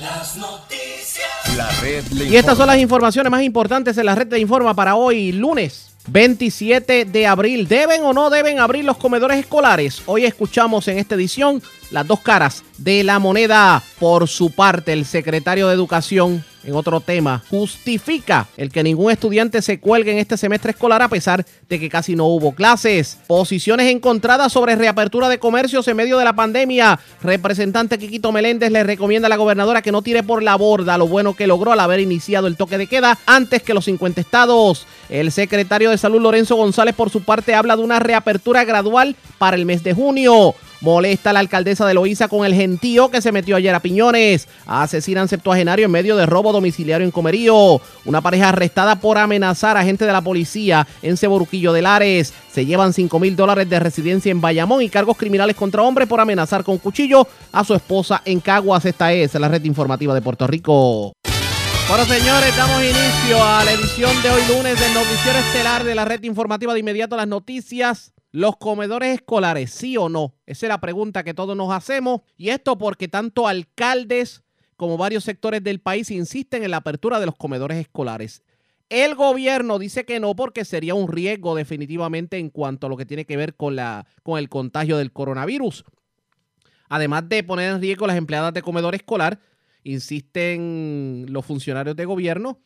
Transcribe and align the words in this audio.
Las 0.00 0.36
noticias. 0.36 0.65
La 1.56 1.70
red 1.80 2.04
le 2.12 2.28
Y 2.28 2.36
estas 2.36 2.58
son 2.58 2.66
las 2.66 2.78
informaciones 2.78 3.30
más 3.30 3.42
importantes 3.42 3.96
en 3.96 4.04
la 4.04 4.14
red 4.14 4.26
de 4.26 4.38
Informa 4.38 4.74
para 4.74 4.94
hoy, 4.94 5.32
lunes 5.32 5.86
27 6.08 7.06
de 7.06 7.26
abril. 7.26 7.66
¿Deben 7.66 8.04
o 8.04 8.12
no 8.12 8.28
deben 8.28 8.60
abrir 8.60 8.84
los 8.84 8.98
comedores 8.98 9.38
escolares? 9.38 10.02
Hoy 10.06 10.24
escuchamos 10.26 10.86
en 10.88 10.98
esta 10.98 11.14
edición 11.14 11.62
las 11.90 12.06
dos 12.06 12.20
caras 12.20 12.62
de 12.76 13.02
la 13.04 13.18
moneda. 13.18 13.82
Por 13.98 14.28
su 14.28 14.50
parte, 14.50 14.92
el 14.92 15.06
secretario 15.06 15.68
de 15.68 15.74
Educación, 15.74 16.44
en 16.66 16.74
otro 16.74 17.00
tema, 17.00 17.42
justifica 17.48 18.48
el 18.56 18.70
que 18.70 18.82
ningún 18.82 19.10
estudiante 19.12 19.62
se 19.62 19.78
cuelgue 19.78 20.12
en 20.12 20.18
este 20.18 20.36
semestre 20.36 20.72
escolar 20.72 21.00
a 21.00 21.08
pesar 21.08 21.46
de 21.68 21.80
que 21.80 21.88
casi 21.88 22.16
no 22.16 22.26
hubo 22.26 22.52
clases. 22.52 23.18
Posiciones 23.26 23.90
encontradas 23.90 24.52
sobre 24.52 24.74
reapertura 24.74 25.28
de 25.28 25.38
comercios 25.38 25.86
en 25.88 25.96
medio 25.96 26.18
de 26.18 26.24
la 26.24 26.34
pandemia. 26.34 26.98
Representante 27.22 27.98
Quiquito 27.98 28.32
Meléndez 28.32 28.70
le 28.70 28.82
recomienda 28.82 29.26
a 29.26 29.28
la 29.28 29.36
gobernadora 29.36 29.80
que 29.80 29.92
no 29.92 30.02
tire 30.02 30.22
por 30.22 30.42
la 30.42 30.56
borda 30.56 30.98
lo 30.98 31.06
bueno 31.06 31.34
que 31.34 31.46
logró 31.46 31.72
al 31.72 31.80
haber 31.80 32.00
iniciado 32.00 32.48
el 32.48 32.56
toque 32.56 32.78
de 32.78 32.88
queda 32.88 33.16
antes 33.26 33.62
que 33.62 33.74
los 33.74 33.84
50 33.84 34.20
estados. 34.20 34.86
El 35.08 35.30
secretario 35.30 35.90
de 35.90 35.98
Salud 35.98 36.20
Lorenzo 36.20 36.56
González 36.56 36.94
por 36.94 37.10
su 37.10 37.22
parte 37.22 37.54
habla 37.54 37.76
de 37.76 37.82
una 37.82 38.00
reapertura 38.00 38.64
gradual 38.64 39.14
para 39.38 39.56
el 39.56 39.66
mes 39.66 39.84
de 39.84 39.94
junio. 39.94 40.54
Molesta 40.80 41.32
la 41.32 41.40
alcaldesa 41.40 41.86
de 41.86 41.94
Loíza 41.94 42.28
con 42.28 42.44
el 42.44 42.54
gentío 42.54 43.10
que 43.10 43.22
se 43.22 43.32
metió 43.32 43.56
ayer 43.56 43.74
a 43.74 43.80
Piñones. 43.80 44.48
Asesinan 44.66 45.28
septuagenario 45.28 45.86
en 45.86 45.92
medio 45.92 46.16
de 46.16 46.26
robo 46.26 46.52
domiciliario 46.52 47.04
en 47.04 47.10
Comerío. 47.10 47.80
Una 48.04 48.20
pareja 48.20 48.50
arrestada 48.50 49.00
por 49.00 49.18
amenazar 49.18 49.76
a 49.76 49.84
gente 49.84 50.04
de 50.04 50.12
la 50.12 50.20
policía 50.20 50.86
en 51.02 51.16
Ceboruquillo 51.16 51.72
de 51.72 51.82
Lares. 51.82 52.34
Se 52.52 52.66
llevan 52.66 52.92
5 52.92 53.18
mil 53.18 53.36
dólares 53.36 53.68
de 53.68 53.80
residencia 53.80 54.30
en 54.30 54.40
Bayamón 54.40 54.82
y 54.82 54.88
cargos 54.88 55.16
criminales 55.16 55.56
contra 55.56 55.82
hombre 55.82 56.06
por 56.06 56.20
amenazar 56.20 56.64
con 56.64 56.78
cuchillo 56.78 57.26
a 57.52 57.64
su 57.64 57.74
esposa 57.74 58.22
en 58.24 58.40
Caguas. 58.40 58.84
Esta 58.84 59.12
es 59.12 59.34
la 59.34 59.48
red 59.48 59.64
informativa 59.64 60.14
de 60.14 60.22
Puerto 60.22 60.46
Rico. 60.46 61.12
Bueno, 61.88 62.04
señores, 62.04 62.56
damos 62.56 62.82
inicio 62.82 63.44
a 63.44 63.64
la 63.64 63.72
edición 63.72 64.10
de 64.20 64.30
hoy 64.30 64.42
lunes 64.48 64.78
del 64.80 64.92
noticiero 64.92 65.38
estelar 65.38 65.84
de 65.84 65.94
la 65.94 66.04
red 66.04 66.22
informativa 66.24 66.74
de 66.74 66.80
inmediato 66.80 67.16
las 67.16 67.28
noticias. 67.28 68.12
Los 68.36 68.58
comedores 68.58 69.14
escolares, 69.14 69.70
sí 69.70 69.96
o 69.96 70.10
no? 70.10 70.34
Esa 70.44 70.66
es 70.66 70.68
la 70.68 70.78
pregunta 70.78 71.24
que 71.24 71.32
todos 71.32 71.56
nos 71.56 71.72
hacemos. 71.72 72.20
Y 72.36 72.50
esto 72.50 72.76
porque 72.76 73.08
tanto 73.08 73.48
alcaldes 73.48 74.42
como 74.76 74.98
varios 74.98 75.24
sectores 75.24 75.64
del 75.64 75.80
país 75.80 76.10
insisten 76.10 76.62
en 76.62 76.70
la 76.70 76.76
apertura 76.76 77.18
de 77.18 77.24
los 77.24 77.34
comedores 77.34 77.78
escolares. 77.78 78.42
El 78.90 79.14
gobierno 79.14 79.78
dice 79.78 80.04
que 80.04 80.20
no 80.20 80.36
porque 80.36 80.66
sería 80.66 80.94
un 80.94 81.10
riesgo 81.10 81.54
definitivamente 81.54 82.36
en 82.36 82.50
cuanto 82.50 82.86
a 82.86 82.90
lo 82.90 82.98
que 82.98 83.06
tiene 83.06 83.24
que 83.24 83.38
ver 83.38 83.56
con, 83.56 83.74
la, 83.74 84.06
con 84.22 84.38
el 84.38 84.50
contagio 84.50 84.98
del 84.98 85.12
coronavirus. 85.14 85.86
Además 86.90 87.26
de 87.30 87.42
poner 87.42 87.72
en 87.72 87.80
riesgo 87.80 88.06
las 88.06 88.18
empleadas 88.18 88.52
de 88.52 88.60
comedor 88.60 88.94
escolar, 88.94 89.40
insisten 89.82 91.24
los 91.30 91.46
funcionarios 91.46 91.96
de 91.96 92.04
gobierno 92.04 92.60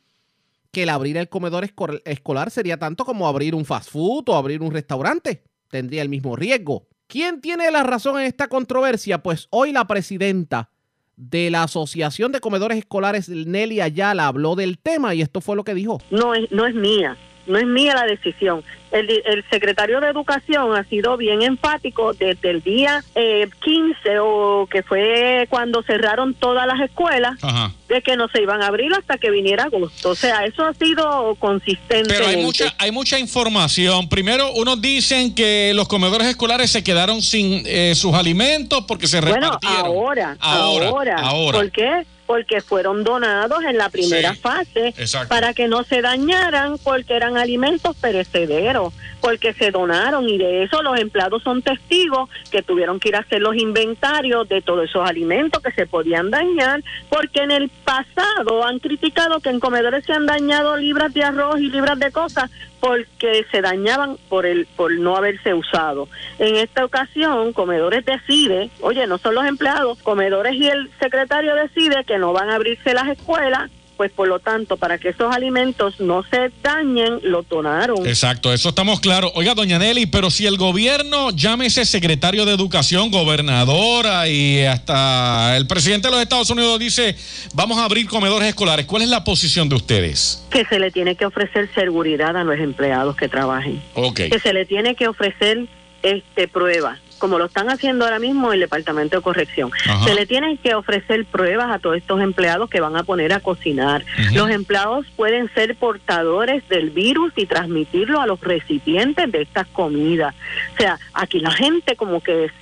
que 0.73 0.83
el 0.83 0.89
abrir 0.89 1.17
el 1.17 1.29
comedor 1.29 1.65
esco- 1.65 2.03
escolar 2.05 2.51
sería 2.51 2.77
tanto 2.77 3.05
como 3.05 3.29
abrir 3.29 3.55
un 3.55 3.65
fast 3.65 3.89
food 3.89 4.29
o 4.31 4.35
abrir 4.35 4.63
un 4.63 4.73
restaurante. 4.73 5.45
Tendría 5.71 6.03
el 6.03 6.09
mismo 6.09 6.37
riesgo. 6.37 6.87
¿Quién 7.07 7.41
tiene 7.41 7.71
la 7.71 7.83
razón 7.83 8.21
en 8.21 8.27
esta 8.27 8.49
controversia? 8.49 9.23
Pues 9.23 9.49
hoy 9.51 9.73
la 9.73 9.87
presidenta 9.87 10.71
de 11.17 11.51
la 11.51 11.65
Asociación 11.65 12.33
de 12.33 12.41
Comedores 12.41 12.79
Escolares, 12.79 13.29
Nelly 13.29 13.81
Ayala, 13.81 14.27
habló 14.27 14.55
del 14.57 14.79
tema 14.79 15.15
y 15.15 15.23
esto 15.23 15.41
fue 15.41 15.57
lo 15.57 15.65
que 15.65 15.75
dijo. 15.75 16.01
no 16.11 16.35
es, 16.35 16.51
no 16.51 16.67
es 16.67 16.75
mía, 16.75 17.17
no 17.47 17.59
es 17.59 17.67
mía 17.67 17.95
la 17.95 18.05
decisión. 18.05 18.63
El, 18.93 19.09
el 19.25 19.45
secretario 19.51 20.01
de 20.01 20.09
Educación 20.09 20.75
ha 20.75 20.83
sido 20.83 21.17
bien 21.17 21.43
enfático 21.43 22.13
desde 22.13 22.51
el 22.51 22.61
día 22.61 23.05
eh, 23.15 23.49
15 23.63 24.19
o 24.21 24.67
que 24.69 24.83
fue 24.83 25.47
cuando 25.49 25.81
cerraron 25.85 26.35
todas 26.35 26.67
las 26.67 26.81
escuelas 26.81 27.39
Ajá. 27.41 27.73
de 27.89 28.03
que 28.03 28.17
no 28.17 28.27
se 28.29 28.43
iban 28.43 28.63
a 28.63 28.67
abrir 28.67 28.93
hasta 28.93 29.17
que 29.17 29.31
viniera 29.31 29.65
agosto. 29.65 30.11
O 30.11 30.15
sea, 30.17 30.45
eso 30.45 30.65
ha 30.65 30.75
sido 30.75 31.37
consistente. 31.37 32.13
Pero 32.13 32.27
hay 32.27 32.39
mucha, 32.39 32.75
hay 32.79 32.91
mucha 32.91 33.21
información. 33.21 34.09
Primero, 34.09 34.51
unos 34.55 34.81
dicen 34.83 35.37
que 35.37 35.71
los 35.77 35.87
comedores 35.87 36.27
escolares 36.27 36.71
se 36.73 36.83
quedaron 36.83 37.23
sin 37.23 37.63
eh, 37.67 37.95
sus 37.95 38.13
alimentos 38.15 38.85
porque 38.89 39.07
se 39.07 39.21
Bueno, 39.21 39.53
repartieron. 39.53 39.87
ahora, 39.87 40.37
ahora, 40.41 40.89
ahora, 40.89 41.17
ahora. 41.21 41.59
¿Por 41.59 41.71
qué? 41.71 42.05
Porque 42.31 42.61
fueron 42.61 43.03
donados 43.03 43.59
en 43.65 43.77
la 43.77 43.89
primera 43.89 44.35
Sí, 44.35 44.39
fase 44.41 44.95
exacto. 44.97 45.31
para 45.31 45.53
que 45.53 45.67
no 45.67 45.83
se 45.83 46.01
dañaran 46.01 46.79
porque 46.79 47.17
eran 47.17 47.37
alimentos 47.37 47.97
perecederos, 47.97 48.95
porque 49.21 49.53
se 49.53 49.71
donaron 49.71 50.29
y 50.29 50.39
de 50.39 50.65
eso 50.65 50.83
los 50.83 50.99
empleados 50.99 51.43
son 51.43 51.63
testigos 51.63 52.29
que 52.51 52.63
tuvieron 52.63 52.99
que 53.01 53.11
ir 53.11 53.17
a 53.17 53.21
hacer 53.21 53.41
los 53.41 53.57
inventarios 53.57 54.49
de 54.49 54.63
todos 54.63 54.89
esos 54.89 55.09
alimentos 55.09 55.63
que 55.63 55.73
se 55.73 55.87
podían 55.87 56.31
dañar, 56.31 56.83
porque 57.09 57.43
en 57.43 57.51
el 57.51 57.69
pasado 57.69 58.65
han 58.65 58.79
criticado 58.79 59.41
que 59.41 59.51
en 59.51 59.61
comedores 59.61 60.05
se 60.05 60.13
han 60.13 60.27
dañado 60.27 60.77
libras 60.77 61.13
de 61.15 61.25
arroz 61.25 61.61
y 61.61 61.71
libras 61.71 61.99
de 61.99 62.11
cosas 62.11 62.51
porque 62.81 63.45
se 63.51 63.61
dañaban 63.61 64.17
por 64.29 64.47
el 64.47 64.67
por 64.77 64.93
no 64.93 65.17
haberse 65.17 65.53
usado. 65.53 66.09
En 66.39 66.57
esta 66.57 66.85
ocasión, 66.85 67.53
Comedores 67.53 68.05
decide, 68.05 68.71
oye, 68.81 69.07
no 69.07 69.19
son 69.19 69.35
los 69.35 69.45
empleados, 69.45 69.99
Comedores 70.03 70.55
y 70.55 70.67
el 70.67 70.91
secretario 70.99 71.55
decide 71.55 72.05
que 72.05 72.19
no 72.19 72.33
van 72.33 72.49
a 72.49 72.55
abrirse 72.55 72.95
las 72.95 73.09
escuelas, 73.09 73.71
pues 74.01 74.13
por 74.13 74.29
lo 74.29 74.39
tanto, 74.39 74.79
para 74.79 74.97
que 74.97 75.11
esos 75.11 75.31
alimentos 75.31 76.01
no 76.01 76.23
se 76.23 76.51
dañen, 76.63 77.21
lo 77.23 77.43
donaron. 77.43 78.07
Exacto, 78.07 78.51
eso 78.51 78.71
estamos 78.71 78.99
claros. 78.99 79.31
Oiga, 79.35 79.55
doña 79.55 79.79
Nelly, 79.79 80.07
pero 80.07 80.31
si 80.31 80.47
el 80.47 80.57
gobierno, 80.57 81.33
llámese 81.33 81.85
secretario 81.85 82.47
de 82.47 82.55
Educación, 82.55 83.11
gobernadora 83.11 84.27
y 84.27 84.65
hasta 84.65 85.55
el 85.55 85.67
presidente 85.67 86.09
de 86.09 86.13
los 86.13 86.23
Estados 86.23 86.49
Unidos 86.49 86.79
dice, 86.79 87.15
vamos 87.53 87.77
a 87.77 87.85
abrir 87.85 88.09
comedores 88.09 88.49
escolares, 88.49 88.87
¿cuál 88.87 89.03
es 89.03 89.11
la 89.11 89.23
posición 89.23 89.69
de 89.69 89.75
ustedes? 89.75 90.47
Que 90.49 90.65
se 90.65 90.79
le 90.79 90.91
tiene 90.91 91.15
que 91.15 91.27
ofrecer 91.27 91.69
seguridad 91.75 92.35
a 92.39 92.45
los 92.45 92.59
empleados 92.59 93.17
que 93.17 93.29
trabajen. 93.29 93.83
Ok. 93.93 94.17
que 94.31 94.41
se 94.43 94.55
le 94.55 94.65
tiene 94.65 94.95
que 94.95 95.09
ofrecer 95.09 95.67
este 96.03 96.49
pruebas, 96.49 96.99
como 97.21 97.39
lo 97.39 97.45
están 97.45 97.71
haciendo 97.71 98.05
ahora 98.05 98.19
mismo 98.19 98.53
el 98.53 98.59
Departamento 98.59 99.17
de 99.17 99.23
Corrección. 99.23 99.71
Ajá. 99.89 100.05
Se 100.05 100.15
le 100.17 100.27
tienen 100.27 100.57
que 100.57 100.75
ofrecer 100.75 101.25
pruebas 101.27 101.71
a 101.71 101.79
todos 101.79 101.97
estos 101.99 102.21
empleados 102.21 102.69
que 102.69 102.81
van 102.81 102.97
a 102.97 103.05
poner 103.05 103.33
a 103.33 103.39
cocinar. 103.39 104.05
Los 104.33 104.51
empleados 104.51 105.07
pueden 105.15 105.49
ser 105.55 105.77
portadores 105.77 106.69
del 106.69 106.91
virus 106.91 107.33
y 107.37 107.47
transmitirlo 107.47 108.21
a 108.21 108.27
los 108.27 108.41
recipientes 108.41 109.31
de 109.31 109.43
estas 109.43 109.69
comidas. 109.69 110.35
O 110.75 110.77
sea, 110.79 110.99
aquí 111.15 111.39
la 111.39 111.53
gente 111.53 111.95
como 111.95 112.21
que 112.21 112.47
es- 112.47 112.53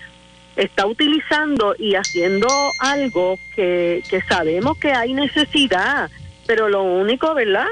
está 0.56 0.86
utilizando 0.86 1.76
y 1.78 1.94
haciendo 1.94 2.48
algo 2.80 3.38
que, 3.54 4.02
que 4.10 4.20
sabemos 4.22 4.76
que 4.76 4.90
hay 4.92 5.14
necesidad, 5.14 6.10
pero 6.48 6.69
lo 6.69 6.82
único, 6.82 7.32
¿verdad? 7.32 7.69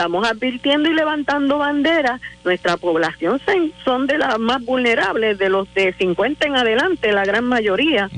Estamos 0.00 0.26
advirtiendo 0.26 0.88
y 0.90 0.94
levantando 0.94 1.58
banderas. 1.58 2.22
Nuestra 2.42 2.78
población 2.78 3.38
se- 3.44 3.70
son 3.84 4.06
de 4.06 4.16
las 4.16 4.38
más 4.38 4.64
vulnerables, 4.64 5.36
de 5.36 5.50
los 5.50 5.72
de 5.74 5.92
50 5.92 6.46
en 6.46 6.56
adelante, 6.56 7.12
la 7.12 7.26
gran 7.26 7.44
mayoría 7.44 8.08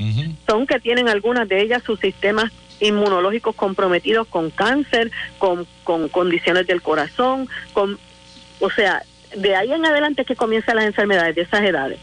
son 0.47 0.65
que 0.65 0.79
tienen 0.79 1.09
algunas 1.09 1.45
de 1.49 1.61
ellas 1.61 1.83
sus 1.83 1.99
sistemas 1.99 2.53
inmunológicos 2.79 3.53
comprometidos 3.57 4.27
con 4.29 4.49
cáncer, 4.49 5.11
con, 5.39 5.67
con 5.83 6.07
condiciones 6.07 6.67
del 6.67 6.81
corazón, 6.81 7.49
con, 7.73 7.99
o 8.61 8.69
sea, 8.69 9.03
de 9.35 9.53
ahí 9.57 9.73
en 9.73 9.85
adelante 9.85 10.21
es 10.21 10.27
que 10.29 10.37
comienzan 10.37 10.77
las 10.77 10.85
enfermedades 10.85 11.35
de 11.35 11.41
esas 11.41 11.63
edades. 11.63 11.99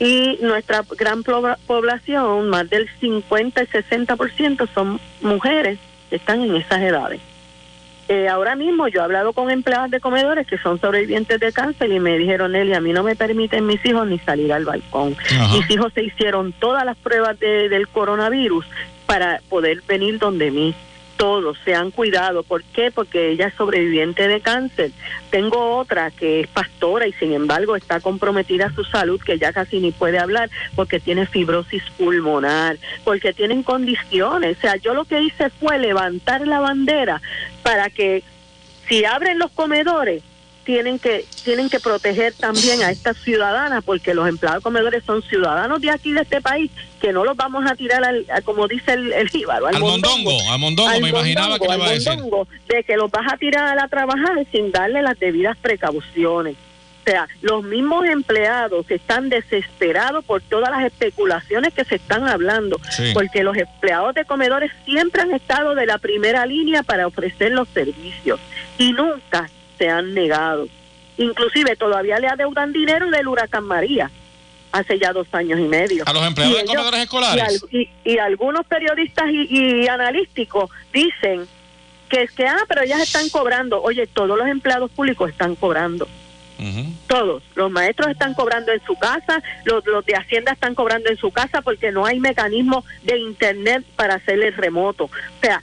Y 0.00 0.38
nuestra 0.40 0.84
gran 0.96 1.22
población, 1.22 2.48
más 2.48 2.70
del 2.70 2.88
50 2.98 3.62
y 3.62 3.66
60% 3.66 4.66
son 4.72 4.98
mujeres 5.20 5.78
que 6.08 6.16
están 6.16 6.40
en 6.40 6.56
esas 6.56 6.80
edades. 6.80 7.20
Eh, 8.08 8.26
ahora 8.26 8.54
mismo 8.56 8.88
yo 8.88 9.00
he 9.00 9.04
hablado 9.04 9.34
con 9.34 9.50
empleadas 9.50 9.90
de 9.90 10.00
comedores 10.00 10.46
que 10.46 10.56
son 10.58 10.80
sobrevivientes 10.80 11.38
de 11.40 11.52
cáncer 11.52 11.92
y 11.92 12.00
me 12.00 12.16
dijeron, 12.16 12.52
Nelly, 12.52 12.72
a 12.72 12.80
mí 12.80 12.92
no 12.92 13.02
me 13.02 13.14
permiten 13.16 13.66
mis 13.66 13.84
hijos 13.84 14.06
ni 14.08 14.18
salir 14.20 14.50
al 14.52 14.64
balcón. 14.64 15.14
Ajá. 15.30 15.54
Mis 15.56 15.68
hijos 15.70 15.92
se 15.92 16.04
hicieron 16.04 16.52
todas 16.52 16.84
las 16.86 16.96
pruebas 16.96 17.38
de- 17.38 17.68
del 17.68 17.86
coronavirus 17.88 18.64
para 19.04 19.40
poder 19.50 19.82
venir 19.86 20.18
donde 20.18 20.50
mí. 20.50 20.74
Todos 21.18 21.58
se 21.64 21.74
han 21.74 21.90
cuidado. 21.90 22.42
¿Por 22.42 22.62
qué? 22.62 22.90
Porque 22.90 23.32
ella 23.32 23.48
es 23.48 23.54
sobreviviente 23.54 24.26
de 24.26 24.40
cáncer. 24.40 24.92
Tengo 25.30 25.76
otra 25.76 26.10
que 26.10 26.40
es 26.40 26.46
pastora 26.46 27.06
y 27.06 27.12
sin 27.14 27.32
embargo 27.32 27.76
está 27.76 28.00
comprometida 28.00 28.72
su 28.74 28.84
salud, 28.84 29.20
que 29.20 29.38
ya 29.38 29.52
casi 29.52 29.80
ni 29.80 29.90
puede 29.90 30.18
hablar 30.18 30.48
porque 30.74 31.00
tiene 31.00 31.26
fibrosis 31.26 31.82
pulmonar, 31.98 32.78
porque 33.04 33.34
tienen 33.34 33.62
condiciones. 33.62 34.56
O 34.56 34.60
sea, 34.60 34.76
yo 34.76 34.94
lo 34.94 35.04
que 35.04 35.20
hice 35.20 35.50
fue 35.50 35.78
levantar 35.78 36.46
la 36.46 36.60
bandera 36.60 37.20
para 37.62 37.90
que 37.90 38.22
si 38.88 39.04
abren 39.04 39.38
los 39.38 39.50
comedores, 39.50 40.22
tienen 40.68 40.98
que 40.98 41.24
tienen 41.46 41.70
que 41.70 41.80
proteger 41.80 42.34
también 42.34 42.82
a 42.82 42.90
estas 42.90 43.16
ciudadanas 43.16 43.82
porque 43.82 44.12
los 44.12 44.28
empleados 44.28 44.62
comedores 44.62 45.02
son 45.02 45.22
ciudadanos 45.22 45.80
de 45.80 45.90
aquí 45.90 46.12
de 46.12 46.20
este 46.20 46.42
país 46.42 46.70
que 47.00 47.10
no 47.10 47.24
los 47.24 47.38
vamos 47.38 47.64
a 47.66 47.74
tirar 47.74 48.04
al, 48.04 48.26
a, 48.30 48.42
como 48.42 48.68
dice 48.68 48.92
el, 48.92 49.10
el 49.14 49.30
jíbaro 49.30 49.66
al, 49.68 49.78
mondongo, 49.80 50.30
al 50.50 50.58
mondongo 50.58 50.90
al 50.90 51.00
me 51.00 51.08
imaginaba 51.08 51.58
que 51.58 51.64
iba 51.64 51.86
a 51.86 51.90
decir. 51.90 52.12
mondongo, 52.12 52.46
de 52.68 52.84
que 52.84 52.98
los 52.98 53.10
vas 53.10 53.32
a 53.32 53.38
tirar 53.38 53.66
a 53.66 53.74
la 53.76 53.88
trabajar 53.88 54.36
sin 54.52 54.70
darle 54.70 55.00
las 55.00 55.18
debidas 55.18 55.56
precauciones. 55.56 56.56
O 57.00 57.10
sea, 57.10 57.26
los 57.40 57.64
mismos 57.64 58.04
empleados 58.04 58.84
están 58.90 59.30
desesperados 59.30 60.22
por 60.26 60.42
todas 60.42 60.68
las 60.70 60.84
especulaciones 60.84 61.72
que 61.72 61.86
se 61.86 61.94
están 61.94 62.28
hablando, 62.28 62.78
Sí. 62.90 63.12
porque 63.14 63.42
los 63.42 63.56
empleados 63.56 64.14
de 64.14 64.26
comedores 64.26 64.70
siempre 64.84 65.22
han 65.22 65.32
estado 65.32 65.74
de 65.74 65.86
la 65.86 65.96
primera 65.96 66.44
línea 66.44 66.82
para 66.82 67.06
ofrecer 67.06 67.52
los 67.52 67.66
servicios 67.70 68.38
y 68.76 68.92
nunca 68.92 69.48
se 69.78 69.88
han 69.88 70.12
negado. 70.14 70.66
Inclusive 71.16 71.76
todavía 71.76 72.18
le 72.18 72.28
adeudan 72.28 72.72
dinero 72.72 73.10
del 73.10 73.26
huracán 73.28 73.64
María 73.64 74.10
hace 74.70 74.98
ya 74.98 75.12
dos 75.12 75.26
años 75.32 75.58
y 75.58 75.64
medio. 75.64 76.04
a 76.06 76.12
los 76.12 76.26
empleados 76.26 76.52
Y 76.54 76.56
de 76.56 76.62
ellos- 76.62 76.74
comedores 76.76 77.00
y, 77.00 77.02
escolares 77.04 77.42
al- 77.42 77.60
y- 77.70 77.90
y 78.04 78.18
algunos 78.18 78.66
periodistas 78.66 79.26
y, 79.30 79.82
y 79.82 79.88
analísticos 79.88 80.70
dicen 80.92 81.46
que 82.08 82.22
es 82.22 82.30
que, 82.32 82.46
ah, 82.46 82.58
pero 82.68 82.82
ellas 82.82 83.00
están 83.00 83.28
cobrando. 83.30 83.82
Oye, 83.82 84.06
todos 84.06 84.36
los 84.38 84.46
empleados 84.48 84.90
públicos 84.90 85.30
están 85.30 85.54
cobrando. 85.56 86.06
Todos. 87.06 87.42
Los 87.54 87.70
maestros 87.70 88.08
están 88.10 88.34
cobrando 88.34 88.72
en 88.72 88.82
su 88.84 88.96
casa, 88.98 89.40
los, 89.64 89.86
los 89.86 90.04
de 90.04 90.16
Hacienda 90.16 90.52
están 90.52 90.74
cobrando 90.74 91.08
en 91.08 91.16
su 91.16 91.30
casa 91.30 91.62
porque 91.62 91.92
no 91.92 92.04
hay 92.04 92.18
mecanismo 92.18 92.84
de 93.04 93.16
Internet 93.16 93.84
para 93.94 94.14
hacerle 94.14 94.50
remoto. 94.50 95.04
O 95.04 95.10
sea, 95.40 95.62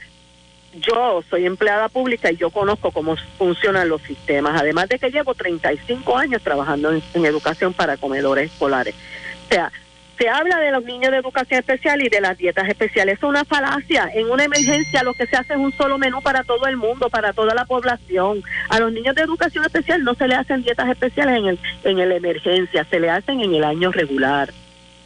yo 0.80 1.24
soy 1.30 1.46
empleada 1.46 1.90
pública 1.90 2.32
y 2.32 2.38
yo 2.38 2.50
conozco 2.50 2.92
cómo 2.92 3.16
funcionan 3.38 3.90
los 3.90 4.02
sistemas, 4.02 4.60
además 4.60 4.90
de 4.90 5.00
que 5.00 5.12
llevo 5.12 5.34
35 5.34 6.18
años 6.18 6.42
trabajando 6.42 6.92
en, 6.92 7.26
educación 7.26 7.74
para 7.74 7.98
comedores 7.98 8.52
escolares. 8.52 8.96
O 9.46 9.54
sea, 9.54 9.72
se 10.18 10.30
habla 10.30 10.60
de 10.60 10.72
los 10.72 10.84
niños 10.86 11.12
de 11.12 11.18
educación 11.18 11.60
especial 11.60 12.02
y 12.02 12.08
de 12.08 12.22
las 12.22 12.38
dietas 12.38 12.68
especiales. 12.70 13.18
Es 13.18 13.24
una 13.24 13.44
falacia. 13.44 14.10
En 14.14 14.30
una 14.30 14.46
emergencia 14.46 15.04
lo 15.04 15.14
que 15.14 15.28
se 15.28 15.36
hace 15.36 15.54
es 15.54 15.60
un 15.60 15.74
solo 15.74 15.98
menú 15.98 16.22
para 16.22 16.44
todo 16.44 16.68
el 16.68 16.78
mundo, 16.78 17.10
para 17.10 17.34
toda 17.34 17.54
la 17.54 17.66
población. 17.66 18.42
A 18.70 18.80
los 18.80 18.94
niños 18.94 19.16
de 19.16 19.24
educación 19.24 19.66
especial 19.66 20.04
no 20.04 20.14
se 20.16 20.28
le 20.28 20.36
hacen 20.36 20.64
dietas 20.64 20.90
especiales 20.90 21.38
en 21.38 21.46
el 21.48 21.60
en 21.84 22.00
el 22.00 22.12
emergencia, 22.14 22.86
se 22.90 23.00
le 23.00 23.10
hacen 23.10 23.42
en 23.42 23.56
el 23.56 23.64
año 23.64 23.92
regular. 23.92 24.54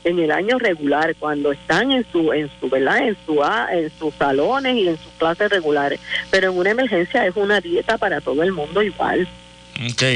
En 0.04 0.18
el 0.20 0.32
año 0.32 0.58
regular 0.58 1.14
cuando 1.20 1.52
están 1.52 1.92
en 1.92 2.06
su 2.12 2.32
en 2.32 2.50
su, 2.60 2.70
¿verdad? 2.70 3.00
En 3.08 3.18
su 3.26 3.42
en 3.72 3.92
sus 4.00 4.14
salones 4.16 4.76
y 4.78 4.88
en 4.88 4.98
sus 4.98 5.12
clases 5.18 5.50
regulares, 5.50 6.00
pero 6.32 6.52
en 6.52 6.58
una 6.58 6.72
emergencia 6.72 7.26
es 7.26 7.36
una 7.36 7.60
dieta 7.60 7.98
para 7.98 8.22
todo 8.22 8.42
el 8.44 8.52
mundo 8.54 8.82
igual. 8.82 9.28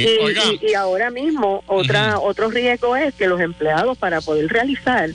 Y, 0.05 0.17
y- 0.61 0.71
y 0.71 0.73
ahora 0.73 1.09
mismo 1.11 1.63
otra 1.67 2.19
otro 2.19 2.49
riesgo 2.49 2.95
es 2.95 3.13
que 3.15 3.27
los 3.27 3.39
empleados 3.41 3.97
para 3.97 4.21
poder 4.21 4.47
realizar 4.47 5.09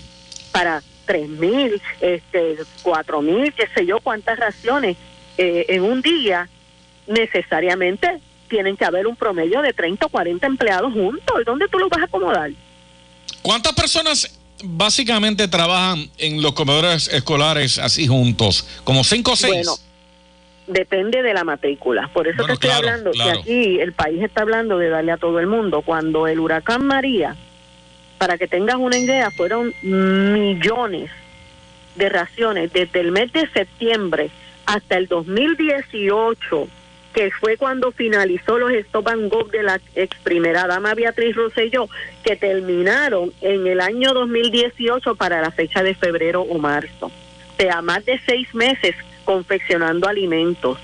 para 0.52 0.82
tres 1.06 1.28
mil, 1.28 1.80
este, 2.00 2.56
cuatro 2.82 3.22
mil, 3.22 3.52
qué 3.54 3.66
sé 3.74 3.86
yo, 3.86 4.00
cuántas 4.00 4.38
raciones 4.38 4.96
eh, 5.38 5.64
en 5.68 5.82
un 5.82 6.02
día 6.02 6.48
necesariamente 7.06 8.20
tienen 8.48 8.76
que 8.76 8.84
haber 8.84 9.06
un 9.06 9.16
promedio 9.16 9.60
de 9.62 9.72
30 9.72 10.06
o 10.06 10.08
40 10.08 10.46
empleados 10.46 10.92
juntos. 10.92 11.36
¿Y 11.40 11.44
dónde 11.44 11.68
tú 11.68 11.78
los 11.78 11.88
vas 11.90 12.00
a 12.00 12.04
acomodar? 12.04 12.50
¿Cuántas 13.42 13.72
personas 13.72 14.37
básicamente 14.64 15.48
trabajan 15.48 16.10
en 16.18 16.42
los 16.42 16.52
comedores 16.52 17.08
escolares 17.08 17.78
así 17.78 18.06
juntos? 18.06 18.66
¿Como 18.84 19.04
cinco 19.04 19.32
o 19.32 19.36
seis? 19.36 19.66
Bueno, 19.66 19.76
depende 20.66 21.22
de 21.22 21.34
la 21.34 21.44
matrícula. 21.44 22.08
Por 22.12 22.28
eso 22.28 22.38
Bueno, 22.38 22.48
te 22.48 22.52
estoy 22.54 22.70
claro, 22.70 22.88
hablando 22.88 23.10
claro. 23.12 23.32
que 23.32 23.38
aquí 23.40 23.80
el 23.80 23.92
país 23.92 24.22
está 24.22 24.42
hablando 24.42 24.78
de 24.78 24.88
darle 24.88 25.12
a 25.12 25.16
todo 25.16 25.40
el 25.40 25.46
mundo. 25.46 25.82
Cuando 25.82 26.26
el 26.26 26.40
huracán 26.40 26.86
María, 26.86 27.36
para 28.18 28.38
que 28.38 28.48
tengas 28.48 28.76
una 28.76 28.98
idea, 28.98 29.30
fueron 29.30 29.72
millones 29.82 31.10
de 31.96 32.08
raciones 32.08 32.72
desde 32.72 33.00
el 33.00 33.12
mes 33.12 33.32
de 33.32 33.48
septiembre 33.48 34.30
hasta 34.66 34.96
el 34.96 35.08
2018 35.08 36.68
que 37.18 37.32
fue 37.32 37.56
cuando 37.56 37.90
finalizó 37.90 38.58
los 38.58 38.70
stop 38.70 39.08
and 39.08 39.28
go 39.28 39.42
de 39.42 39.64
la 39.64 39.80
ex 39.96 40.16
primera 40.18 40.68
dama 40.68 40.94
Beatriz 40.94 41.34
Rosselló, 41.34 41.88
que 42.22 42.36
terminaron 42.36 43.32
en 43.40 43.66
el 43.66 43.80
año 43.80 44.14
2018 44.14 45.16
para 45.16 45.40
la 45.40 45.50
fecha 45.50 45.82
de 45.82 45.96
febrero 45.96 46.42
o 46.42 46.58
marzo. 46.58 47.06
O 47.06 47.56
sea, 47.56 47.82
más 47.82 48.04
de 48.04 48.20
seis 48.24 48.54
meses 48.54 48.94
confeccionando 49.24 50.06
alimentos. 50.06 50.78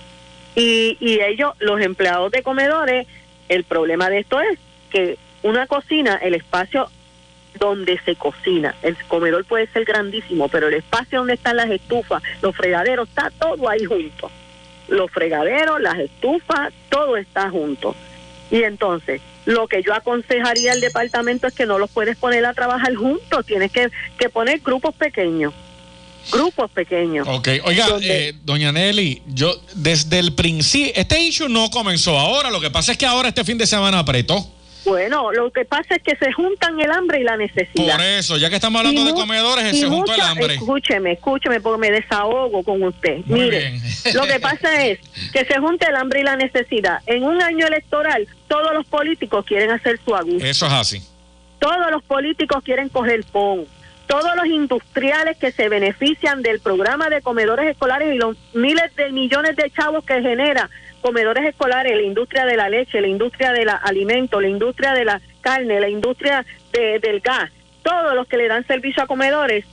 Y, 0.57 0.97
y 0.99 1.21
ellos, 1.21 1.53
los 1.61 1.81
empleados 1.81 2.33
de 2.33 2.43
comedores, 2.43 3.07
el 3.49 3.63
problema 3.63 4.11
de 4.11 4.19
esto 4.19 4.41
es 4.41 4.59
que 4.91 5.17
una 5.45 5.69
cocina, 5.69 6.17
el 6.17 6.35
espacio 6.35 6.89
donde 7.61 7.97
se 8.01 8.17
cocina, 8.17 8.75
el 8.83 8.97
comedor 9.07 9.45
puede 9.45 9.69
ser 9.69 9.85
grandísimo, 9.85 10.49
pero 10.49 10.67
el 10.67 10.75
espacio 10.75 11.19
donde 11.19 11.35
están 11.35 11.59
las 11.59 11.71
estufas, 11.71 12.25
los 12.43 12.57
fregaderos, 12.57 13.09
está 13.09 13.31
todo 13.39 13.69
ahí 13.69 13.85
junto 13.85 14.33
los 14.89 15.11
fregaderos, 15.11 15.81
las 15.81 15.99
estufas, 15.99 16.73
todo 16.91 17.17
está 17.17 17.51
junto. 17.51 17.95
Y 18.51 18.63
entonces, 18.63 19.21
lo 19.47 19.67
que 19.69 19.83
yo 19.83 19.95
aconsejaría 19.95 20.73
al 20.73 20.81
departamento 20.81 21.47
es 21.47 21.55
que 21.55 21.67
no 21.67 21.79
los 21.79 21.91
puedes 21.91 22.17
poner 22.17 22.45
a 22.47 22.55
trabajar 22.55 22.95
juntos, 22.95 23.45
tienes 23.47 23.73
que, 23.73 23.91
que 24.19 24.29
poner 24.29 24.61
grupos 24.61 24.95
pequeños, 24.95 25.53
grupos 26.33 26.71
pequeños. 26.71 27.27
Ok, 27.29 27.49
oiga, 27.65 27.89
Donde- 27.89 28.29
eh, 28.29 28.35
doña 28.45 28.73
Nelly, 28.73 29.23
yo 29.27 29.55
desde 29.75 30.19
el 30.19 30.35
principio, 30.35 30.93
este 30.97 31.21
issue 31.21 31.49
no 31.49 31.71
comenzó 31.71 32.19
ahora, 32.19 32.51
lo 32.51 32.61
que 32.61 32.71
pasa 32.71 32.93
es 32.93 32.99
que 32.99 33.07
ahora 33.07 33.29
este 33.29 33.45
fin 33.45 33.59
de 33.59 33.67
semana 33.67 33.99
apretó. 33.99 34.51
Bueno, 34.85 35.33
lo 35.33 35.51
que 35.51 35.65
pasa 35.65 35.97
es 35.97 36.03
que 36.03 36.17
se 36.17 36.33
juntan 36.33 36.79
el 36.81 36.91
hambre 36.91 37.21
y 37.21 37.25
la 37.25 37.37
necesidad. 37.37 37.97
Por 37.97 38.05
eso, 38.05 38.37
ya 38.37 38.51
que 38.51 38.57
estamos 38.57 38.81
hablando 38.81 39.01
Y 39.01 39.05
de 39.05 39.13
comedores, 39.13 39.79
se 39.79 39.87
juntó 39.87 40.15
el 40.15 40.21
hambre. 40.21 40.55
Escúcheme, 40.55 41.13
escúcheme, 41.13 41.61
porque 41.61 41.79
me 41.79 41.91
desahogo 41.91 42.63
con 42.63 42.83
usted. 42.83 43.19
Muy 43.27 43.41
Mire, 43.41 43.71
bien. 43.71 43.83
lo 44.15 44.23
que 44.27 44.41
pasa 44.41 44.85
es 44.85 44.99
que 45.33 45.45
se 45.45 45.59
junta 45.59 45.89
el 45.89 45.97
hambre 45.97 46.21
y 46.21 46.23
la 46.25 46.37
necesidad. 46.37 47.01
En 47.07 47.25
un 47.25 47.41
año 47.41 47.67
electoral, 47.67 48.27
todos 48.49 48.75
los 48.75 48.87
políticos 48.87 49.45
quieren 49.47 49.71
hacer 49.71 49.99
su 50.05 50.15
agudo. 50.15 50.45
Eso 50.45 50.67
es 50.67 50.73
así. 50.73 51.03
Todos 51.59 51.91
los 51.91 52.03
políticos 52.03 52.63
quieren 52.63 52.89
coger 52.89 53.25
PON. 53.33 53.67
Todos 54.07 54.37
los 54.37 54.47
industriales 54.47 55.39
que 55.39 55.51
se 55.51 55.71
benefician 55.71 56.43
del 56.43 56.61
programa 56.61 57.09
de 57.09 57.23
comedores 57.23 57.71
escolares 57.71 58.15
y 58.15 58.19
los 58.19 58.37
miles 58.53 58.95
de 58.97 59.11
millones 59.13 59.57
de 59.57 59.71
chavos 59.71 60.05
que 60.05 60.21
genera 60.21 60.69
comedores 61.09 61.45
escolares, 61.45 61.95
la 61.95 62.03
industria 62.03 62.47
de 62.47 62.57
la 62.57 62.71
leche, 62.71 62.99
la 63.03 63.09
industria 63.09 63.53
del 63.53 63.69
alimento, 63.69 64.41
la 64.41 64.49
industria 64.49 64.95
de 64.95 65.05
la 65.05 65.21
carne, 65.43 65.79
la 65.79 65.91
industria 65.91 66.47
de- 66.73 66.99
del 66.99 67.21
gas, 67.21 67.51
todos 67.83 68.15
los 68.15 68.27
que 68.27 68.39
le 68.39 68.49
dan 68.49 68.67
servicio 68.67 69.03
a 69.03 69.07
comedores 69.07 69.67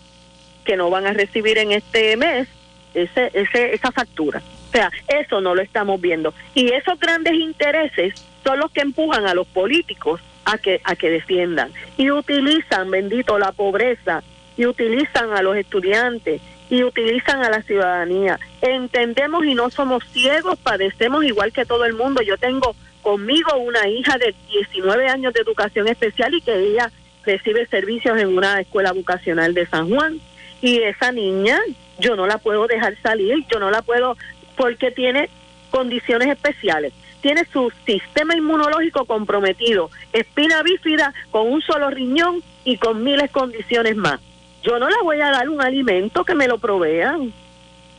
que 0.65 0.75
no 0.75 0.89
van 0.89 1.07
a 1.07 1.13
recibir 1.13 1.57
en 1.57 1.71
este 1.71 2.17
mes 2.17 2.49
ese, 2.93 3.31
ese, 3.33 3.73
esa 3.73 3.93
factura. 3.93 4.41
O 4.67 4.71
sea, 4.73 4.91
eso 5.07 5.39
no 5.39 5.55
lo 5.55 5.61
estamos 5.61 6.01
viendo. 6.01 6.33
Y 6.53 6.73
esos 6.73 6.99
grandes 6.99 7.35
intereses 7.35 8.13
son 8.43 8.59
los 8.59 8.69
que 8.69 8.81
empujan 8.81 9.25
a 9.25 9.33
los 9.33 9.47
políticos 9.47 10.19
a 10.43 10.57
que, 10.57 10.81
a 10.83 10.97
que 10.97 11.09
defiendan. 11.11 11.71
Y 11.97 12.11
utilizan, 12.11 12.91
bendito, 12.91 13.39
la 13.39 13.53
pobreza, 13.53 14.21
y 14.57 14.65
utilizan 14.65 15.31
a 15.31 15.41
los 15.41 15.55
estudiantes, 15.55 16.41
y 16.71 16.83
utilizan 16.83 17.43
a 17.43 17.49
la 17.49 17.61
ciudadanía. 17.63 18.39
Entendemos 18.61 19.45
y 19.45 19.53
no 19.53 19.69
somos 19.69 20.05
ciegos, 20.13 20.57
padecemos 20.57 21.25
igual 21.25 21.51
que 21.51 21.65
todo 21.65 21.83
el 21.83 21.93
mundo. 21.93 22.21
Yo 22.21 22.37
tengo 22.37 22.75
conmigo 23.01 23.57
una 23.57 23.89
hija 23.89 24.17
de 24.17 24.33
19 24.49 25.09
años 25.09 25.33
de 25.33 25.41
educación 25.41 25.89
especial 25.89 26.33
y 26.33 26.39
que 26.39 26.57
ella 26.57 26.89
recibe 27.25 27.67
servicios 27.67 28.17
en 28.17 28.37
una 28.37 28.61
escuela 28.61 28.93
vocacional 28.93 29.53
de 29.53 29.67
San 29.67 29.89
Juan. 29.89 30.21
Y 30.61 30.77
esa 30.77 31.11
niña, 31.11 31.59
yo 31.99 32.15
no 32.15 32.25
la 32.25 32.37
puedo 32.37 32.65
dejar 32.67 32.95
salir, 33.03 33.45
yo 33.51 33.59
no 33.59 33.69
la 33.69 33.81
puedo, 33.81 34.15
porque 34.55 34.91
tiene 34.91 35.29
condiciones 35.71 36.29
especiales. 36.29 36.93
Tiene 37.19 37.45
su 37.51 37.69
sistema 37.85 38.33
inmunológico 38.33 39.03
comprometido, 39.03 39.89
espina 40.13 40.63
bífida 40.63 41.13
con 41.31 41.51
un 41.51 41.61
solo 41.61 41.89
riñón 41.89 42.41
y 42.63 42.77
con 42.77 43.03
miles 43.03 43.29
condiciones 43.29 43.97
más. 43.97 44.21
Yo 44.63 44.77
no 44.79 44.89
le 44.89 44.95
voy 45.03 45.19
a 45.21 45.31
dar 45.31 45.49
un 45.49 45.61
alimento 45.61 46.23
que 46.23 46.35
me 46.35 46.47
lo 46.47 46.57
provean, 46.57 47.33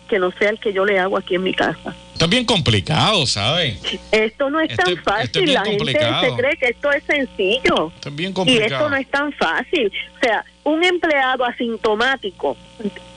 que 0.08 0.18
no 0.18 0.30
sea 0.32 0.50
el 0.50 0.58
que 0.60 0.72
yo 0.72 0.84
le 0.84 0.98
hago 0.98 1.16
aquí 1.16 1.34
en 1.34 1.42
mi 1.42 1.54
casa. 1.54 1.94
Esto 2.12 2.26
es 2.26 2.30
bien 2.30 2.44
complicado, 2.44 3.26
¿sabe? 3.26 3.78
Esto 4.12 4.50
no 4.50 4.60
es 4.60 4.70
Esto 4.70 4.82
tan 4.84 4.92
es- 4.92 4.98
esto 4.98 5.10
es 5.10 5.16
fácil, 5.32 5.52
la 5.54 5.64
gente 5.64 5.92
se 5.92 6.36
cree 6.36 6.56
que 6.56 6.66
esto 6.66 6.92
es 6.92 7.02
sencillo. 7.04 7.90
Esto 7.94 8.08
es 8.10 8.14
bien 8.16 8.30
Y 8.30 8.34
complicado. 8.34 8.64
esto 8.74 8.90
no 8.90 8.96
es 8.96 9.10
tan 9.10 9.32
fácil. 9.32 9.90
O 10.16 10.24
sea, 10.24 10.44
un 10.64 10.84
empleado 10.84 11.44
asintomático, 11.44 12.56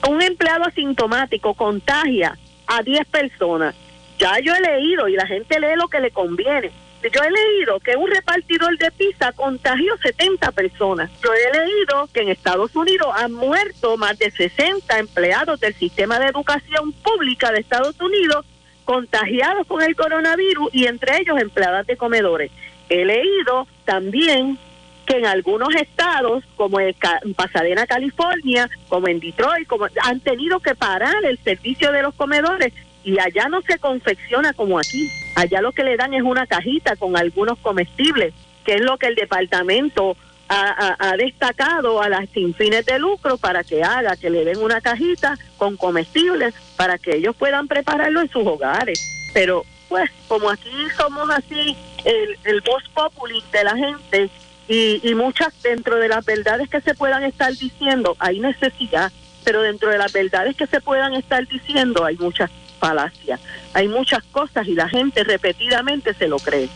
un 0.09 0.21
empleado 0.21 0.63
asintomático 0.65 1.53
contagia 1.53 2.37
a 2.65 2.81
10 2.81 3.05
personas. 3.07 3.75
Ya 4.17 4.39
yo 4.39 4.53
he 4.55 4.61
leído 4.61 5.07
y 5.07 5.13
la 5.15 5.27
gente 5.27 5.59
lee 5.59 5.75
lo 5.75 5.87
que 5.87 5.99
le 5.99 6.09
conviene. 6.11 6.71
Yo 7.11 7.21
he 7.21 7.31
leído 7.31 7.79
que 7.79 7.95
un 7.95 8.09
repartidor 8.09 8.77
de 8.77 8.91
pizza 8.91 9.31
contagió 9.33 9.95
70 9.97 10.51
personas. 10.51 11.11
Yo 11.23 11.29
he 11.33 11.57
leído 11.57 12.09
que 12.13 12.21
en 12.21 12.29
Estados 12.29 12.75
Unidos 12.75 13.07
han 13.15 13.33
muerto 13.33 13.95
más 13.97 14.17
de 14.17 14.31
60 14.31 14.97
empleados 14.99 15.59
del 15.59 15.75
sistema 15.75 16.19
de 16.19 16.27
educación 16.27 16.93
pública 16.93 17.51
de 17.51 17.59
Estados 17.59 17.99
Unidos 17.99 18.45
contagiados 18.85 19.67
con 19.67 19.81
el 19.81 19.95
coronavirus 19.95 20.69
y 20.73 20.85
entre 20.85 21.19
ellos 21.19 21.39
empleadas 21.39 21.85
de 21.87 21.97
comedores. 21.97 22.51
He 22.89 23.03
leído 23.05 23.67
también 23.83 24.57
que 25.05 25.17
en 25.17 25.25
algunos 25.25 25.73
estados, 25.75 26.43
como 26.55 26.79
en 26.79 26.95
Pasadena, 27.35 27.85
California, 27.85 28.69
como 28.89 29.07
en 29.07 29.19
Detroit, 29.19 29.67
como 29.67 29.87
han 30.01 30.19
tenido 30.21 30.59
que 30.59 30.73
parar 30.73 31.23
el 31.25 31.37
servicio 31.39 31.91
de 31.91 32.01
los 32.01 32.15
comedores 32.15 32.73
y 33.03 33.19
allá 33.19 33.47
no 33.49 33.61
se 33.61 33.77
confecciona 33.77 34.53
como 34.53 34.79
aquí. 34.79 35.07
Allá 35.35 35.61
lo 35.61 35.73
que 35.73 35.83
le 35.83 35.97
dan 35.97 36.13
es 36.13 36.23
una 36.23 36.47
cajita 36.47 36.95
con 36.95 37.17
algunos 37.17 37.59
comestibles, 37.59 38.33
que 38.63 38.75
es 38.75 38.81
lo 38.81 38.97
que 38.97 39.07
el 39.07 39.15
departamento 39.15 40.15
ha, 40.47 41.15
destacado 41.17 42.01
a 42.01 42.09
las 42.09 42.29
sin 42.29 42.53
fines 42.53 42.85
de 42.85 42.99
lucro 42.99 43.37
para 43.37 43.63
que 43.63 43.83
haga, 43.83 44.15
que 44.15 44.29
le 44.29 44.45
den 44.45 44.61
una 44.61 44.81
cajita 44.81 45.37
con 45.57 45.75
comestibles 45.75 46.53
para 46.75 46.97
que 46.97 47.17
ellos 47.17 47.35
puedan 47.35 47.67
prepararlo 47.67 48.21
en 48.21 48.29
sus 48.29 48.45
hogares. 48.45 48.99
Pero 49.33 49.63
pues 49.89 50.09
como 50.27 50.49
aquí 50.49 50.71
somos 50.97 51.29
así 51.29 51.75
el, 52.03 52.37
el 52.43 52.61
voz 52.61 52.83
populi 52.93 53.43
de 53.51 53.63
la 53.63 53.75
gente 53.75 54.29
y, 54.67 55.07
y 55.07 55.15
muchas 55.15 55.61
dentro 55.61 55.97
de 55.97 56.07
las 56.07 56.25
verdades 56.25 56.69
que 56.69 56.81
se 56.81 56.95
puedan 56.95 57.23
estar 57.23 57.51
diciendo 57.53 58.15
hay 58.19 58.39
necesidad, 58.39 59.11
pero 59.43 59.61
dentro 59.61 59.89
de 59.89 59.97
las 59.97 60.11
verdades 60.11 60.55
que 60.55 60.67
se 60.67 60.81
puedan 60.81 61.13
estar 61.13 61.47
diciendo 61.47 62.05
hay 62.05 62.17
muchas 62.17 62.49
falacias, 62.85 63.39
hay 63.73 63.87
muchas 63.87 64.23
cosas 64.31 64.67
y 64.67 64.75
la 64.75 64.87
gente 64.87 65.23
repetidamente 65.23 66.13
se 66.13 66.27
lo 66.27 66.37
cree. 66.37 66.69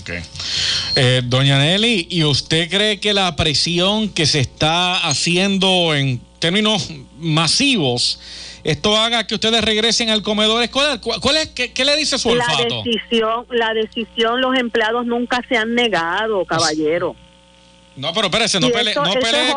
Okay. 0.00 0.20
Eh, 0.96 1.22
doña 1.24 1.58
Nelly, 1.58 2.08
¿y 2.10 2.24
usted 2.24 2.68
cree 2.68 2.98
que 3.00 3.14
la 3.14 3.34
presión 3.36 4.08
que 4.08 4.26
se 4.26 4.40
está 4.40 5.06
haciendo 5.06 5.94
en 5.94 6.20
términos 6.38 6.90
masivos, 7.18 8.20
esto 8.64 8.96
haga 8.96 9.26
que 9.26 9.36
ustedes 9.36 9.62
regresen 9.62 10.10
al 10.10 10.22
comedor 10.22 10.62
escolar? 10.62 11.00
¿Cuál 11.00 11.36
es, 11.36 11.48
qué, 11.48 11.84
le 11.84 11.96
dice 11.96 12.18
su 12.18 12.30
olfato? 12.30 12.68
La 12.68 12.82
decisión, 12.82 13.46
la 13.50 13.74
decisión, 13.74 14.40
los 14.40 14.58
empleados 14.58 15.06
nunca 15.06 15.40
se 15.48 15.56
han 15.56 15.74
negado, 15.74 16.44
caballero. 16.44 17.14
No, 17.94 18.12
pero 18.12 18.26
espérese, 18.26 18.60
no 18.60 18.68
pelee, 18.68 18.94
no 18.94 19.14
pelee, 19.14 19.54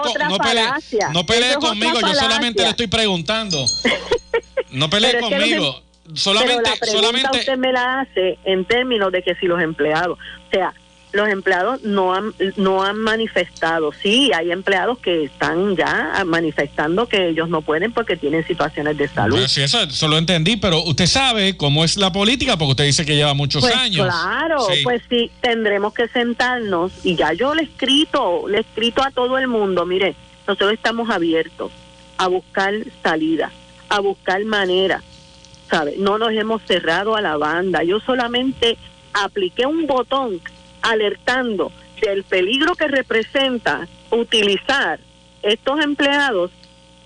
no 1.12 1.26
pelee, 1.26 1.56
conmigo, 1.56 2.00
yo 2.00 2.14
solamente 2.14 2.64
le 2.64 2.70
estoy 2.70 2.88
preguntando. 2.88 3.66
No 4.72 4.90
pelee 4.90 5.20
conmigo. 5.20 5.82
solamente, 6.14 6.56
pero 6.56 6.74
la 6.74 6.80
pregunta 6.80 6.86
solamente. 6.86 7.40
Usted 7.40 7.58
me 7.58 7.72
la 7.72 8.02
hace 8.02 8.38
en 8.46 8.66
términos 8.66 9.12
de 9.12 9.24
que 9.24 9.36
si 9.36 9.48
los 9.48 9.62
empleados, 9.62 10.18
o 10.18 10.52
sea, 10.52 10.74
los 11.12 11.28
empleados 11.28 11.82
no 11.84 12.14
han, 12.14 12.34
no 12.56 12.84
han 12.84 12.98
manifestado. 12.98 13.92
Sí, 13.94 14.32
hay 14.34 14.52
empleados 14.52 15.00
que 15.00 15.24
están 15.24 15.76
ya 15.76 16.24
manifestando 16.26 17.08
que 17.08 17.30
ellos 17.30 17.50
no 17.50 17.62
pueden 17.62 17.92
porque 17.92 18.16
tienen 18.16 18.46
situaciones 18.46 18.98
de 18.98 19.08
salud. 19.08 19.48
sí, 19.48 19.62
eso, 19.62 20.08
lo 20.08 20.18
entendí, 20.18 20.58
pero 20.58 20.84
usted 20.84 21.08
sabe 21.08 21.58
cómo 21.58 21.84
es 21.84 21.98
la 21.98 22.12
política 22.12 22.58
porque 22.58 22.72
usted 22.72 22.84
dice 22.86 23.06
que 23.06 23.16
lleva 23.16 23.34
muchos 23.34 23.62
pues 23.62 23.76
años. 23.76 24.08
Claro, 24.08 24.68
pues 24.84 25.02
sí, 25.10 25.32
tendremos 25.42 25.94
que 25.94 26.08
sentarnos 26.10 26.92
y 27.04 27.16
ya 27.16 27.34
yo 27.34 27.56
le 27.56 27.64
he 27.64 27.66
escrito, 27.66 28.48
le 28.48 28.58
he 28.58 28.62
escrito 28.62 29.04
a 29.04 29.12
todo 29.12 29.38
el 29.38 29.48
mundo, 29.48 29.86
mire, 29.86 30.16
nosotros 30.48 30.74
estamos 30.74 31.10
abiertos 31.10 31.72
a 32.18 32.28
buscar 32.28 32.74
salida, 33.02 33.52
a 33.90 34.00
buscar 34.00 34.44
manera, 34.46 35.02
¿sabe? 35.70 35.96
No 35.98 36.18
nos 36.18 36.32
hemos 36.32 36.62
cerrado 36.64 37.16
a 37.16 37.22
la 37.22 37.38
banda, 37.38 37.84
yo 37.84 38.00
solamente 38.00 38.78
apliqué 39.14 39.66
un 39.66 39.88
botón 39.88 40.40
alertando 40.82 41.72
del 42.02 42.24
peligro 42.24 42.76
que 42.76 42.88
representa 42.88 43.88
utilizar 44.12 45.00
estos 45.42 45.80
empleados 45.82 46.52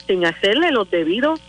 sin 0.07 0.25
hacerle 0.25 0.71
los 0.71 0.89
debidos 0.89 1.39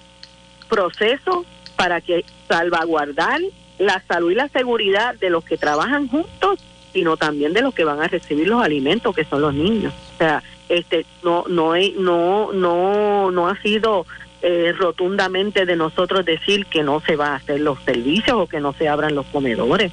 procesos 0.68 1.44
para 1.76 2.00
que 2.00 2.24
salvaguardar 2.48 3.40
la 3.78 4.02
salud 4.06 4.30
y 4.30 4.34
la 4.34 4.48
seguridad 4.48 5.14
de 5.16 5.30
los 5.30 5.44
que 5.44 5.56
trabajan 5.56 6.08
juntos, 6.08 6.60
sino 6.92 7.16
también 7.16 7.52
de 7.52 7.62
los 7.62 7.74
que 7.74 7.84
van 7.84 8.00
a 8.00 8.08
recibir 8.08 8.48
los 8.48 8.62
alimentos, 8.62 9.14
que 9.14 9.24
son 9.24 9.42
los 9.42 9.54
niños. 9.54 9.92
O 10.14 10.18
sea, 10.18 10.42
este 10.68 11.04
no 11.22 11.44
no 11.48 11.74
no 11.98 12.52
no 12.52 13.30
no 13.30 13.48
ha 13.48 13.60
sido 13.60 14.06
eh, 14.44 14.72
rotundamente 14.76 15.66
de 15.66 15.74
nosotros 15.74 16.24
decir 16.24 16.66
que 16.66 16.82
no 16.82 17.00
se 17.00 17.16
va 17.16 17.28
a 17.28 17.36
hacer 17.36 17.60
los 17.60 17.78
servicios 17.84 18.36
o 18.36 18.46
que 18.46 18.60
no 18.60 18.72
se 18.74 18.88
abran 18.88 19.14
los 19.14 19.26
comedores 19.26 19.90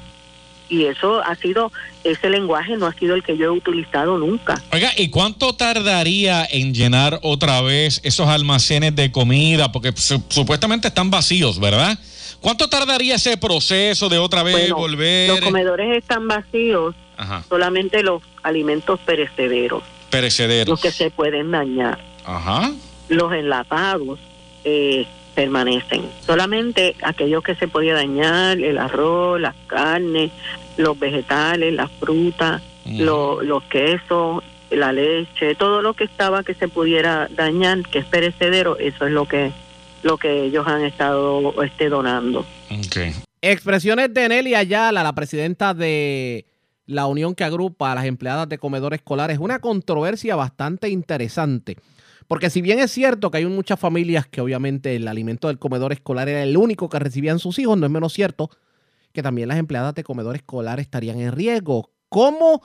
y 0.72 0.86
eso 0.86 1.22
ha 1.22 1.34
sido, 1.36 1.70
ese 2.02 2.30
lenguaje 2.30 2.76
no 2.78 2.86
ha 2.86 2.94
sido 2.94 3.14
el 3.14 3.22
que 3.22 3.36
yo 3.36 3.46
he 3.46 3.50
utilizado 3.50 4.16
nunca. 4.16 4.60
Oiga, 4.72 4.90
¿y 4.96 5.10
cuánto 5.10 5.54
tardaría 5.54 6.46
en 6.50 6.72
llenar 6.72 7.20
otra 7.22 7.60
vez 7.60 8.00
esos 8.04 8.26
almacenes 8.28 8.96
de 8.96 9.12
comida? 9.12 9.70
Porque 9.70 9.92
supuestamente 9.94 10.88
están 10.88 11.10
vacíos, 11.10 11.60
¿verdad? 11.60 11.98
¿Cuánto 12.40 12.68
tardaría 12.68 13.16
ese 13.16 13.36
proceso 13.36 14.08
de 14.08 14.18
otra 14.18 14.42
vez 14.42 14.70
volver? 14.70 15.28
Los 15.28 15.40
comedores 15.42 15.96
están 15.98 16.26
vacíos, 16.26 16.94
solamente 17.48 18.02
los 18.02 18.22
alimentos 18.42 18.98
perecederos. 19.00 19.82
Perecederos. 20.10 20.68
Los 20.68 20.80
que 20.80 20.90
se 20.90 21.10
pueden 21.10 21.50
dañar. 21.50 22.02
Ajá. 22.24 22.72
Los 23.08 23.32
enlatados. 23.32 24.18
Eh, 24.64 25.06
permanecen. 25.34 26.02
Solamente 26.20 26.94
aquellos 27.02 27.42
que 27.42 27.54
se 27.54 27.68
podía 27.68 27.94
dañar, 27.94 28.58
el 28.58 28.78
arroz, 28.78 29.40
las 29.40 29.54
carnes, 29.66 30.30
los 30.76 30.98
vegetales, 30.98 31.72
las 31.72 31.90
frutas, 31.92 32.62
los 32.84 33.62
quesos, 33.64 34.42
la 34.70 34.92
leche, 34.92 35.54
todo 35.54 35.82
lo 35.82 35.94
que 35.94 36.04
estaba 36.04 36.42
que 36.42 36.54
se 36.54 36.68
pudiera 36.68 37.28
dañar, 37.30 37.82
que 37.82 38.00
es 38.00 38.04
perecedero, 38.04 38.78
eso 38.78 39.06
es 39.06 39.12
lo 39.12 39.26
que 39.26 39.52
lo 40.02 40.18
que 40.18 40.44
ellos 40.46 40.66
han 40.66 40.84
estado 40.84 41.62
este, 41.62 41.88
donando. 41.88 42.44
Expresiones 43.40 44.12
de 44.12 44.28
Nelly 44.28 44.54
Ayala, 44.54 45.04
la 45.04 45.12
presidenta 45.12 45.74
de 45.74 46.46
la 46.86 47.06
unión 47.06 47.36
que 47.36 47.44
agrupa 47.44 47.92
a 47.92 47.94
las 47.94 48.06
empleadas 48.06 48.48
de 48.48 48.58
comedores 48.58 48.98
escolares, 48.98 49.38
una 49.38 49.60
controversia 49.60 50.34
bastante 50.34 50.88
interesante. 50.88 51.76
Porque 52.32 52.48
si 52.48 52.62
bien 52.62 52.78
es 52.78 52.90
cierto 52.90 53.30
que 53.30 53.36
hay 53.36 53.44
muchas 53.44 53.78
familias 53.78 54.26
que 54.26 54.40
obviamente 54.40 54.96
el 54.96 55.06
alimento 55.06 55.48
del 55.48 55.58
comedor 55.58 55.92
escolar 55.92 56.30
era 56.30 56.42
el 56.42 56.56
único 56.56 56.88
que 56.88 56.98
recibían 56.98 57.38
sus 57.38 57.58
hijos, 57.58 57.76
no 57.76 57.84
es 57.84 57.92
menos 57.92 58.14
cierto 58.14 58.48
que 59.12 59.22
también 59.22 59.48
las 59.48 59.58
empleadas 59.58 59.94
de 59.94 60.02
comedor 60.02 60.34
escolar 60.34 60.80
estarían 60.80 61.20
en 61.20 61.32
riesgo. 61.32 61.90
¿Cómo 62.08 62.62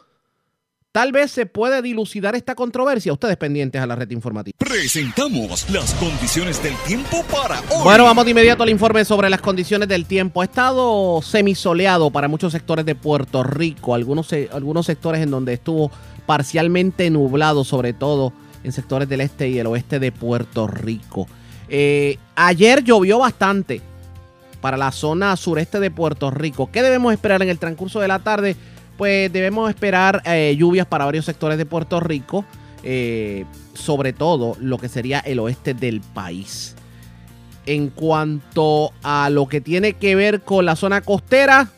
tal 0.93 1.11
vez 1.11 1.31
se 1.31 1.47
puede 1.47 1.81
dilucidar 1.81 2.33
esta 2.33 2.55
controversia? 2.55 3.11
Ustedes 3.11 3.35
pendientes 3.35 3.81
a 3.81 3.85
la 3.85 3.97
red 3.97 4.09
informativa. 4.11 4.55
Presentamos 4.57 5.69
las 5.69 5.93
condiciones 5.95 6.63
del 6.63 6.75
tiempo 6.87 7.25
para 7.29 7.59
hoy. 7.59 7.83
Bueno, 7.83 8.05
vamos 8.05 8.23
de 8.23 8.31
inmediato 8.31 8.63
al 8.63 8.69
informe 8.69 9.03
sobre 9.03 9.29
las 9.29 9.41
condiciones 9.41 9.89
del 9.89 10.05
tiempo. 10.05 10.41
Ha 10.41 10.45
estado 10.45 11.21
semisoleado 11.21 12.09
para 12.09 12.29
muchos 12.29 12.53
sectores 12.53 12.85
de 12.85 12.95
Puerto 12.95 13.43
Rico, 13.43 13.95
algunos, 13.95 14.29
algunos 14.53 14.85
sectores 14.85 15.21
en 15.21 15.29
donde 15.29 15.55
estuvo 15.55 15.91
parcialmente 16.25 17.09
nublado, 17.09 17.65
sobre 17.65 17.91
todo 17.91 18.31
en 18.67 18.73
sectores 18.73 19.07
del 19.09 19.21
este 19.21 19.49
y 19.49 19.57
el 19.59 19.67
oeste 19.67 19.99
de 19.99 20.11
Puerto 20.11 20.67
Rico. 20.67 21.27
Eh, 21.69 22.17
ayer 22.35 22.83
llovió 22.83 23.19
bastante 23.19 23.81
para 24.61 24.77
la 24.77 24.91
zona 24.91 25.35
sureste 25.35 25.79
de 25.79 25.89
Puerto 25.89 26.31
Rico. 26.31 26.69
¿Qué 26.71 26.83
debemos 26.83 27.13
esperar 27.13 27.41
en 27.41 27.49
el 27.49 27.59
transcurso 27.59 27.99
de 27.99 28.07
la 28.07 28.19
tarde? 28.19 28.55
Pues 28.97 29.31
debemos 29.31 29.69
esperar 29.69 30.21
eh, 30.25 30.55
lluvias 30.57 30.85
para 30.85 31.05
varios 31.05 31.25
sectores 31.25 31.57
de 31.57 31.65
Puerto 31.65 31.99
Rico, 31.99 32.45
eh, 32.83 33.45
sobre 33.73 34.11
todo 34.13 34.57
lo 34.59 34.77
que 34.77 34.89
sería 34.89 35.19
el 35.19 35.39
oeste 35.39 35.73
del 35.73 36.01
país. 36.01 36.75
En 37.65 37.89
cuanto 37.89 38.91
a 39.03 39.29
lo 39.29 39.47
que 39.47 39.61
tiene 39.61 39.93
que 39.93 40.15
ver 40.15 40.41
con 40.41 40.65
la 40.65 40.75
zona 40.75 41.01
costera, 41.01 41.69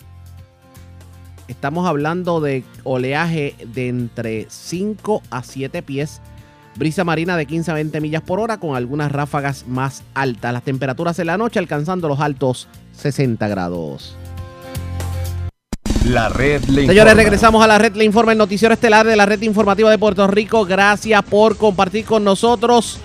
estamos 1.47 1.87
hablando 1.87 2.41
de 2.41 2.63
oleaje 2.83 3.55
de 3.73 3.89
entre 3.89 4.45
5 4.49 5.23
a 5.29 5.43
7 5.43 5.81
pies 5.81 6.21
Brisa 6.75 7.03
marina 7.03 7.35
de 7.37 7.45
15 7.45 7.71
a 7.71 7.73
20 7.73 8.01
millas 8.01 8.21
por 8.21 8.39
hora 8.39 8.59
con 8.59 8.75
algunas 8.75 9.11
ráfagas 9.11 9.65
más 9.67 10.03
altas. 10.13 10.53
Las 10.53 10.63
temperaturas 10.63 11.19
en 11.19 11.27
la 11.27 11.37
noche 11.37 11.59
alcanzando 11.59 12.07
los 12.07 12.19
altos 12.19 12.67
60 12.93 13.47
grados. 13.47 14.15
La 16.05 16.29
red 16.29 16.63
le 16.65 16.87
Señores, 16.87 17.15
regresamos 17.15 17.63
a 17.63 17.67
la 17.67 17.77
red 17.77 17.95
le 17.95 18.05
informa 18.05 18.31
el 18.31 18.37
noticiero 18.37 18.73
estelar 18.73 19.05
de 19.05 19.15
la 19.15 19.25
red 19.25 19.41
informativa 19.41 19.91
de 19.91 19.97
Puerto 19.97 20.25
Rico. 20.27 20.65
Gracias 20.65 21.21
por 21.23 21.57
compartir 21.57 22.05
con 22.05 22.23
nosotros. 22.23 22.99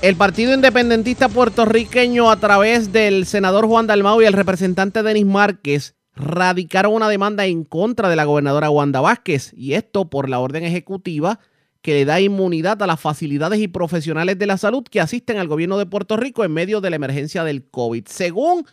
El 0.00 0.14
Partido 0.14 0.54
Independentista 0.54 1.28
puertorriqueño 1.28 2.30
a 2.30 2.36
través 2.36 2.92
del 2.92 3.26
senador 3.26 3.66
Juan 3.66 3.86
Dalmau 3.86 4.22
y 4.22 4.26
el 4.26 4.32
representante 4.32 5.02
Denis 5.02 5.26
Márquez 5.26 5.96
radicaron 6.14 6.94
una 6.94 7.08
demanda 7.08 7.46
en 7.46 7.64
contra 7.64 8.08
de 8.08 8.16
la 8.16 8.24
gobernadora 8.24 8.70
Wanda 8.70 9.00
Vázquez 9.00 9.52
y 9.56 9.74
esto 9.74 10.08
por 10.08 10.28
la 10.28 10.38
orden 10.38 10.64
ejecutiva 10.64 11.40
que 11.86 11.94
le 11.94 12.04
da 12.04 12.20
inmunidad 12.20 12.82
a 12.82 12.86
las 12.88 13.00
facilidades 13.00 13.60
y 13.60 13.68
profesionales 13.68 14.36
de 14.36 14.46
la 14.46 14.56
salud 14.56 14.82
que 14.82 15.00
asisten 15.00 15.38
al 15.38 15.46
gobierno 15.46 15.78
de 15.78 15.86
Puerto 15.86 16.16
Rico 16.16 16.42
en 16.42 16.52
medio 16.52 16.80
de 16.80 16.90
la 16.90 16.96
emergencia 16.96 17.44
del 17.44 17.70
COVID. 17.70 18.06
Según 18.08 18.66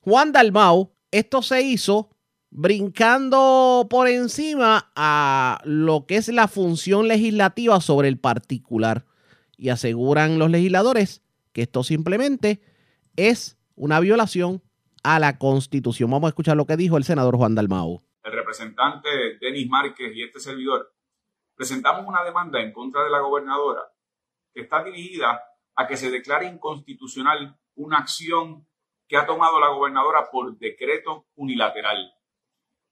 Juan 0.00 0.32
Dalmau, 0.32 0.94
esto 1.10 1.42
se 1.42 1.60
hizo 1.60 2.08
brincando 2.48 3.86
por 3.90 4.08
encima 4.08 4.90
a 4.96 5.60
lo 5.64 6.06
que 6.06 6.16
es 6.16 6.28
la 6.28 6.48
función 6.48 7.06
legislativa 7.06 7.82
sobre 7.82 8.08
el 8.08 8.16
particular. 8.16 9.04
Y 9.58 9.68
aseguran 9.68 10.38
los 10.38 10.50
legisladores 10.50 11.20
que 11.52 11.60
esto 11.60 11.84
simplemente 11.84 12.62
es 13.16 13.58
una 13.74 14.00
violación 14.00 14.62
a 15.02 15.18
la 15.18 15.36
Constitución. 15.36 16.10
Vamos 16.10 16.28
a 16.28 16.30
escuchar 16.30 16.56
lo 16.56 16.64
que 16.64 16.78
dijo 16.78 16.96
el 16.96 17.04
senador 17.04 17.36
Juan 17.36 17.56
Dalmau. 17.56 18.02
El 18.22 18.32
representante 18.32 19.10
Denis 19.38 19.68
Márquez 19.68 20.16
y 20.16 20.22
este 20.22 20.40
servidor 20.40 20.94
presentamos 21.54 22.06
una 22.06 22.24
demanda 22.24 22.60
en 22.60 22.72
contra 22.72 23.04
de 23.04 23.10
la 23.10 23.20
gobernadora 23.20 23.82
que 24.52 24.62
está 24.62 24.82
dirigida 24.82 25.42
a 25.74 25.86
que 25.86 25.96
se 25.96 26.10
declare 26.10 26.46
inconstitucional 26.46 27.58
una 27.74 27.98
acción 27.98 28.66
que 29.06 29.16
ha 29.16 29.26
tomado 29.26 29.60
la 29.60 29.68
gobernadora 29.68 30.30
por 30.30 30.56
decreto 30.56 31.26
unilateral. 31.34 32.14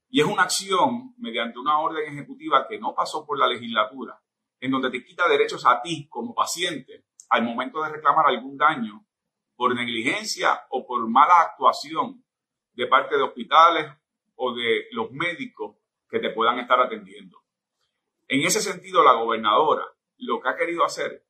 Y 0.08 0.20
es 0.20 0.26
una 0.26 0.42
acción 0.42 1.14
mediante 1.16 1.58
una 1.58 1.78
orden 1.78 2.12
ejecutiva 2.12 2.66
que 2.68 2.78
no 2.78 2.94
pasó 2.94 3.24
por 3.24 3.38
la 3.38 3.46
legislatura, 3.46 4.20
en 4.60 4.70
donde 4.70 4.90
te 4.90 5.04
quita 5.04 5.28
derechos 5.28 5.64
a 5.66 5.80
ti 5.80 6.08
como 6.08 6.34
paciente 6.34 7.06
al 7.30 7.42
momento 7.42 7.82
de 7.82 7.90
reclamar 7.90 8.26
algún 8.26 8.58
daño 8.58 9.06
por 9.56 9.74
negligencia 9.74 10.66
o 10.70 10.86
por 10.86 11.08
mala 11.08 11.40
actuación 11.40 12.24
de 12.72 12.86
parte 12.86 13.16
de 13.16 13.22
hospitales 13.22 13.86
o 14.34 14.54
de 14.54 14.86
los 14.90 15.10
médicos 15.12 15.76
que 16.08 16.18
te 16.18 16.30
puedan 16.30 16.58
estar 16.58 16.78
atendiendo. 16.80 17.41
En 18.32 18.40
ese 18.46 18.62
sentido, 18.62 19.04
la 19.04 19.12
gobernadora 19.12 19.84
lo 20.16 20.40
que 20.40 20.48
ha 20.48 20.56
querido 20.56 20.86
hacer 20.86 21.22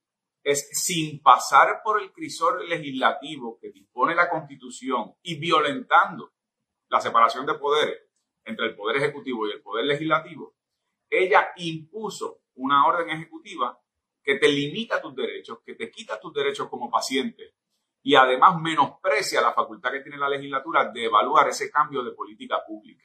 es, 0.44 0.68
sin 0.71 1.21
pasar 1.21 1.80
por 1.82 2.00
el 2.00 2.12
crisol 2.12 2.68
legislativo 2.68 3.59
que 3.61 3.73
dispone 3.73 4.14
la 4.14 4.30
Constitución 4.30 5.16
y 5.21 5.35
violentando 5.35 6.32
la 6.88 7.00
separación 7.00 7.44
de 7.44 7.54
poderes 7.54 8.02
entre 8.44 8.66
el 8.66 8.76
Poder 8.76 8.99
Ejecutivo 8.99 9.49
y 9.49 9.50
el 9.50 9.62
Poder 9.62 9.85
Legislativo, 9.87 10.54
ella 11.11 11.49
impuso 11.56 12.42
una 12.54 12.87
orden 12.87 13.11
ejecutiva 13.11 13.82
que 14.23 14.37
te 14.37 14.47
limita 14.47 15.02
tus 15.02 15.16
derechos, 15.16 15.59
que 15.66 15.75
te 15.75 15.90
quita 15.90 16.21
tus 16.21 16.32
derechos 16.32 16.68
como 16.68 16.88
paciente 16.88 17.56
y 18.00 18.14
además 18.14 18.61
menosprecia 18.61 19.40
la 19.40 19.52
facultad 19.52 19.90
que 19.90 20.02
tiene 20.02 20.18
la 20.18 20.28
legislatura 20.28 20.88
de 20.92 21.06
evaluar 21.06 21.49
ese 21.49 21.68
cambio 21.68 22.04
de 22.04 22.12
política 22.12 22.64
pública. 22.64 23.04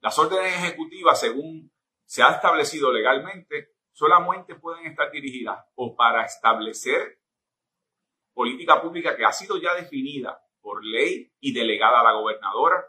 Las 0.00 0.16
órdenes 0.16 0.62
ejecutivas, 0.62 1.18
según 1.18 1.72
se 2.06 2.22
ha 2.22 2.30
establecido 2.30 2.92
legalmente, 2.92 3.74
solamente 3.92 4.54
pueden 4.54 4.86
estar 4.86 5.10
dirigidas 5.10 5.64
o 5.74 5.94
para 5.94 6.24
establecer 6.24 7.18
política 8.32 8.80
pública 8.80 9.16
que 9.16 9.24
ha 9.24 9.32
sido 9.32 9.60
ya 9.60 9.74
definida 9.74 10.40
por 10.60 10.84
ley 10.84 11.32
y 11.40 11.52
delegada 11.52 12.00
a 12.00 12.04
la 12.04 12.12
gobernadora, 12.12 12.84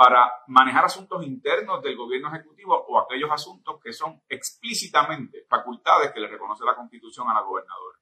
para 0.00 0.32
manejar 0.46 0.86
asuntos 0.86 1.22
internos 1.26 1.82
del 1.82 1.94
gobierno 1.94 2.28
ejecutivo 2.28 2.74
o 2.88 2.98
aquellos 2.98 3.30
asuntos 3.30 3.78
que 3.84 3.92
son 3.92 4.22
explícitamente 4.30 5.44
facultades 5.46 6.10
que 6.12 6.20
le 6.20 6.28
reconoce 6.28 6.64
la 6.64 6.74
constitución 6.74 7.28
a 7.28 7.34
la 7.34 7.42
gobernadora. 7.42 7.98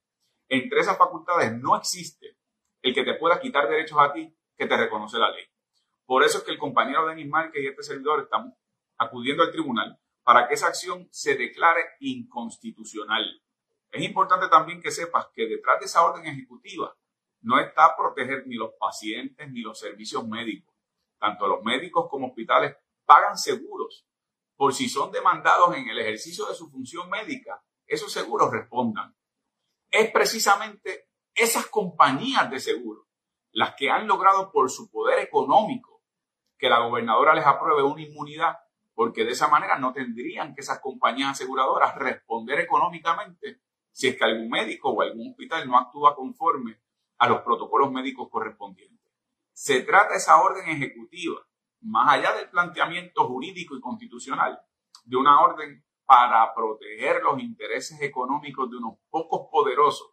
Entre 0.49 0.79
esas 0.79 0.97
facultades 0.97 1.53
no 1.61 1.77
existe 1.77 2.37
el 2.83 2.95
que 2.95 3.03
te 3.03 3.15
pueda 3.15 3.41
quitar 3.41 3.69
derechos 3.69 3.99
a 3.99 4.13
ti 4.13 4.33
que 4.57 4.67
te 4.67 4.77
reconoce 4.77 5.19
la 5.19 5.33
ley. 5.33 5.45
Por 6.07 6.23
eso 6.23 6.39
es 6.39 6.45
que 6.45 6.53
el 6.53 6.59
compañero 6.59 7.05
Denis 7.05 7.29
Márquez 7.29 7.65
y 7.65 7.67
este 7.67 7.83
servidor 7.83 8.21
estamos 8.21 8.55
acudiendo 8.97 9.43
al 9.43 9.51
tribunal 9.51 9.99
para 10.29 10.47
que 10.47 10.53
esa 10.53 10.67
acción 10.67 11.09
se 11.11 11.37
declare 11.37 11.81
inconstitucional. 12.01 13.25
Es 13.91 14.05
importante 14.05 14.47
también 14.49 14.83
que 14.83 14.91
sepas 14.91 15.29
que 15.33 15.47
detrás 15.47 15.81
de 15.81 15.87
esa 15.87 16.05
orden 16.05 16.27
ejecutiva 16.27 16.95
no 17.41 17.59
está 17.59 17.97
proteger 17.97 18.47
ni 18.47 18.57
los 18.57 18.73
pacientes 18.79 19.51
ni 19.51 19.63
los 19.63 19.79
servicios 19.79 20.29
médicos. 20.29 20.75
Tanto 21.19 21.47
los 21.47 21.63
médicos 21.65 22.09
como 22.11 22.27
hospitales 22.27 22.77
pagan 23.07 23.39
seguros 23.39 24.07
por 24.55 24.75
si 24.75 24.91
son 24.91 25.11
demandados 25.11 25.75
en 25.75 25.89
el 25.89 25.99
ejercicio 25.99 26.45
de 26.45 26.55
su 26.55 26.69
función 26.69 27.09
médica. 27.09 27.65
Esos 27.87 28.13
seguros 28.13 28.51
respondan. 28.51 29.17
Es 29.91 30.11
precisamente 30.11 31.09
esas 31.35 31.69
compañías 31.69 32.51
de 32.51 32.61
seguros 32.61 33.07
las 33.53 33.75
que 33.77 33.89
han 33.89 34.07
logrado 34.07 34.53
por 34.53 34.71
su 34.71 34.91
poder 34.91 35.21
económico 35.21 36.03
que 36.59 36.69
la 36.69 36.81
gobernadora 36.81 37.33
les 37.33 37.47
apruebe 37.47 37.83
una 37.83 38.03
inmunidad 38.03 38.59
porque 38.99 39.25
de 39.25 39.31
esa 39.31 39.47
manera 39.47 39.79
no 39.79 39.93
tendrían 39.93 40.57
que 40.57 40.61
esas 40.61 40.81
compañías 40.81 41.31
aseguradoras 41.31 41.95
responder 41.95 42.59
económicamente 42.59 43.61
si 43.93 44.09
es 44.09 44.17
que 44.17 44.25
algún 44.25 44.51
médico 44.51 44.91
o 44.91 45.03
algún 45.03 45.31
hospital 45.31 45.69
no 45.69 45.79
actúa 45.79 46.17
conforme 46.17 46.81
a 47.19 47.29
los 47.29 47.43
protocolos 47.43 47.93
médicos 47.93 48.29
correspondientes. 48.29 49.09
Se 49.53 49.83
trata 49.83 50.17
esa 50.17 50.43
orden 50.43 50.69
ejecutiva, 50.69 51.41
más 51.83 52.13
allá 52.13 52.33
del 52.33 52.51
planteamiento 52.51 53.29
jurídico 53.29 53.77
y 53.77 53.81
constitucional, 53.81 54.61
de 55.05 55.17
una 55.17 55.43
orden 55.43 55.85
para 56.05 56.53
proteger 56.53 57.23
los 57.23 57.41
intereses 57.41 58.03
económicos 58.03 58.69
de 58.69 58.79
unos 58.79 58.99
pocos 59.11 59.49
poderosos 59.49 60.11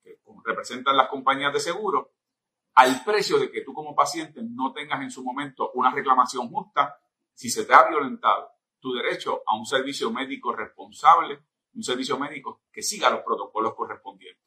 que 0.00 0.16
representan 0.44 0.96
las 0.96 1.08
compañías 1.08 1.52
de 1.52 1.58
seguro, 1.58 2.12
al 2.72 3.02
precio 3.02 3.36
de 3.40 3.50
que 3.50 3.62
tú 3.62 3.74
como 3.74 3.96
paciente 3.96 4.42
no 4.44 4.72
tengas 4.72 5.02
en 5.02 5.10
su 5.10 5.24
momento 5.24 5.72
una 5.74 5.90
reclamación 5.90 6.48
justa 6.50 6.96
si 7.40 7.48
se 7.48 7.64
te 7.64 7.72
ha 7.72 7.88
violentado 7.88 8.50
tu 8.80 8.92
derecho 8.92 9.42
a 9.46 9.56
un 9.56 9.64
servicio 9.64 10.10
médico 10.10 10.54
responsable, 10.54 11.38
un 11.72 11.82
servicio 11.82 12.18
médico 12.18 12.64
que 12.70 12.82
siga 12.82 13.08
los 13.08 13.22
protocolos 13.22 13.74
correspondientes. 13.74 14.44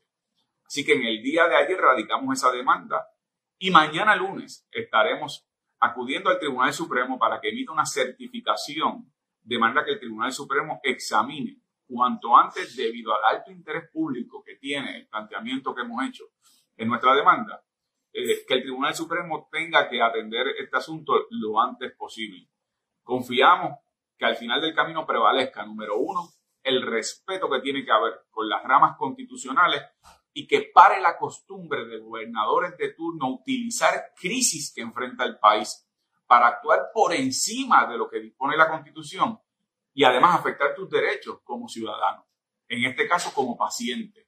Así 0.64 0.86
que 0.86 0.94
en 0.94 1.02
el 1.02 1.24
día 1.24 1.48
de 1.48 1.56
ayer 1.56 1.76
radicamos 1.76 2.38
esa 2.38 2.52
demanda 2.52 3.08
y 3.58 3.72
mañana 3.72 4.16
lunes 4.16 4.68
estaremos 4.70 5.50
acudiendo 5.80 6.30
al 6.30 6.38
Tribunal 6.38 6.72
Supremo 6.72 7.18
para 7.18 7.42
que 7.42 7.50
emita 7.50 7.72
una 7.72 7.88
certificación 7.88 9.12
de 9.42 9.58
manera 9.58 9.84
que 9.84 9.94
el 9.94 10.00
Tribunal 10.00 10.32
Supremo 10.32 10.80
examine 10.84 11.64
cuanto 11.88 12.38
antes 12.38 12.76
debido 12.76 13.12
al 13.16 13.38
alto 13.38 13.50
interés 13.50 13.90
público 13.92 14.44
que 14.44 14.58
tiene 14.58 14.98
el 14.98 15.08
planteamiento 15.08 15.74
que 15.74 15.82
hemos 15.82 16.06
hecho 16.06 16.26
en 16.78 16.90
nuestra 16.90 17.16
demanda, 17.16 17.66
eh, 18.12 18.46
que 18.48 18.54
el 18.54 18.62
Tribunal 18.62 18.94
Supremo 18.94 19.50
tenga 19.52 19.90
que 19.90 20.00
atender 20.00 20.46
este 20.60 20.78
asunto 20.78 21.26
lo 21.32 21.60
antes 21.60 21.92
posible. 21.94 22.53
Confiamos 23.04 23.80
que 24.18 24.26
al 24.26 24.36
final 24.36 24.62
del 24.62 24.74
camino 24.74 25.06
prevalezca, 25.06 25.66
número 25.66 25.98
uno, 25.98 26.30
el 26.64 26.82
respeto 26.82 27.50
que 27.50 27.60
tiene 27.60 27.84
que 27.84 27.92
haber 27.92 28.22
con 28.32 28.48
las 28.48 28.64
ramas 28.64 28.96
constitucionales 28.98 29.84
y 30.34 30.48
que 30.48 30.72
pare 30.74 31.02
la 31.02 31.18
costumbre 31.18 31.86
de 31.86 32.00
gobernadores 32.00 32.78
de 32.78 32.94
turno 32.94 33.30
utilizar 33.30 34.14
crisis 34.16 34.74
que 34.74 34.82
enfrenta 34.82 35.26
el 35.26 35.38
país 35.38 35.88
para 36.26 36.48
actuar 36.48 36.90
por 36.94 37.14
encima 37.14 37.86
de 37.88 37.98
lo 37.98 38.10
que 38.10 38.20
dispone 38.20 38.58
la 38.58 38.70
constitución 38.70 39.40
y 39.94 40.04
además 40.04 40.40
afectar 40.40 40.74
tus 40.74 40.90
derechos 40.90 41.40
como 41.44 41.68
ciudadano, 41.68 42.26
en 42.68 42.86
este 42.86 43.08
caso 43.08 43.32
como 43.34 43.58
paciente. 43.58 44.28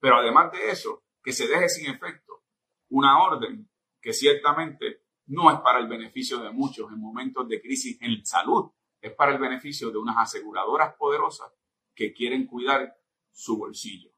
Pero 0.00 0.16
además 0.16 0.50
de 0.50 0.70
eso, 0.70 1.04
que 1.22 1.32
se 1.32 1.46
deje 1.46 1.68
sin 1.68 1.90
efecto 1.90 2.42
una 2.88 3.22
orden 3.22 3.70
que 4.00 4.12
ciertamente 4.12 5.05
no 5.26 5.50
es 5.50 5.60
para 5.60 5.78
el 5.80 5.88
beneficio 5.88 6.38
de 6.38 6.50
muchos 6.50 6.90
en 6.90 7.00
momentos 7.00 7.48
de 7.48 7.60
crisis 7.60 7.98
en 8.00 8.24
salud, 8.24 8.70
es 9.00 9.12
para 9.12 9.32
el 9.32 9.38
beneficio 9.38 9.90
de 9.90 9.98
unas 9.98 10.16
aseguradoras 10.18 10.94
poderosas 10.94 11.50
que 11.94 12.12
quieren 12.12 12.46
cuidar 12.46 12.96
su 13.32 13.58
bolsillo. 13.58 14.10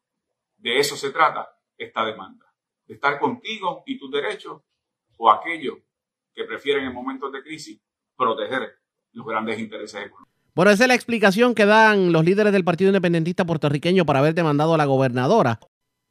De 0.57 0.79
eso 0.79 0.97
se 0.97 1.11
trata 1.11 1.49
esta 1.77 2.05
demanda, 2.05 2.53
de 2.87 2.95
estar 2.95 3.19
contigo 3.19 3.83
y 3.87 3.99
tus 3.99 4.11
derechos 4.11 4.63
o 5.17 5.31
aquellos 5.31 5.79
que 6.35 6.45
prefieren 6.45 6.85
en 6.85 6.95
momentos 6.95 7.33
de 7.33 7.43
crisis 7.43 7.81
proteger 8.17 8.79
los 9.13 9.27
grandes 9.27 9.59
intereses 9.59 10.07
económicos. 10.07 10.29
Bueno, 10.55 10.73
esa 10.73 10.85
es 10.85 10.89
la 10.89 10.95
explicación 10.95 11.55
que 11.55 11.67
dan 11.67 12.13
los 12.13 12.25
líderes 12.25 12.53
del 12.53 12.65
Partido 12.65 12.89
Independentista 12.89 13.45
puertorriqueño 13.45 14.05
para 14.05 14.19
haber 14.19 14.35
demandado 14.35 14.75
a 14.75 14.77
la 14.77 14.87
gobernadora. 14.87 15.61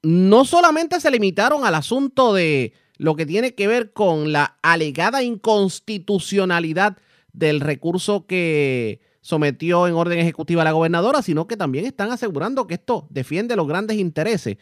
No 0.03 0.45
solamente 0.45 1.01
se 1.01 1.11
limitaron 1.11 1.65
al 1.65 1.75
asunto 1.75 2.33
de 2.33 2.73
lo 2.97 3.15
que 3.15 3.25
tiene 3.25 3.55
que 3.55 3.67
ver 3.67 3.91
con 3.93 4.31
la 4.31 4.57
alegada 4.61 5.23
inconstitucionalidad 5.23 6.97
del 7.33 7.59
recurso 7.59 8.25
que 8.25 9.01
sometió 9.21 9.87
en 9.87 9.93
orden 9.93 10.19
ejecutiva 10.19 10.63
la 10.63 10.71
gobernadora, 10.71 11.21
sino 11.21 11.47
que 11.47 11.57
también 11.57 11.85
están 11.85 12.11
asegurando 12.11 12.65
que 12.65 12.75
esto 12.75 13.07
defiende 13.09 13.55
los 13.55 13.67
grandes 13.67 13.97
intereses. 13.97 14.57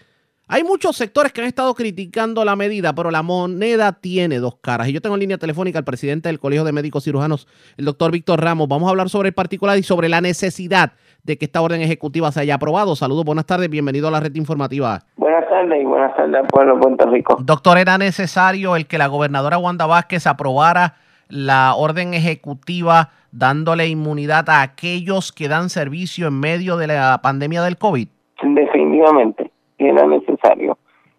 Hay 0.48 0.64
muchos 0.64 0.96
sectores 0.96 1.34
que 1.34 1.42
han 1.42 1.48
estado 1.48 1.74
criticando 1.74 2.46
la 2.46 2.56
medida, 2.56 2.94
pero 2.94 3.10
la 3.10 3.24
moneda 3.24 3.94
tiene 3.94 4.38
dos 4.38 4.58
caras. 4.62 4.88
Y 4.88 4.94
yo 4.94 5.02
tengo 5.02 5.16
en 5.16 5.22
línea 5.22 5.40
telefónica 5.40 5.80
al 5.80 5.86
presidente 5.86 6.30
del 6.30 6.40
Colegio 6.40 6.64
de 6.64 6.72
Médicos 6.72 7.04
Cirujanos, 7.04 7.48
el 7.78 7.86
doctor 7.86 8.12
Víctor 8.12 8.42
Ramos. 8.42 8.68
Vamos 8.68 8.88
a 8.88 8.92
hablar 8.92 9.10
sobre 9.10 9.30
el 9.30 9.34
particular 9.34 9.78
y 9.80 9.84
sobre 9.84 10.08
la 10.08 10.22
necesidad 10.22 10.94
de 11.26 11.38
que 11.38 11.46
esta 11.46 11.62
orden 11.62 11.82
ejecutiva 11.82 12.32
se 12.32 12.42
haya 12.42 12.56
aprobado. 12.56 12.96
Saludos, 12.96 13.26
buenas 13.26 13.46
tardes, 13.46 13.70
bienvenido 13.70 14.08
a 14.08 14.12
la 14.12 14.20
red 14.20 14.36
informativa. 14.36 15.00
Buenas 15.18 15.50
tardes 15.50 15.82
y 15.82 15.86
buenas 15.86 16.16
tardes 16.16 16.36
al 16.36 16.48
pueblo 16.48 16.76
de 16.76 16.82
Puerto 16.82 17.10
Rico. 17.10 17.38
Doctor, 17.42 17.80
¿era 17.80 17.98
necesario 17.98 18.76
el 18.76 18.86
que 18.86 19.00
la 19.00 19.08
gobernadora 19.08 19.58
Wanda 19.58 19.88
Vázquez 19.88 20.28
aprobara 20.28 20.96
la 21.28 21.74
orden 21.76 22.14
ejecutiva 22.14 23.10
dándole 23.32 23.88
inmunidad 23.88 24.50
a 24.50 24.62
aquellos 24.62 25.32
que 25.32 25.48
dan 25.48 25.70
servicio 25.70 26.28
en 26.28 26.40
medio 26.40 26.78
de 26.78 26.88
la 26.88 27.20
pandemia 27.24 27.64
del 27.64 27.78
COVID? 27.78 28.08
Definitivamente, 28.44 29.52
era 29.80 30.06
necesario. 30.06 30.78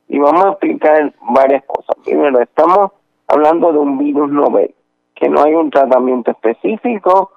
Y 0.09 0.19
vamos 0.19 0.45
a 0.47 0.51
explicar 0.51 1.13
varias 1.35 1.65
cosas. 1.67 1.97
Primero, 2.05 2.41
estamos 2.41 2.93
hablando 3.27 3.73
de 3.73 3.79
un 3.79 3.99
virus 3.99 4.31
novel, 4.31 4.73
que 5.17 5.29
no 5.29 5.43
hay 5.43 5.55
un 5.55 5.71
tratamiento 5.71 6.31
específico, 6.31 7.33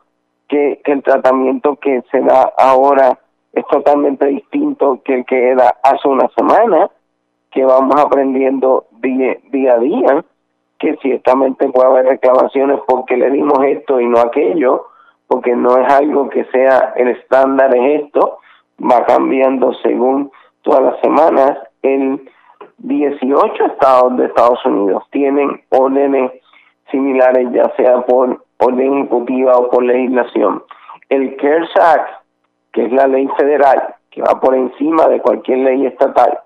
que, 0.50 0.82
el 0.84 1.04
tratamiento 1.04 1.78
que 1.78 2.04
se 2.12 2.20
da 2.22 2.52
ahora 2.58 3.18
es 3.54 3.66
totalmente 3.68 4.26
distinto 4.26 5.02
que 5.06 5.16
el 5.20 5.26
que 5.26 5.50
era 5.52 5.76
hace 5.84 6.08
una 6.08 6.28
semana, 6.36 6.90
que 7.52 7.64
vamos 7.64 7.96
aprendiendo 8.00 8.86
día, 9.02 9.38
día 9.52 9.74
a 9.74 9.80
día, 9.80 10.26
que 10.80 10.98
ciertamente 11.02 11.70
puede 11.70 11.88
haber 11.88 12.06
reclamaciones 12.06 12.80
porque 12.88 13.18
le 13.18 13.32
dimos 13.32 13.60
esto 13.66 14.00
y 14.00 14.08
no 14.08 14.20
aquello, 14.20 14.88
porque 15.28 15.56
no 15.56 15.78
es 15.78 15.92
algo 15.92 16.30
que 16.30 16.46
sea 16.46 16.94
el 16.96 17.10
estándar 17.10 17.76
es 17.76 18.04
esto, 18.04 18.40
va 18.80 19.06
cambiando 19.06 19.74
según 19.84 20.32
todas 20.64 20.82
las 20.82 21.00
semanas. 21.02 21.58
El 21.82 22.30
18 22.80 23.66
estados 23.66 24.18
de 24.18 24.26
Estados 24.26 24.66
Unidos 24.66 25.04
tienen 25.12 25.62
órdenes 25.70 26.32
similares, 26.90 27.48
ya 27.52 27.72
sea 27.76 28.02
por 28.02 28.44
orden 28.60 28.98
ejecutiva 29.00 29.58
o 29.58 29.70
por 29.70 29.84
legislación. 29.84 30.64
El 31.10 31.36
CARES 31.38 31.70
Act, 31.78 32.10
que 32.74 32.86
es 32.86 32.92
la 32.92 33.08
ley 33.08 33.28
federal, 33.38 33.96
que 34.12 34.22
va 34.22 34.40
por 34.40 34.56
encima 34.56 35.08
de 35.08 35.20
cualquier 35.22 35.60
ley 35.60 35.86
estatal, 35.86 36.40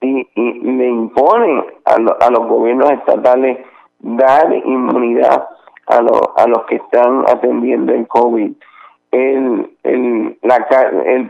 y, 0.00 0.26
le 0.34 0.88
impone 0.88 1.64
a, 1.84 1.94
a 1.94 2.30
los 2.30 2.46
gobiernos 2.46 2.90
estatales 2.92 3.58
dar 3.98 4.52
inmunidad 4.64 5.46
a, 5.86 5.98
a 6.36 6.46
los 6.46 6.64
que 6.68 6.76
están 6.76 7.24
atendiendo 7.28 7.92
el 7.92 8.06
COVID. 8.08 8.52
El 9.12 9.70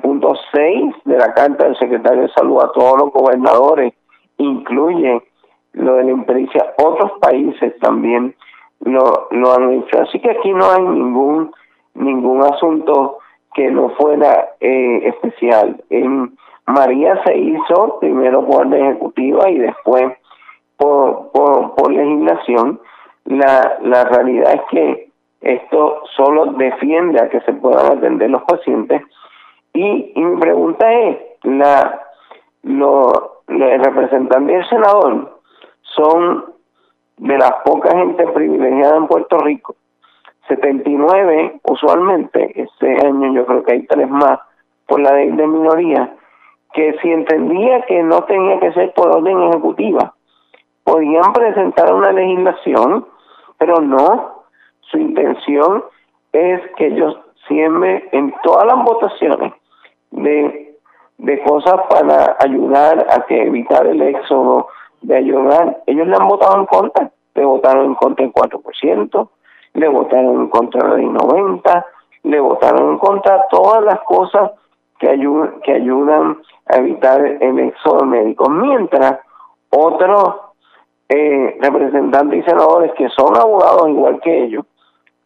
punto 0.02 0.34
6 0.52 0.94
de 1.04 1.16
la 1.16 1.32
carta 1.32 1.64
del 1.64 1.76
secretario 1.78 2.22
de 2.22 2.28
salud 2.28 2.60
a 2.62 2.72
todos 2.72 2.98
los 2.98 3.12
gobernadores 3.12 3.94
incluye 4.36 5.22
lo 5.72 5.94
de 5.94 6.04
la 6.04 6.10
impericia. 6.10 6.74
Otros 6.78 7.12
países 7.20 7.78
también 7.80 8.34
lo, 8.80 9.28
lo 9.30 9.52
han 9.52 9.72
hecho. 9.72 10.02
Así 10.02 10.18
que 10.20 10.30
aquí 10.30 10.52
no 10.52 10.70
hay 10.70 10.82
ningún, 10.82 11.52
ningún 11.94 12.42
asunto 12.42 13.18
que 13.54 13.70
no 13.70 13.90
fuera 13.90 14.50
eh, 14.60 15.08
especial. 15.08 15.82
En 15.90 16.36
María 16.66 17.20
se 17.24 17.36
hizo 17.36 17.98
primero 18.00 18.44
por 18.46 18.66
orden 18.66 18.86
ejecutiva 18.86 19.50
y 19.50 19.58
después 19.58 20.12
por, 20.76 21.30
por, 21.32 21.74
por 21.74 21.92
legislación. 21.92 22.80
La, 23.24 23.78
la 23.82 24.04
realidad 24.04 24.54
es 24.54 24.62
que 24.70 25.10
esto 25.40 26.02
solo 26.16 26.52
defiende 26.52 27.20
a 27.20 27.28
que 27.28 27.40
se 27.40 27.52
puedan 27.54 27.98
atender 27.98 28.30
los 28.30 28.42
pacientes. 28.42 29.02
Y, 29.72 30.12
mi 30.14 30.40
pregunta 30.40 30.92
es, 30.92 31.18
la, 31.42 32.02
lo, 32.62 33.42
el 33.48 33.84
representante 33.84 34.58
y 34.58 34.64
senador 34.64 35.40
son 35.82 36.44
de 37.20 37.36
las 37.36 37.52
pocas 37.64 37.92
gente 37.92 38.26
privilegiada 38.28 38.96
en 38.96 39.06
Puerto 39.06 39.38
Rico. 39.38 39.76
79 40.48 41.60
usualmente, 41.64 42.60
este 42.60 43.06
año 43.06 43.32
yo 43.34 43.46
creo 43.46 43.62
que 43.62 43.72
hay 43.72 43.86
tres 43.86 44.08
más 44.08 44.40
por 44.86 45.00
la 45.00 45.12
ley 45.12 45.30
de 45.30 45.46
minoría, 45.46 46.16
que 46.72 46.96
si 47.00 47.10
entendía 47.10 47.82
que 47.82 48.02
no 48.02 48.24
tenía 48.24 48.58
que 48.58 48.72
ser 48.72 48.92
por 48.94 49.14
orden 49.14 49.42
ejecutiva, 49.42 50.14
podían 50.82 51.32
presentar 51.32 51.92
una 51.92 52.10
legislación, 52.10 53.06
pero 53.58 53.80
no, 53.80 54.44
su 54.80 54.98
intención 54.98 55.84
es 56.32 56.60
que 56.76 56.86
ellos 56.86 57.20
siempre 57.46 58.08
en 58.12 58.34
todas 58.42 58.66
las 58.66 58.82
votaciones 58.82 59.52
de, 60.10 60.74
de 61.18 61.42
cosas 61.42 61.82
para 61.88 62.36
ayudar 62.40 63.06
a 63.10 63.26
que 63.26 63.42
evitar 63.42 63.86
el 63.86 64.00
éxodo 64.02 64.68
de 65.02 65.16
ayudar. 65.16 65.82
Ellos 65.86 66.06
le 66.06 66.16
han 66.16 66.28
votado 66.28 66.58
en 66.58 66.66
contra, 66.66 67.10
le 67.34 67.44
votaron 67.44 67.86
en 67.86 67.94
contra 67.94 68.24
el 68.24 68.32
4%, 68.32 69.28
le 69.74 69.88
votaron 69.88 70.40
en 70.42 70.48
contra 70.48 70.94
del 70.94 71.08
90%, 71.08 71.84
le 72.24 72.40
votaron 72.40 72.90
en 72.90 72.98
contra 72.98 73.46
todas 73.50 73.82
las 73.84 74.00
cosas 74.00 74.52
que, 74.98 75.08
ayudan 75.08 75.60
que 75.62 75.72
ayudan 75.72 76.38
a 76.66 76.76
evitar 76.76 77.24
el 77.24 77.58
éxodo 77.58 78.04
médico. 78.04 78.48
Mientras 78.50 79.20
otros 79.70 80.36
eh, 81.08 81.58
representantes 81.60 82.40
y 82.40 82.42
senadores 82.42 82.92
que 82.92 83.08
son 83.08 83.36
abogados 83.36 83.88
igual 83.88 84.20
que 84.20 84.44
ellos, 84.44 84.64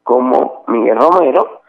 como 0.02 0.64
Miguel 0.68 0.98
Romero, 0.98 1.60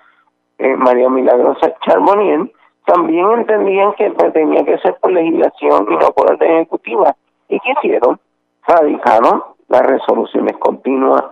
eh, 0.58 0.76
María 0.76 1.10
Milagrosa 1.10 1.74
Charbonnier, 1.86 2.52
también 2.86 3.30
entendían 3.32 3.94
que 3.94 4.12
tenía 4.32 4.64
que 4.64 4.78
ser 4.78 4.96
por 5.02 5.12
legislación 5.12 5.88
y 5.90 5.96
no 5.96 6.12
por 6.12 6.32
orden 6.32 6.52
ejecutiva. 6.52 7.16
¿Y 7.50 7.60
qué 7.60 7.72
hicieron? 7.72 8.20
Radicaron 8.68 9.44
las 9.68 9.82
resoluciones 9.82 10.58
continuas 10.58 11.24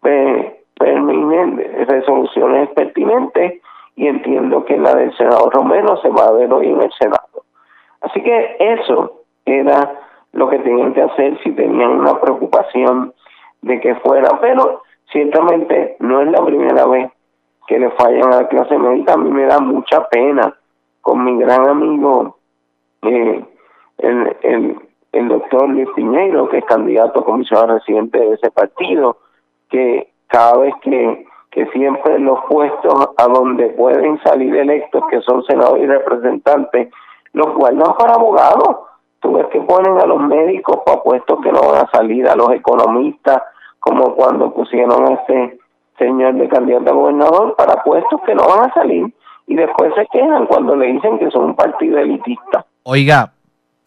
permanentes, 0.00 1.86
resoluciones 1.88 2.68
pertinentes 2.70 3.60
y 3.96 4.06
entiendo 4.06 4.64
que 4.64 4.76
la 4.76 4.94
del 4.94 5.16
senador 5.16 5.52
Romero 5.52 5.96
se 6.02 6.08
va 6.10 6.26
a 6.26 6.32
ver 6.32 6.52
hoy 6.52 6.68
en 6.68 6.82
el 6.82 6.92
Senado. 6.92 7.44
Así 8.02 8.22
que 8.22 8.56
eso 8.60 9.22
era 9.44 10.00
lo 10.32 10.48
que 10.48 10.58
tenían 10.58 10.92
que 10.92 11.02
hacer 11.02 11.38
si 11.42 11.52
tenían 11.52 12.00
una 12.00 12.20
preocupación 12.20 13.14
de 13.62 13.80
que 13.80 13.94
fuera, 13.96 14.38
pero 14.40 14.82
ciertamente 15.10 15.96
no 16.00 16.20
es 16.20 16.30
la 16.30 16.44
primera 16.44 16.86
vez 16.86 17.10
que 17.66 17.78
le 17.78 17.90
fallan 17.92 18.32
a 18.32 18.42
la 18.42 18.48
clase 18.48 18.78
médica, 18.78 19.14
a 19.14 19.16
mí 19.16 19.30
me 19.30 19.46
da 19.46 19.58
mucha 19.58 20.06
pena 20.08 20.54
con 21.00 21.24
mi 21.24 21.38
gran 21.40 21.68
amigo 21.68 22.36
eh, 23.02 23.44
el, 23.98 24.36
el, 24.42 24.78
el 25.16 25.28
doctor 25.28 25.68
Luis 25.68 25.88
Piñeiro, 25.94 26.48
que 26.48 26.58
es 26.58 26.64
candidato 26.64 27.20
a 27.20 27.24
comisionado 27.24 27.74
residente 27.74 28.18
de 28.18 28.34
ese 28.34 28.50
partido, 28.50 29.18
que 29.68 30.12
cada 30.28 30.58
vez 30.58 30.74
que, 30.82 31.26
que 31.50 31.66
siempre 31.66 32.18
los 32.18 32.38
puestos 32.48 33.08
a 33.16 33.26
donde 33.26 33.68
pueden 33.70 34.20
salir 34.22 34.54
electos, 34.54 35.02
que 35.10 35.20
son 35.22 35.42
senadores 35.44 35.84
y 35.84 35.86
representantes, 35.86 36.88
los 37.32 37.54
guardan 37.54 37.94
para 37.98 38.14
abogados. 38.14 38.76
Tú 39.20 39.34
ves 39.34 39.46
que 39.46 39.60
ponen 39.60 39.98
a 39.98 40.06
los 40.06 40.20
médicos 40.20 40.78
para 40.84 41.02
puestos 41.02 41.40
que 41.42 41.52
no 41.52 41.60
van 41.60 41.86
a 41.86 41.90
salir, 41.90 42.28
a 42.28 42.36
los 42.36 42.50
economistas, 42.50 43.42
como 43.80 44.14
cuando 44.14 44.52
pusieron 44.52 45.06
a 45.06 45.14
ese 45.14 45.58
señor 45.98 46.34
de 46.34 46.48
candidato 46.48 46.90
a 46.90 46.94
gobernador 46.94 47.56
para 47.56 47.82
puestos 47.82 48.20
que 48.26 48.34
no 48.34 48.46
van 48.46 48.70
a 48.70 48.74
salir 48.74 49.12
y 49.46 49.54
después 49.54 49.94
se 49.94 50.06
quejan 50.12 50.46
cuando 50.46 50.76
le 50.76 50.86
dicen 50.92 51.18
que 51.18 51.30
son 51.30 51.44
un 51.44 51.56
partido 51.56 51.98
elitista. 51.98 52.66
Oiga, 52.82 53.32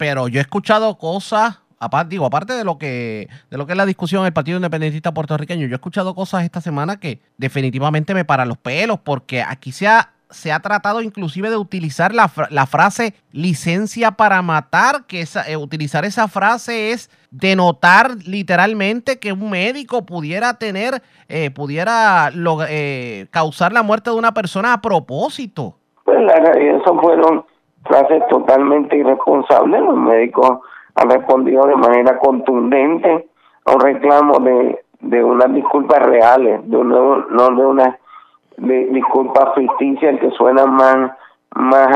pero 0.00 0.28
yo 0.28 0.38
he 0.38 0.40
escuchado 0.40 0.96
cosas, 0.96 1.60
aparte, 1.78 2.08
digo, 2.08 2.24
aparte 2.24 2.54
de 2.54 2.64
lo 2.64 2.78
que 2.78 3.28
de 3.50 3.58
lo 3.58 3.66
que 3.66 3.74
es 3.74 3.76
la 3.76 3.84
discusión 3.84 4.24
del 4.24 4.32
Partido 4.32 4.56
Independentista 4.56 5.12
puertorriqueño, 5.12 5.66
yo 5.66 5.72
he 5.72 5.74
escuchado 5.74 6.14
cosas 6.14 6.42
esta 6.42 6.62
semana 6.62 6.98
que 6.98 7.20
definitivamente 7.36 8.14
me 8.14 8.24
paran 8.24 8.48
los 8.48 8.56
pelos, 8.56 8.98
porque 9.00 9.42
aquí 9.42 9.72
se 9.72 9.88
ha, 9.88 10.12
se 10.30 10.52
ha 10.52 10.60
tratado 10.60 11.02
inclusive 11.02 11.50
de 11.50 11.58
utilizar 11.58 12.14
la, 12.14 12.30
la 12.48 12.64
frase 12.64 13.12
licencia 13.30 14.12
para 14.12 14.40
matar, 14.40 15.04
que 15.06 15.20
esa, 15.20 15.46
eh, 15.46 15.58
utilizar 15.58 16.06
esa 16.06 16.28
frase 16.28 16.92
es 16.92 17.10
denotar 17.30 18.12
literalmente 18.26 19.18
que 19.18 19.32
un 19.32 19.50
médico 19.50 20.06
pudiera 20.06 20.54
tener, 20.54 21.02
eh, 21.28 21.50
pudiera 21.50 22.32
eh, 22.70 23.26
causar 23.30 23.74
la 23.74 23.82
muerte 23.82 24.08
de 24.08 24.16
una 24.16 24.32
persona 24.32 24.72
a 24.72 24.80
propósito. 24.80 25.76
Pues 26.06 26.20
la 26.22 26.36
eso 26.36 26.98
fueron 27.02 27.44
frases 27.84 28.22
totalmente 28.28 28.96
irresponsables. 28.96 29.80
Los 29.80 29.96
médicos 29.96 30.60
han 30.94 31.10
respondido 31.10 31.66
de 31.66 31.76
manera 31.76 32.18
contundente 32.18 33.28
a 33.64 33.72
un 33.72 33.80
reclamo 33.80 34.38
de, 34.40 34.84
de 35.00 35.24
unas 35.24 35.52
disculpas 35.54 36.00
reales, 36.00 36.68
de 36.68 36.84
no, 36.84 37.16
no 37.26 37.48
de 37.48 37.66
unas 37.66 37.96
disculpas 38.58 39.54
ficticias 39.54 40.20
que 40.20 40.30
suenan 40.32 40.74
más 40.74 41.12
más 41.54 41.88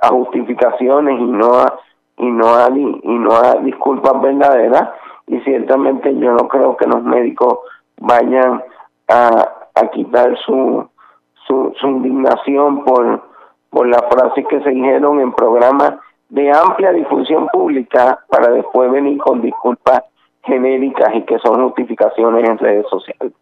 a, 0.00 0.08
justificaciones 0.08 1.20
y 1.20 1.24
no 1.24 1.58
a 1.58 1.78
y 2.16 2.26
no 2.30 2.54
a 2.54 2.68
y 2.70 3.18
no 3.18 3.34
a 3.34 3.56
disculpas 3.56 4.20
verdaderas 4.22 4.90
y 5.26 5.40
ciertamente 5.40 6.16
yo 6.16 6.32
no 6.32 6.48
creo 6.48 6.76
que 6.76 6.86
los 6.86 7.02
médicos 7.02 7.58
vayan 8.00 8.62
a, 9.08 9.48
a 9.74 9.88
quitar 9.88 10.36
su, 10.38 10.88
su 11.46 11.74
su 11.80 11.86
indignación 11.88 12.84
por 12.84 13.22
por 13.74 13.88
las 13.88 14.02
frases 14.08 14.44
que 14.48 14.62
se 14.62 14.70
dijeron 14.70 15.20
en 15.20 15.32
programas 15.32 15.94
de 16.28 16.48
amplia 16.50 16.92
difusión 16.92 17.48
pública 17.48 18.20
para 18.30 18.52
después 18.52 18.90
venir 18.90 19.18
con 19.18 19.42
disculpas 19.42 20.02
genéricas 20.44 21.08
y 21.14 21.22
que 21.22 21.38
son 21.40 21.62
justificaciones 21.64 22.48
en 22.48 22.58
redes 22.58 22.86
sociales. 22.88 23.32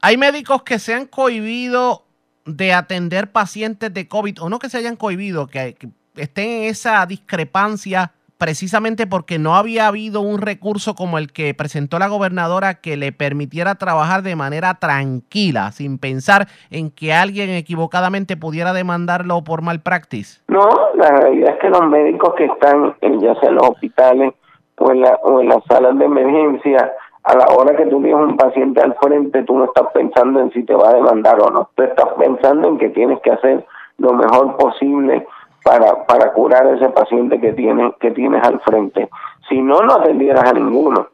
Hay 0.00 0.16
médicos 0.16 0.62
que 0.62 0.78
se 0.78 0.94
han 0.94 1.04
cohibido 1.04 2.04
de 2.46 2.72
atender 2.72 3.32
pacientes 3.32 3.92
de 3.92 4.08
COVID, 4.08 4.42
o 4.42 4.48
no 4.48 4.58
que 4.58 4.70
se 4.70 4.78
hayan 4.78 4.96
cohibido, 4.96 5.46
que, 5.46 5.76
estén 6.16 6.50
en 6.50 6.62
esa 6.64 7.04
discrepancia 7.04 8.12
precisamente 8.40 9.06
porque 9.06 9.38
no 9.38 9.54
había 9.54 9.86
habido 9.86 10.22
un 10.22 10.40
recurso 10.40 10.94
como 10.94 11.18
el 11.18 11.30
que 11.30 11.52
presentó 11.52 11.98
la 11.98 12.08
gobernadora 12.08 12.80
que 12.80 12.96
le 12.96 13.12
permitiera 13.12 13.74
trabajar 13.74 14.22
de 14.22 14.34
manera 14.34 14.74
tranquila, 14.80 15.72
sin 15.72 15.98
pensar 15.98 16.46
en 16.70 16.90
que 16.90 17.12
alguien 17.12 17.50
equivocadamente 17.50 18.38
pudiera 18.38 18.72
demandarlo 18.72 19.44
por 19.44 19.60
malpractice. 19.60 20.40
No, 20.48 20.66
la 20.94 21.08
realidad 21.10 21.50
es 21.50 21.60
que 21.60 21.68
los 21.68 21.86
médicos 21.86 22.34
que 22.36 22.46
están 22.46 22.96
ya 23.20 23.34
sea 23.40 23.50
en 23.50 23.56
los 23.56 23.68
hospitales 23.68 24.32
o 24.78 24.90
en, 24.90 25.02
la, 25.02 25.18
o 25.22 25.42
en 25.42 25.48
las 25.50 25.62
salas 25.68 25.98
de 25.98 26.06
emergencia 26.06 26.92
a 27.24 27.36
la 27.36 27.46
hora 27.48 27.76
que 27.76 27.84
tú 27.84 28.00
tienes 28.00 28.26
un 28.26 28.38
paciente 28.38 28.80
al 28.80 28.94
frente, 29.02 29.42
tú 29.42 29.58
no 29.58 29.66
estás 29.66 29.88
pensando 29.92 30.40
en 30.40 30.50
si 30.52 30.62
te 30.64 30.74
va 30.74 30.88
a 30.88 30.94
demandar 30.94 31.38
o 31.42 31.50
no. 31.50 31.68
Tú 31.74 31.82
estás 31.82 32.08
pensando 32.18 32.68
en 32.68 32.78
que 32.78 32.88
tienes 32.88 33.20
que 33.20 33.32
hacer 33.32 33.66
lo 33.98 34.14
mejor 34.14 34.56
posible 34.56 35.26
para, 35.64 36.06
para 36.06 36.32
curar 36.32 36.66
a 36.66 36.76
ese 36.76 36.88
paciente 36.90 37.40
que 37.40 37.52
tienes, 37.52 37.94
que 38.00 38.10
tienes 38.10 38.42
al 38.42 38.60
frente. 38.60 39.08
Si 39.48 39.60
no, 39.60 39.80
no 39.80 39.94
atendieras 39.94 40.50
a 40.50 40.52
ninguno. 40.52 41.08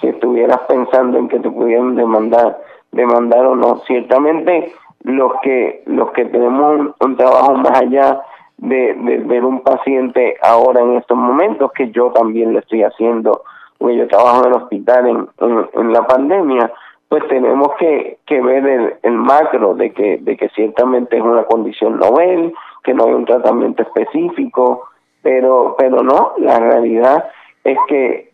Si 0.00 0.08
estuvieras 0.08 0.60
pensando 0.68 1.18
en 1.18 1.28
que 1.28 1.38
te 1.38 1.50
pudieran 1.50 1.94
demandar, 1.94 2.58
demandar 2.90 3.46
o 3.46 3.56
no. 3.56 3.78
Ciertamente, 3.86 4.72
los 5.04 5.32
que, 5.42 5.82
los 5.86 6.10
que 6.12 6.24
tenemos 6.26 6.94
un, 6.98 7.16
trabajo 7.16 7.54
más 7.54 7.80
allá 7.80 8.20
de, 8.58 8.94
de 8.94 9.18
ver 9.18 9.44
un 9.44 9.60
paciente 9.60 10.36
ahora 10.42 10.80
en 10.82 10.96
estos 10.96 11.16
momentos, 11.16 11.72
que 11.72 11.90
yo 11.90 12.10
también 12.10 12.52
lo 12.52 12.58
estoy 12.58 12.82
haciendo 12.82 13.42
porque 13.82 13.96
yo 13.96 14.06
trabajo 14.06 14.44
en 14.44 14.52
el 14.52 14.62
hospital 14.62 15.06
en, 15.08 15.68
en, 15.74 15.92
la 15.92 16.06
pandemia, 16.06 16.72
pues 17.08 17.26
tenemos 17.26 17.72
que, 17.80 18.18
que 18.26 18.40
ver 18.40 18.64
el, 18.64 18.94
el, 19.02 19.12
macro 19.18 19.74
de 19.74 19.92
que, 19.92 20.18
de 20.18 20.36
que 20.36 20.48
ciertamente 20.50 21.16
es 21.16 21.22
una 21.22 21.42
condición 21.44 21.98
novel, 21.98 22.54
que 22.82 22.94
no 22.94 23.04
hay 23.04 23.12
un 23.12 23.24
tratamiento 23.24 23.82
específico, 23.82 24.88
pero, 25.22 25.76
pero 25.78 26.02
no, 26.02 26.32
la 26.38 26.58
realidad 26.58 27.30
es 27.64 27.78
que 27.88 28.32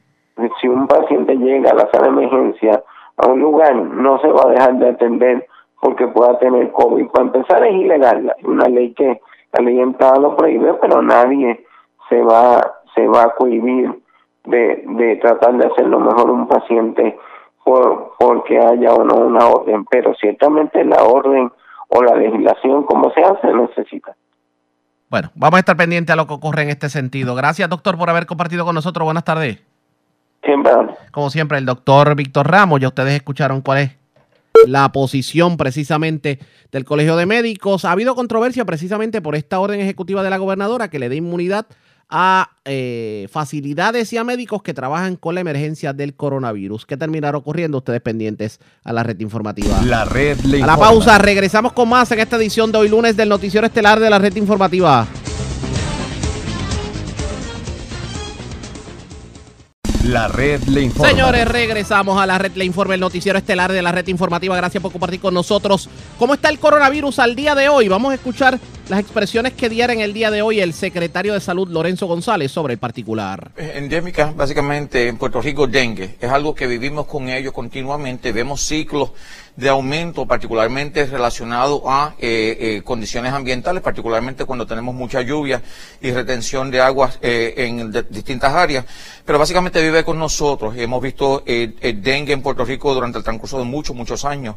si 0.60 0.68
un 0.68 0.86
paciente 0.86 1.36
llega 1.36 1.70
a 1.70 1.74
la 1.74 1.90
sala 1.90 2.08
de 2.08 2.24
emergencia 2.24 2.82
a 3.16 3.26
un 3.26 3.40
lugar, 3.40 3.74
no 3.74 4.18
se 4.20 4.28
va 4.28 4.42
a 4.44 4.50
dejar 4.50 4.74
de 4.78 4.88
atender 4.90 5.46
porque 5.80 6.06
pueda 6.08 6.38
tener 6.38 6.70
COVID. 6.72 7.08
Para 7.08 7.26
empezar 7.26 7.66
es 7.66 7.74
ilegal, 7.74 8.34
una 8.44 8.66
ley 8.68 8.94
que 8.94 9.20
la 9.52 9.64
ley 9.64 9.80
entrada 9.80 10.18
lo 10.18 10.36
prohíbe, 10.36 10.74
pero 10.74 11.02
nadie 11.02 11.64
se 12.08 12.22
va, 12.22 12.80
se 12.94 13.06
va 13.06 13.24
a 13.24 13.34
cohibir 13.34 14.00
de, 14.44 14.84
de 14.86 15.16
tratar 15.16 15.56
de 15.56 15.66
hacer 15.66 15.86
lo 15.86 16.00
mejor 16.00 16.30
un 16.30 16.48
paciente 16.48 17.18
por 17.64 18.12
porque 18.18 18.58
haya 18.58 18.94
o 18.94 19.04
no 19.04 19.16
una 19.16 19.46
orden, 19.46 19.84
pero 19.90 20.14
ciertamente 20.14 20.84
la 20.84 21.04
orden 21.04 21.52
o 21.88 22.02
la 22.02 22.14
legislación 22.14 22.84
como 22.84 23.10
se 23.10 23.22
hace 23.22 23.52
necesita. 23.52 24.16
Bueno, 25.10 25.30
vamos 25.34 25.56
a 25.56 25.60
estar 25.60 25.76
pendientes 25.76 26.12
a 26.12 26.16
lo 26.16 26.26
que 26.26 26.34
ocurre 26.34 26.62
en 26.62 26.70
este 26.70 26.90
sentido. 26.90 27.34
Gracias, 27.34 27.68
doctor, 27.68 27.96
por 27.96 28.10
haber 28.10 28.26
compartido 28.26 28.64
con 28.64 28.74
nosotros. 28.74 29.04
Buenas 29.04 29.24
tardes. 29.24 29.58
Siempre. 30.44 30.72
Como 31.10 31.30
siempre, 31.30 31.58
el 31.58 31.66
doctor 31.66 32.14
Víctor 32.14 32.50
Ramos, 32.50 32.80
ya 32.80 32.88
ustedes 32.88 33.14
escucharon 33.14 33.62
cuál 33.62 33.78
es 33.78 33.96
la 34.66 34.90
posición 34.92 35.56
precisamente 35.56 36.38
del 36.70 36.84
Colegio 36.84 37.16
de 37.16 37.26
Médicos. 37.26 37.84
Ha 37.84 37.92
habido 37.92 38.14
controversia 38.14 38.64
precisamente 38.64 39.22
por 39.22 39.34
esta 39.34 39.60
orden 39.60 39.80
ejecutiva 39.80 40.22
de 40.22 40.30
la 40.30 40.36
gobernadora 40.36 40.88
que 40.88 40.98
le 40.98 41.08
dé 41.08 41.16
inmunidad 41.16 41.66
a 42.10 42.50
eh, 42.64 43.28
facilidades 43.30 44.12
y 44.12 44.16
a 44.16 44.24
médicos 44.24 44.62
que 44.62 44.72
trabajan 44.72 45.16
con 45.16 45.34
la 45.34 45.40
emergencia 45.40 45.92
del 45.92 46.14
coronavirus. 46.14 46.86
¿Qué 46.86 46.96
terminará 46.96 47.36
ocurriendo? 47.36 47.78
Ustedes 47.78 48.00
pendientes 48.00 48.60
a 48.84 48.92
la 48.92 49.02
red 49.02 49.18
informativa. 49.20 49.80
La 49.84 50.04
red 50.04 50.38
A 50.62 50.66
la 50.66 50.76
pausa, 50.76 51.18
regresamos 51.18 51.72
con 51.72 51.88
más 51.88 52.10
en 52.12 52.20
esta 52.20 52.36
edición 52.36 52.72
de 52.72 52.78
hoy 52.78 52.88
lunes 52.88 53.16
del 53.16 53.28
Noticiero 53.28 53.66
Estelar 53.66 54.00
de 54.00 54.10
la 54.10 54.18
red 54.18 54.34
informativa. 54.36 55.06
La 60.08 60.26
red 60.26 60.62
le 60.62 60.80
informa. 60.80 61.10
Señores, 61.10 61.46
regresamos 61.46 62.18
a 62.18 62.24
la 62.24 62.38
red 62.38 62.52
le 62.54 62.64
informa, 62.64 62.94
el 62.94 63.00
noticiero 63.00 63.36
estelar 63.36 63.70
de 63.70 63.82
la 63.82 63.92
red 63.92 64.06
informativa. 64.08 64.56
Gracias 64.56 64.80
por 64.82 64.90
compartir 64.90 65.20
con 65.20 65.34
nosotros. 65.34 65.90
¿Cómo 66.18 66.32
está 66.32 66.48
el 66.48 66.58
coronavirus 66.58 67.18
al 67.18 67.36
día 67.36 67.54
de 67.54 67.68
hoy? 67.68 67.88
Vamos 67.88 68.12
a 68.12 68.14
escuchar 68.14 68.58
las 68.88 69.00
expresiones 69.00 69.52
que 69.52 69.68
dieron 69.68 70.00
el 70.00 70.14
día 70.14 70.30
de 70.30 70.40
hoy 70.40 70.60
el 70.60 70.72
secretario 70.72 71.34
de 71.34 71.40
Salud, 71.40 71.68
Lorenzo 71.68 72.06
González, 72.06 72.50
sobre 72.50 72.72
el 72.72 72.78
particular. 72.78 73.50
Endémica, 73.58 74.32
básicamente, 74.34 75.08
en 75.08 75.18
Puerto 75.18 75.42
Rico, 75.42 75.66
dengue. 75.66 76.16
Es 76.18 76.30
algo 76.30 76.54
que 76.54 76.66
vivimos 76.66 77.04
con 77.04 77.28
ellos 77.28 77.52
continuamente. 77.52 78.32
Vemos 78.32 78.62
ciclos 78.62 79.10
de 79.58 79.68
aumento, 79.68 80.24
particularmente 80.24 81.04
relacionado 81.06 81.82
a 81.90 82.14
eh, 82.20 82.56
eh, 82.60 82.82
condiciones 82.84 83.32
ambientales, 83.32 83.82
particularmente 83.82 84.44
cuando 84.44 84.68
tenemos 84.68 84.94
mucha 84.94 85.20
lluvia 85.20 85.60
y 86.00 86.12
retención 86.12 86.70
de 86.70 86.80
aguas 86.80 87.18
eh, 87.22 87.54
en 87.56 87.90
distintas 88.08 88.54
áreas. 88.54 88.84
Pero 89.24 89.36
básicamente 89.36 89.82
vive 89.82 90.04
con 90.04 90.16
nosotros. 90.16 90.76
Hemos 90.76 91.02
visto 91.02 91.42
el 91.44 91.74
dengue 92.00 92.34
en 92.34 92.40
Puerto 92.40 92.64
Rico 92.64 92.94
durante 92.94 93.18
el 93.18 93.24
transcurso 93.24 93.58
de 93.58 93.64
muchos, 93.64 93.96
muchos 93.96 94.24
años. 94.24 94.54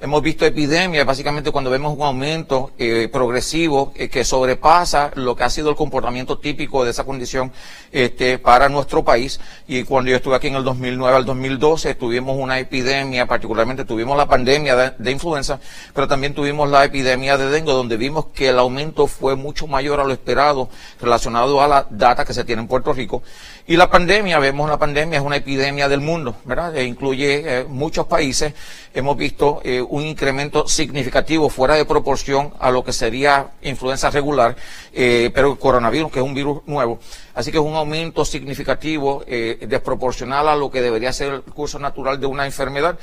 Hemos 0.00 0.22
visto 0.22 0.46
epidemias, 0.46 1.04
básicamente 1.04 1.50
cuando 1.50 1.70
vemos 1.70 1.96
un 1.96 2.02
aumento 2.02 2.72
progresivo 3.10 3.92
que 3.92 4.24
sobrepasa 4.24 5.10
lo 5.14 5.34
que 5.34 5.44
ha 5.44 5.50
sido 5.50 5.70
el 5.70 5.76
comportamiento 5.76 6.38
típico 6.38 6.84
de 6.84 6.92
esa 6.92 7.04
condición 7.04 7.52
este, 7.90 8.38
para 8.38 8.68
nuestro 8.68 9.04
país. 9.04 9.40
Y 9.66 9.82
cuando 9.82 10.10
yo 10.10 10.16
estuve 10.16 10.36
aquí 10.36 10.46
en 10.46 10.54
el 10.56 10.64
2009 10.64 11.16
al 11.16 11.24
2012, 11.24 11.94
tuvimos 11.96 12.36
una 12.38 12.58
epidemia, 12.58 13.26
particularmente 13.26 13.84
tuvimos 13.84 14.16
la 14.16 14.26
pandemia 14.26 14.43
de, 14.44 14.92
de 14.98 15.10
influenza, 15.10 15.60
pero 15.94 16.08
también 16.08 16.34
tuvimos 16.34 16.68
la 16.70 16.84
epidemia 16.84 17.36
de 17.36 17.48
dengue, 17.48 17.72
donde 17.72 17.96
vimos 17.96 18.26
que 18.34 18.48
el 18.48 18.58
aumento 18.58 19.06
fue 19.06 19.36
mucho 19.36 19.66
mayor 19.66 20.00
a 20.00 20.04
lo 20.04 20.12
esperado 20.12 20.68
relacionado 21.00 21.60
a 21.60 21.68
la 21.68 21.86
data 21.90 22.24
que 22.24 22.34
se 22.34 22.44
tiene 22.44 22.62
en 22.62 22.68
Puerto 22.68 22.92
Rico. 22.92 23.22
Y 23.66 23.78
la 23.78 23.88
pandemia, 23.88 24.38
vemos 24.40 24.68
la 24.68 24.76
pandemia, 24.76 25.18
es 25.18 25.24
una 25.24 25.36
epidemia 25.36 25.88
del 25.88 26.02
mundo, 26.02 26.36
¿verdad? 26.44 26.76
E 26.76 26.84
incluye 26.84 27.60
eh, 27.60 27.64
muchos 27.64 28.06
países. 28.06 28.52
Hemos 28.92 29.16
visto 29.16 29.62
eh, 29.64 29.80
un 29.80 30.04
incremento 30.04 30.68
significativo 30.68 31.48
fuera 31.48 31.74
de 31.74 31.86
proporción 31.86 32.52
a 32.60 32.70
lo 32.70 32.84
que 32.84 32.92
sería 32.92 33.52
influenza 33.62 34.10
regular, 34.10 34.54
eh, 34.92 35.30
pero 35.34 35.52
el 35.52 35.58
coronavirus, 35.58 36.12
que 36.12 36.18
es 36.18 36.24
un 36.24 36.34
virus 36.34 36.60
nuevo. 36.66 36.98
Así 37.34 37.50
que 37.50 37.56
es 37.56 37.64
un 37.64 37.74
aumento 37.74 38.26
significativo, 38.26 39.24
eh, 39.26 39.56
desproporcional 39.66 40.46
a 40.46 40.54
lo 40.54 40.70
que 40.70 40.82
debería 40.82 41.10
ser 41.14 41.32
el 41.32 41.42
curso 41.42 41.78
natural 41.78 42.20
de 42.20 42.26
una 42.26 42.44
enfermedad, 42.44 42.98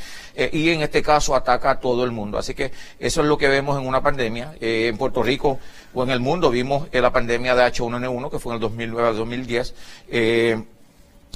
y 0.53 0.69
en 0.69 0.81
este 0.81 1.01
caso 1.01 1.35
ataca 1.35 1.71
a 1.71 1.79
todo 1.79 2.05
el 2.05 2.11
mundo. 2.11 2.37
Así 2.37 2.53
que 2.53 2.71
eso 2.99 3.21
es 3.21 3.27
lo 3.27 3.37
que 3.37 3.49
vemos 3.49 3.77
en 3.77 3.85
una 3.85 4.01
pandemia. 4.01 4.53
En 4.61 4.97
Puerto 4.97 5.21
Rico 5.21 5.59
o 5.93 6.03
en 6.03 6.09
el 6.09 6.19
mundo 6.19 6.49
vimos 6.49 6.87
la 6.91 7.11
pandemia 7.11 7.55
de 7.55 7.63
H1N1, 7.63 8.29
que 8.29 8.39
fue 8.39 8.53
en 8.53 8.55
el 8.55 8.61
2009 8.61 9.09
al 9.09 9.17
2010 9.17 9.75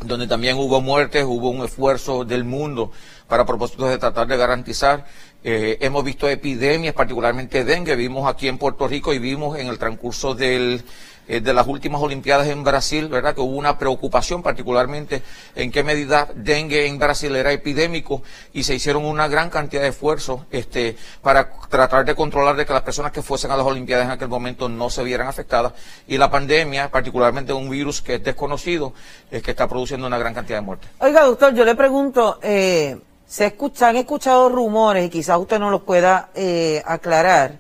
donde 0.04 0.28
también 0.28 0.58
hubo 0.58 0.82
muertes, 0.82 1.24
hubo 1.24 1.50
un 1.50 1.64
esfuerzo 1.64 2.26
del 2.26 2.44
mundo 2.44 2.92
para 3.28 3.46
propósitos 3.46 3.90
de 3.90 3.98
tratar 3.98 4.28
de 4.28 4.38
garantizar. 4.38 5.06
hemos 5.42 6.04
visto 6.04 6.28
epidemias, 6.28 6.94
particularmente 6.94 7.64
dengue, 7.64 7.96
vimos 7.96 8.28
aquí 8.28 8.48
en 8.48 8.58
Puerto 8.58 8.88
Rico 8.88 9.14
y 9.14 9.20
vimos 9.20 9.58
en 9.58 9.68
el 9.68 9.80
transcurso 9.80 10.36
del 10.36 10.84
eh, 11.28 11.40
de 11.40 11.54
las 11.54 11.68
últimas 11.68 12.02
Olimpiadas 12.02 12.48
en 12.48 12.64
Brasil, 12.64 13.08
¿verdad? 13.08 13.34
Que 13.34 13.42
hubo 13.42 13.56
una 13.56 13.78
preocupación 13.78 14.44
particularmente 14.44 15.22
en 15.56 15.72
qué 15.72 15.84
medida 15.84 16.28
dengue 16.36 16.88
en 16.88 17.00
Brasil 17.00 17.36
era 17.36 17.52
epidémico 17.52 18.22
y 18.54 18.64
se 18.64 18.76
hicieron 18.76 19.06
una 19.06 19.28
gran 19.28 19.50
cantidad 19.50 19.82
de 19.82 19.90
esfuerzos 19.90 20.42
este, 20.52 20.98
para 21.22 21.50
tratar 21.70 22.06
de 22.06 22.16
controlar 22.16 22.56
de 22.56 22.66
que 22.66 22.74
las 22.74 22.84
personas 22.84 23.12
que 23.12 23.22
fuesen 23.22 23.52
a 23.52 23.58
las 23.58 23.66
Olimpiadas 23.66 24.06
en 24.06 24.12
aquel 24.12 24.28
momento 24.28 24.70
no 24.70 24.90
se 24.90 25.04
vieran 25.04 25.28
afectadas 25.28 25.74
y 26.08 26.18
la 26.18 26.30
pandemia, 26.30 26.92
particularmente 26.92 27.54
un 27.54 27.70
virus 27.70 28.02
que 28.02 28.16
es 28.16 28.24
desconocido, 28.24 28.94
es 29.32 29.42
que 29.42 29.52
está 29.52 29.68
produciendo 29.68 30.08
una 30.08 30.18
gran 30.18 30.34
cantidad 30.34 30.60
de 30.60 30.66
muertes. 30.66 30.90
Oiga, 31.00 31.24
doctor, 31.24 31.54
yo 31.54 31.66
le 31.66 31.76
pregunto, 31.76 32.40
eh, 32.42 32.98
se 33.26 33.48
escucha, 33.48 33.90
han 33.90 33.96
escuchado 33.96 34.50
rumores 34.50 35.06
y 35.06 35.10
quizás 35.10 35.38
usted 35.40 35.60
no 35.60 35.72
los 35.72 35.82
pueda 35.82 36.30
eh, 36.36 36.84
aclarar 36.86 37.60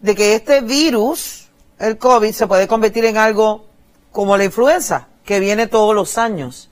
de 0.00 0.14
que 0.14 0.34
este 0.34 0.60
virus 0.60 1.45
el 1.78 1.98
COVID 1.98 2.32
se 2.32 2.46
puede 2.46 2.66
convertir 2.66 3.04
en 3.04 3.16
algo 3.16 3.66
como 4.12 4.36
la 4.36 4.44
influenza, 4.44 5.08
que 5.24 5.40
viene 5.40 5.66
todos 5.66 5.94
los 5.94 6.16
años. 6.18 6.70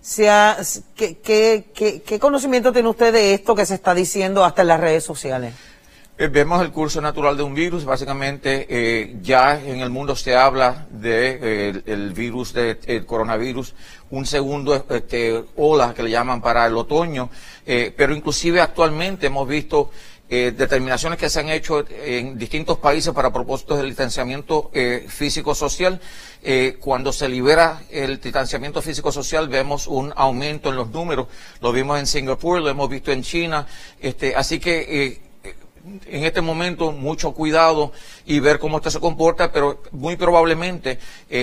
Sea, 0.00 0.56
¿qué, 0.96 2.18
conocimiento 2.18 2.72
tiene 2.72 2.88
usted 2.88 3.12
de 3.12 3.34
esto 3.34 3.54
que 3.54 3.66
se 3.66 3.74
está 3.74 3.94
diciendo 3.94 4.44
hasta 4.44 4.62
en 4.62 4.68
las 4.68 4.80
redes 4.80 5.04
sociales? 5.04 5.52
Eh, 6.16 6.28
vemos 6.28 6.62
el 6.62 6.70
curso 6.70 7.00
natural 7.00 7.36
de 7.36 7.42
un 7.42 7.54
virus, 7.54 7.84
básicamente 7.84 8.66
eh, 8.68 9.16
ya 9.22 9.58
en 9.58 9.80
el 9.80 9.90
mundo 9.90 10.14
se 10.14 10.34
habla 10.34 10.86
de 10.90 11.38
eh, 11.42 11.82
el 11.86 12.12
virus 12.12 12.52
del 12.52 13.06
coronavirus, 13.06 13.74
un 14.10 14.26
segundo 14.26 14.86
este, 14.88 15.44
ola 15.56 15.94
que 15.94 16.02
le 16.02 16.10
llaman 16.10 16.40
para 16.42 16.66
el 16.66 16.76
otoño, 16.76 17.30
pero 17.64 18.14
inclusive 18.14 18.60
actualmente 18.60 19.28
hemos 19.28 19.46
visto 19.46 19.90
eh, 20.32 20.52
determinaciones 20.56 21.18
que 21.18 21.28
se 21.28 21.40
han 21.40 21.48
hecho 21.48 21.84
en 21.90 22.38
distintos 22.38 22.78
países 22.78 23.12
para 23.12 23.32
propósitos 23.32 23.78
del 23.78 23.88
distanciamiento 23.88 24.70
eh, 24.72 25.04
físico-social. 25.08 26.00
Eh, 26.44 26.76
cuando 26.78 27.12
se 27.12 27.28
libera 27.28 27.82
el 27.90 28.20
distanciamiento 28.20 28.80
físico-social 28.80 29.48
vemos 29.48 29.88
un 29.88 30.12
aumento 30.14 30.68
en 30.68 30.76
los 30.76 30.88
números. 30.90 31.26
Lo 31.60 31.72
vimos 31.72 31.98
en 31.98 32.06
Singapur, 32.06 32.60
lo 32.60 32.68
hemos 32.68 32.88
visto 32.88 33.10
en 33.10 33.24
China. 33.24 33.66
Este, 34.00 34.36
así 34.36 34.60
que 34.60 35.18
en 36.06 36.24
este 36.24 36.42
momento 36.42 36.92
mucho 36.92 37.32
cuidado 37.32 37.92
y 38.24 38.38
ver 38.38 38.60
cómo 38.60 38.76
esto 38.76 38.92
se 38.92 39.00
comporta, 39.00 39.50
pero 39.50 39.82
muy 39.90 40.14
probablemente 40.14 41.00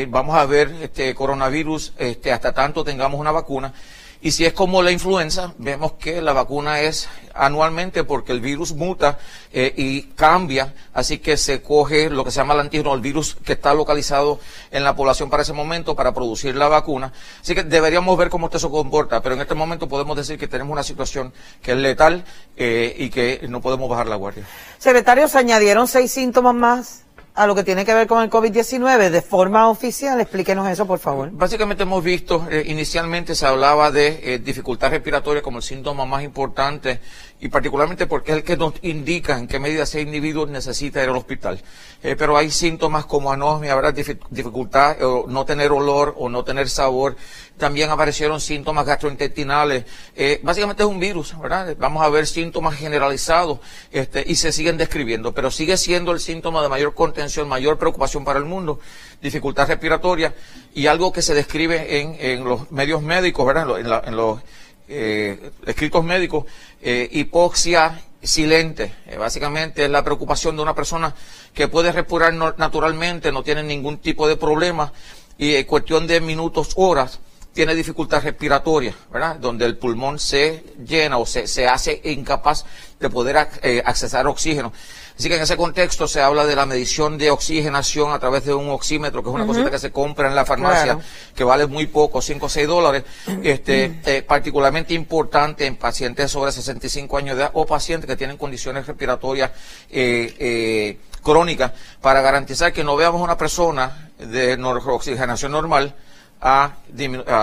vamos 0.07 0.37
a 0.37 0.45
ver 0.45 0.73
este 0.81 1.13
coronavirus 1.13 1.91
este, 1.97 2.31
hasta 2.31 2.53
tanto 2.53 2.85
tengamos 2.85 3.19
una 3.19 3.33
vacuna 3.33 3.73
Y 4.21 4.31
si 4.31 4.45
es 4.45 4.53
como 4.53 4.81
la 4.81 4.91
influenza, 4.91 5.53
vemos 5.57 5.93
que 5.93 6.21
la 6.21 6.33
vacuna 6.33 6.81
es 6.81 7.07
anualmente 7.33 8.03
porque 8.03 8.31
el 8.31 8.41
virus 8.41 8.73
muta 8.73 9.19
eh, 9.53 9.73
y 9.77 10.03
cambia, 10.15 10.73
así 10.93 11.19
que 11.19 11.37
se 11.37 11.61
coge 11.61 12.09
lo 12.09 12.23
que 12.23 12.31
se 12.31 12.37
llama 12.37 12.55
el 12.55 12.61
antígeno, 12.61 12.93
el 12.93 13.01
virus 13.01 13.37
que 13.45 13.53
está 13.53 13.73
localizado 13.73 14.39
en 14.71 14.83
la 14.83 14.95
población 14.95 15.29
para 15.29 15.43
ese 15.43 15.53
momento 15.53 15.95
para 15.95 16.13
producir 16.13 16.55
la 16.55 16.67
vacuna. 16.67 17.13
Así 17.41 17.53
que 17.53 17.63
deberíamos 17.63 18.17
ver 18.17 18.29
cómo 18.29 18.47
esto 18.47 18.59
se 18.59 18.69
comporta, 18.69 19.21
pero 19.21 19.35
en 19.35 19.41
este 19.41 19.55
momento 19.55 19.87
podemos 19.87 20.17
decir 20.17 20.39
que 20.39 20.47
tenemos 20.47 20.73
una 20.73 20.83
situación 20.83 21.31
que 21.61 21.71
es 21.73 21.77
letal 21.77 22.23
eh, 22.55 22.95
y 22.97 23.09
que 23.09 23.45
no 23.47 23.61
podemos 23.61 23.89
bajar 23.89 24.07
la 24.07 24.15
guardia. 24.15 24.45
Secretario, 24.79 25.27
se 25.27 25.37
añadieron 25.37 25.87
seis 25.87 26.11
síntomas 26.11 26.55
más 26.55 27.06
a 27.37 27.45
lo 27.45 27.53
que 27.53 27.63
tiene 27.63 27.85
que 27.85 27.93
ver 27.93 28.07
con 28.07 28.23
el 28.23 28.31
COVID-19 28.31 29.11
de 29.11 29.21
forma 29.21 29.69
oficial. 29.69 30.19
Explíquenos 30.19 30.67
eso, 30.69 30.87
por 30.87 30.97
favor. 30.97 31.29
Básicamente 31.31 31.83
hemos 31.83 32.03
visto, 32.03 32.47
eh, 32.49 32.63
inicialmente 32.65 33.35
se 33.35 33.45
hablaba 33.45 33.91
de 33.91 34.19
eh, 34.23 34.39
dificultad 34.39 34.89
respiratoria 34.89 35.43
como 35.43 35.59
el 35.59 35.63
síntoma 35.63 36.03
más 36.07 36.23
importante 36.23 36.99
y 37.39 37.49
particularmente 37.49 38.07
porque 38.07 38.31
es 38.31 38.37
el 38.39 38.43
que 38.43 38.57
nos 38.57 38.73
indica 38.81 39.37
en 39.37 39.47
qué 39.47 39.59
medida 39.59 39.83
ese 39.83 40.01
individuo 40.01 40.47
necesita 40.47 41.03
ir 41.03 41.09
al 41.09 41.15
hospital. 41.15 41.61
Eh, 42.01 42.15
pero 42.17 42.35
hay 42.37 42.49
síntomas 42.49 43.05
como 43.05 43.31
anosmia, 43.31 43.73
habrá 43.73 43.91
dificultad 43.91 44.99
o 45.03 45.27
no 45.27 45.45
tener 45.45 45.71
olor 45.71 46.15
o 46.17 46.29
no 46.29 46.43
tener 46.43 46.67
sabor. 46.67 47.17
También 47.57 47.89
aparecieron 47.89 48.39
síntomas 48.39 48.85
gastrointestinales. 48.85 49.85
Eh, 50.15 50.39
básicamente 50.43 50.83
es 50.83 50.89
un 50.89 50.99
virus, 50.99 51.37
¿verdad? 51.39 51.75
Vamos 51.79 52.03
a 52.03 52.09
ver 52.09 52.27
síntomas 52.27 52.75
generalizados 52.75 53.59
este, 53.91 54.23
y 54.25 54.35
se 54.35 54.51
siguen 54.51 54.77
describiendo, 54.77 55.33
pero 55.33 55.49
sigue 55.49 55.77
siendo 55.77 56.11
el 56.11 56.19
síntoma 56.19 56.61
de 56.61 56.69
mayor 56.69 56.93
contención, 56.93 57.47
mayor 57.47 57.77
preocupación 57.77 58.23
para 58.23 58.39
el 58.39 58.45
mundo, 58.45 58.79
dificultad 59.21 59.67
respiratoria 59.67 60.33
y 60.73 60.87
algo 60.87 61.11
que 61.11 61.21
se 61.21 61.33
describe 61.33 61.99
en, 61.99 62.15
en 62.19 62.43
los 62.43 62.71
medios 62.71 63.01
médicos, 63.01 63.45
¿verdad? 63.45 63.79
En, 63.79 63.87
en 63.87 64.15
los 64.15 64.39
eh, 64.87 65.51
escritos 65.65 66.03
médicos, 66.03 66.45
eh, 66.81 67.09
hipoxia 67.11 68.01
silente. 68.21 68.93
Eh, 69.05 69.17
básicamente 69.17 69.83
es 69.83 69.89
la 69.89 70.03
preocupación 70.03 70.55
de 70.55 70.61
una 70.61 70.75
persona 70.75 71.13
que 71.53 71.67
puede 71.67 71.91
respirar 71.91 72.33
naturalmente, 72.33 73.31
no 73.31 73.43
tiene 73.43 73.63
ningún 73.63 73.97
tipo 73.97 74.27
de 74.27 74.37
problema 74.37 74.93
y 75.37 75.55
en 75.55 75.65
cuestión 75.65 76.07
de 76.07 76.21
minutos, 76.21 76.71
horas, 76.75 77.19
tiene 77.57 77.73
dificultad 77.73 78.21
respiratoria, 78.21 78.93
¿verdad? 79.11 79.37
Donde 79.37 79.65
el 79.65 79.77
pulmón 79.77 80.19
se 80.19 80.63
llena 80.85 81.17
o 81.17 81.25
se, 81.25 81.47
se 81.47 81.67
hace 81.67 81.99
incapaz 82.03 82.65
de 82.99 83.09
poder 83.09 83.49
eh, 83.63 83.81
accesar 83.83 84.27
oxígeno. 84.27 84.71
Así 85.17 85.27
que 85.27 85.37
en 85.37 85.41
ese 85.41 85.57
contexto 85.57 86.07
se 86.07 86.21
habla 86.21 86.45
de 86.45 86.55
la 86.55 86.67
medición 86.67 87.17
de 87.17 87.31
oxigenación 87.31 88.11
a 88.11 88.19
través 88.19 88.45
de 88.45 88.53
un 88.53 88.69
oxímetro, 88.69 89.23
que 89.23 89.29
es 89.29 89.33
una 89.33 89.47
cosita 89.47 89.71
que 89.71 89.79
se 89.79 89.91
compra 89.91 90.27
en 90.27 90.35
la 90.35 90.45
farmacia, 90.45 90.99
que 91.35 91.43
vale 91.43 91.65
muy 91.65 91.87
poco, 91.87 92.21
5 92.21 92.45
o 92.45 92.49
6 92.49 92.67
dólares, 92.67 93.03
este, 93.41 94.01
eh, 94.05 94.21
particularmente 94.21 94.93
importante 94.93 95.65
en 95.65 95.77
pacientes 95.77 96.29
sobre 96.29 96.51
65 96.51 97.17
años 97.17 97.37
de 97.37 97.41
edad 97.41 97.51
o 97.55 97.65
pacientes 97.65 98.07
que 98.07 98.15
tienen 98.15 98.37
condiciones 98.37 98.85
respiratorias 98.85 99.49
eh, 99.89 100.35
eh, 100.37 100.99
crónicas, 101.23 101.71
para 102.01 102.21
garantizar 102.21 102.71
que 102.71 102.83
no 102.83 102.95
veamos 102.95 103.19
una 103.19 103.35
persona 103.35 104.11
de 104.19 104.55
oxigenación 104.61 105.53
normal, 105.53 105.95
a, 106.41 106.77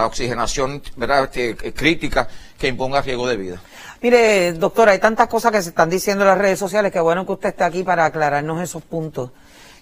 oxigenación 0.07 0.83
¿verdad? 0.97 1.31
crítica 1.75 2.29
que 2.59 2.69
imponga 2.69 3.03
riesgo 3.03 3.27
de 3.27 3.37
vida. 3.37 3.61
Mire, 4.01 4.53
doctora, 4.53 4.93
hay 4.93 4.99
tantas 4.99 5.29
cosas 5.29 5.51
que 5.51 5.63
se 5.63 5.71
están 5.71 5.89
diciendo 5.89 6.25
en 6.25 6.29
las 6.29 6.39
redes 6.39 6.59
sociales 6.59 6.93
que 6.93 7.01
bueno 7.01 7.25
que 7.25 7.33
usted 7.33 7.49
esté 7.51 7.65
aquí 7.65 7.83
para 7.83 8.05
aclararnos 8.05 8.61
esos 8.61 8.83
puntos. 8.83 9.31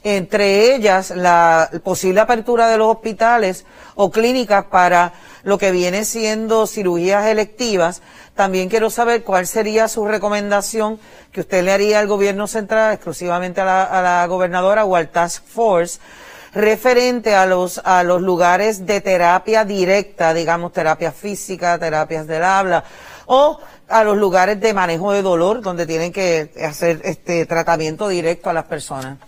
Entre 0.04 0.74
ellas, 0.74 1.10
la 1.10 1.70
posible 1.84 2.20
apertura 2.20 2.68
de 2.68 2.76
los 2.76 2.88
hospitales 2.88 3.64
o 3.94 4.10
clínicas 4.10 4.64
para 4.64 5.12
lo 5.44 5.58
que 5.58 5.70
viene 5.70 6.04
siendo 6.04 6.66
cirugías 6.66 7.26
electivas. 7.26 8.02
También 8.34 8.68
quiero 8.68 8.90
saber 8.90 9.22
cuál 9.22 9.46
sería 9.46 9.86
su 9.86 10.04
recomendación 10.06 10.98
que 11.30 11.40
usted 11.40 11.62
le 11.62 11.72
haría 11.72 12.00
al 12.00 12.08
gobierno 12.08 12.48
central, 12.48 12.94
exclusivamente 12.94 13.60
a 13.60 13.64
la 13.64 14.26
gobernadora 14.26 14.84
o 14.84 14.96
al 14.96 15.08
Task 15.08 15.44
Force, 15.44 16.00
referente 16.54 17.34
a 17.34 17.46
los, 17.46 17.78
a 17.84 18.02
los 18.02 18.20
lugares 18.20 18.86
de 18.86 19.00
terapia 19.00 19.64
directa, 19.64 20.34
digamos, 20.34 20.72
terapia 20.72 21.12
física, 21.12 21.78
terapias 21.78 22.26
del 22.26 22.44
habla, 22.44 22.84
o 23.26 23.58
a 23.88 24.04
los 24.04 24.16
lugares 24.16 24.60
de 24.60 24.74
manejo 24.74 25.12
de 25.12 25.22
dolor 25.22 25.60
donde 25.60 25.86
tienen 25.86 26.12
que 26.12 26.50
hacer 26.64 27.00
este 27.04 27.46
tratamiento 27.46 28.08
directo 28.08 28.50
a 28.50 28.52
las 28.52 28.64
personas. 28.64 29.18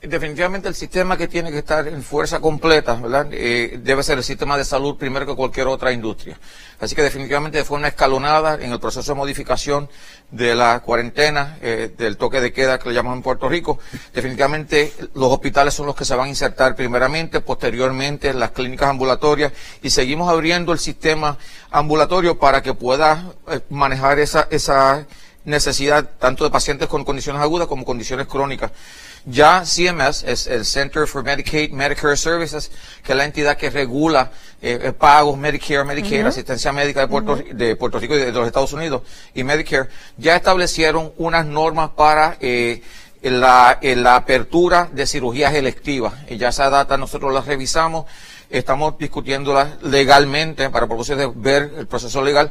Definitivamente 0.00 0.68
el 0.68 0.76
sistema 0.76 1.16
que 1.16 1.26
tiene 1.26 1.50
que 1.50 1.58
estar 1.58 1.88
en 1.88 2.04
fuerza 2.04 2.38
completa, 2.38 2.94
¿verdad? 2.94 3.26
Eh, 3.32 3.80
debe 3.82 4.04
ser 4.04 4.16
el 4.18 4.22
sistema 4.22 4.56
de 4.56 4.64
salud 4.64 4.96
primero 4.96 5.26
que 5.26 5.34
cualquier 5.34 5.66
otra 5.66 5.90
industria. 5.90 6.38
Así 6.78 6.94
que 6.94 7.02
definitivamente 7.02 7.58
de 7.58 7.64
forma 7.64 7.88
escalonada 7.88 8.54
en 8.62 8.70
el 8.70 8.78
proceso 8.78 9.12
de 9.12 9.18
modificación 9.18 9.88
de 10.30 10.54
la 10.54 10.78
cuarentena, 10.80 11.58
eh, 11.62 11.92
del 11.98 12.16
toque 12.16 12.40
de 12.40 12.52
queda 12.52 12.78
que 12.78 12.90
le 12.90 12.94
llamamos 12.94 13.16
en 13.16 13.22
Puerto 13.24 13.48
Rico, 13.48 13.80
definitivamente 14.14 14.92
los 15.14 15.32
hospitales 15.32 15.74
son 15.74 15.86
los 15.86 15.96
que 15.96 16.04
se 16.04 16.14
van 16.14 16.26
a 16.26 16.28
insertar 16.28 16.76
primeramente, 16.76 17.40
posteriormente 17.40 18.32
las 18.34 18.52
clínicas 18.52 18.90
ambulatorias 18.90 19.52
y 19.82 19.90
seguimos 19.90 20.30
abriendo 20.30 20.72
el 20.72 20.78
sistema 20.78 21.38
ambulatorio 21.72 22.38
para 22.38 22.62
que 22.62 22.72
pueda 22.72 23.32
eh, 23.50 23.62
manejar 23.68 24.20
esa, 24.20 24.46
esa 24.48 25.08
necesidad 25.44 26.08
tanto 26.20 26.44
de 26.44 26.50
pacientes 26.50 26.86
con 26.86 27.04
condiciones 27.04 27.42
agudas 27.42 27.66
como 27.66 27.84
condiciones 27.84 28.28
crónicas. 28.28 28.70
Ya 29.24 29.62
CMS 29.64 30.24
es 30.24 30.46
el 30.46 30.64
Center 30.64 31.06
for 31.06 31.22
Medicaid 31.22 31.70
Medicare 31.70 32.16
Services, 32.16 32.70
que 33.02 33.12
es 33.12 33.18
la 33.18 33.24
entidad 33.24 33.56
que 33.56 33.70
regula 33.70 34.30
eh, 34.60 34.78
eh, 34.82 34.92
pagos 34.92 35.38
Medicare, 35.38 35.84
Medicare, 35.84 36.28
asistencia 36.28 36.72
médica 36.72 37.02
de 37.02 37.08
Puerto, 37.08 37.36
de 37.36 37.76
Puerto 37.76 37.98
Rico 37.98 38.16
y 38.16 38.18
de, 38.18 38.32
los 38.32 38.46
Estados 38.46 38.72
Unidos 38.72 39.02
y 39.34 39.44
Medicare, 39.44 39.88
ya 40.16 40.34
establecieron 40.36 41.12
unas 41.16 41.46
normas 41.46 41.90
para 41.90 42.36
eh, 42.40 42.82
la, 43.22 43.78
la 43.82 44.16
apertura 44.16 44.88
de 44.92 45.06
cirugías 45.06 45.54
electivas. 45.54 46.14
Y 46.28 46.36
ya 46.38 46.48
esa 46.48 46.70
data 46.70 46.96
nosotros 46.96 47.32
la 47.32 47.40
revisamos, 47.40 48.06
estamos 48.50 48.98
discutiéndola 48.98 49.78
legalmente 49.82 50.70
para 50.70 50.86
propósito 50.86 51.16
de 51.16 51.30
ver 51.34 51.72
el 51.78 51.86
proceso 51.86 52.22
legal. 52.22 52.50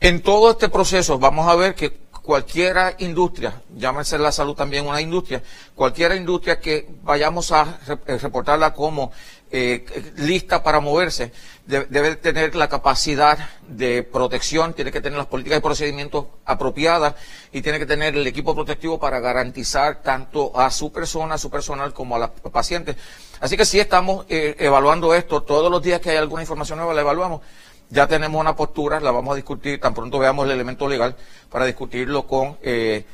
En 0.00 0.22
todo 0.22 0.50
este 0.50 0.68
proceso 0.68 1.18
vamos 1.18 1.48
a 1.48 1.54
ver 1.54 1.74
que 1.74 2.05
cualquiera 2.26 2.96
industria, 2.98 3.62
llámese 3.76 4.18
la 4.18 4.32
salud 4.32 4.56
también 4.56 4.84
una 4.84 5.00
industria, 5.00 5.40
cualquier 5.76 6.16
industria 6.16 6.58
que 6.58 6.88
vayamos 7.04 7.52
a 7.52 7.78
eh, 8.04 8.18
reportarla 8.18 8.74
como 8.74 9.12
eh, 9.48 10.12
lista 10.16 10.60
para 10.60 10.80
moverse, 10.80 11.30
debe, 11.66 12.16
tener 12.16 12.56
la 12.56 12.68
capacidad 12.68 13.38
de 13.68 14.02
protección, 14.02 14.74
tiene 14.74 14.90
que 14.90 15.00
tener 15.00 15.16
las 15.16 15.28
políticas 15.28 15.60
y 15.60 15.62
procedimientos 15.62 16.26
apropiadas 16.44 17.14
y 17.52 17.62
tiene 17.62 17.78
que 17.78 17.86
tener 17.86 18.16
el 18.16 18.26
equipo 18.26 18.56
protectivo 18.56 18.98
para 18.98 19.20
garantizar 19.20 20.02
tanto 20.02 20.58
a 20.58 20.68
su 20.72 20.90
persona, 20.90 21.36
a 21.36 21.38
su 21.38 21.48
personal, 21.48 21.94
como 21.94 22.16
a 22.16 22.18
los 22.18 22.30
pacientes. 22.50 22.96
Así 23.38 23.56
que 23.56 23.64
sí 23.64 23.78
estamos 23.78 24.26
eh, 24.28 24.56
evaluando 24.58 25.14
esto, 25.14 25.44
todos 25.44 25.70
los 25.70 25.80
días 25.80 26.00
que 26.00 26.10
hay 26.10 26.16
alguna 26.16 26.42
información 26.42 26.78
nueva 26.78 26.92
la 26.92 27.02
evaluamos 27.02 27.42
ya 27.90 28.06
tenemos 28.06 28.40
una 28.40 28.56
postura, 28.56 29.00
la 29.00 29.10
vamos 29.10 29.32
a 29.32 29.36
discutir 29.36 29.80
tan 29.80 29.94
pronto 29.94 30.18
veamos 30.18 30.46
el 30.46 30.52
elemento 30.52 30.88
legal 30.88 31.16
para 31.50 31.66
discutirlo 31.66 32.26
con 32.26 32.56
eh, 32.62 33.04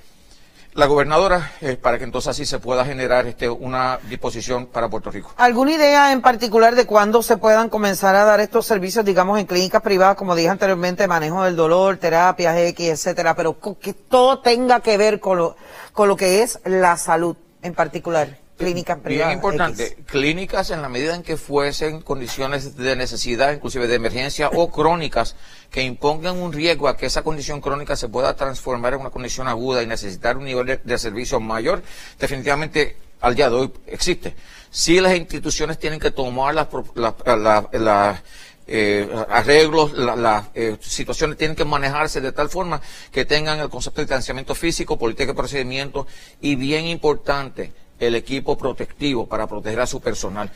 la 0.74 0.86
gobernadora 0.86 1.52
eh, 1.60 1.76
para 1.76 1.98
que 1.98 2.04
entonces 2.04 2.28
así 2.30 2.46
se 2.46 2.58
pueda 2.58 2.84
generar 2.84 3.26
este, 3.26 3.48
una 3.48 3.98
disposición 4.08 4.66
para 4.66 4.88
Puerto 4.88 5.10
Rico. 5.10 5.32
¿Alguna 5.36 5.72
idea 5.72 6.12
en 6.12 6.22
particular 6.22 6.74
de 6.74 6.86
cuándo 6.86 7.22
se 7.22 7.36
puedan 7.36 7.68
comenzar 7.68 8.14
a 8.14 8.24
dar 8.24 8.40
estos 8.40 8.66
servicios, 8.66 9.04
digamos, 9.04 9.38
en 9.38 9.46
clínicas 9.46 9.82
privadas, 9.82 10.16
como 10.16 10.34
dije 10.34 10.48
anteriormente, 10.48 11.06
manejo 11.06 11.44
del 11.44 11.56
dolor, 11.56 11.98
terapias 11.98 12.56
X, 12.56 12.88
etcétera, 12.88 13.34
pero 13.36 13.58
que 13.78 13.92
todo 13.92 14.40
tenga 14.40 14.80
que 14.80 14.96
ver 14.96 15.20
con 15.20 15.38
lo, 15.38 15.56
con 15.92 16.08
lo 16.08 16.16
que 16.16 16.42
es 16.42 16.58
la 16.64 16.96
salud 16.96 17.36
en 17.60 17.74
particular? 17.74 18.41
Clínicas 18.62 18.98
privadas. 18.98 19.28
Bien 19.28 19.38
importante, 19.38 19.96
clínicas 20.06 20.70
en 20.70 20.82
la 20.82 20.88
medida 20.88 21.14
en 21.14 21.22
que 21.22 21.36
fuesen 21.36 22.00
condiciones 22.00 22.76
de 22.76 22.96
necesidad, 22.96 23.52
inclusive 23.52 23.86
de 23.86 23.94
emergencia 23.94 24.48
o 24.48 24.70
crónicas, 24.70 25.36
que 25.70 25.82
impongan 25.82 26.38
un 26.38 26.52
riesgo 26.52 26.88
a 26.88 26.96
que 26.96 27.06
esa 27.06 27.22
condición 27.22 27.60
crónica 27.60 27.96
se 27.96 28.08
pueda 28.08 28.34
transformar 28.36 28.94
en 28.94 29.00
una 29.00 29.10
condición 29.10 29.48
aguda 29.48 29.82
y 29.82 29.86
necesitar 29.86 30.36
un 30.36 30.44
nivel 30.44 30.80
de, 30.82 30.98
servicio 30.98 31.40
mayor, 31.40 31.82
definitivamente 32.18 32.96
al 33.20 33.34
día 33.34 33.48
de 33.48 33.56
hoy 33.56 33.72
existe. 33.86 34.34
Si 34.70 35.00
las 35.00 35.16
instituciones 35.16 35.78
tienen 35.78 36.00
que 36.00 36.10
tomar 36.10 36.54
las 36.54 36.68
la, 36.94 38.22
eh, 38.66 39.08
arreglos, 39.28 39.92
las 39.92 40.46
eh, 40.54 40.76
situaciones 40.80 41.36
tienen 41.36 41.56
que 41.56 41.64
manejarse 41.64 42.20
de 42.20 42.32
tal 42.32 42.48
forma 42.48 42.80
que 43.10 43.24
tengan 43.24 43.58
el 43.60 43.68
concepto 43.68 44.00
de 44.00 44.04
distanciamiento 44.04 44.54
físico, 44.54 44.98
política 44.98 45.32
de 45.32 45.34
procedimiento 45.34 46.06
y 46.40 46.54
bien 46.54 46.86
importante, 46.86 47.72
el 48.06 48.14
equipo 48.14 48.56
protectivo 48.56 49.26
para 49.26 49.46
proteger 49.46 49.80
a 49.80 49.86
su 49.86 50.00
personal. 50.00 50.50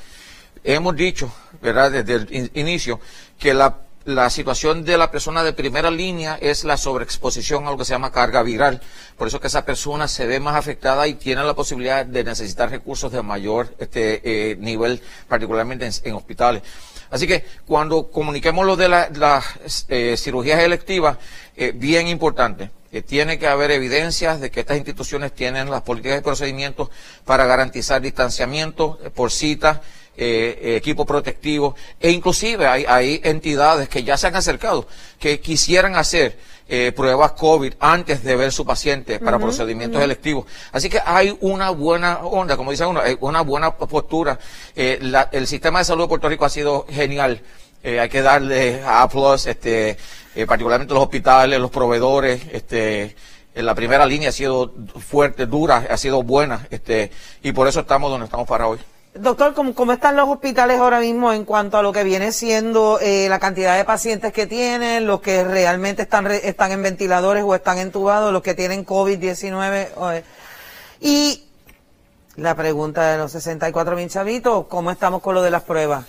Hemos 0.65 0.97
dicho, 0.97 1.33
¿verdad?, 1.63 1.91
desde 1.93 2.15
el 2.15 2.51
inicio, 2.55 3.01
que 3.39 3.55
la 3.55 3.87
la 4.07 4.31
situación 4.31 4.85
de 4.85 4.97
la 4.97 5.11
persona 5.11 5.43
de 5.43 5.53
primera 5.53 5.91
línea 5.91 6.39
es 6.41 6.63
la 6.63 6.77
sobreexposición 6.77 7.67
a 7.67 7.73
lo 7.73 7.77
que 7.77 7.85
se 7.85 7.93
llama 7.93 8.13
carga 8.13 8.43
viral. 8.45 8.81
Por 9.19 9.27
eso 9.27 9.41
que 9.41 9.49
esa 9.49 9.65
persona 9.65 10.07
se 10.07 10.27
ve 10.27 10.39
más 10.39 10.55
afectada 10.55 11.09
y 11.09 11.15
tiene 11.15 11.43
la 11.43 11.55
posibilidad 11.55 12.07
de 12.07 12.23
necesitar 12.23 12.71
recursos 12.71 13.11
de 13.11 13.21
mayor 13.23 13.75
este, 13.81 14.53
eh, 14.53 14.57
nivel, 14.57 15.03
particularmente 15.29 15.91
en, 16.05 16.15
hospitales. 16.15 16.63
Así 17.11 17.27
que 17.27 17.45
cuando 17.67 18.11
comuniquemos 18.11 18.67
lo 18.67 18.77
de 18.77 18.89
las 18.89 19.87
eh, 19.89 20.17
cirugías 20.17 20.61
electivas, 20.61 21.19
eh, 21.57 21.73
bien 21.75 22.09
importante, 22.09 22.71
que 22.91 23.03
tiene 23.03 23.39
que 23.39 23.47
haber 23.47 23.71
evidencias 23.71 24.41
de 24.41 24.51
que 24.51 24.61
estas 24.61 24.77
instituciones 24.77 25.33
tienen 25.35 25.71
las 25.71 25.83
políticas 25.83 26.19
y 26.19 26.23
procedimientos 26.23 26.89
para 27.25 27.45
garantizar 27.47 28.01
distanciamiento 28.01 28.99
por 29.15 29.31
cita, 29.31 29.83
eh, 30.19 30.59
eh, 30.63 30.77
equipo 30.77 31.05
protectivo, 31.05 31.75
e 32.01 32.11
inclusive 32.11 32.67
hay, 32.67 32.87
hay, 32.89 33.21
entidades 33.23 33.87
que 33.91 34.03
ya 34.03 34.17
se 34.17 34.27
han 34.27 34.35
acercado, 34.35 34.89
que 35.19 35.41
quisieran 35.41 35.95
hacer 35.95 36.39
eh, 36.69 36.91
pruebas 36.97 37.33
COVID 37.33 37.75
antes 37.81 38.25
de 38.25 38.35
ver 38.35 38.51
su 38.51 38.65
paciente 38.65 39.19
para 39.19 39.39
procedimientos 39.39 40.03
electivos. 40.03 40.47
Así 40.73 40.89
que 40.89 41.01
hay 41.05 41.37
una 41.43 41.69
buena 41.69 42.21
onda, 42.21 42.57
como 42.57 42.71
dice 42.71 42.87
uno, 42.87 43.03
una 43.21 43.43
buena 43.43 43.77
postura. 43.77 44.39
el 44.75 45.47
sistema 45.47 45.81
de 45.81 45.85
salud 45.85 46.05
de 46.05 46.09
Puerto 46.09 46.31
Rico 46.31 46.47
ha 46.47 46.51
sido 46.51 46.87
genial. 46.89 47.43
hay 47.85 48.09
que 48.09 48.23
darle 48.23 48.83
a 48.87 49.07
plus, 49.11 49.47
este, 49.47 49.99
particularmente 50.47 50.95
los 50.95 51.03
hospitales, 51.03 51.61
los 51.61 51.71
proveedores, 51.71 52.41
este, 52.53 53.15
en 53.55 53.67
la 53.67 53.75
primera 53.75 54.07
línea 54.07 54.31
ha 54.31 54.33
sido 54.33 54.73
fuerte, 54.99 55.45
dura, 55.45 55.87
ha 55.91 55.97
sido 55.99 56.23
buena, 56.23 56.67
este, 56.71 57.11
y 57.43 57.53
por 57.53 57.69
eso 57.69 57.81
estamos 57.81 58.11
donde 58.11 58.25
estamos 58.25 58.49
para 58.49 58.67
hoy. 58.67 58.79
Doctor, 59.19 59.55
¿cómo, 59.55 59.93
están 59.93 60.17
los 60.17 60.29
hospitales 60.29 60.79
ahora 60.79 61.01
mismo 61.01 61.33
en 61.33 61.45
cuanto 61.45 61.79
a 61.79 61.83
lo 61.83 61.93
que 61.93 62.05
viene 62.05 62.33
siendo 62.33 62.99
eh, 63.01 63.29
la 63.29 63.39
cantidad 63.39 63.77
de 63.77 63.85
pacientes 63.85 64.33
que 64.33 64.47
tienen, 64.47 65.07
los 65.07 65.21
que 65.21 65.43
realmente 65.43 66.03
están, 66.03 66.27
están 66.27 66.73
en 66.73 66.83
ventiladores 66.83 67.43
o 67.45 67.55
están 67.55 67.79
entubados, 67.79 68.33
los 68.33 68.43
que 68.43 68.55
tienen 68.55 68.85
COVID-19? 68.85 70.23
Y 71.01 71.45
la 72.37 72.55
pregunta 72.55 73.11
de 73.11 73.19
los 73.19 73.33
64 73.33 73.97
mil 73.97 74.11
chavitos, 74.11 74.67
¿cómo 74.67 74.91
estamos 74.91 75.23
con 75.23 75.35
lo 75.35 75.43
de 75.43 75.51
las 75.51 75.63
pruebas? 75.63 76.05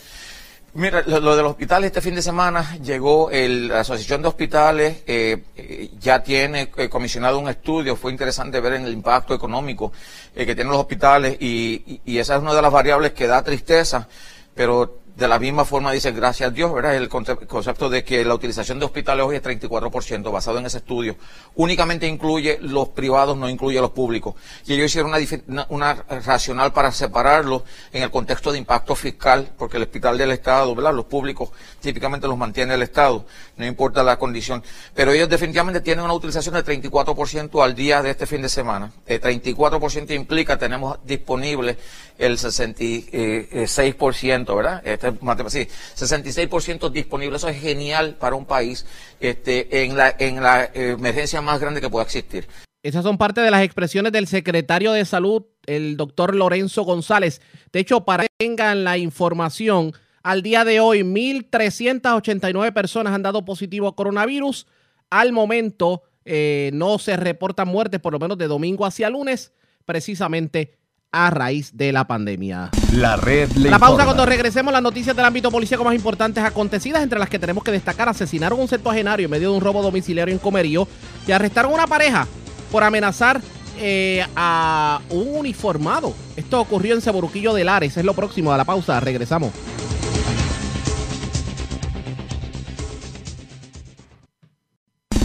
Mira, 0.77 1.01
lo, 1.07 1.35
de 1.35 1.41
los 1.41 1.53
hospitales 1.53 1.87
este 1.87 2.01
fin 2.01 2.13
de 2.13 2.21
semana 2.21 2.77
llegó 2.77 3.31
el, 3.31 3.69
la 3.69 3.79
Asociación 3.79 4.21
de 4.21 4.27
Hospitales, 4.27 5.01
eh, 5.07 5.43
eh, 5.55 5.89
ya 5.99 6.21
tiene 6.21 6.69
eh, 6.77 6.87
comisionado 6.87 7.39
un 7.39 7.49
estudio, 7.49 7.95
fue 7.95 8.11
interesante 8.11 8.59
ver 8.59 8.73
el 8.73 8.93
impacto 8.93 9.33
económico 9.33 9.91
que 10.35 10.45
tienen 10.45 10.67
los 10.67 10.77
hospitales 10.77 11.35
y, 11.39 11.99
y, 12.05 12.19
esa 12.19 12.35
es 12.35 12.43
una 12.43 12.53
de 12.53 12.61
las 12.61 12.71
variables 12.71 13.13
que 13.13 13.25
da 13.25 13.41
tristeza, 13.41 14.07
pero 14.53 14.99
de 15.17 15.27
la 15.27 15.39
misma 15.39 15.65
forma 15.65 15.91
dice, 15.91 16.11
gracias 16.11 16.51
a 16.51 16.53
Dios, 16.53 16.71
¿verdad? 16.71 16.95
El 16.95 17.09
concepto 17.09 17.89
de 17.89 18.03
que 18.03 18.23
la 18.23 18.35
utilización 18.35 18.77
de 18.77 18.85
hospitales 18.85 19.25
hoy 19.25 19.37
es 19.37 19.41
34%, 19.41 20.31
basado 20.31 20.59
en 20.59 20.67
ese 20.67 20.77
estudio. 20.77 21.15
Únicamente 21.55 22.05
incluye 22.05 22.59
los 22.61 22.89
privados, 22.89 23.35
no 23.35 23.49
incluye 23.49 23.81
los 23.81 23.89
públicos. 23.89 24.35
Y 24.67 24.73
ellos 24.73 24.85
hicieron 24.85 25.11
una, 25.47 25.65
una, 25.69 25.93
racional 26.23 26.71
para 26.71 26.91
separarlos 26.91 27.63
en 27.91 28.03
el 28.03 28.11
contexto 28.11 28.51
de 28.51 28.59
impacto 28.59 28.93
fiscal, 28.93 29.49
porque 29.57 29.77
el 29.77 29.83
hospital 29.83 30.19
del 30.19 30.33
Estado, 30.33 30.75
¿verdad? 30.75 30.93
Los 30.93 31.05
públicos 31.05 31.49
típicamente 31.81 32.27
los 32.27 32.37
mantiene 32.37 32.75
el 32.75 32.83
Estado, 32.83 33.25
no 33.55 33.65
importa 33.65 34.03
la 34.03 34.19
condición. 34.19 34.63
Pero 34.93 35.13
ellos 35.13 35.27
definitivamente 35.27 35.81
tienen 35.81 36.05
una 36.05 36.13
utilización 36.13 36.53
de 36.53 36.63
34% 36.63 37.63
al 37.63 37.73
día 37.73 38.03
de 38.03 38.11
este 38.11 38.27
fin 38.27 38.43
de 38.43 38.49
semana. 38.49 38.91
El 39.07 39.19
34% 39.19 40.11
implica, 40.11 40.59
tenemos 40.59 40.99
disponible 41.03 41.75
el 42.17 42.37
66%, 42.37 44.55
¿verdad? 44.55 44.81
Este 44.85 45.11
sí, 45.49 45.67
66% 45.95 46.91
disponible, 46.91 47.37
eso 47.37 47.49
es 47.49 47.59
genial 47.59 48.15
para 48.19 48.35
un 48.35 48.45
país 48.45 48.85
este, 49.19 49.83
en, 49.83 49.97
la, 49.97 50.15
en 50.17 50.41
la 50.41 50.69
emergencia 50.73 51.41
más 51.41 51.59
grande 51.59 51.81
que 51.81 51.89
pueda 51.89 52.05
existir. 52.05 52.47
Esas 52.83 53.03
son 53.03 53.17
parte 53.17 53.41
de 53.41 53.51
las 53.51 53.63
expresiones 53.63 54.11
del 54.11 54.27
secretario 54.27 54.93
de 54.93 55.03
Salud, 55.03 55.43
el 55.65 55.97
doctor 55.97 56.35
Lorenzo 56.35 56.83
González. 56.83 57.41
De 57.73 57.79
hecho, 57.79 58.05
para 58.05 58.23
que 58.23 58.29
tengan 58.37 58.83
la 58.83 58.97
información, 58.97 59.93
al 60.23 60.41
día 60.41 60.63
de 60.63 60.79
hoy, 60.79 61.01
1.389 61.01 62.73
personas 62.73 63.13
han 63.13 63.23
dado 63.23 63.45
positivo 63.45 63.87
a 63.87 63.95
coronavirus. 63.95 64.67
Al 65.09 65.31
momento, 65.31 66.03
eh, 66.25 66.69
no 66.73 66.99
se 66.99 67.17
reportan 67.17 67.67
muertes, 67.67 67.99
por 67.99 68.13
lo 68.13 68.19
menos 68.19 68.37
de 68.37 68.47
domingo 68.47 68.85
hacia 68.85 69.09
lunes, 69.09 69.53
precisamente 69.85 70.77
a 71.25 71.29
raíz 71.31 71.75
de 71.75 71.91
la 71.91 72.05
pandemia. 72.05 72.69
La 72.93 73.15
red 73.15 73.51
le 73.53 73.71
La 73.71 73.79
pausa 73.79 74.05
cuando 74.05 74.25
regresemos 74.25 74.71
las 74.71 74.83
noticias 74.83 75.15
del 75.15 75.25
ámbito 75.25 75.49
policíaco 75.49 75.83
más 75.83 75.95
importantes 75.95 76.43
acontecidas, 76.43 77.01
entre 77.01 77.17
las 77.17 77.29
que 77.29 77.39
tenemos 77.39 77.63
que 77.63 77.71
destacar, 77.71 78.07
asesinaron 78.07 78.59
a 78.59 78.61
un 78.61 78.67
septuagenario 78.67 79.25
en 79.25 79.31
medio 79.31 79.51
de 79.51 79.57
un 79.57 79.61
robo 79.61 79.81
domiciliario 79.81 80.33
en 80.33 80.39
Comerío 80.39 80.87
y 81.27 81.31
arrestaron 81.31 81.71
a 81.71 81.75
una 81.75 81.87
pareja 81.87 82.27
por 82.71 82.83
amenazar 82.83 83.41
eh, 83.79 84.25
a 84.35 85.01
un 85.09 85.35
uniformado. 85.35 86.13
Esto 86.35 86.61
ocurrió 86.61 86.93
en 86.93 87.01
Ceboruquillo 87.01 87.53
de 87.53 87.63
Lares, 87.63 87.97
es 87.97 88.05
lo 88.05 88.13
próximo 88.13 88.53
a 88.53 88.57
la 88.57 88.65
pausa, 88.65 88.99
regresamos. 88.99 89.51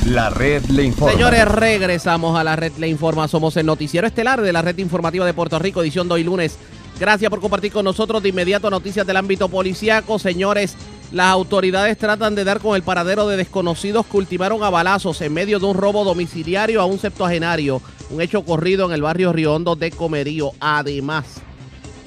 La 0.07 0.31
red 0.31 0.65
le 0.65 0.83
informa. 0.83 1.13
Señores, 1.13 1.47
regresamos 1.47 2.37
a 2.37 2.43
la 2.43 2.57
red 2.57 2.73
le 2.79 2.89
informa. 2.89 3.29
Somos 3.29 3.57
el 3.57 3.67
noticiero 3.67 4.05
estelar 4.05 4.43
de 4.43 4.53
la 4.53 4.61
red 4.61 4.77
informativa 4.79 5.25
de 5.25 5.33
Puerto 5.33 5.61
Rico, 5.61 5.81
edición 5.81 6.09
de 6.09 6.15
hoy 6.15 6.25
lunes. 6.25 6.59
Gracias 6.99 7.31
por 7.31 7.41
compartir 7.41 7.71
con 7.71 7.85
nosotros 7.85 8.21
de 8.21 8.31
inmediato 8.31 8.69
noticias 8.69 9.07
del 9.07 9.17
ámbito 9.17 9.49
policiaco. 9.49 10.19
Señores, 10.19 10.77
las 11.13 11.29
autoridades 11.29 11.97
tratan 11.99 12.35
de 12.35 12.43
dar 12.43 12.59
con 12.59 12.75
el 12.75 12.83
paradero 12.83 13.29
de 13.29 13.37
desconocidos 13.37 14.05
que 14.07 14.17
ultimaron 14.17 14.65
a 14.65 14.71
balazos 14.71 15.21
en 15.21 15.33
medio 15.33 15.61
de 15.61 15.67
un 15.67 15.77
robo 15.77 16.03
domiciliario 16.03 16.81
a 16.81 16.85
un 16.85 16.99
septuagenario. 16.99 17.81
Un 18.11 18.21
hecho 18.21 18.41
ocurrido 18.41 18.87
en 18.87 18.93
el 18.93 19.03
barrio 19.03 19.33
Riondo 19.33 19.77
de 19.77 19.93
Comerío. 19.93 20.51
Además, 20.59 21.41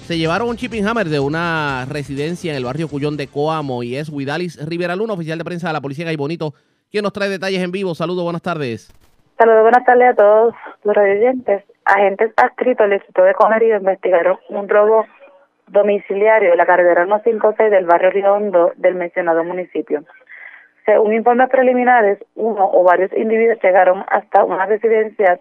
se 0.05 0.17
llevaron 0.17 0.49
un 0.49 0.57
chipping 0.57 0.85
hammer 0.85 1.07
de 1.07 1.21
una 1.21 1.85
residencia 1.89 2.51
en 2.51 2.57
el 2.57 2.65
barrio 2.65 2.89
Cuyón 2.89 3.15
de 3.15 3.27
Coamo 3.27 3.83
y 3.83 3.95
es 3.95 4.09
Huidalis 4.09 4.57
Rivera 4.57 4.97
Luna, 4.97 5.13
oficial 5.13 5.37
de 5.37 5.45
prensa 5.45 5.67
de 5.67 5.73
la 5.73 5.81
policía 5.81 6.05
de 6.05 6.17
Bonito 6.17 6.53
¿Quién 6.91 7.03
nos 7.03 7.13
trae 7.13 7.29
detalles 7.29 7.61
en 7.61 7.71
vivo? 7.71 7.95
Saludos, 7.95 8.23
buenas 8.23 8.41
tardes. 8.41 8.91
Saludos, 9.37 9.63
buenas 9.63 9.85
tardes 9.85 10.09
a 10.11 10.15
todos 10.15 10.53
los 10.83 10.95
residentes. 10.95 11.63
Agentes 11.83 12.31
adscritos 12.37 12.85
al 12.85 12.93
Instituto 12.93 13.23
de 13.23 13.33
Comerío 13.33 13.77
investigaron 13.77 14.37
un 14.49 14.69
robo 14.69 15.05
domiciliario 15.67 16.51
en 16.51 16.57
la 16.57 16.65
carretera 16.65 17.05
156 17.05 17.71
del 17.71 17.85
barrio 17.85 18.11
Riondo 18.11 18.71
del 18.77 18.95
mencionado 18.95 19.43
municipio. 19.43 20.03
Según 20.85 21.13
informes 21.13 21.49
preliminares, 21.49 22.19
uno 22.35 22.69
o 22.71 22.83
varios 22.83 23.11
individuos 23.13 23.59
llegaron 23.61 24.05
hasta 24.07 24.43
una 24.43 24.65
residencia 24.67 25.39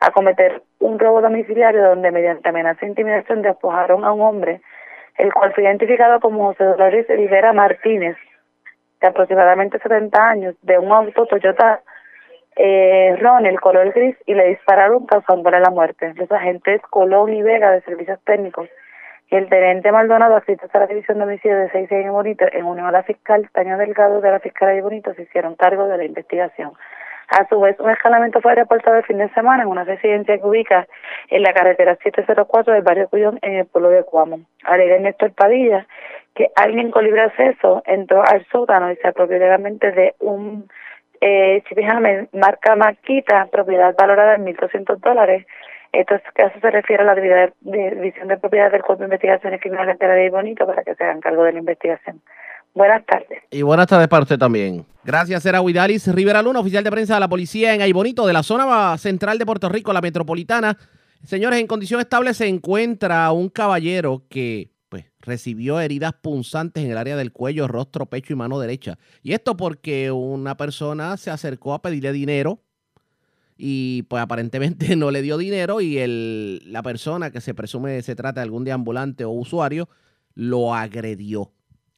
a 0.00 0.10
cometer 0.10 0.62
un 0.80 0.98
robo 0.98 1.22
domiciliario 1.22 1.82
donde 1.82 2.10
mediante 2.10 2.48
amenaza 2.48 2.84
e 2.84 2.90
intimidación 2.90 3.40
despojaron 3.40 4.04
a 4.04 4.12
un 4.12 4.20
hombre, 4.20 4.60
el 5.16 5.32
cual 5.32 5.54
fue 5.54 5.64
identificado 5.64 6.20
como 6.20 6.48
José 6.48 6.64
Dolores 6.64 7.06
Rivera 7.08 7.52
Martínez, 7.54 8.16
aproximadamente 9.06 9.78
70 9.78 10.28
años 10.28 10.54
de 10.62 10.78
un 10.78 10.92
auto 10.92 11.26
Toyota 11.26 11.80
eh, 12.56 13.16
Ron, 13.20 13.46
el 13.46 13.60
color 13.60 13.92
gris, 13.92 14.16
y 14.26 14.34
le 14.34 14.48
dispararon 14.48 15.06
causándole 15.06 15.60
la 15.60 15.70
muerte. 15.70 16.12
Los 16.14 16.30
agentes 16.30 16.80
Colón 16.90 17.32
y 17.32 17.42
Vega 17.42 17.70
de 17.70 17.80
Servicios 17.82 18.20
Técnicos 18.24 18.68
y 19.30 19.36
el 19.36 19.48
teniente 19.48 19.90
Maldonado, 19.90 20.36
asistente 20.36 20.76
a 20.76 20.80
la 20.80 20.86
División 20.86 21.18
de 21.18 21.24
Homicidio 21.24 21.58
de 21.58 21.70
6 21.70 21.90
en 21.90 22.12
Bonito, 22.12 22.44
en 22.52 22.64
unión 22.64 22.86
a 22.86 22.92
la 22.92 23.02
fiscal 23.02 23.48
Tania 23.52 23.76
Delgado 23.76 24.20
de 24.20 24.30
la 24.30 24.40
Fiscalía 24.40 24.76
de 24.76 24.82
Bonito, 24.82 25.14
se 25.14 25.22
hicieron 25.22 25.56
cargo 25.56 25.86
de 25.86 25.96
la 25.96 26.04
investigación. 26.04 26.72
A 27.28 27.48
su 27.48 27.58
vez, 27.58 27.80
un 27.80 27.90
escalamiento 27.90 28.40
fue 28.42 28.54
reportado 28.54 28.98
el 28.98 29.04
fin 29.04 29.16
de 29.16 29.30
semana 29.30 29.62
en 29.62 29.70
una 29.70 29.84
residencia 29.84 30.36
que 30.36 30.46
ubica 30.46 30.86
en 31.30 31.42
la 31.42 31.54
carretera 31.54 31.96
704 31.96 32.74
del 32.74 32.82
barrio 32.82 33.08
Cuyón, 33.08 33.38
en 33.40 33.54
el 33.54 33.66
pueblo 33.66 33.88
de 33.88 34.04
Cuamo. 34.04 34.40
Alega 34.64 34.98
Néstor 34.98 35.32
Padilla 35.32 35.86
que 36.34 36.48
alguien 36.56 36.90
con 36.90 37.04
libre 37.04 37.22
acceso 37.22 37.82
entró 37.86 38.22
al 38.26 38.46
sótano 38.50 38.90
y 38.90 38.96
se 38.96 39.08
apropió 39.08 39.38
legalmente 39.38 39.92
de 39.92 40.14
un 40.20 40.68
eh, 41.20 41.62
marca 42.32 42.76
Maquita, 42.76 43.48
propiedad 43.50 43.94
valorada 43.96 44.34
en 44.34 44.44
1.200 44.44 44.98
dólares. 44.98 45.46
Esto 45.92 46.16
caso 46.34 46.58
se 46.60 46.70
refiere 46.70 47.04
a 47.04 47.06
la 47.06 47.14
división 47.14 48.28
de 48.28 48.36
propiedad 48.36 48.70
del 48.72 48.82
Cuerpo 48.82 49.02
de 49.02 49.06
Investigaciones 49.06 49.60
Criminales 49.60 49.96
de 49.98 50.08
la 50.08 50.16
Ley 50.16 50.30
para 50.30 50.82
que 50.82 50.94
se 50.96 51.04
hagan 51.04 51.20
cargo 51.20 51.44
de 51.44 51.52
la 51.52 51.58
investigación. 51.60 52.20
Buenas 52.74 53.06
tardes. 53.06 53.40
Y 53.50 53.62
buenas 53.62 53.86
tardes 53.86 54.08
para 54.08 54.24
usted 54.24 54.36
también. 54.36 54.84
Gracias, 55.04 55.46
era 55.46 55.60
Huidalis 55.60 56.12
Rivera 56.12 56.42
Luna, 56.42 56.58
oficial 56.58 56.82
de 56.82 56.90
prensa 56.90 57.14
de 57.14 57.20
la 57.20 57.28
policía 57.28 57.72
en 57.72 57.82
Aybonito, 57.82 58.26
de 58.26 58.32
la 58.32 58.42
zona 58.42 58.98
central 58.98 59.38
de 59.38 59.46
Puerto 59.46 59.68
Rico, 59.68 59.92
la 59.92 60.00
metropolitana. 60.00 60.76
Señores, 61.22 61.60
en 61.60 61.68
condición 61.68 62.00
estable 62.00 62.34
se 62.34 62.48
encuentra 62.48 63.30
un 63.30 63.48
caballero 63.48 64.22
que 64.28 64.73
recibió 65.24 65.80
heridas 65.80 66.12
punzantes 66.12 66.84
en 66.84 66.90
el 66.90 66.98
área 66.98 67.16
del 67.16 67.32
cuello, 67.32 67.66
rostro, 67.66 68.06
pecho 68.06 68.32
y 68.32 68.36
mano 68.36 68.58
derecha. 68.58 68.98
Y 69.22 69.32
esto 69.32 69.56
porque 69.56 70.10
una 70.10 70.56
persona 70.56 71.16
se 71.16 71.30
acercó 71.30 71.74
a 71.74 71.82
pedirle 71.82 72.12
dinero 72.12 72.60
y 73.56 74.02
pues 74.04 74.22
aparentemente 74.22 74.96
no 74.96 75.10
le 75.10 75.22
dio 75.22 75.38
dinero 75.38 75.80
y 75.80 75.98
el, 75.98 76.60
la 76.70 76.82
persona 76.82 77.30
que 77.30 77.40
se 77.40 77.54
presume 77.54 78.02
se 78.02 78.14
trata 78.14 78.40
de 78.40 78.44
algún 78.44 78.64
deambulante 78.64 79.24
o 79.24 79.30
usuario 79.30 79.88
lo 80.34 80.74
agredió. 80.74 81.52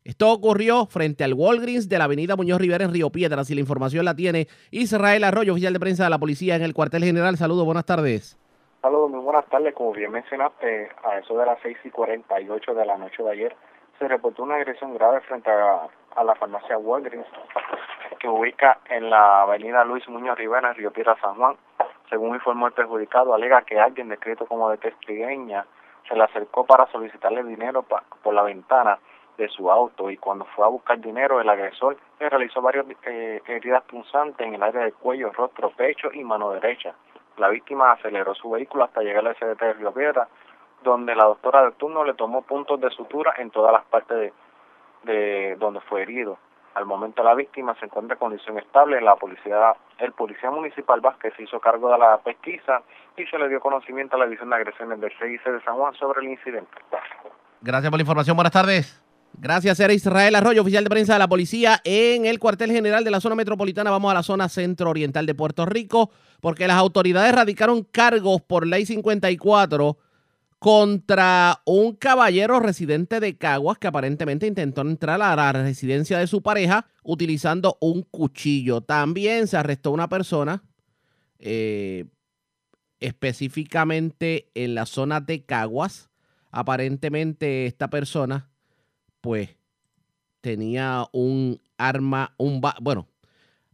Esto 0.04 0.30
ocurrió 0.30 0.86
frente 0.86 1.24
al 1.24 1.34
Walgreens 1.34 1.88
de 1.88 1.98
la 1.98 2.04
avenida 2.04 2.36
Muñoz 2.36 2.60
Rivera 2.60 2.84
en 2.84 2.92
Río 2.92 3.10
Piedras 3.10 3.50
y 3.50 3.54
la 3.56 3.60
información 3.60 4.04
la 4.04 4.14
tiene 4.14 4.46
Israel 4.70 5.24
Arroyo, 5.24 5.52
oficial 5.52 5.72
de 5.72 5.80
prensa 5.80 6.04
de 6.04 6.10
la 6.10 6.20
policía 6.20 6.54
en 6.54 6.62
el 6.62 6.74
cuartel 6.74 7.02
general. 7.02 7.36
Saludos, 7.36 7.64
buenas 7.64 7.86
tardes. 7.86 8.36
Saludos, 8.86 9.10
muy 9.10 9.18
buenas 9.18 9.44
tardes. 9.46 9.74
Como 9.74 9.90
bien 9.90 10.12
mencionaste, 10.12 10.90
a 11.02 11.18
eso 11.18 11.36
de 11.36 11.44
las 11.44 11.58
6 11.60 11.76
y 11.82 11.90
48 11.90 12.72
de 12.72 12.86
la 12.86 12.96
noche 12.96 13.20
de 13.20 13.32
ayer, 13.32 13.56
se 13.98 14.06
reportó 14.06 14.44
una 14.44 14.54
agresión 14.54 14.94
grave 14.94 15.22
frente 15.22 15.50
a, 15.50 15.88
la 16.22 16.34
farmacia 16.36 16.78
Walgreens, 16.78 17.26
que 18.20 18.28
ubica 18.28 18.78
en 18.88 19.10
la 19.10 19.42
avenida 19.42 19.84
Luis 19.84 20.08
Muñoz 20.08 20.38
Rivera, 20.38 20.68
en 20.68 20.76
Río 20.76 20.92
Piedras, 20.92 21.18
San 21.20 21.34
Juan. 21.34 21.56
Según 22.08 22.36
informó 22.36 22.68
el 22.68 22.74
perjudicado, 22.74 23.34
alega 23.34 23.62
que 23.62 23.80
alguien 23.80 24.08
descrito 24.08 24.46
como 24.46 24.70
de 24.70 24.78
testigueña 24.78 25.66
se 26.08 26.14
le 26.14 26.22
acercó 26.22 26.64
para 26.64 26.86
solicitarle 26.92 27.42
dinero 27.42 27.82
por 27.82 28.34
la 28.34 28.42
ventana 28.44 29.00
de 29.36 29.48
su 29.48 29.68
auto 29.68 30.12
y 30.12 30.16
cuando 30.16 30.44
fue 30.44 30.64
a 30.64 30.68
buscar 30.68 31.00
dinero 31.00 31.40
el 31.40 31.48
agresor 31.48 31.96
le 32.20 32.30
realizó 32.30 32.62
varias 32.62 32.86
eh, 33.02 33.42
heridas 33.48 33.82
punzantes 33.82 34.46
en 34.46 34.54
el 34.54 34.62
área 34.62 34.82
del 34.82 34.94
cuello, 34.94 35.32
rostro, 35.32 35.70
pecho 35.70 36.12
y 36.12 36.22
mano 36.22 36.52
derecha. 36.52 36.94
La 37.36 37.48
víctima 37.48 37.92
aceleró 37.92 38.34
su 38.34 38.50
vehículo 38.50 38.84
hasta 38.84 39.02
llegar 39.02 39.26
al 39.26 39.36
CDT 39.36 39.60
de 39.60 39.72
Río 39.74 39.92
Piedra, 39.92 40.28
donde 40.82 41.14
la 41.14 41.24
doctora 41.24 41.64
de 41.64 41.72
turno 41.72 42.04
le 42.04 42.14
tomó 42.14 42.42
puntos 42.42 42.80
de 42.80 42.90
sutura 42.90 43.34
en 43.38 43.50
todas 43.50 43.72
las 43.72 43.84
partes 43.84 44.16
de, 44.16 44.32
de 45.04 45.56
donde 45.56 45.80
fue 45.80 46.02
herido. 46.02 46.38
Al 46.74 46.84
momento 46.84 47.22
la 47.22 47.34
víctima 47.34 47.74
se 47.80 47.86
encuentra 47.86 48.16
en 48.16 48.18
condición 48.18 48.58
estable. 48.58 48.98
El 48.98 50.12
policía 50.12 50.50
municipal 50.50 51.00
Vázquez 51.00 51.32
se 51.34 51.44
hizo 51.44 51.58
cargo 51.58 51.90
de 51.90 51.98
la 51.98 52.18
pesquisa 52.18 52.82
y 53.16 53.24
se 53.24 53.38
le 53.38 53.48
dio 53.48 53.60
conocimiento 53.60 54.16
a 54.16 54.18
la 54.18 54.26
división 54.26 54.50
de 54.50 54.56
agresiones 54.56 55.00
del 55.00 55.10
CIC 55.12 55.42
de 55.44 55.62
San 55.62 55.76
Juan 55.76 55.94
sobre 55.94 56.20
el 56.20 56.32
incidente. 56.32 56.70
Gracias 57.62 57.90
por 57.90 57.98
la 57.98 58.02
información. 58.02 58.36
Buenas 58.36 58.52
tardes. 58.52 59.05
Gracias, 59.38 59.78
era 59.80 59.92
Israel 59.92 60.34
Arroyo, 60.34 60.62
oficial 60.62 60.84
de 60.84 60.90
prensa 60.90 61.12
de 61.12 61.18
la 61.18 61.28
policía 61.28 61.80
en 61.84 62.24
el 62.24 62.38
cuartel 62.38 62.72
general 62.72 63.04
de 63.04 63.10
la 63.10 63.20
zona 63.20 63.34
metropolitana. 63.34 63.90
Vamos 63.90 64.10
a 64.10 64.14
la 64.14 64.22
zona 64.22 64.48
centro-oriental 64.48 65.26
de 65.26 65.34
Puerto 65.34 65.66
Rico, 65.66 66.10
porque 66.40 66.66
las 66.66 66.78
autoridades 66.78 67.34
radicaron 67.34 67.84
cargos 67.84 68.40
por 68.40 68.66
ley 68.66 68.86
54 68.86 69.98
contra 70.58 71.60
un 71.66 71.94
caballero 71.94 72.60
residente 72.60 73.20
de 73.20 73.36
Caguas 73.36 73.76
que 73.78 73.86
aparentemente 73.86 74.46
intentó 74.46 74.80
entrar 74.80 75.20
a 75.20 75.36
la 75.36 75.52
residencia 75.52 76.18
de 76.18 76.26
su 76.26 76.42
pareja 76.42 76.86
utilizando 77.02 77.76
un 77.80 78.02
cuchillo. 78.02 78.80
También 78.80 79.48
se 79.48 79.58
arrestó 79.58 79.90
una 79.90 80.08
persona, 80.08 80.64
eh, 81.38 82.06
específicamente 83.00 84.48
en 84.54 84.74
la 84.74 84.86
zona 84.86 85.20
de 85.20 85.44
Caguas. 85.44 86.08
Aparentemente 86.50 87.66
esta 87.66 87.90
persona, 87.90 88.48
pues, 89.26 89.56
tenía 90.40 91.06
un 91.10 91.58
arma, 91.78 92.32
un 92.38 92.60
bueno, 92.80 93.08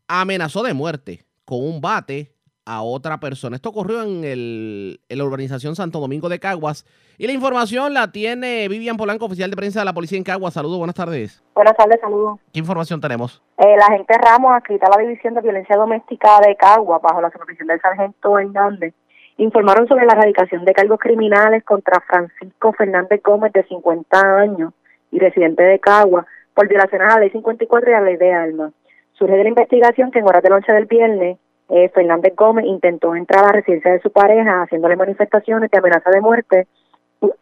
amenazó 0.08 0.62
de 0.62 0.72
muerte 0.72 1.26
con 1.44 1.62
un 1.62 1.82
bate 1.82 2.32
a 2.64 2.80
otra 2.80 3.20
persona. 3.20 3.56
Esto 3.56 3.68
ocurrió 3.68 4.02
en, 4.02 4.24
el, 4.24 5.00
en 5.10 5.18
la 5.18 5.24
urbanización 5.24 5.76
Santo 5.76 6.00
Domingo 6.00 6.30
de 6.30 6.38
Caguas. 6.38 6.86
Y 7.18 7.26
la 7.26 7.34
información 7.34 7.92
la 7.92 8.10
tiene 8.12 8.66
Vivian 8.68 8.96
Polanco, 8.96 9.26
oficial 9.26 9.50
de 9.50 9.56
prensa 9.56 9.80
de 9.80 9.84
la 9.84 9.92
policía 9.92 10.16
en 10.16 10.24
Caguas. 10.24 10.54
Saludos, 10.54 10.78
buenas 10.78 10.96
tardes. 10.96 11.44
Buenas 11.54 11.76
tardes, 11.76 12.00
saludos. 12.00 12.40
¿Qué 12.50 12.58
información 12.58 13.02
tenemos? 13.02 13.42
Eh, 13.58 13.76
la 13.76 13.84
agente 13.88 14.16
Ramos, 14.16 14.52
adscrita 14.54 14.86
a 14.86 14.96
la 14.96 15.02
División 15.02 15.34
de 15.34 15.42
Violencia 15.42 15.76
Doméstica 15.76 16.40
de 16.40 16.56
Cagua, 16.56 16.98
bajo 16.98 17.20
la 17.20 17.30
supervisión 17.30 17.68
del 17.68 17.80
sargento 17.82 18.38
Hernández, 18.38 18.94
informaron 19.36 19.86
sobre 19.86 20.06
la 20.06 20.14
erradicación 20.14 20.64
de 20.64 20.72
cargos 20.72 20.98
criminales 20.98 21.62
contra 21.62 22.00
Francisco 22.00 22.72
Fernández 22.72 23.20
Gómez, 23.22 23.52
de 23.52 23.64
50 23.64 24.18
años 24.18 24.72
y 25.12 25.18
residente 25.18 25.62
de 25.62 25.78
Cagua, 25.78 26.26
por 26.54 26.66
violaciones 26.66 27.08
a 27.08 27.14
la 27.14 27.20
Ley 27.20 27.30
54 27.30 27.90
y 27.90 27.94
a 27.94 28.00
la 28.00 28.06
Ley 28.06 28.16
de 28.16 28.32
Armas. 28.32 28.72
Surge 29.12 29.36
de 29.36 29.42
la 29.44 29.48
investigación 29.48 30.10
que 30.10 30.18
en 30.18 30.26
horas 30.26 30.42
de 30.42 30.50
noche 30.50 30.72
del 30.72 30.86
viernes, 30.86 31.38
eh, 31.68 31.88
Fernández 31.90 32.34
Gómez 32.36 32.66
intentó 32.66 33.14
entrar 33.14 33.44
a 33.44 33.46
la 33.46 33.52
residencia 33.52 33.92
de 33.92 34.00
su 34.00 34.10
pareja 34.10 34.62
haciéndole 34.62 34.96
manifestaciones 34.96 35.70
de 35.70 35.78
amenaza 35.78 36.10
de 36.10 36.20
muerte 36.20 36.66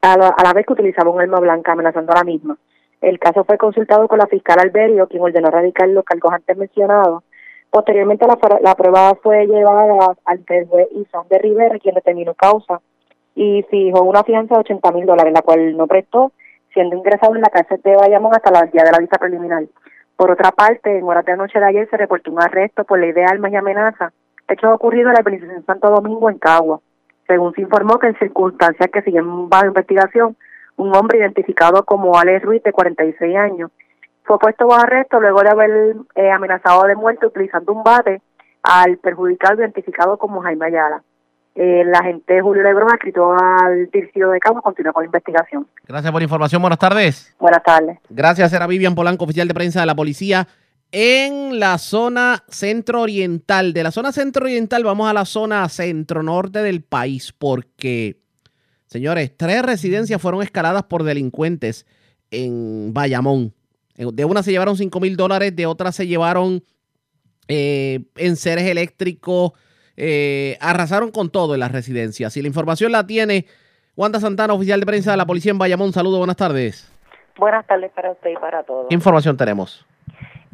a 0.02 0.16
la, 0.16 0.52
vez 0.52 0.66
que 0.66 0.72
utilizaba 0.72 1.10
un 1.10 1.20
arma 1.20 1.40
blanca 1.40 1.72
amenazando 1.72 2.12
a 2.12 2.16
la 2.16 2.24
misma. 2.24 2.56
El 3.00 3.18
caso 3.18 3.44
fue 3.44 3.56
consultado 3.56 4.06
con 4.08 4.18
la 4.18 4.26
fiscal 4.26 4.58
Alberio, 4.60 5.08
quien 5.08 5.22
ordenó 5.22 5.48
erradicar 5.48 5.88
los 5.88 6.04
cargos 6.04 6.32
antes 6.32 6.56
mencionados. 6.56 7.24
Posteriormente, 7.70 8.26
la, 8.26 8.74
prueba 8.74 9.14
fue 9.22 9.46
llevada 9.46 10.14
el 10.28 10.66
juez 10.66 10.88
Isón 10.92 11.26
de 11.30 11.38
Rivera, 11.38 11.78
quien 11.78 11.94
determinó 11.94 12.34
causa 12.34 12.80
y 13.34 13.62
fijó 13.70 14.02
una 14.02 14.24
fianza 14.24 14.56
de 14.56 14.60
80 14.60 14.92
mil 14.92 15.06
dólares, 15.06 15.32
la 15.32 15.42
cual 15.42 15.76
no 15.76 15.86
prestó, 15.86 16.32
siendo 16.72 16.96
ingresado 16.96 17.34
en 17.34 17.42
la 17.42 17.48
cárcel 17.48 17.80
de 17.82 17.96
Bayamón 17.96 18.32
hasta 18.34 18.50
el 18.64 18.70
día 18.70 18.84
de 18.84 18.92
la 18.92 18.98
vista 18.98 19.18
preliminar. 19.18 19.64
Por 20.16 20.30
otra 20.30 20.52
parte, 20.52 20.98
en 20.98 21.04
horas 21.04 21.24
de 21.24 21.32
la 21.32 21.38
noche 21.38 21.58
de 21.58 21.64
ayer 21.64 21.88
se 21.88 21.96
reportó 21.96 22.30
un 22.30 22.42
arresto 22.42 22.84
por 22.84 22.98
ley 22.98 23.12
de 23.12 23.24
armas 23.24 23.52
y 23.52 23.56
amenaza, 23.56 24.12
hechos 24.48 24.72
ocurridos 24.74 25.08
en 25.08 25.14
la 25.14 25.20
organización 25.20 25.64
Santo 25.64 25.90
Domingo 25.90 26.28
en 26.28 26.38
Cagua. 26.38 26.80
Según 27.26 27.54
se 27.54 27.62
informó 27.62 27.98
que 27.98 28.08
en 28.08 28.18
circunstancias 28.18 28.90
que 28.92 29.02
siguen 29.02 29.48
bajo 29.48 29.66
investigación, 29.66 30.36
un 30.76 30.94
hombre 30.94 31.18
identificado 31.18 31.84
como 31.84 32.18
Alex 32.18 32.42
Ruiz, 32.42 32.62
de 32.62 32.72
46 32.72 33.36
años, 33.36 33.70
fue 34.24 34.38
puesto 34.38 34.66
bajo 34.66 34.82
arresto 34.82 35.20
luego 35.20 35.42
de 35.42 35.50
haber 35.50 35.96
eh, 36.14 36.30
amenazado 36.30 36.84
de 36.84 36.96
muerte 36.96 37.26
utilizando 37.26 37.72
un 37.72 37.82
bate 37.82 38.20
al 38.62 38.98
perjudicado 38.98 39.60
identificado 39.60 40.18
como 40.18 40.42
Jaime 40.42 40.66
Ayala. 40.66 41.02
Eh, 41.54 41.80
el 41.82 41.94
agente 41.94 42.40
Julio 42.40 42.62
Lebrón, 42.62 42.88
escrito 42.94 43.32
al 43.32 43.90
distrito 43.92 44.30
de 44.30 44.38
Cabo, 44.38 44.62
continúa 44.62 44.92
con 44.92 45.02
la 45.02 45.06
investigación. 45.06 45.66
Gracias 45.86 46.12
por 46.12 46.20
la 46.20 46.24
información. 46.24 46.62
Buenas 46.62 46.78
tardes. 46.78 47.34
Buenas 47.38 47.62
tardes. 47.62 47.98
Gracias, 48.08 48.52
era 48.52 48.66
Vivian 48.66 48.94
Polanco, 48.94 49.24
oficial 49.24 49.48
de 49.48 49.54
prensa 49.54 49.80
de 49.80 49.86
la 49.86 49.94
policía 49.94 50.46
en 50.92 51.58
la 51.60 51.78
zona 51.78 52.44
centro-oriental. 52.48 53.72
De 53.72 53.82
la 53.82 53.90
zona 53.90 54.12
centro-oriental 54.12 54.84
vamos 54.84 55.08
a 55.08 55.12
la 55.12 55.24
zona 55.24 55.68
centro-norte 55.68 56.60
del 56.62 56.82
país 56.82 57.32
porque, 57.36 58.20
señores, 58.86 59.36
tres 59.36 59.62
residencias 59.62 60.20
fueron 60.20 60.42
escaladas 60.42 60.84
por 60.84 61.02
delincuentes 61.04 61.86
en 62.30 62.92
Bayamón. 62.94 63.52
En- 63.96 64.14
De 64.14 64.24
una 64.24 64.42
se 64.42 64.50
llevaron 64.52 64.76
5 64.76 64.98
mil 65.00 65.16
dólares, 65.16 65.54
de 65.54 65.66
otra 65.66 65.92
se 65.92 66.06
llevaron 66.06 66.62
eh, 67.48 68.04
enseres 68.16 68.64
eléctricos, 68.64 69.52
eh, 70.02 70.56
arrasaron 70.62 71.10
con 71.10 71.30
todo 71.30 71.52
en 71.52 71.60
las 71.60 71.70
residencias. 71.70 72.34
Y 72.38 72.40
la 72.40 72.48
información 72.48 72.90
la 72.90 73.06
tiene 73.06 73.44
Wanda 73.96 74.18
Santana, 74.18 74.54
oficial 74.54 74.80
de 74.80 74.86
prensa 74.86 75.10
de 75.10 75.18
la 75.18 75.26
policía 75.26 75.52
en 75.52 75.58
Bayamón. 75.58 75.92
Saludos, 75.92 76.18
buenas 76.18 76.36
tardes. 76.36 76.90
Buenas 77.36 77.66
tardes 77.66 77.90
para 77.92 78.12
usted 78.12 78.30
y 78.30 78.36
para 78.36 78.62
todos. 78.62 78.86
¿Qué 78.88 78.94
información 78.94 79.36
tenemos? 79.36 79.84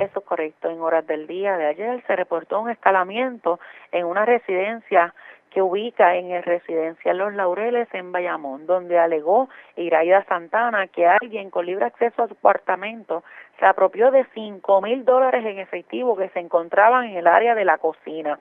Eso 0.01 0.18
es 0.18 0.24
correcto. 0.24 0.68
En 0.68 0.80
horas 0.80 1.07
del 1.07 1.28
día 1.28 1.57
de 1.57 1.66
ayer 1.66 2.03
se 2.09 2.16
reportó 2.16 2.61
un 2.61 2.70
escalamiento 2.70 3.61
en 3.92 4.07
una 4.07 4.24
residencia 4.24 5.14
que 5.51 5.62
ubica 5.62 6.16
en 6.16 6.32
el 6.32 6.42
residencial 6.42 7.16
Los 7.16 7.32
Laureles 7.32 7.88
en 7.94 8.12
Bayamón, 8.12 8.66
donde 8.66 8.99
alegó 8.99 9.49
Iraida 9.76 10.24
Santana 10.24 10.88
que 10.88 11.07
alguien 11.07 11.51
con 11.51 11.66
libre 11.66 11.86
acceso 11.86 12.24
a 12.24 12.28
su 12.28 12.34
apartamento 12.34 13.22
se 13.59 13.64
apropió 13.64 14.11
de 14.11 14.26
cinco 14.34 14.82
mil 14.82 15.05
dólares 15.05 15.47
en 15.47 15.59
efectivo 15.59 16.16
que 16.16 16.28
se 16.30 16.40
encontraban 16.40 17.05
en 17.05 17.16
el 17.16 17.26
área 17.26 17.55
de 17.55 17.64
la 17.64 17.78
cocina. 17.78 18.38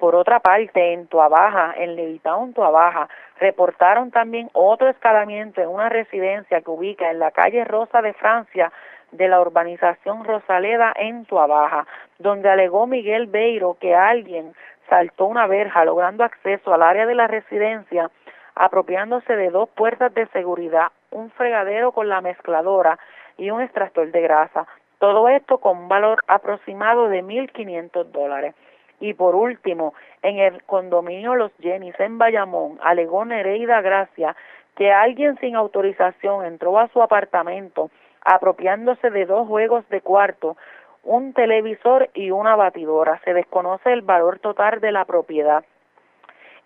Por 0.00 0.14
otra 0.14 0.40
parte, 0.40 0.94
en 0.94 1.08
Tuabaja, 1.08 1.74
en 1.76 1.94
Levitown, 1.94 2.54
Tuabaja, 2.54 3.06
reportaron 3.38 4.10
también 4.10 4.48
otro 4.54 4.88
escalamiento 4.88 5.60
en 5.60 5.68
una 5.68 5.90
residencia 5.90 6.62
que 6.62 6.70
ubica 6.70 7.10
en 7.10 7.18
la 7.18 7.30
calle 7.32 7.66
Rosa 7.66 8.00
de 8.00 8.14
Francia 8.14 8.72
de 9.12 9.28
la 9.28 9.42
urbanización 9.42 10.24
Rosaleda 10.24 10.94
en 10.96 11.26
Tuabaja, 11.26 11.86
donde 12.18 12.48
alegó 12.48 12.86
Miguel 12.86 13.26
Beiro 13.26 13.76
que 13.78 13.94
alguien 13.94 14.54
saltó 14.88 15.26
una 15.26 15.46
verja 15.46 15.84
logrando 15.84 16.24
acceso 16.24 16.72
al 16.72 16.82
área 16.82 17.04
de 17.04 17.14
la 17.14 17.26
residencia, 17.26 18.10
apropiándose 18.54 19.36
de 19.36 19.50
dos 19.50 19.68
puertas 19.68 20.14
de 20.14 20.26
seguridad, 20.28 20.88
un 21.10 21.30
fregadero 21.32 21.92
con 21.92 22.08
la 22.08 22.22
mezcladora 22.22 22.98
y 23.36 23.50
un 23.50 23.60
extractor 23.60 24.10
de 24.10 24.22
grasa. 24.22 24.66
Todo 24.98 25.28
esto 25.28 25.58
con 25.58 25.76
un 25.76 25.88
valor 25.88 26.20
aproximado 26.26 27.10
de 27.10 27.22
1.500 27.22 28.04
dólares. 28.04 28.54
Y 29.00 29.14
por 29.14 29.34
último, 29.34 29.94
en 30.22 30.38
el 30.38 30.62
condominio 30.64 31.34
Los 31.34 31.52
Jennys 31.60 31.98
en 31.98 32.18
Bayamón, 32.18 32.78
alegó 32.82 33.24
Nereida 33.24 33.80
Gracia 33.80 34.36
que 34.76 34.92
alguien 34.92 35.38
sin 35.40 35.56
autorización 35.56 36.44
entró 36.44 36.78
a 36.78 36.88
su 36.88 37.02
apartamento 37.02 37.90
apropiándose 38.22 39.10
de 39.10 39.26
dos 39.26 39.48
juegos 39.48 39.88
de 39.88 40.00
cuarto, 40.00 40.56
un 41.02 41.32
televisor 41.32 42.10
y 42.14 42.30
una 42.30 42.56
batidora. 42.56 43.20
Se 43.24 43.32
desconoce 43.32 43.92
el 43.92 44.02
valor 44.02 44.38
total 44.38 44.80
de 44.80 44.92
la 44.92 45.04
propiedad. 45.06 45.64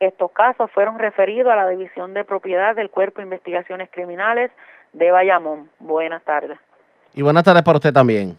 Estos 0.00 0.32
casos 0.32 0.70
fueron 0.72 0.98
referidos 0.98 1.52
a 1.52 1.56
la 1.56 1.68
División 1.68 2.14
de 2.14 2.24
Propiedad 2.24 2.74
del 2.74 2.90
Cuerpo 2.90 3.18
de 3.18 3.24
Investigaciones 3.24 3.88
Criminales 3.90 4.50
de 4.92 5.10
Bayamón. 5.10 5.70
Buenas 5.78 6.22
tardes. 6.24 6.58
Y 7.14 7.22
buenas 7.22 7.44
tardes 7.44 7.62
para 7.62 7.78
usted 7.78 7.92
también. 7.92 8.36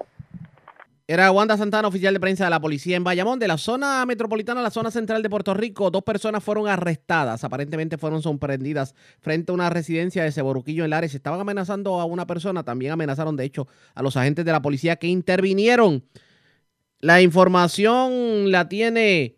Era 1.07 1.31
Wanda 1.31 1.55
Santana, 1.55 1.87
oficial 1.87 2.15
de 2.15 2.19
prensa 2.19 2.45
de 2.45 2.49
la 2.49 2.59
policía 2.59 2.97
en 2.97 3.03
Bayamón, 3.03 3.37
de 3.37 3.47
la 3.47 3.59
zona 3.59 4.03
metropolitana 4.07 4.61
a 4.61 4.63
la 4.63 4.71
zona 4.71 4.89
central 4.89 5.21
de 5.21 5.29
Puerto 5.29 5.53
Rico. 5.53 5.91
Dos 5.91 6.01
personas 6.01 6.43
fueron 6.43 6.67
arrestadas, 6.67 7.43
aparentemente 7.43 7.99
fueron 7.99 8.23
sorprendidas 8.23 8.95
frente 9.21 9.51
a 9.51 9.53
una 9.55 9.69
residencia 9.69 10.23
de 10.23 10.31
Ceboruquillo 10.31 10.83
en 10.83 10.89
Lares. 10.89 11.13
Estaban 11.13 11.39
amenazando 11.39 11.99
a 11.99 12.05
una 12.05 12.25
persona, 12.25 12.63
también 12.63 12.91
amenazaron 12.91 13.35
de 13.35 13.43
hecho 13.43 13.67
a 13.93 14.01
los 14.01 14.17
agentes 14.17 14.45
de 14.45 14.51
la 14.51 14.63
policía 14.63 14.95
que 14.95 15.05
intervinieron. 15.05 16.03
La 17.01 17.21
información 17.21 18.51
la 18.51 18.67
tiene 18.67 19.35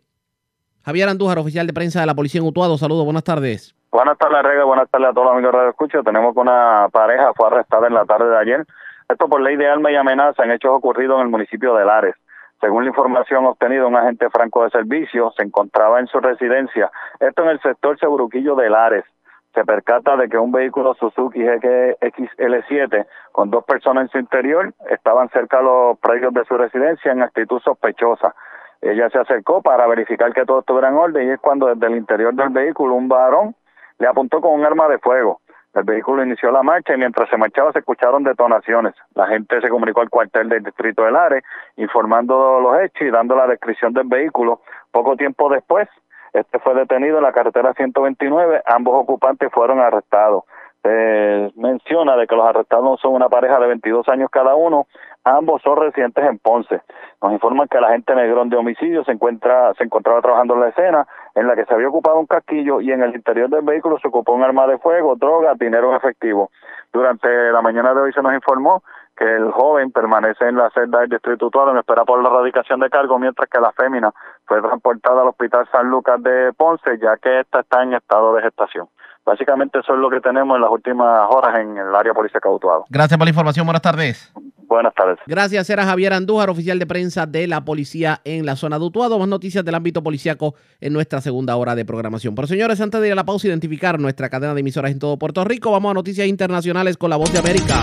Javier 0.85 1.09
Andújar, 1.09 1.37
oficial 1.37 1.67
de 1.67 1.73
prensa 1.73 1.99
de 1.99 2.05
la 2.05 2.15
policía 2.15 2.39
en 2.39 2.47
Utuado. 2.47 2.77
Saludos, 2.77 3.03
buenas 3.03 3.25
tardes. 3.25 3.75
Buenas 3.91 4.17
tardes, 4.17 4.41
Rega. 4.41 4.63
Buenas 4.63 4.89
tardes 4.89 5.09
a 5.09 5.13
todos 5.13 5.25
los 5.25 5.33
amigos 5.33 5.51
de 5.51 5.57
Radio 5.57 5.71
Escucha. 5.71 6.01
Tenemos 6.01 6.33
que 6.33 6.39
una 6.39 6.87
pareja 6.93 7.33
fue 7.35 7.47
arrestada 7.47 7.87
en 7.87 7.93
la 7.93 8.05
tarde 8.05 8.29
de 8.29 8.37
ayer 8.37 8.65
esto 9.09 9.29
por 9.29 9.41
ley 9.41 9.55
de 9.55 9.67
arma 9.67 9.91
y 9.91 9.95
amenaza 9.95 10.43
en 10.43 10.51
hechos 10.51 10.71
ocurridos 10.71 11.17
en 11.17 11.25
el 11.25 11.31
municipio 11.31 11.75
de 11.75 11.85
Lares. 11.85 12.15
Según 12.59 12.83
la 12.83 12.89
información 12.89 13.45
obtenida, 13.45 13.85
un 13.85 13.95
agente 13.95 14.29
franco 14.29 14.63
de 14.63 14.71
servicio 14.71 15.31
se 15.37 15.43
encontraba 15.43 15.99
en 15.99 16.07
su 16.07 16.19
residencia, 16.19 16.91
esto 17.19 17.43
en 17.43 17.49
el 17.49 17.61
sector 17.61 17.99
Seguruquillo 17.99 18.55
de 18.55 18.69
Lares. 18.69 19.05
Se 19.53 19.63
percata 19.63 20.17
de 20.17 20.27
que 20.27 20.37
un 20.37 20.51
vehículo 20.51 20.93
Suzuki 20.95 21.39
XL7 21.39 23.07
con 23.31 23.49
dos 23.49 23.63
personas 23.63 24.03
en 24.03 24.09
su 24.09 24.17
interior 24.19 24.73
estaban 24.89 25.29
cerca 25.29 25.57
de 25.57 25.63
los 25.63 25.99
predios 25.99 26.33
de 26.33 26.45
su 26.45 26.57
residencia 26.57 27.11
en 27.11 27.21
actitud 27.21 27.59
sospechosa. 27.61 28.35
Ella 28.81 29.09
se 29.09 29.19
acercó 29.19 29.61
para 29.61 29.87
verificar 29.87 30.33
que 30.33 30.45
todo 30.45 30.59
estuviera 30.59 30.89
en 30.89 30.95
orden 30.95 31.27
y 31.27 31.31
es 31.31 31.39
cuando 31.39 31.67
desde 31.67 31.87
el 31.87 31.97
interior 31.97 32.33
del 32.35 32.49
vehículo 32.49 32.93
un 32.93 33.07
varón 33.07 33.55
le 33.99 34.07
apuntó 34.07 34.41
con 34.41 34.53
un 34.53 34.65
arma 34.65 34.87
de 34.87 34.99
fuego. 34.99 35.41
El 35.77 35.83
vehículo 35.83 36.23
inició 36.23 36.51
la 36.51 36.63
marcha 36.63 36.95
y 36.95 36.97
mientras 36.97 37.29
se 37.29 37.37
marchaba 37.37 37.71
se 37.71 37.79
escucharon 37.79 38.23
detonaciones. 38.23 38.95
La 39.13 39.27
gente 39.27 39.61
se 39.61 39.69
comunicó 39.69 40.01
al 40.01 40.09
cuartel 40.09 40.49
del 40.49 40.63
distrito 40.63 41.03
de 41.03 41.11
Lares 41.11 41.43
informando 41.75 42.59
los 42.59 42.81
hechos 42.81 43.03
y 43.07 43.11
dando 43.11 43.35
la 43.35 43.45
descripción 43.45 43.93
del 43.93 44.07
vehículo. 44.07 44.61
Poco 44.91 45.15
tiempo 45.15 45.49
después, 45.49 45.87
este 46.33 46.57
fue 46.57 46.73
detenido 46.73 47.17
en 47.17 47.23
la 47.23 47.31
carretera 47.31 47.73
129. 47.73 48.63
Ambos 48.65 48.95
ocupantes 48.95 49.51
fueron 49.51 49.79
arrestados. 49.79 50.45
Se 50.81 51.51
menciona 51.55 52.15
de 52.15 52.25
que 52.25 52.35
los 52.35 52.47
arrestados 52.47 52.99
son 52.99 53.13
una 53.13 53.29
pareja 53.29 53.59
de 53.59 53.67
22 53.67 54.09
años 54.09 54.31
cada 54.31 54.55
uno. 54.55 54.87
Ambos 55.23 55.61
son 55.61 55.77
residentes 55.77 56.25
en 56.25 56.39
Ponce. 56.39 56.81
Nos 57.21 57.33
informan 57.33 57.67
que 57.67 57.79
la 57.79 57.89
agente 57.89 58.15
Negrón 58.15 58.49
de 58.49 58.57
homicidio 58.57 59.03
se 59.03 59.11
encuentra 59.11 59.75
se 59.75 59.83
encontraba 59.83 60.21
trabajando 60.21 60.55
en 60.55 60.61
la 60.61 60.69
escena 60.69 61.07
en 61.37 61.47
la 61.47 61.55
que 61.55 61.65
se 61.65 61.73
había 61.73 61.87
ocupado 61.87 62.17
un 62.17 62.25
casquillo 62.25 62.81
y 62.81 62.91
en 62.91 63.03
el 63.03 63.13
interior 63.13 63.47
del 63.47 63.61
vehículo 63.61 63.99
se 63.99 64.07
ocupó 64.07 64.33
un 64.33 64.43
arma 64.43 64.65
de 64.65 64.79
fuego, 64.79 65.15
droga, 65.15 65.53
dinero 65.53 65.91
en 65.91 65.97
efectivo. 65.97 66.49
Durante 66.91 67.27
la 67.51 67.61
mañana 67.61 67.93
de 67.93 68.01
hoy 68.01 68.11
se 68.11 68.23
nos 68.23 68.33
informó 68.33 68.81
que 69.15 69.23
el 69.23 69.51
joven 69.51 69.91
permanece 69.91 70.47
en 70.47 70.55
la 70.55 70.71
celda 70.71 71.01
del 71.01 71.09
distrito 71.09 71.45
Utuado 71.45 71.71
en 71.71 71.77
espera 71.77 72.05
por 72.05 72.23
la 72.23 72.29
erradicación 72.29 72.79
de 72.79 72.89
cargo, 72.89 73.19
mientras 73.19 73.47
que 73.49 73.59
la 73.59 73.71
fémina 73.71 74.11
fue 74.45 74.61
transportada 74.61 75.21
al 75.21 75.27
hospital 75.27 75.67
San 75.71 75.87
Lucas 75.89 76.21
de 76.23 76.53
Ponce, 76.57 76.97
ya 76.99 77.17
que 77.17 77.41
esta 77.41 77.59
está 77.59 77.83
en 77.83 77.93
estado 77.93 78.33
de 78.33 78.41
gestación. 78.41 78.87
Básicamente 79.23 79.79
eso 79.79 79.93
es 79.93 79.99
lo 79.99 80.09
que 80.09 80.21
tenemos 80.21 80.55
en 80.55 80.61
las 80.63 80.71
últimas 80.71 81.27
horas 81.29 81.59
en 81.59 81.77
el 81.77 81.93
área 81.93 82.15
policía 82.15 82.39
Utuado. 82.45 82.85
Gracias 82.89 83.15
por 83.15 83.25
la 83.25 83.29
información. 83.29 83.67
Buenas 83.67 83.83
tardes. 83.83 84.33
Buenas 84.67 84.93
tardes. 84.93 85.17
Gracias, 85.25 85.69
era 85.69 85.85
Javier 85.85 86.11
Andújar, 86.13 86.49
oficial 86.49 86.77
de 86.77 86.85
prensa 86.85 87.25
de 87.25 87.47
la 87.47 87.63
policía 87.63 88.19
en 88.25 88.45
la 88.45 88.57
zona 88.57 88.77
de 88.77 88.85
Utuado. 88.85 89.17
Más 89.17 89.27
noticias 89.27 89.63
del 89.63 89.75
ámbito 89.75 90.03
policíaco 90.03 90.55
en 90.81 90.91
nuestra 90.91 91.21
segunda 91.21 91.55
hora 91.55 91.73
de 91.73 91.85
programación. 91.85 92.35
Pero 92.35 92.47
señores, 92.47 92.81
antes 92.81 92.99
de 92.99 93.07
ir 93.07 93.13
a 93.13 93.15
la 93.15 93.25
pausa, 93.25 93.47
identificar 93.47 93.99
nuestra 93.99 94.29
cadena 94.29 94.53
de 94.53 94.59
emisoras 94.59 94.91
en 94.91 94.99
todo 94.99 95.17
Puerto 95.17 95.43
Rico, 95.45 95.71
vamos 95.71 95.91
a 95.91 95.93
noticias 95.93 96.27
internacionales 96.27 96.97
con 96.97 97.09
la 97.09 97.15
voz 97.15 97.31
de 97.31 97.39
América. 97.39 97.81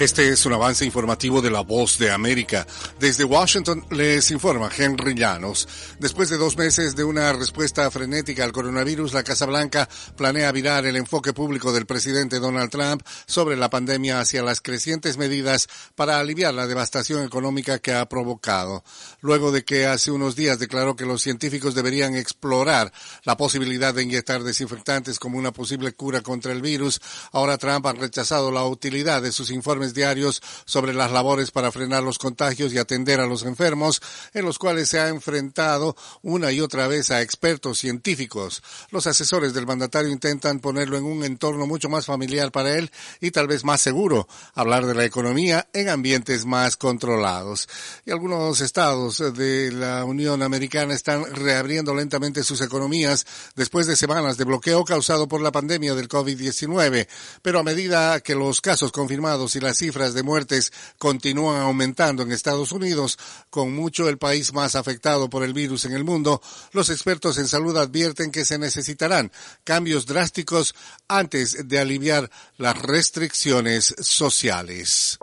Este 0.00 0.28
es 0.28 0.44
un 0.44 0.52
avance 0.52 0.84
informativo 0.84 1.40
de 1.40 1.52
La 1.52 1.60
Voz 1.60 1.98
de 1.98 2.10
América. 2.10 2.66
Desde 2.98 3.22
Washington 3.22 3.86
les 3.92 4.28
informa 4.32 4.68
Henry 4.76 5.14
Llanos. 5.14 5.68
Después 6.00 6.28
de 6.28 6.36
dos 6.36 6.56
meses 6.56 6.96
de 6.96 7.04
una 7.04 7.32
respuesta 7.32 7.88
frenética 7.92 8.42
al 8.42 8.50
coronavirus, 8.50 9.12
la 9.12 9.22
Casa 9.22 9.46
Blanca 9.46 9.88
planea 10.16 10.50
virar 10.50 10.84
el 10.84 10.96
enfoque 10.96 11.32
público 11.32 11.72
del 11.72 11.86
presidente 11.86 12.40
Donald 12.40 12.70
Trump 12.70 13.02
sobre 13.26 13.56
la 13.56 13.70
pandemia 13.70 14.18
hacia 14.18 14.42
las 14.42 14.60
crecientes 14.60 15.16
medidas 15.16 15.68
para 15.94 16.18
aliviar 16.18 16.54
la 16.54 16.66
devastación 16.66 17.24
económica 17.24 17.78
que 17.78 17.94
ha 17.94 18.08
provocado. 18.08 18.82
Luego 19.20 19.52
de 19.52 19.64
que 19.64 19.86
hace 19.86 20.10
unos 20.10 20.34
días 20.34 20.58
declaró 20.58 20.96
que 20.96 21.06
los 21.06 21.22
científicos 21.22 21.76
deberían 21.76 22.16
explorar 22.16 22.92
la 23.22 23.36
posibilidad 23.36 23.94
de 23.94 24.02
inyectar 24.02 24.42
desinfectantes 24.42 25.20
como 25.20 25.38
una 25.38 25.52
posible 25.52 25.92
cura 25.92 26.20
contra 26.20 26.50
el 26.50 26.62
virus, 26.62 27.00
ahora 27.30 27.58
Trump 27.58 27.86
ha 27.86 27.92
rechazado 27.92 28.50
la 28.50 28.64
utilidad 28.64 29.22
de 29.22 29.30
sus 29.30 29.52
informes 29.52 29.83
diarios 29.92 30.40
sobre 30.64 30.94
las 30.94 31.12
labores 31.12 31.50
para 31.50 31.72
frenar 31.72 32.02
los 32.02 32.18
contagios 32.18 32.72
y 32.72 32.78
atender 32.78 33.20
a 33.20 33.26
los 33.26 33.42
enfermos, 33.42 34.00
en 34.32 34.44
los 34.44 34.58
cuales 34.58 34.88
se 34.88 35.00
ha 35.00 35.08
enfrentado 35.08 35.96
una 36.22 36.52
y 36.52 36.60
otra 36.60 36.86
vez 36.86 37.10
a 37.10 37.20
expertos 37.20 37.78
científicos. 37.78 38.62
Los 38.90 39.06
asesores 39.06 39.52
del 39.52 39.66
mandatario 39.66 40.10
intentan 40.10 40.60
ponerlo 40.60 40.96
en 40.96 41.04
un 41.04 41.24
entorno 41.24 41.66
mucho 41.66 41.88
más 41.88 42.06
familiar 42.06 42.52
para 42.52 42.78
él 42.78 42.90
y 43.20 43.30
tal 43.30 43.48
vez 43.48 43.64
más 43.64 43.80
seguro, 43.80 44.28
hablar 44.54 44.86
de 44.86 44.94
la 44.94 45.04
economía 45.04 45.68
en 45.72 45.88
ambientes 45.88 46.46
más 46.46 46.76
controlados. 46.76 47.68
Y 48.06 48.10
algunos 48.12 48.60
estados 48.60 49.18
de 49.34 49.72
la 49.72 50.04
Unión 50.04 50.42
Americana 50.42 50.94
están 50.94 51.24
reabriendo 51.34 51.94
lentamente 51.94 52.44
sus 52.44 52.60
economías 52.60 53.26
después 53.56 53.86
de 53.86 53.96
semanas 53.96 54.36
de 54.36 54.44
bloqueo 54.44 54.84
causado 54.84 55.28
por 55.28 55.40
la 55.40 55.52
pandemia 55.52 55.94
del 55.94 56.08
COVID-19, 56.08 57.08
pero 57.42 57.58
a 57.58 57.62
medida 57.62 58.20
que 58.20 58.34
los 58.34 58.60
casos 58.60 58.92
confirmados 58.92 59.56
y 59.56 59.60
las 59.60 59.73
cifras 59.78 60.14
de 60.14 60.22
muertes 60.22 60.72
continúan 60.98 61.60
aumentando 61.60 62.22
en 62.22 62.32
Estados 62.32 62.72
Unidos, 62.72 63.18
con 63.50 63.74
mucho 63.74 64.08
el 64.08 64.18
país 64.18 64.52
más 64.52 64.74
afectado 64.74 65.28
por 65.28 65.44
el 65.44 65.52
virus 65.52 65.84
en 65.84 65.92
el 65.92 66.04
mundo, 66.04 66.40
los 66.72 66.90
expertos 66.90 67.38
en 67.38 67.46
salud 67.46 67.76
advierten 67.76 68.30
que 68.30 68.44
se 68.44 68.58
necesitarán 68.58 69.32
cambios 69.64 70.06
drásticos 70.06 70.74
antes 71.08 71.68
de 71.68 71.78
aliviar 71.78 72.30
las 72.56 72.80
restricciones 72.80 73.94
sociales. 74.00 75.18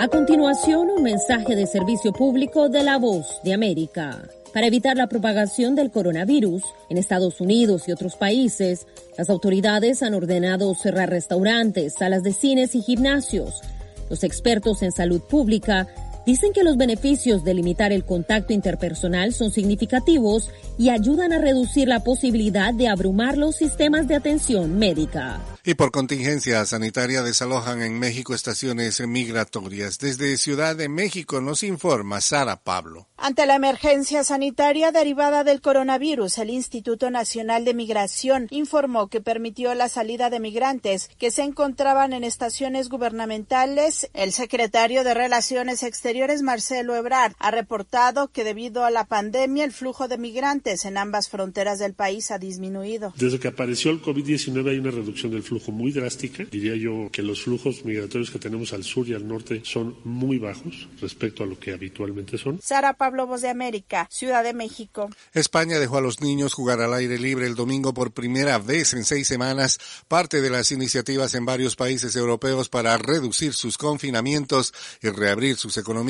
A 0.00 0.08
continuación, 0.08 0.90
un 0.90 1.02
mensaje 1.02 1.54
de 1.54 1.66
servicio 1.66 2.12
público 2.12 2.68
de 2.68 2.82
la 2.82 2.98
voz 2.98 3.26
de 3.44 3.54
América. 3.54 4.28
Para 4.52 4.66
evitar 4.66 4.96
la 4.96 5.08
propagación 5.08 5.74
del 5.74 5.90
coronavirus 5.90 6.62
en 6.88 6.98
Estados 6.98 7.40
Unidos 7.40 7.88
y 7.88 7.92
otros 7.92 8.16
países, 8.16 8.86
las 9.16 9.30
autoridades 9.30 10.02
han 10.02 10.14
ordenado 10.14 10.74
cerrar 10.74 11.10
restaurantes, 11.10 11.94
salas 11.98 12.22
de 12.22 12.32
cines 12.32 12.74
y 12.74 12.82
gimnasios 12.82 13.62
los 14.10 14.24
expertos 14.24 14.82
en 14.82 14.92
salud 14.92 15.20
pública 15.20 15.88
dicen 16.26 16.52
que 16.52 16.64
los 16.64 16.76
beneficios 16.76 17.44
de 17.44 17.54
limitar 17.54 17.92
el 17.92 18.04
contacto 18.04 18.52
interpersonal 18.52 19.32
son 19.32 19.50
significativos 19.50 20.50
y 20.78 20.90
ayudan 20.90 21.32
a 21.32 21.38
reducir 21.38 21.88
la 21.88 22.00
posibilidad 22.00 22.74
de 22.74 22.88
abrumar 22.88 23.36
los 23.36 23.56
sistemas 23.56 24.08
de 24.08 24.16
atención 24.16 24.78
médica. 24.78 25.40
Y 25.66 25.74
por 25.74 25.92
contingencia 25.92 26.64
sanitaria 26.66 27.22
desalojan 27.22 27.80
en 27.80 27.98
México 27.98 28.34
estaciones 28.34 29.00
migratorias. 29.00 29.98
Desde 29.98 30.36
Ciudad 30.36 30.76
de 30.76 30.90
México 30.90 31.40
nos 31.40 31.62
informa 31.62 32.20
Sara 32.20 32.56
Pablo. 32.56 33.06
Ante 33.16 33.46
la 33.46 33.54
emergencia 33.54 34.24
sanitaria 34.24 34.92
derivada 34.92 35.42
del 35.42 35.62
coronavirus, 35.62 36.36
el 36.36 36.50
Instituto 36.50 37.10
Nacional 37.10 37.64
de 37.64 37.72
Migración 37.72 38.46
informó 38.50 39.08
que 39.08 39.22
permitió 39.22 39.72
la 39.74 39.88
salida 39.88 40.28
de 40.28 40.40
migrantes 40.40 41.08
que 41.18 41.30
se 41.30 41.42
encontraban 41.42 42.12
en 42.12 42.24
estaciones 42.24 42.90
gubernamentales. 42.90 44.10
El 44.12 44.32
secretario 44.32 45.02
de 45.02 45.14
Relaciones 45.14 45.82
Exteriores, 45.82 46.13
Marcelo 46.42 46.94
Ebrard, 46.94 47.32
ha 47.40 47.50
reportado 47.50 48.28
que 48.28 48.44
debido 48.44 48.84
a 48.84 48.90
la 48.90 49.04
pandemia 49.04 49.64
el 49.64 49.72
flujo 49.72 50.06
de 50.06 50.16
migrantes 50.16 50.84
en 50.84 50.96
ambas 50.96 51.28
fronteras 51.28 51.80
del 51.80 51.94
país 51.94 52.30
ha 52.30 52.38
disminuido. 52.38 53.12
Desde 53.16 53.40
que 53.40 53.48
apareció 53.48 53.90
el 53.90 54.00
COVID-19 54.00 54.70
hay 54.70 54.78
una 54.78 54.92
reducción 54.92 55.32
del 55.32 55.42
flujo 55.42 55.72
muy 55.72 55.90
drástica. 55.90 56.44
Diría 56.44 56.76
yo 56.76 57.10
que 57.10 57.22
los 57.22 57.42
flujos 57.42 57.84
migratorios 57.84 58.30
que 58.30 58.38
tenemos 58.38 58.72
al 58.72 58.84
sur 58.84 59.08
y 59.08 59.14
al 59.14 59.26
norte 59.26 59.62
son 59.64 59.96
muy 60.04 60.38
bajos 60.38 60.88
respecto 61.00 61.42
a 61.42 61.46
lo 61.46 61.58
que 61.58 61.72
habitualmente 61.72 62.38
son. 62.38 62.60
Sara 62.62 62.92
Pablo 62.92 63.26
Voz 63.26 63.42
de 63.42 63.48
América, 63.48 64.06
Ciudad 64.08 64.44
de 64.44 64.54
México. 64.54 65.10
España 65.32 65.80
dejó 65.80 65.98
a 65.98 66.00
los 66.00 66.20
niños 66.20 66.54
jugar 66.54 66.80
al 66.80 66.94
aire 66.94 67.18
libre 67.18 67.46
el 67.46 67.56
domingo 67.56 67.92
por 67.92 68.12
primera 68.12 68.58
vez 68.58 68.94
en 68.94 69.04
seis 69.04 69.26
semanas, 69.26 69.80
parte 70.06 70.40
de 70.40 70.50
las 70.50 70.70
iniciativas 70.70 71.34
en 71.34 71.44
varios 71.44 71.74
países 71.74 72.14
europeos 72.14 72.68
para 72.68 72.96
reducir 72.98 73.52
sus 73.52 73.78
confinamientos 73.78 74.72
y 75.02 75.08
reabrir 75.08 75.56
sus 75.56 75.76
economías 75.76 76.03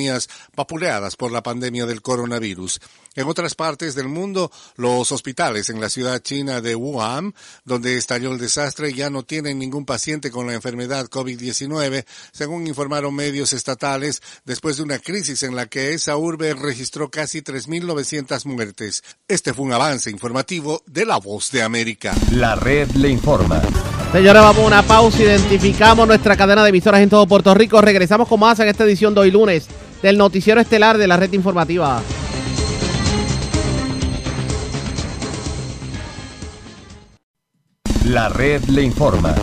vapuleadas 0.56 1.16
por 1.16 1.32
la 1.32 1.42
pandemia 1.42 1.86
del 1.86 2.02
coronavirus. 2.02 2.80
En 3.16 3.28
otras 3.28 3.54
partes 3.54 3.94
del 3.94 4.08
mundo, 4.08 4.50
los 4.76 5.12
hospitales 5.12 5.70
en 5.70 5.80
la 5.80 5.88
ciudad 5.88 6.20
china 6.20 6.60
de 6.60 6.74
Wuhan, 6.74 7.32
donde 7.64 7.96
estalló 7.96 8.32
el 8.32 8.38
desastre, 8.38 8.92
ya 8.92 9.08
no 9.08 9.22
tienen 9.22 9.60
ningún 9.60 9.84
paciente 9.84 10.32
con 10.32 10.48
la 10.48 10.54
enfermedad 10.54 11.06
COVID-19, 11.06 12.04
según 12.32 12.66
informaron 12.66 13.14
medios 13.14 13.52
estatales, 13.52 14.20
después 14.44 14.78
de 14.78 14.82
una 14.82 14.98
crisis 14.98 15.44
en 15.44 15.54
la 15.54 15.66
que 15.66 15.94
esa 15.94 16.16
urbe 16.16 16.54
registró 16.54 17.08
casi 17.08 17.40
3.900 17.40 18.46
muertes. 18.46 19.04
Este 19.28 19.54
fue 19.54 19.64
un 19.64 19.72
avance 19.72 20.10
informativo 20.10 20.82
de 20.86 21.06
La 21.06 21.18
Voz 21.18 21.52
de 21.52 21.62
América. 21.62 22.14
La 22.32 22.56
red 22.56 22.90
le 22.96 23.10
informa. 23.10 23.62
Señores, 24.10 24.42
vamos 24.42 24.64
a 24.64 24.66
una 24.66 24.82
pausa. 24.82 25.22
Identificamos 25.22 26.06
nuestra 26.06 26.36
cadena 26.36 26.64
de 26.64 26.70
emisoras 26.70 27.00
en 27.00 27.10
todo 27.10 27.26
Puerto 27.26 27.54
Rico. 27.54 27.80
Regresamos 27.80 28.26
con 28.26 28.40
más 28.40 28.58
en 28.58 28.68
esta 28.68 28.84
edición 28.84 29.14
de 29.14 29.20
hoy 29.20 29.30
lunes 29.30 29.68
del 30.04 30.18
Noticiero 30.18 30.60
Estelar 30.60 30.98
de 30.98 31.06
la 31.06 31.16
Red 31.16 31.32
Informativa. 31.32 32.02
La 38.04 38.28
red 38.28 38.62
le 38.64 38.82
informa. 38.82 39.34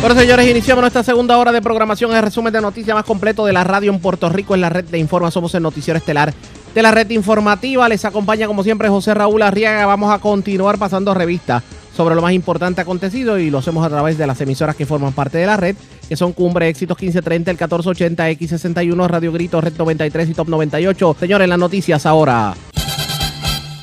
Bueno, 0.00 0.18
señores, 0.18 0.48
iniciamos 0.48 0.80
nuestra 0.80 1.02
segunda 1.02 1.36
hora 1.36 1.52
de 1.52 1.60
programación. 1.60 2.10
El 2.16 2.22
resumen 2.22 2.54
de 2.54 2.62
noticias 2.62 2.94
más 2.94 3.04
completo 3.04 3.44
de 3.44 3.52
la 3.52 3.62
radio 3.62 3.92
en 3.92 4.00
Puerto 4.00 4.30
Rico 4.30 4.54
en 4.54 4.62
la 4.62 4.70
red 4.70 4.84
de 4.84 4.96
Informa. 4.96 5.30
Somos 5.30 5.54
el 5.54 5.62
Noticiero 5.62 5.98
Estelar 5.98 6.32
de 6.74 6.82
la 6.82 6.90
red 6.90 7.10
informativa. 7.10 7.86
Les 7.86 8.06
acompaña, 8.06 8.46
como 8.46 8.62
siempre, 8.62 8.88
José 8.88 9.12
Raúl 9.12 9.42
Arriaga. 9.42 9.84
Vamos 9.84 10.10
a 10.10 10.20
continuar 10.20 10.78
pasando 10.78 11.12
revista 11.12 11.62
sobre 11.94 12.14
lo 12.14 12.22
más 12.22 12.32
importante 12.32 12.80
acontecido 12.80 13.38
y 13.38 13.50
lo 13.50 13.58
hacemos 13.58 13.84
a 13.84 13.90
través 13.90 14.16
de 14.16 14.26
las 14.26 14.40
emisoras 14.40 14.74
que 14.74 14.86
forman 14.86 15.12
parte 15.12 15.36
de 15.36 15.44
la 15.44 15.58
red, 15.58 15.76
que 16.10 16.16
son 16.16 16.32
Cumbre 16.32 16.68
Éxitos 16.68 16.98
1530, 17.00 17.52
el 17.52 17.56
1480, 17.56 18.30
X61, 18.30 19.06
Radio 19.06 19.30
Grito, 19.30 19.60
Red 19.60 19.74
93 19.78 20.30
y 20.30 20.34
Top 20.34 20.48
98. 20.48 21.16
Señores, 21.20 21.48
las 21.48 21.56
noticias 21.56 22.04
ahora. 22.04 22.52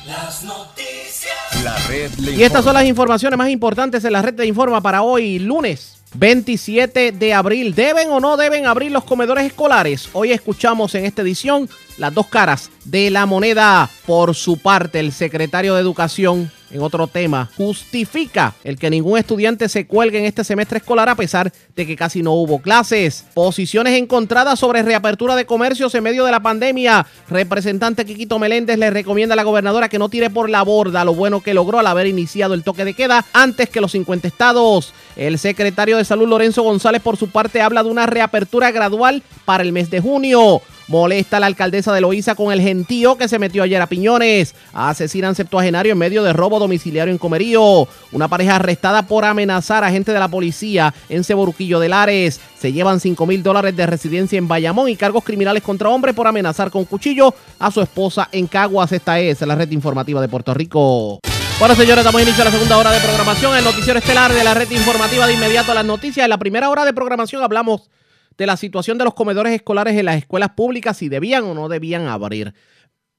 Las 0.06 0.44
noticias. 0.44 1.64
La 1.64 1.78
red 1.88 2.10
Y 2.36 2.42
estas 2.42 2.62
son 2.64 2.74
las 2.74 2.84
informaciones 2.84 3.38
más 3.38 3.48
importantes 3.48 4.04
en 4.04 4.12
la 4.12 4.20
red 4.20 4.34
de 4.34 4.44
Informa 4.44 4.82
para 4.82 5.00
hoy, 5.00 5.38
lunes 5.38 5.97
27 6.14 7.12
de 7.12 7.34
abril. 7.34 7.74
¿Deben 7.74 8.10
o 8.10 8.20
no 8.20 8.36
deben 8.36 8.66
abrir 8.66 8.90
los 8.90 9.04
comedores 9.04 9.44
escolares? 9.44 10.08
Hoy 10.12 10.32
escuchamos 10.32 10.94
en 10.94 11.04
esta 11.04 11.22
edición 11.22 11.68
las 11.98 12.14
dos 12.14 12.26
caras 12.26 12.70
de 12.84 13.10
la 13.10 13.26
moneda. 13.26 13.90
Por 14.06 14.34
su 14.34 14.56
parte, 14.56 15.00
el 15.00 15.12
secretario 15.12 15.74
de 15.74 15.82
Educación, 15.82 16.50
en 16.70 16.80
otro 16.80 17.06
tema, 17.08 17.50
justifica 17.56 18.54
el 18.64 18.78
que 18.78 18.88
ningún 18.88 19.18
estudiante 19.18 19.68
se 19.68 19.86
cuelgue 19.86 20.18
en 20.18 20.24
este 20.24 20.44
semestre 20.44 20.78
escolar 20.78 21.08
a 21.08 21.14
pesar 21.14 21.52
de 21.76 21.86
que 21.86 21.96
casi 21.96 22.22
no 22.22 22.32
hubo 22.32 22.60
clases. 22.62 23.26
Posiciones 23.34 23.94
encontradas 23.98 24.58
sobre 24.58 24.82
reapertura 24.82 25.36
de 25.36 25.44
comercios 25.44 25.94
en 25.94 26.04
medio 26.04 26.24
de 26.24 26.30
la 26.30 26.40
pandemia. 26.40 27.06
Representante 27.28 28.06
Quiquito 28.06 28.38
Meléndez 28.38 28.78
le 28.78 28.90
recomienda 28.90 29.34
a 29.34 29.36
la 29.36 29.42
gobernadora 29.42 29.88
que 29.88 29.98
no 29.98 30.08
tire 30.08 30.30
por 30.30 30.48
la 30.48 30.62
borda 30.62 31.04
lo 31.04 31.14
bueno 31.14 31.42
que 31.42 31.54
logró 31.54 31.78
al 31.78 31.86
haber 31.86 32.06
iniciado 32.06 32.54
el 32.54 32.64
toque 32.64 32.84
de 32.84 32.94
queda 32.94 33.26
antes 33.34 33.68
que 33.68 33.80
los 33.82 33.92
50 33.92 34.28
estados. 34.28 34.94
El 35.18 35.36
secretario 35.40 35.96
de 35.96 36.04
Salud 36.04 36.28
Lorenzo 36.28 36.62
González 36.62 37.02
por 37.02 37.16
su 37.16 37.28
parte 37.28 37.60
habla 37.60 37.82
de 37.82 37.90
una 37.90 38.06
reapertura 38.06 38.70
gradual 38.70 39.24
para 39.44 39.64
el 39.64 39.72
mes 39.72 39.90
de 39.90 40.00
junio. 40.00 40.62
Molesta 40.86 41.38
a 41.38 41.40
la 41.40 41.46
alcaldesa 41.46 41.92
de 41.92 42.00
Loíza 42.00 42.36
con 42.36 42.52
el 42.52 42.60
gentío 42.60 43.18
que 43.18 43.26
se 43.26 43.40
metió 43.40 43.64
ayer 43.64 43.82
a 43.82 43.88
Piñones. 43.88 44.54
Asesinan 44.72 45.34
septuagenario 45.34 45.92
en 45.92 45.98
medio 45.98 46.22
de 46.22 46.32
robo 46.32 46.60
domiciliario 46.60 47.10
en 47.12 47.18
Comerío. 47.18 47.88
Una 48.12 48.28
pareja 48.28 48.56
arrestada 48.56 49.08
por 49.08 49.24
amenazar 49.24 49.82
a 49.82 49.90
gente 49.90 50.12
de 50.12 50.20
la 50.20 50.28
policía 50.28 50.94
en 51.08 51.24
Ceboruquillo 51.24 51.80
de 51.80 51.88
Lares. 51.88 52.40
Se 52.56 52.72
llevan 52.72 53.00
5 53.00 53.26
mil 53.26 53.42
dólares 53.42 53.74
de 53.74 53.86
residencia 53.86 54.38
en 54.38 54.46
Bayamón 54.46 54.88
y 54.88 54.94
cargos 54.94 55.24
criminales 55.24 55.64
contra 55.64 55.88
hombre 55.88 56.14
por 56.14 56.28
amenazar 56.28 56.70
con 56.70 56.84
cuchillo 56.84 57.34
a 57.58 57.72
su 57.72 57.80
esposa 57.80 58.28
en 58.30 58.46
Caguas. 58.46 58.92
Esta 58.92 59.18
es 59.18 59.40
la 59.40 59.56
red 59.56 59.70
informativa 59.72 60.20
de 60.20 60.28
Puerto 60.28 60.54
Rico. 60.54 61.18
Bueno, 61.58 61.74
señores, 61.74 62.04
damos 62.04 62.22
inicio 62.22 62.42
a 62.42 62.44
la 62.44 62.52
segunda 62.52 62.78
hora 62.78 62.92
de 62.92 63.00
programación. 63.00 63.56
El 63.56 63.64
noticiero 63.64 63.98
estelar 63.98 64.32
de 64.32 64.44
la 64.44 64.54
red 64.54 64.70
informativa 64.70 65.26
de 65.26 65.32
inmediato 65.32 65.72
a 65.72 65.74
las 65.74 65.84
noticias. 65.84 66.22
En 66.22 66.30
la 66.30 66.38
primera 66.38 66.70
hora 66.70 66.84
de 66.84 66.92
programación 66.92 67.42
hablamos 67.42 67.90
de 68.36 68.46
la 68.46 68.56
situación 68.56 68.96
de 68.96 69.04
los 69.04 69.14
comedores 69.14 69.52
escolares 69.52 69.96
en 69.96 70.04
las 70.04 70.18
escuelas 70.18 70.50
públicas, 70.50 70.96
si 70.96 71.08
debían 71.08 71.42
o 71.42 71.54
no 71.54 71.68
debían 71.68 72.06
abrir. 72.06 72.54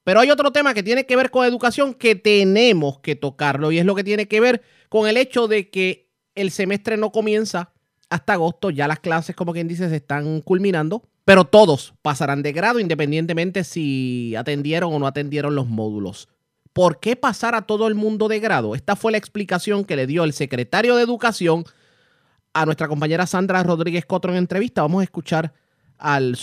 Pero 0.06 0.22
hay 0.22 0.32
otro 0.32 0.52
tema 0.52 0.74
que 0.74 0.84
tiene 0.84 1.06
que 1.06 1.18
ver 1.18 1.32
con 1.32 1.46
educación 1.46 1.94
que 1.94 2.16
tenemos 2.16 3.00
que 3.00 3.18
tocarlo 3.18 3.74
y 3.74 3.80
es 3.80 3.86
lo 3.86 3.94
que 3.94 4.06
tiene 4.06 4.30
que 4.30 4.40
ver 4.40 4.62
con 4.88 5.10
el 5.10 5.18
hecho 5.18 5.50
de 5.50 5.70
que 5.70 6.10
el 6.34 6.52
semestre 6.52 6.96
no 6.96 7.12
comienza 7.12 7.74
hasta 8.10 8.34
agosto, 8.34 8.70
ya 8.70 8.88
las 8.88 9.02
clases, 9.02 9.36
como 9.36 9.52
quien 9.52 9.68
dice, 9.68 9.90
se 9.90 9.98
están 9.98 10.40
culminando, 10.40 11.04
pero 11.26 11.44
todos 11.44 11.94
pasarán 12.02 12.42
de 12.42 12.54
grado 12.54 12.80
independientemente 12.80 13.66
si 13.66 14.34
atendieron 14.38 14.94
o 14.94 15.00
no 15.00 15.08
atendieron 15.08 15.56
los 15.56 15.68
módulos. 15.68 16.30
¿Por 16.74 17.00
qué 17.00 17.16
pasar 17.16 17.56
a 17.56 17.64
todo 17.64 17.88
el 17.88 17.96
mundo 17.96 18.28
de 18.28 18.40
grado? 18.40 18.76
Esta 18.76 18.96
fue 18.96 19.12
la 19.12 19.18
explicación 19.18 19.86
que 19.86 19.96
le 19.96 20.08
dio 20.08 20.24
el 20.24 20.34
secretario 20.34 20.96
de 20.96 21.04
Educación 21.04 21.64
a 22.54 22.66
nuestra 22.66 22.88
compañera 22.88 23.26
Sandra 23.26 23.64
Rodríguez 23.64 24.06
Cotro 24.06 24.32
en 24.32 24.38
entrevista. 24.38 24.82
Vamos 24.82 25.02
a 25.02 25.04
escuchar 25.04 25.54
al, 25.98 26.38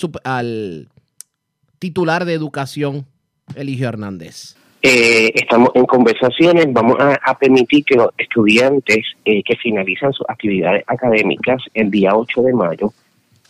titular 1.79 2.25
de 2.25 2.35
Educación, 2.35 3.07
Eligio 3.55 3.89
Hernández. 3.89 4.57
Eh, 4.83 5.33
estamos 5.35 5.71
en 5.75 5.85
conversaciones, 5.87 6.67
vamos 6.73 6.97
a, 7.01 7.39
permitir 7.39 7.85
que 7.85 7.97
los 7.97 8.11
estudiantes 8.19 9.05
eh, 9.25 9.43
que 9.43 9.57
finalizan 9.57 10.13
sus 10.13 10.27
actividades 10.29 10.85
académicas 10.87 11.63
el 11.75 11.91
día 11.91 12.15
8 12.15 12.43
de 12.43 12.53
mayo 12.53 12.93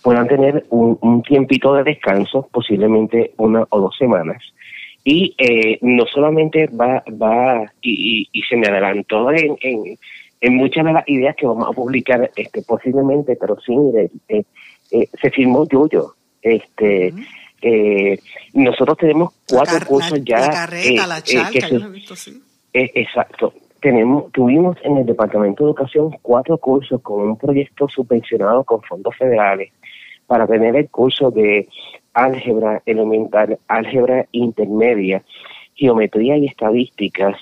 puedan 0.02 0.28
tener 0.28 0.64
un 0.70 1.22
tiempito 1.22 1.74
de 1.74 1.82
descanso, 1.82 2.48
posiblemente 2.52 3.32
una 3.38 3.66
o 3.70 3.80
dos 3.80 3.96
semanas. 3.98 4.40
Y 5.08 5.36
eh, 5.38 5.78
no 5.82 6.04
solamente 6.06 6.66
va, 6.66 7.00
va 7.22 7.62
y, 7.80 8.22
y- 8.22 8.28
y 8.32 8.42
se 8.42 8.56
me 8.56 8.66
adelantó 8.66 9.30
en, 9.30 9.56
en, 9.60 9.96
en 10.40 10.56
muchas 10.56 10.84
de 10.84 10.92
las 10.92 11.08
ideas 11.08 11.36
que 11.36 11.46
vamos 11.46 11.68
a 11.68 11.72
publicar 11.72 12.28
este 12.34 12.62
posiblemente, 12.62 13.36
pero 13.40 13.56
sí, 13.64 13.72
eh, 14.28 14.42
eh, 14.90 15.08
se 15.22 15.30
firmó 15.30 15.64
Yuyo. 15.68 16.14
Este, 16.42 17.14
eh, 17.62 18.18
nosotros 18.54 18.98
tenemos 18.98 19.32
cuatro 19.48 19.78
cursos 19.86 20.18
ya. 20.24 20.40
La 20.40 20.50
carreta, 20.50 21.04
eh, 21.04 21.06
la 21.08 21.22
charca, 21.22 21.50
que 21.52 21.60
yo 21.60 21.68
se- 21.68 21.78
lo 21.78 21.86
he 21.86 21.90
visto 21.90 22.14
así. 22.14 22.42
exacto. 22.72 23.54
Tenemos, 23.80 24.32
tuvimos 24.32 24.76
en 24.82 24.96
el 24.96 25.06
Departamento 25.06 25.62
de 25.64 25.70
Educación 25.70 26.10
cuatro 26.20 26.58
cursos 26.58 27.00
con 27.02 27.20
un 27.28 27.36
proyecto 27.38 27.88
subvencionado 27.88 28.64
con 28.64 28.82
fondos 28.82 29.14
federales 29.16 29.70
para 30.26 30.46
tener 30.46 30.76
el 30.76 30.88
curso 30.88 31.30
de 31.30 31.68
álgebra 32.14 32.82
elemental, 32.86 33.58
álgebra 33.68 34.26
intermedia, 34.32 35.22
geometría 35.74 36.36
y 36.36 36.46
estadísticas, 36.46 37.36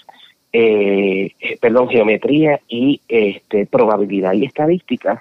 eh, 0.53 1.32
eh, 1.41 1.59
perdón, 1.61 1.89
geometría 1.89 2.61
y 2.68 3.01
este, 3.09 3.66
probabilidad 3.66 4.32
y 4.32 4.45
estadísticas 4.45 5.20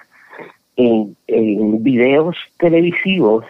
en, 0.76 1.16
en 1.26 1.82
videos 1.82 2.36
televisivos 2.58 3.44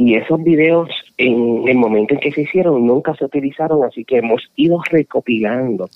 y 0.00 0.14
esos 0.14 0.40
videos 0.44 0.88
en 1.16 1.66
el 1.66 1.76
momento 1.76 2.14
en 2.14 2.20
que 2.20 2.30
se 2.30 2.42
hicieron 2.42 2.86
nunca 2.86 3.16
se 3.16 3.24
utilizaron, 3.24 3.82
así 3.82 4.04
que 4.04 4.18
hemos 4.18 4.48
ido 4.54 4.80
recopilando 4.88 5.90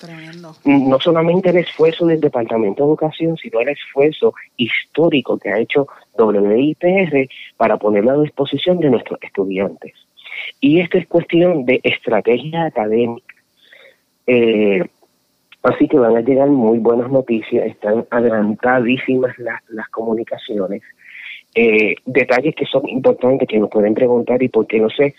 no 0.65 0.99
solamente 0.99 1.51
el 1.51 1.57
esfuerzo 1.57 2.05
del 2.05 2.19
Departamento 2.19 2.83
de 2.83 2.89
Educación, 2.89 3.37
sino 3.37 3.61
el 3.61 3.69
esfuerzo 3.69 4.33
histórico 4.57 5.39
que 5.39 5.49
ha 5.49 5.57
hecho 5.57 5.87
WIPR 6.17 7.29
para 7.55 7.77
ponerlo 7.77 8.11
a 8.11 8.21
disposición 8.21 8.77
de 8.79 8.89
nuestros 8.89 9.19
estudiantes. 9.23 9.93
Y 10.59 10.81
esto 10.81 10.97
es 10.97 11.07
cuestión 11.07 11.65
de 11.65 11.79
estrategia 11.81 12.65
académica. 12.65 13.33
Eh, 14.27 14.83
así 15.63 15.87
que 15.87 15.97
van 15.97 16.17
a 16.17 16.21
llegar 16.21 16.49
muy 16.49 16.79
buenas 16.79 17.09
noticias, 17.09 17.67
están 17.67 18.05
adelantadísimas 18.09 19.39
las, 19.39 19.61
las 19.69 19.87
comunicaciones. 19.87 20.81
Eh, 21.55 21.95
detalles 22.05 22.55
que 22.55 22.65
son 22.65 22.87
importantes 22.89 23.47
que 23.47 23.59
nos 23.59 23.69
pueden 23.69 23.93
preguntar 23.93 24.41
y 24.41 24.49
por 24.49 24.65
qué 24.65 24.79
no 24.79 24.89
se 24.89 25.13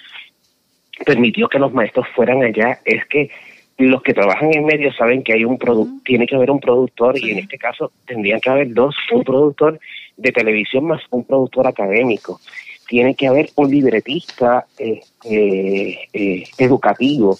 permitió 1.06 1.48
que 1.48 1.60
los 1.60 1.72
maestros 1.72 2.06
fueran 2.14 2.42
allá 2.42 2.80
es 2.84 3.04
que 3.06 3.30
los 3.78 4.02
que 4.02 4.14
trabajan 4.14 4.52
en 4.52 4.64
medio 4.64 4.92
saben 4.92 5.22
que 5.22 5.32
hay 5.32 5.44
un 5.44 5.58
produ 5.58 6.00
tiene 6.04 6.26
que 6.26 6.36
haber 6.36 6.50
un 6.50 6.60
productor 6.60 7.18
y 7.18 7.30
en 7.30 7.38
este 7.38 7.58
caso 7.58 7.92
tendrían 8.06 8.40
que 8.40 8.50
haber 8.50 8.72
dos, 8.72 8.94
un 9.12 9.24
productor 9.24 9.80
de 10.16 10.32
televisión 10.32 10.86
más 10.86 11.02
un 11.10 11.24
productor 11.24 11.66
académico. 11.66 12.40
Tiene 12.88 13.14
que 13.14 13.26
haber 13.26 13.50
un 13.56 13.70
libretista 13.70 14.66
este, 14.78 16.08
eh, 16.12 16.44
educativo. 16.58 17.36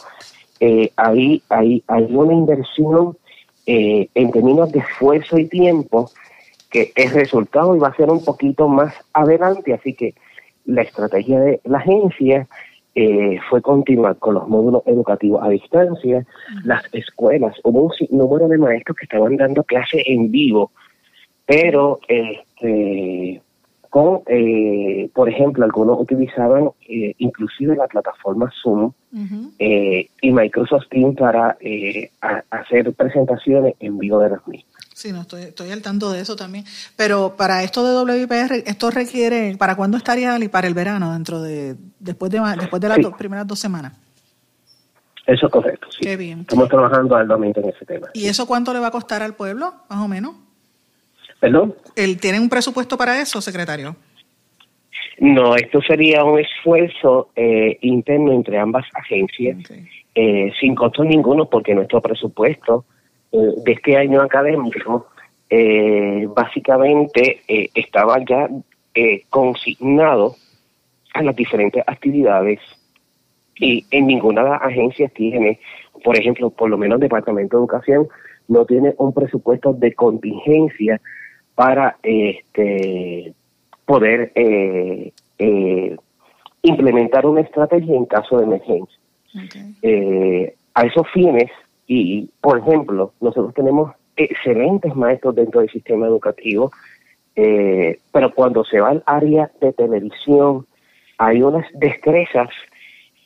Eh, 0.58 0.90
ahí 0.96 1.42
hay, 1.48 1.82
hay 1.86 2.06
una 2.10 2.32
inversión 2.32 3.16
eh, 3.66 4.08
en 4.14 4.30
términos 4.30 4.72
de 4.72 4.80
esfuerzo 4.80 5.38
y 5.38 5.46
tiempo 5.46 6.10
que 6.74 6.92
el 6.96 7.10
resultado 7.12 7.76
iba 7.76 7.86
a 7.86 7.94
ser 7.94 8.10
un 8.10 8.24
poquito 8.24 8.66
más 8.68 8.92
adelante, 9.12 9.72
así 9.72 9.94
que 9.94 10.14
la 10.66 10.82
estrategia 10.82 11.38
de 11.38 11.60
la 11.64 11.78
agencia 11.78 12.48
eh, 12.96 13.38
fue 13.48 13.62
continuar 13.62 14.16
con 14.18 14.34
los 14.34 14.48
módulos 14.48 14.82
educativos 14.86 15.40
a 15.44 15.48
distancia, 15.50 16.26
las 16.64 16.82
escuelas, 16.92 17.54
hubo 17.62 17.82
un 17.82 17.92
número 18.10 18.48
de 18.48 18.58
maestros 18.58 18.96
que 18.96 19.04
estaban 19.04 19.36
dando 19.36 19.62
clases 19.62 20.02
en 20.06 20.32
vivo, 20.32 20.72
pero 21.46 22.00
este, 22.08 23.40
con, 23.90 24.22
eh, 24.26 25.08
por 25.14 25.28
ejemplo, 25.28 25.64
algunos 25.64 26.00
utilizaban 26.00 26.70
eh, 26.88 27.14
inclusive 27.18 27.76
la 27.76 27.86
plataforma 27.86 28.50
Zoom 28.62 28.90
eh, 29.60 30.08
y 30.22 30.32
Microsoft 30.32 30.88
Teams 30.90 31.16
para 31.16 31.56
a- 32.20 32.42
hacer 32.50 32.92
presentaciones 32.94 33.74
en 33.78 33.96
vivo 33.98 34.18
de 34.18 34.30
las 34.30 34.48
mismas. 34.48 34.73
Sí, 34.94 35.10
no, 35.12 35.22
estoy, 35.22 35.42
estoy 35.42 35.72
al 35.72 35.82
tanto 35.82 36.12
de 36.12 36.20
eso 36.20 36.36
también. 36.36 36.64
Pero 36.96 37.34
para 37.36 37.64
esto 37.64 37.84
de 38.06 38.12
WIPR, 38.14 38.62
esto 38.64 38.90
requiere, 38.92 39.56
¿para 39.58 39.74
cuándo 39.74 39.96
estaría 39.96 40.38
y 40.38 40.46
para 40.48 40.68
el 40.68 40.74
verano? 40.74 41.12
Dentro 41.12 41.42
de, 41.42 41.74
después 41.98 42.30
de, 42.30 42.40
después 42.60 42.80
de 42.80 42.88
las 42.88 42.96
Sí. 42.98 43.02
do- 43.02 43.16
primeras 43.16 43.44
dos 43.46 43.58
semanas. 43.58 43.92
Eso 45.26 45.46
es 45.46 45.52
correcto, 45.52 45.88
sí. 45.90 45.98
Qué 46.02 46.16
bien. 46.16 46.40
Estamos 46.42 46.68
trabajando 46.68 47.16
arduamente 47.16 47.58
en 47.60 47.70
ese 47.70 47.84
tema. 47.84 48.08
¿Y 48.14 48.26
eso 48.28 48.46
cuánto 48.46 48.72
le 48.72 48.78
va 48.78 48.86
a 48.88 48.90
costar 48.92 49.20
al 49.22 49.34
pueblo, 49.34 49.74
más 49.88 49.98
o 49.98 50.06
menos? 50.06 50.36
¿Perdón? 51.40 51.74
¿El, 51.96 52.18
¿Tienen 52.20 52.42
un 52.42 52.48
presupuesto 52.48 52.96
para 52.96 53.20
eso, 53.20 53.40
secretario? 53.40 53.96
No, 55.18 55.56
esto 55.56 55.80
sería 55.82 56.22
un 56.24 56.38
esfuerzo 56.38 57.30
eh, 57.34 57.78
interno 57.82 58.32
entre 58.32 58.58
ambas 58.58 58.84
agencias, 58.94 59.58
eh, 60.14 60.52
sin 60.60 60.74
costo 60.74 61.02
ninguno, 61.04 61.48
porque 61.50 61.74
nuestro 61.74 62.00
presupuesto 62.00 62.84
de 63.34 63.72
este 63.72 63.96
año 63.96 64.22
académico 64.22 65.08
eh, 65.50 66.26
básicamente 66.34 67.40
eh, 67.48 67.68
estaba 67.74 68.18
ya 68.24 68.48
eh, 68.94 69.22
consignado 69.28 70.36
a 71.12 71.22
las 71.22 71.34
diferentes 71.36 71.82
actividades 71.86 72.60
y 73.56 73.84
en 73.90 74.06
ninguna 74.06 74.42
de 74.42 74.50
las 74.50 74.62
agencias 74.62 75.12
tiene, 75.12 75.60
por 76.02 76.16
ejemplo, 76.18 76.50
por 76.50 76.70
lo 76.70 76.78
menos 76.78 76.96
el 76.96 77.02
Departamento 77.02 77.56
de 77.56 77.60
Educación 77.60 78.08
no 78.48 78.64
tiene 78.64 78.94
un 78.98 79.12
presupuesto 79.12 79.72
de 79.72 79.94
contingencia 79.94 81.00
para 81.54 81.96
este 82.02 83.32
poder 83.84 84.32
eh, 84.34 85.12
eh, 85.38 85.96
implementar 86.62 87.26
una 87.26 87.42
estrategia 87.42 87.94
en 87.94 88.06
caso 88.06 88.38
de 88.38 88.44
emergencia. 88.44 88.98
A 90.76 90.82
esos 90.86 91.08
fines, 91.12 91.50
y 91.86 92.28
por 92.40 92.58
ejemplo, 92.58 93.12
nosotros 93.20 93.54
tenemos 93.54 93.92
excelentes 94.16 94.94
maestros 94.94 95.34
dentro 95.34 95.60
del 95.60 95.70
sistema 95.70 96.06
educativo, 96.06 96.70
eh, 97.36 97.98
pero 98.12 98.32
cuando 98.34 98.64
se 98.64 98.80
va 98.80 98.90
al 98.90 99.02
área 99.06 99.50
de 99.60 99.72
televisión, 99.72 100.66
hay 101.18 101.42
unas 101.42 101.66
destrezas 101.74 102.48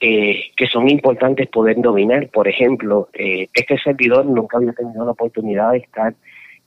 eh, 0.00 0.44
que 0.56 0.66
son 0.66 0.88
importantes 0.88 1.48
poder 1.48 1.80
dominar. 1.80 2.28
Por 2.28 2.48
ejemplo, 2.48 3.08
eh, 3.12 3.48
este 3.52 3.78
servidor 3.78 4.26
nunca 4.26 4.58
había 4.58 4.72
tenido 4.72 5.04
la 5.04 5.12
oportunidad 5.12 5.72
de 5.72 5.78
estar 5.78 6.14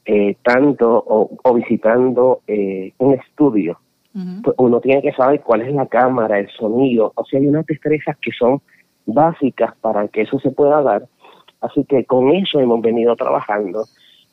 eh, 0.05 0.35
tanto 0.43 1.03
o, 1.07 1.29
o 1.43 1.53
visitando 1.53 2.41
eh, 2.47 2.91
un 2.97 3.13
estudio. 3.13 3.79
Pues 4.43 4.55
uno 4.57 4.81
tiene 4.81 5.01
que 5.01 5.13
saber 5.13 5.39
cuál 5.39 5.61
es 5.61 5.73
la 5.73 5.85
cámara, 5.85 6.37
el 6.37 6.49
sonido, 6.49 7.13
o 7.15 7.23
sea, 7.23 7.39
hay 7.39 7.47
unas 7.47 7.65
destrezas 7.65 8.17
que 8.17 8.31
son 8.31 8.61
básicas 9.05 9.73
para 9.79 10.05
que 10.09 10.23
eso 10.23 10.37
se 10.39 10.51
pueda 10.51 10.81
dar. 10.81 11.03
Así 11.61 11.85
que 11.85 12.05
con 12.05 12.31
eso 12.31 12.59
hemos 12.59 12.81
venido 12.81 13.15
trabajando, 13.15 13.87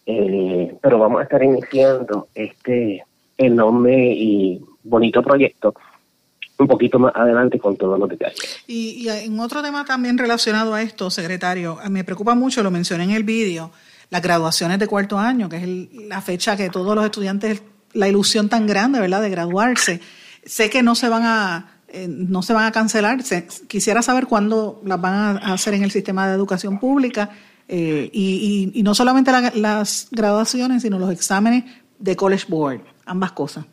eh, 0.06 0.74
pero 0.80 0.98
vamos 0.98 1.20
a 1.20 1.24
estar 1.24 1.42
iniciando 1.42 2.28
este 2.34 3.04
enorme 3.36 4.12
y 4.14 4.60
bonito 4.82 5.22
proyecto 5.22 5.74
un 6.58 6.66
poquito 6.66 6.98
más 6.98 7.14
adelante 7.14 7.58
con 7.58 7.76
todos 7.76 7.98
los 7.98 8.08
detalles. 8.08 8.64
Y, 8.66 9.04
y 9.04 9.08
en 9.08 9.38
otro 9.38 9.62
tema 9.62 9.84
también 9.84 10.18
relacionado 10.18 10.74
a 10.74 10.82
esto, 10.82 11.08
secretario, 11.08 11.78
me 11.88 12.02
preocupa 12.02 12.34
mucho, 12.34 12.62
lo 12.62 12.70
mencioné 12.70 13.04
en 13.04 13.10
el 13.10 13.22
vídeo, 13.22 13.70
las 14.10 14.22
graduaciones 14.22 14.78
de 14.78 14.88
cuarto 14.88 15.18
año, 15.18 15.48
que 15.48 15.56
es 15.56 15.68
la 16.08 16.20
fecha 16.20 16.56
que 16.56 16.68
todos 16.68 16.96
los 16.96 17.04
estudiantes, 17.04 17.62
la 17.92 18.08
ilusión 18.08 18.48
tan 18.48 18.66
grande, 18.66 18.98
¿verdad?, 18.98 19.22
de 19.22 19.30
graduarse. 19.30 20.00
Sé 20.44 20.68
que 20.68 20.82
no 20.82 20.94
se 20.94 21.08
van 21.08 21.22
a, 21.24 21.77
eh, 21.90 22.06
no 22.08 22.42
se 22.42 22.52
van 22.52 22.66
a 22.66 22.72
cancelar. 22.72 23.18
Quisiera 23.66 24.02
saber 24.02 24.26
cuándo 24.26 24.80
las 24.84 25.00
van 25.00 25.38
a 25.38 25.52
hacer 25.54 25.74
en 25.74 25.84
el 25.84 25.90
sistema 25.90 26.28
de 26.28 26.34
educación 26.34 26.78
pública 26.78 27.30
eh, 27.68 28.08
y, 28.12 28.82
no 28.82 28.94
solamente 28.94 29.30
la- 29.32 29.52
las 29.54 30.08
graduaciones, 30.10 30.82
sino 30.82 30.98
los 30.98 31.10
exámenes 31.12 31.64
de 31.98 32.16
College 32.16 32.46
Board, 32.48 32.80
ambas 33.06 33.32
cosas. 33.32 33.64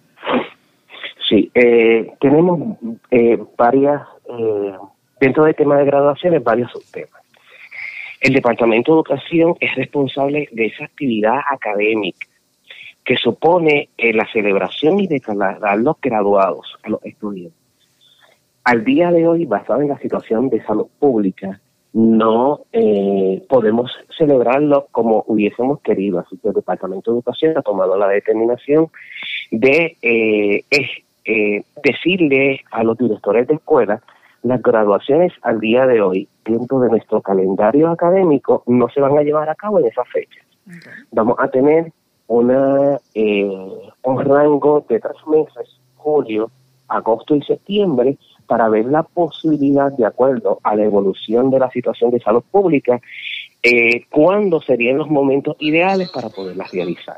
Sí, 1.28 1.49
eh, 1.55 2.11
tenemos 2.20 2.78
eh, 3.09 3.38
varias, 3.57 4.01
dentro 5.20 5.45
del 5.45 5.55
tema 5.55 5.78
de 5.78 5.86
graduaciones, 5.86 6.43
varios 6.43 6.72
subtemas. 6.72 7.22
El 8.22 8.34
Departamento 8.34 8.91
de 8.91 8.95
Educación 8.97 9.55
es 9.59 9.76
responsable 9.76 10.49
de 10.51 10.66
esa 10.68 10.86
actividad 10.86 11.39
académica 11.49 12.28
que 13.03 13.18
supone 13.18 13.89
la 13.97 14.26
celebración 14.32 14.99
y 14.99 15.07
declarar 15.07 15.78
los 15.80 15.95
graduados 16.01 16.76
a 16.84 16.89
los 16.89 17.03
estudiantes. 17.05 17.64
Al 18.66 18.84
día 18.84 19.11
de 19.11 19.28
hoy, 19.28 19.45
basado 19.45 19.82
en 19.82 19.89
la 19.89 19.99
situación 19.99 20.49
de 20.49 20.63
salud 20.63 20.88
pública, 20.99 21.61
no 21.93 22.61
eh, 22.74 23.45
podemos 23.47 23.91
celebrarlo 24.18 24.88
como 24.91 25.24
hubiésemos 25.28 25.80
querido. 25.82 26.20
Así 26.20 26.38
que 26.38 26.49
el 26.49 26.55
Departamento 26.55 27.11
de 27.11 27.18
Educación 27.18 27.57
ha 27.57 27.61
tomado 27.61 27.95
la 27.97 28.07
determinación 28.07 28.89
de 29.51 29.95
eh, 30.01 30.66
eh, 31.26 31.63
decirle 31.84 32.61
a 32.72 32.84
los 32.84 32.97
directores 32.97 33.47
de 33.47 33.55
escuela 33.55 34.01
las 34.43 34.61
graduaciones 34.61 35.34
al 35.41 35.59
día 35.59 35.88
de 35.88 36.01
hoy 36.01 36.28
dentro 36.43 36.80
de 36.80 36.89
nuestro 36.89 37.22
calendario 37.22 37.89
académico 37.89 38.63
no 38.68 38.89
se 38.89 39.01
van 39.01 39.18
a 39.18 39.24
llevar 39.24 39.49
a 39.49 39.55
cabo 39.55 39.80
en 39.80 39.88
esa 39.88 40.03
fecha. 40.05 40.41
Vamos 41.11 41.38
a 41.39 41.47
tener 41.47 41.91
una 42.28 42.99
eh, 43.13 43.70
un 44.03 44.26
rango 44.26 44.86
de 44.88 44.99
tres 44.99 45.18
meses, 45.28 45.80
julio, 45.95 46.51
agosto 46.88 47.36
y 47.36 47.41
septiembre, 47.41 48.18
para 48.45 48.69
ver 48.69 48.85
la 48.85 49.03
posibilidad, 49.03 49.91
de 49.91 50.05
acuerdo 50.05 50.59
a 50.63 50.75
la 50.75 50.83
evolución 50.83 51.49
de 51.49 51.59
la 51.59 51.69
situación 51.71 52.11
de 52.11 52.19
salud 52.19 52.43
pública, 52.49 53.01
eh, 53.61 54.05
cuándo 54.09 54.61
serían 54.61 54.97
los 54.97 55.09
momentos 55.09 55.55
ideales 55.59 56.09
para 56.11 56.29
poderlas 56.29 56.71
realizar. 56.71 57.17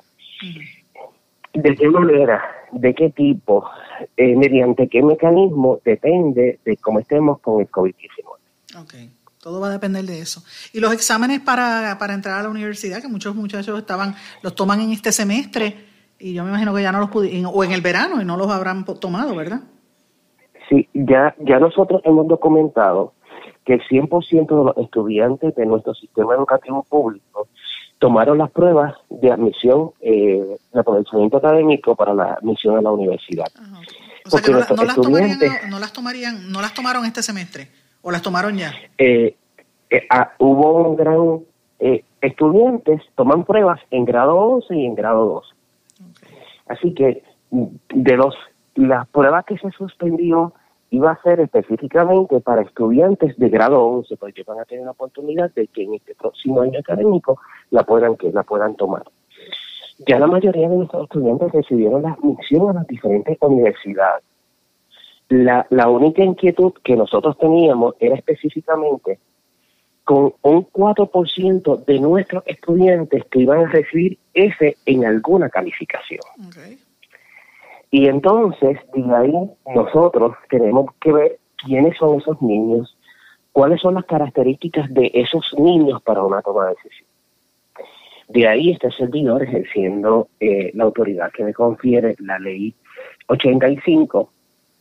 ¿De 1.53 1.75
qué 1.75 1.89
manera? 1.89 2.43
¿De 2.71 2.93
qué 2.93 3.09
tipo? 3.09 3.69
Eh, 4.15 4.35
¿Mediante 4.35 4.87
qué 4.87 5.01
mecanismo? 5.01 5.79
Depende 5.83 6.59
de 6.63 6.77
cómo 6.77 6.99
estemos 6.99 7.39
con 7.39 7.61
el 7.61 7.69
COVID-19. 7.69 9.09
Todo 9.41 9.59
va 9.59 9.67
a 9.67 9.71
depender 9.71 10.03
de 10.05 10.19
eso. 10.19 10.43
Y 10.73 10.79
los 10.79 10.93
exámenes 10.93 11.39
para, 11.39 11.97
para 11.99 12.13
entrar 12.13 12.39
a 12.39 12.43
la 12.43 12.49
universidad, 12.49 13.01
que 13.01 13.07
muchos 13.07 13.35
muchachos 13.35 13.77
estaban, 13.79 14.15
los 14.41 14.55
toman 14.55 14.81
en 14.81 14.91
este 14.91 15.11
semestre, 15.11 15.85
y 16.19 16.33
yo 16.33 16.43
me 16.43 16.49
imagino 16.49 16.73
que 16.73 16.81
ya 16.81 16.91
no 16.91 16.99
los 16.99 17.09
pudieron, 17.09 17.51
o 17.53 17.63
en 17.63 17.71
el 17.71 17.81
verano, 17.81 18.21
y 18.21 18.25
no 18.25 18.35
los 18.37 18.49
habrán 18.49 18.83
tomado, 18.85 19.35
¿verdad? 19.35 19.61
Sí, 20.69 20.87
ya, 20.93 21.35
ya 21.39 21.59
nosotros 21.59 22.01
hemos 22.03 22.27
documentado 22.27 23.13
que 23.65 23.73
el 23.75 23.81
100% 23.87 24.47
de 24.47 24.63
los 24.65 24.77
estudiantes 24.77 25.55
de 25.55 25.65
nuestro 25.65 25.93
sistema 25.93 26.33
educativo 26.35 26.83
público 26.89 27.47
tomaron 27.99 28.37
las 28.37 28.51
pruebas 28.51 28.93
de 29.09 29.31
admisión, 29.31 29.91
eh, 30.01 30.57
de 30.73 30.79
aprovechamiento 30.79 31.37
académico 31.37 31.95
para 31.95 32.13
la 32.13 32.33
admisión 32.33 32.77
a 32.77 32.81
la 32.81 32.91
universidad. 32.91 33.47
O 34.25 34.29
sea 34.29 34.41
que 34.41 34.51
no, 34.51 34.59
la- 34.59 34.65
nuestros 34.67 34.79
no 34.79 34.85
las 34.85 34.95
tomarían, 34.95 35.69
no 35.69 35.79
las 35.79 35.93
tomarían, 35.93 36.51
no 36.51 36.61
las 36.61 36.73
tomaron 36.73 37.05
este 37.05 37.23
semestre, 37.23 37.69
o 38.01 38.11
las 38.11 38.21
tomaron 38.21 38.57
ya. 38.57 38.73
eh, 38.97 39.35
eh, 39.89 40.05
ah, 40.09 40.31
hubo 40.39 40.89
un 40.89 40.95
gran... 40.97 41.39
eh, 41.79 42.03
estudiantes 42.21 43.01
toman 43.15 43.45
pruebas 43.45 43.79
en 43.91 44.03
grado 44.05 44.35
11 44.35 44.75
y 44.75 44.85
en 44.85 44.95
grado 44.95 45.25
12. 45.25 45.47
Así 46.67 46.93
que 46.93 47.23
mm, 47.51 47.65
de 47.93 48.17
los 48.17 48.35
las 48.77 49.07
pruebas 49.07 49.45
que 49.45 49.57
se 49.57 49.71
suspendió 49.71 50.53
iba 50.89 51.11
a 51.11 51.21
ser 51.21 51.39
específicamente 51.41 52.39
para 52.39 52.61
estudiantes 52.61 53.37
de 53.37 53.49
grado 53.49 53.83
11, 53.85 54.15
porque 54.17 54.43
van 54.43 54.59
a 54.59 54.65
tener 54.65 54.85
la 54.85 54.91
oportunidad 54.91 55.51
de 55.53 55.67
que 55.67 55.83
en 55.83 55.95
este 55.95 56.15
próximo 56.15 56.61
año 56.61 56.79
académico 56.79 57.39
la 57.71 57.83
puedan 57.83 58.15
que 58.15 58.31
la 58.31 58.43
puedan 58.43 58.75
tomar. 58.75 59.03
Ya 60.07 60.19
la 60.19 60.27
mayoría 60.27 60.69
de 60.69 60.75
nuestros 60.77 61.03
estudiantes 61.03 61.51
recibieron 61.51 62.03
la 62.03 62.11
admisión 62.11 62.69
a 62.69 62.73
las 62.73 62.87
diferentes 62.87 63.37
universidades. 63.41 64.23
La, 65.29 65.65
la 65.71 65.89
única 65.89 66.23
inquietud 66.23 66.73
que 66.83 66.95
nosotros 66.95 67.37
teníamos 67.37 67.95
era 67.99 68.15
específicamente 68.15 69.19
con 70.05 70.33
un 70.41 70.65
4% 70.67 71.83
de 71.83 71.99
nuestros 71.99 72.43
estudiantes 72.45 73.25
que 73.25 73.39
iban 73.39 73.65
a 73.65 73.69
recibir 73.69 74.17
F 74.33 74.77
en 74.85 75.05
alguna 75.05 75.49
calificación. 75.49 76.21
Y 77.91 78.07
entonces, 78.07 78.79
de 78.93 79.15
ahí 79.15 79.33
nosotros 79.73 80.35
tenemos 80.49 80.91
que 80.99 81.11
ver 81.11 81.39
quiénes 81.57 81.97
son 81.97 82.19
esos 82.19 82.41
niños, 82.41 82.97
cuáles 83.51 83.81
son 83.81 83.95
las 83.95 84.05
características 84.05 84.93
de 84.93 85.11
esos 85.13 85.55
niños 85.57 86.01
para 86.01 86.23
una 86.23 86.41
toma 86.41 86.65
de 86.65 86.75
decisión. 86.75 87.07
De 88.27 88.47
ahí 88.47 88.71
este 88.71 88.91
servidor 88.91 89.43
ejerciendo 89.43 90.27
eh, 90.39 90.71
la 90.73 90.83
autoridad 90.83 91.31
que 91.31 91.45
me 91.45 91.53
confiere 91.53 92.15
la 92.19 92.37
ley 92.39 92.75
85, 93.27 94.31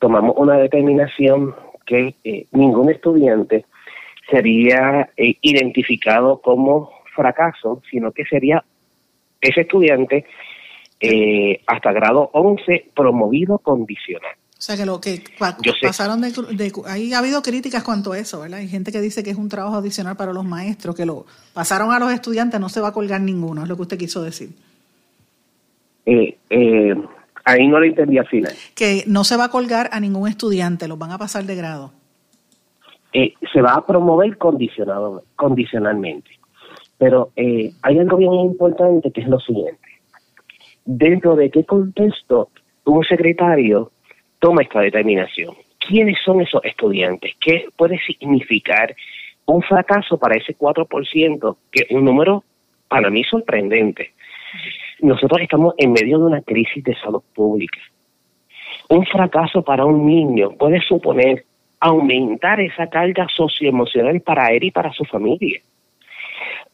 tomamos 0.01 0.35
una 0.37 0.57
determinación 0.57 1.55
que 1.87 2.17
eh, 2.25 2.47
ningún 2.51 2.91
estudiante 2.91 3.65
sería 4.29 5.09
eh, 5.17 5.37
identificado 5.41 6.41
como 6.41 6.91
fracaso, 7.15 7.81
sino 7.89 8.11
que 8.11 8.25
sería 8.25 8.65
ese 9.41 9.61
estudiante 9.61 10.27
eh, 11.01 11.61
hasta 11.67 11.93
grado 11.93 12.31
11 12.33 12.91
promovido 12.95 13.59
condicional. 13.59 14.33
O 14.59 14.61
sea 14.63 14.77
que 14.77 14.87
lo 14.87 15.01
que 15.01 15.23
pa- 15.39 15.57
Yo 15.63 15.73
sé. 15.73 15.87
pasaron 15.87 16.21
de, 16.23 16.31
de- 16.31 16.73
ahí 16.87 17.13
ha 17.13 17.19
habido 17.19 17.43
críticas 17.43 17.83
cuanto 17.85 18.13
a 18.13 18.19
eso, 18.19 18.41
¿verdad? 18.41 18.61
Hay 18.61 18.69
gente 18.69 18.91
que 18.91 19.01
dice 19.03 19.23
que 19.23 19.31
es 19.31 19.37
un 19.37 19.51
trabajo 19.51 19.77
adicional 19.77 20.17
para 20.17 20.33
los 20.33 20.45
maestros, 20.45 20.95
que 20.95 21.05
lo 21.05 21.27
pasaron 21.53 21.93
a 21.93 21.99
los 21.99 22.11
estudiantes, 22.11 22.59
no 22.59 22.71
se 22.71 22.81
va 22.81 22.89
a 22.89 22.93
colgar 22.93 23.21
ninguno, 23.21 23.63
es 23.63 23.69
lo 23.69 23.77
que 23.77 23.83
usted 23.83 23.99
quiso 23.99 24.23
decir. 24.23 24.51
Eh, 26.07 26.39
eh, 26.51 26.95
ahí 27.45 27.67
no 27.69 27.79
lo 27.81 27.85
entendí 27.87 28.17
al 28.19 28.27
final. 28.29 28.53
Que 28.75 29.05
no 29.07 29.25
se 29.25 29.37
va 29.37 29.45
a 29.45 29.49
colgar 29.51 29.91
a 29.93 30.01
ningún 30.01 30.29
estudiante, 30.29 30.89
los 30.89 30.99
van 30.99 31.11
a 31.13 31.19
pasar 31.19 31.45
de 31.45 31.55
grado. 31.57 31.93
Eh, 33.13 33.35
se 33.53 33.61
va 33.61 33.75
a 33.75 33.87
promover 33.87 34.39
condicionado, 34.39 35.25
condicionalmente. 35.37 36.31
Pero 36.99 37.31
eh, 37.37 37.73
hay 37.83 37.99
algo 37.99 38.17
bien 38.17 38.33
importante 38.33 39.11
que 39.13 39.21
es 39.21 39.29
lo 39.29 39.39
siguiente. 39.41 39.81
Dentro 40.87 41.37
de 41.37 41.51
qué 41.51 41.65
contexto 41.65 42.49
un 42.85 43.05
secretario 43.05 43.91
toma 44.39 44.63
esta 44.63 44.81
determinación. 44.81 45.55
¿Quiénes 45.79 46.19
son 46.25 46.41
esos 46.41 46.65
estudiantes? 46.65 47.35
¿Qué 47.41 47.67
puede 47.77 47.99
significar 47.99 48.95
un 49.45 49.63
fracaso 49.63 50.19
para 50.19 50.37
ese 50.37 50.57
4%, 50.57 51.57
que 51.71 51.83
es 51.83 51.91
un 51.91 52.05
número 52.05 52.45
para 52.89 53.11
mí 53.11 53.23
sorprendente? 53.25 54.13
Nosotros 55.01 55.41
estamos 55.43 55.75
en 55.77 55.93
medio 55.93 56.19
de 56.19 56.25
una 56.25 56.41
crisis 56.41 56.83
de 56.83 56.95
salud 56.97 57.23
pública. 57.35 57.79
Un 58.89 59.05
fracaso 59.07 59.63
para 59.63 59.85
un 59.85 60.07
niño 60.07 60.53
puede 60.53 60.81
suponer 60.81 61.45
aumentar 61.81 62.61
esa 62.61 62.89
carga 62.89 63.27
socioemocional 63.29 64.21
para 64.21 64.49
él 64.49 64.65
y 64.65 64.71
para 64.71 64.93
su 64.93 65.05
familia. 65.05 65.61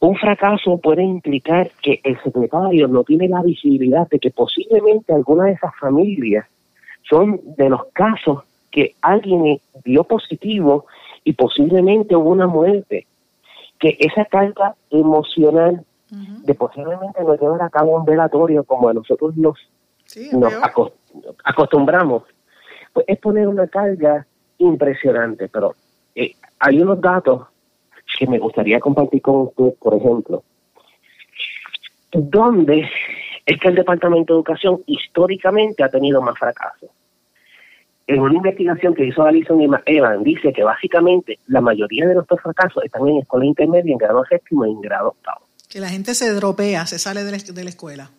Un 0.02 0.16
fracaso 0.16 0.78
puede 0.78 1.04
implicar 1.04 1.70
que 1.80 2.00
el 2.02 2.20
secretario 2.24 2.88
no 2.88 3.04
tiene 3.04 3.28
la 3.28 3.40
visibilidad 3.40 4.08
de 4.08 4.18
que 4.18 4.32
posiblemente 4.32 5.12
alguna 5.12 5.44
de 5.44 5.52
esas 5.52 5.70
familias 5.78 6.44
son 7.08 7.40
de 7.56 7.70
los 7.70 7.84
casos 7.92 8.42
que 8.72 8.96
alguien 9.00 9.60
dio 9.84 10.02
positivo 10.02 10.86
y 11.22 11.34
posiblemente 11.34 12.16
hubo 12.16 12.30
una 12.30 12.48
muerte. 12.48 13.06
Que 13.78 13.96
esa 14.00 14.24
carga 14.24 14.74
emocional 14.90 15.84
de 16.10 16.54
posiblemente 16.54 17.22
no 17.22 17.36
llevar 17.36 17.62
a 17.62 17.70
cabo 17.70 17.96
un 17.96 18.04
velatorio 18.04 18.64
como 18.64 18.88
a 18.88 18.94
nosotros 18.94 19.36
nos, 19.36 19.56
nos 20.32 20.52
acostumbramos, 21.44 22.24
pues 22.92 23.06
es 23.06 23.20
poner 23.20 23.46
una 23.46 23.68
carga 23.68 24.26
impresionante. 24.58 25.48
Pero 25.48 25.76
eh, 26.16 26.32
hay 26.58 26.80
unos 26.80 27.00
datos 27.00 27.51
que 28.18 28.26
me 28.26 28.38
gustaría 28.38 28.80
compartir 28.80 29.22
con 29.22 29.48
usted, 29.48 29.74
por 29.80 29.94
ejemplo. 29.94 30.42
¿Dónde 32.12 32.88
es 33.46 33.60
que 33.60 33.68
el 33.68 33.74
Departamento 33.74 34.34
de 34.34 34.38
Educación 34.38 34.82
históricamente 34.86 35.82
ha 35.82 35.88
tenido 35.88 36.20
más 36.20 36.38
fracasos? 36.38 36.90
En 38.06 38.20
una 38.20 38.34
investigación 38.34 38.94
que 38.94 39.06
hizo 39.06 39.22
Alison 39.22 39.60
y 39.62 39.68
Evan, 39.86 40.22
dice 40.22 40.52
que 40.52 40.62
básicamente 40.64 41.38
la 41.46 41.60
mayoría 41.60 42.06
de 42.06 42.14
nuestros 42.14 42.40
fracasos 42.40 42.84
están 42.84 43.06
en 43.08 43.18
escuela 43.18 43.46
intermedia, 43.46 43.92
en 43.92 43.98
grado 43.98 44.24
séptimo 44.28 44.66
y 44.66 44.70
en 44.70 44.80
grado 44.80 45.08
octavo. 45.08 45.46
Que 45.70 45.80
la 45.80 45.88
gente 45.88 46.14
se 46.14 46.32
dropea, 46.34 46.84
se 46.86 46.98
sale 46.98 47.24
de 47.24 47.30
la, 47.30 47.38
de 47.38 47.64
la 47.64 47.70
escuela. 47.70 48.10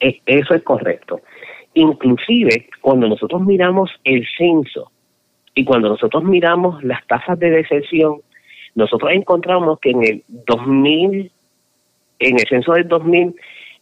E, 0.00 0.20
eso 0.24 0.54
es 0.54 0.62
correcto. 0.62 1.20
Inclusive, 1.74 2.68
cuando 2.80 3.08
nosotros 3.08 3.42
miramos 3.42 3.90
el 4.04 4.24
censo 4.38 4.90
y 5.54 5.64
cuando 5.64 5.88
nosotros 5.88 6.24
miramos 6.24 6.82
las 6.82 7.06
tasas 7.06 7.38
de 7.38 7.50
deserción, 7.50 8.20
nosotros 8.76 9.10
encontramos 9.12 9.80
que 9.80 9.90
en 9.90 10.04
el 10.04 10.22
2000, 10.28 11.32
en 12.18 12.38
el 12.38 12.46
censo 12.46 12.74
del 12.74 12.86
2000, 12.86 13.34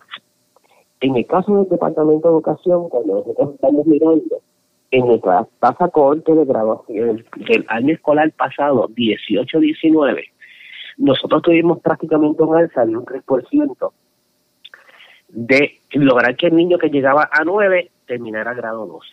En 1.01 1.15
el 1.15 1.27
caso 1.27 1.55
del 1.55 1.69
Departamento 1.69 2.29
de 2.29 2.33
Educación, 2.33 2.89
cuando 2.89 3.13
nosotros 3.13 3.53
estamos 3.53 3.85
mirando 3.85 4.41
en 4.91 5.07
nuestra 5.07 5.47
tasa 5.59 5.87
corte 5.87 6.33
de 6.33 6.45
graduación 6.45 7.25
del 7.35 7.65
año 7.69 7.93
escolar 7.93 8.31
pasado, 8.31 8.89
18-19, 8.89 10.23
nosotros 10.97 11.41
tuvimos 11.41 11.79
prácticamente 11.79 12.43
un 12.43 12.57
alza 12.57 12.85
de 12.85 12.97
un 12.97 13.05
3% 13.05 13.91
de 15.29 15.79
lograr 15.93 16.35
que 16.35 16.47
el 16.47 16.55
niño 16.55 16.77
que 16.77 16.89
llegaba 16.89 17.29
a 17.31 17.43
9 17.43 17.89
terminara 18.05 18.53
grado 18.53 18.85
12. 18.85 19.07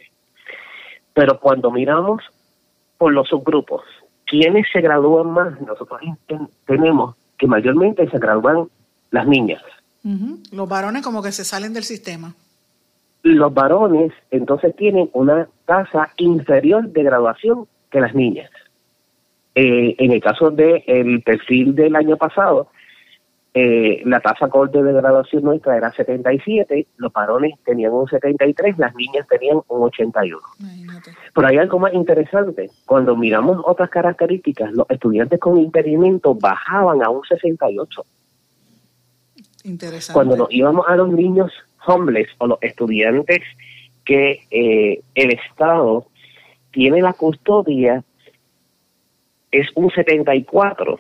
Pero 1.14 1.38
cuando 1.38 1.70
miramos 1.70 2.22
por 2.98 3.12
los 3.12 3.28
subgrupos, 3.28 3.82
¿quiénes 4.26 4.66
se 4.72 4.80
gradúan 4.80 5.30
más? 5.30 5.60
Nosotros 5.60 6.00
tenemos 6.66 7.14
que 7.38 7.46
mayormente 7.46 8.08
se 8.10 8.18
gradúan 8.18 8.68
las 9.12 9.26
niñas. 9.26 9.62
Los 10.50 10.68
varones 10.68 11.02
como 11.02 11.22
que 11.22 11.30
se 11.30 11.44
salen 11.44 11.72
del 11.72 11.84
sistema 11.84 12.34
los 13.22 13.52
varones 13.52 14.12
entonces 14.30 14.74
tienen 14.76 15.10
una 15.12 15.48
tasa 15.68 16.14
inferior 16.16 16.88
de 16.88 17.02
graduación 17.02 17.66
que 17.90 18.00
las 18.00 18.14
niñas. 18.14 18.50
Eh, 19.54 19.94
en 19.98 20.12
el 20.12 20.20
caso 20.22 20.50
del 20.50 20.82
el 20.86 21.20
perfil 21.22 21.74
del 21.74 21.94
año 21.94 22.16
pasado, 22.16 22.68
eh, 23.52 24.00
la 24.06 24.20
tasa 24.20 24.48
corte 24.48 24.82
de 24.82 24.92
graduación 24.94 25.42
nuestra 25.42 25.76
era 25.76 25.92
77, 25.92 26.86
los 26.96 27.12
varones 27.12 27.52
tenían 27.66 27.92
un 27.92 28.08
73, 28.08 28.78
las 28.78 28.94
niñas 28.94 29.26
tenían 29.28 29.60
un 29.68 29.82
81. 29.82 30.40
Pero 31.34 31.46
hay 31.46 31.58
algo 31.58 31.78
más 31.78 31.92
interesante, 31.92 32.70
cuando 32.86 33.14
miramos 33.14 33.60
otras 33.66 33.90
características, 33.90 34.72
los 34.72 34.88
estudiantes 34.88 35.38
con 35.38 35.58
impedimento 35.58 36.34
bajaban 36.34 37.02
a 37.02 37.10
un 37.10 37.24
68. 37.24 38.06
Interesante. 39.64 40.14
Cuando 40.14 40.36
nos 40.36 40.48
íbamos 40.50 40.86
a 40.88 40.96
los 40.96 41.10
niños 41.10 41.52
homeless 41.86 42.28
o 42.38 42.46
los 42.46 42.58
estudiantes 42.62 43.42
que 44.08 44.40
eh, 44.50 45.02
el 45.14 45.32
Estado 45.32 46.06
tiene 46.70 47.02
la 47.02 47.12
custodia 47.12 48.02
es 49.50 49.68
un 49.74 49.90
74. 49.90 50.98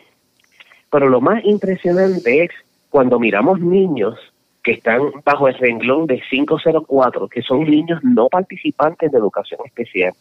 Pero 0.90 1.08
lo 1.08 1.22
más 1.22 1.42
impresionante 1.42 2.44
es 2.44 2.50
cuando 2.90 3.18
miramos 3.18 3.60
niños 3.60 4.18
que 4.62 4.72
están 4.72 5.00
bajo 5.24 5.48
el 5.48 5.54
renglón 5.54 6.06
de 6.06 6.20
504, 6.20 7.28
que 7.28 7.40
son 7.40 7.64
niños 7.64 7.98
no 8.02 8.28
participantes 8.28 9.10
de 9.10 9.16
educación 9.16 9.60
especial. 9.64 10.12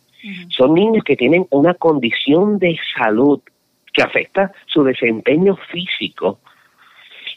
Son 0.48 0.74
niños 0.74 1.04
que 1.04 1.18
tienen 1.18 1.46
una 1.50 1.74
condición 1.74 2.58
de 2.58 2.78
salud 2.98 3.42
que 3.94 4.02
afecta 4.02 4.54
su 4.66 4.86
desempeño 4.86 5.58
físico 5.70 6.40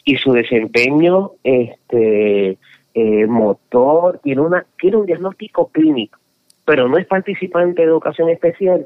y 0.05 0.15
su 0.15 0.31
desempeño 0.31 1.31
este 1.43 2.57
eh, 2.93 3.25
motor, 3.27 4.19
tiene, 4.23 4.41
una, 4.41 4.65
tiene 4.79 4.97
un 4.97 5.05
diagnóstico 5.05 5.67
clínico, 5.67 6.19
pero 6.65 6.87
no 6.87 6.97
es 6.97 7.07
participante 7.07 7.81
de 7.81 7.87
educación 7.87 8.29
especial, 8.29 8.85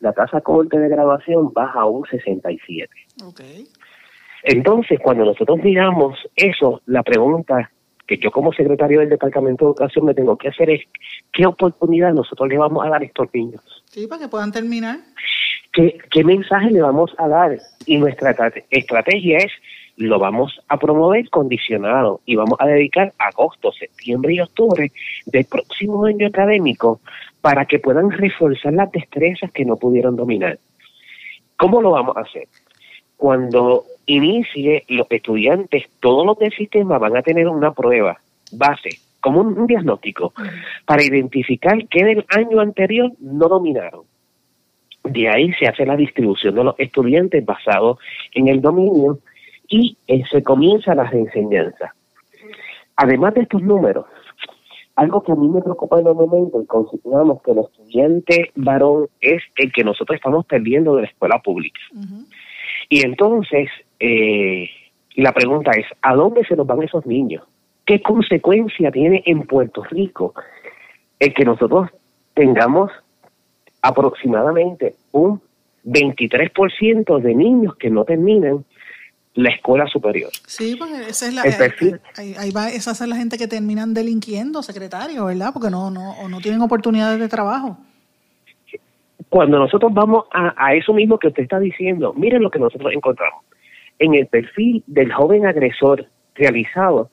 la 0.00 0.12
tasa 0.12 0.40
corte 0.40 0.78
de 0.78 0.88
graduación 0.88 1.52
baja 1.52 1.80
a 1.80 1.86
un 1.86 2.04
67. 2.06 2.88
Entonces, 4.42 5.00
cuando 5.02 5.24
nosotros 5.24 5.58
miramos 5.62 6.18
eso, 6.36 6.82
la 6.86 7.02
pregunta 7.02 7.70
que 8.06 8.18
yo 8.18 8.30
como 8.30 8.52
secretario 8.52 9.00
del 9.00 9.08
Departamento 9.08 9.64
de 9.64 9.70
Educación 9.70 10.04
me 10.04 10.14
tengo 10.14 10.36
que 10.36 10.48
hacer 10.48 10.70
es, 10.70 10.82
¿qué 11.32 11.46
oportunidad 11.46 12.12
nosotros 12.12 12.48
le 12.48 12.58
vamos 12.58 12.86
a 12.86 12.90
dar 12.90 13.02
a 13.02 13.04
estos 13.04 13.28
niños? 13.34 13.62
Sí, 13.86 14.06
para 14.06 14.22
que 14.22 14.28
puedan 14.28 14.52
terminar. 14.52 14.98
¿Qué, 15.72 15.98
qué 16.10 16.24
mensaje 16.24 16.70
le 16.70 16.82
vamos 16.82 17.12
a 17.18 17.26
dar? 17.26 17.58
Y 17.86 17.98
nuestra 17.98 18.36
estrategia 18.70 19.38
es 19.38 19.52
lo 19.96 20.18
vamos 20.18 20.60
a 20.68 20.78
promover 20.78 21.28
condicionado 21.30 22.20
y 22.26 22.36
vamos 22.36 22.58
a 22.60 22.66
dedicar 22.66 23.12
agosto, 23.18 23.72
septiembre 23.72 24.34
y 24.34 24.40
octubre 24.40 24.92
del 25.26 25.44
próximo 25.46 26.04
año 26.04 26.26
académico 26.26 27.00
para 27.40 27.64
que 27.64 27.78
puedan 27.78 28.10
reforzar 28.10 28.74
las 28.74 28.92
destrezas 28.92 29.50
que 29.52 29.64
no 29.64 29.76
pudieron 29.76 30.16
dominar. 30.16 30.58
¿Cómo 31.56 31.80
lo 31.80 31.92
vamos 31.92 32.16
a 32.16 32.20
hacer? 32.20 32.48
Cuando 33.16 33.84
inicie 34.04 34.84
los 34.88 35.06
estudiantes, 35.10 35.84
todos 36.00 36.26
los 36.26 36.38
del 36.38 36.52
sistema 36.52 36.98
van 36.98 37.16
a 37.16 37.22
tener 37.22 37.48
una 37.48 37.72
prueba 37.72 38.20
base, 38.52 38.90
como 39.20 39.40
un, 39.40 39.66
diagnóstico, 39.66 40.34
para 40.84 41.02
identificar 41.02 41.88
qué 41.88 42.04
del 42.04 42.26
año 42.28 42.60
anterior 42.60 43.12
no 43.20 43.48
dominaron. 43.48 44.02
De 45.04 45.28
ahí 45.28 45.52
se 45.54 45.66
hace 45.66 45.86
la 45.86 45.96
distribución 45.96 46.54
de 46.54 46.64
los 46.64 46.74
estudiantes 46.78 47.44
basado 47.44 47.98
en 48.32 48.48
el 48.48 48.60
dominio 48.60 49.20
y 49.68 49.96
eh, 50.06 50.22
se 50.30 50.42
comienza 50.42 50.94
la 50.94 51.04
reenseñanza. 51.04 51.94
Además 52.96 53.34
de 53.34 53.42
estos 53.42 53.62
números, 53.62 54.06
algo 54.96 55.22
que 55.22 55.32
a 55.32 55.34
mí 55.34 55.48
me 55.48 55.60
preocupa 55.60 56.00
en 56.00 56.06
el 56.06 56.14
momento, 56.14 56.62
y 56.62 56.66
consideramos 56.66 57.42
que 57.42 57.50
el 57.50 57.58
estudiante 57.58 58.50
varón 58.56 59.08
es 59.20 59.42
el 59.56 59.70
que 59.72 59.84
nosotros 59.84 60.16
estamos 60.16 60.46
perdiendo 60.46 60.96
de 60.96 61.02
la 61.02 61.08
escuela 61.08 61.38
pública. 61.40 61.80
Y 62.88 63.04
entonces, 63.04 63.68
eh, 64.00 64.70
la 65.16 65.32
pregunta 65.32 65.72
es, 65.72 65.86
¿a 66.00 66.14
dónde 66.14 66.44
se 66.44 66.56
nos 66.56 66.66
van 66.66 66.82
esos 66.82 67.04
niños? 67.04 67.44
¿Qué 67.84 68.00
consecuencia 68.00 68.90
tiene 68.90 69.22
en 69.26 69.42
Puerto 69.42 69.84
Rico 69.84 70.34
el 71.18 71.34
que 71.34 71.44
nosotros 71.44 71.90
tengamos 72.34 72.90
aproximadamente 73.82 74.94
un 75.12 75.40
23% 75.84 77.20
de 77.20 77.34
niños 77.34 77.76
que 77.76 77.90
no 77.90 78.04
terminan 78.04 78.64
la 79.36 79.50
escuela 79.50 79.86
superior. 79.86 80.30
Sí, 80.46 80.76
porque 80.78 81.08
esa 81.08 81.28
es 81.28 81.34
la, 81.34 81.42
eh, 81.42 81.98
ahí, 82.38 82.50
va, 82.50 82.70
esa 82.70 82.92
es 82.92 83.00
la 83.00 83.16
gente 83.16 83.36
que 83.36 83.46
terminan 83.46 83.92
delinquiendo, 83.92 84.62
secretario, 84.62 85.26
¿verdad? 85.26 85.50
Porque 85.52 85.68
no, 85.70 85.90
no, 85.90 86.12
o 86.12 86.28
no 86.28 86.40
tienen 86.40 86.62
oportunidades 86.62 87.20
de 87.20 87.28
trabajo. 87.28 87.76
Cuando 89.28 89.58
nosotros 89.58 89.92
vamos 89.92 90.24
a, 90.32 90.54
a 90.56 90.74
eso 90.74 90.94
mismo 90.94 91.18
que 91.18 91.28
usted 91.28 91.42
está 91.42 91.60
diciendo, 91.60 92.14
miren 92.14 92.42
lo 92.42 92.50
que 92.50 92.58
nosotros 92.58 92.90
encontramos. 92.94 93.44
En 93.98 94.14
el 94.14 94.26
perfil 94.26 94.82
del 94.86 95.12
joven 95.12 95.44
agresor 95.44 96.06
realizado 96.34 97.10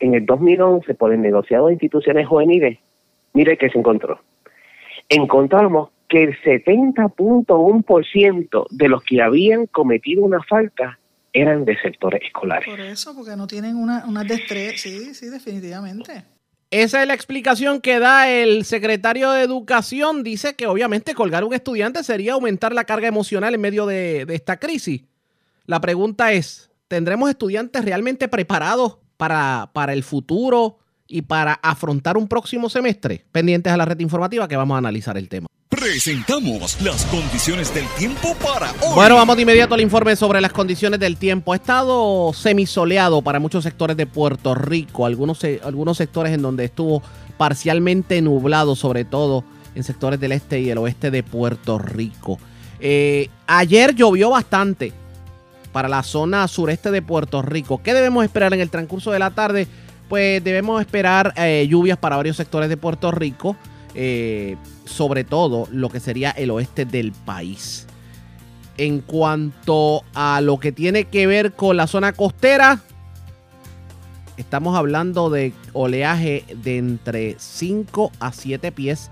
en 0.00 0.14
el 0.14 0.26
2011 0.26 0.92
por 0.94 1.12
el 1.12 1.20
negociado 1.20 1.68
de 1.68 1.74
instituciones 1.74 2.26
juveniles, 2.26 2.80
mire 3.32 3.56
que 3.56 3.70
se 3.70 3.78
encontró. 3.78 4.18
Encontramos 5.08 5.90
que 6.08 6.24
el 6.24 6.36
70.1% 6.40 8.66
de 8.70 8.88
los 8.88 9.04
que 9.04 9.22
habían 9.22 9.66
cometido 9.66 10.24
una 10.24 10.42
falta 10.42 10.98
eran 11.32 11.64
de 11.64 11.80
sectores 11.80 12.22
escolares. 12.22 12.68
Por 12.68 12.80
eso, 12.80 13.14
porque 13.14 13.36
no 13.36 13.46
tienen 13.46 13.76
una, 13.76 14.04
una 14.06 14.24
destreza. 14.24 14.76
Sí, 14.76 15.14
sí, 15.14 15.26
definitivamente. 15.26 16.24
Esa 16.70 17.02
es 17.02 17.08
la 17.08 17.14
explicación 17.14 17.80
que 17.80 17.98
da 17.98 18.30
el 18.30 18.64
secretario 18.64 19.32
de 19.32 19.42
Educación. 19.42 20.22
Dice 20.22 20.54
que 20.54 20.66
obviamente 20.66 21.14
colgar 21.14 21.44
un 21.44 21.52
estudiante 21.52 22.04
sería 22.04 22.34
aumentar 22.34 22.72
la 22.72 22.84
carga 22.84 23.08
emocional 23.08 23.54
en 23.54 23.60
medio 23.60 23.86
de, 23.86 24.24
de 24.24 24.34
esta 24.34 24.58
crisis. 24.58 25.02
La 25.66 25.80
pregunta 25.80 26.32
es, 26.32 26.70
¿tendremos 26.86 27.28
estudiantes 27.28 27.84
realmente 27.84 28.28
preparados 28.28 28.98
para, 29.16 29.70
para 29.72 29.92
el 29.92 30.04
futuro 30.04 30.78
y 31.08 31.22
para 31.22 31.54
afrontar 31.54 32.16
un 32.16 32.28
próximo 32.28 32.68
semestre? 32.68 33.24
Pendientes 33.32 33.72
a 33.72 33.76
la 33.76 33.84
red 33.84 33.98
informativa 33.98 34.46
que 34.46 34.56
vamos 34.56 34.76
a 34.76 34.78
analizar 34.78 35.18
el 35.18 35.28
tema. 35.28 35.48
Presentamos 35.80 36.78
las 36.82 37.06
condiciones 37.06 37.72
del 37.72 37.86
tiempo 37.96 38.34
para 38.34 38.70
hoy. 38.82 38.94
Bueno, 38.94 39.14
vamos 39.14 39.34
de 39.36 39.42
inmediato 39.42 39.72
al 39.72 39.80
informe 39.80 40.14
sobre 40.14 40.42
las 40.42 40.52
condiciones 40.52 41.00
del 41.00 41.16
tiempo. 41.16 41.54
Ha 41.54 41.56
estado 41.56 42.34
semisoleado 42.34 43.22
para 43.22 43.40
muchos 43.40 43.64
sectores 43.64 43.96
de 43.96 44.04
Puerto 44.04 44.54
Rico, 44.54 45.06
algunos, 45.06 45.40
algunos 45.64 45.96
sectores 45.96 46.34
en 46.34 46.42
donde 46.42 46.66
estuvo 46.66 47.02
parcialmente 47.38 48.20
nublado, 48.20 48.76
sobre 48.76 49.06
todo 49.06 49.42
en 49.74 49.82
sectores 49.82 50.20
del 50.20 50.32
este 50.32 50.60
y 50.60 50.68
el 50.68 50.76
oeste 50.76 51.10
de 51.10 51.22
Puerto 51.22 51.78
Rico. 51.78 52.38
Eh, 52.78 53.30
ayer 53.46 53.94
llovió 53.94 54.28
bastante 54.28 54.92
para 55.72 55.88
la 55.88 56.02
zona 56.02 56.46
sureste 56.46 56.90
de 56.90 57.00
Puerto 57.00 57.40
Rico. 57.40 57.80
¿Qué 57.82 57.94
debemos 57.94 58.22
esperar 58.24 58.52
en 58.52 58.60
el 58.60 58.68
transcurso 58.68 59.12
de 59.12 59.18
la 59.18 59.30
tarde? 59.30 59.66
Pues 60.10 60.44
debemos 60.44 60.78
esperar 60.82 61.32
eh, 61.36 61.66
lluvias 61.70 61.96
para 61.96 62.16
varios 62.16 62.36
sectores 62.36 62.68
de 62.68 62.76
Puerto 62.76 63.10
Rico, 63.12 63.56
eh, 63.94 64.56
sobre 64.90 65.24
todo 65.24 65.68
lo 65.70 65.88
que 65.88 66.00
sería 66.00 66.30
el 66.30 66.50
oeste 66.50 66.84
del 66.84 67.12
país. 67.12 67.86
En 68.76 69.00
cuanto 69.00 70.02
a 70.14 70.40
lo 70.40 70.58
que 70.58 70.72
tiene 70.72 71.04
que 71.04 71.26
ver 71.26 71.52
con 71.52 71.76
la 71.76 71.86
zona 71.86 72.12
costera, 72.12 72.80
estamos 74.36 74.76
hablando 74.76 75.30
de 75.30 75.52
oleaje 75.72 76.44
de 76.62 76.78
entre 76.78 77.36
5 77.38 78.10
a 78.20 78.32
7 78.32 78.72
pies. 78.72 79.10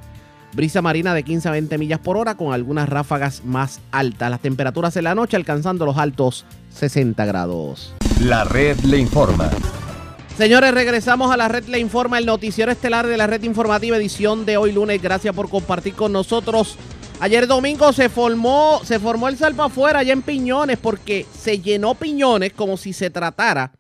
Brisa 0.54 0.80
marina 0.80 1.12
de 1.12 1.22
15 1.22 1.48
a 1.48 1.52
20 1.52 1.76
millas 1.76 2.00
por 2.00 2.16
hora 2.16 2.34
con 2.34 2.54
algunas 2.54 2.88
ráfagas 2.88 3.44
más 3.44 3.80
altas. 3.92 4.30
Las 4.30 4.40
temperaturas 4.40 4.96
en 4.96 5.04
la 5.04 5.14
noche 5.14 5.36
alcanzando 5.36 5.84
los 5.84 5.98
altos 5.98 6.46
60 6.74 7.24
grados. 7.26 7.92
La 8.20 8.44
red 8.44 8.78
le 8.80 8.98
informa. 8.98 9.50
Señores, 10.38 10.72
regresamos 10.72 11.32
a 11.32 11.36
la 11.36 11.48
red 11.48 11.64
Le 11.64 11.80
Informa, 11.80 12.16
el 12.16 12.24
noticiero 12.24 12.70
estelar 12.70 13.08
de 13.08 13.16
la 13.16 13.26
red 13.26 13.42
informativa 13.42 13.96
edición 13.96 14.46
de 14.46 14.56
hoy 14.56 14.70
lunes. 14.70 15.02
Gracias 15.02 15.34
por 15.34 15.50
compartir 15.50 15.94
con 15.94 16.12
nosotros. 16.12 16.78
Ayer 17.18 17.48
domingo 17.48 17.92
se 17.92 18.08
formó, 18.08 18.80
se 18.84 19.00
formó 19.00 19.26
el 19.26 19.36
salpa 19.36 19.64
afuera 19.64 19.98
allá 19.98 20.12
en 20.12 20.22
Piñones 20.22 20.78
porque 20.78 21.26
se 21.36 21.58
llenó 21.58 21.96
Piñones 21.96 22.52
como 22.52 22.76
si 22.76 22.92
se 22.92 23.10
tratara 23.10 23.72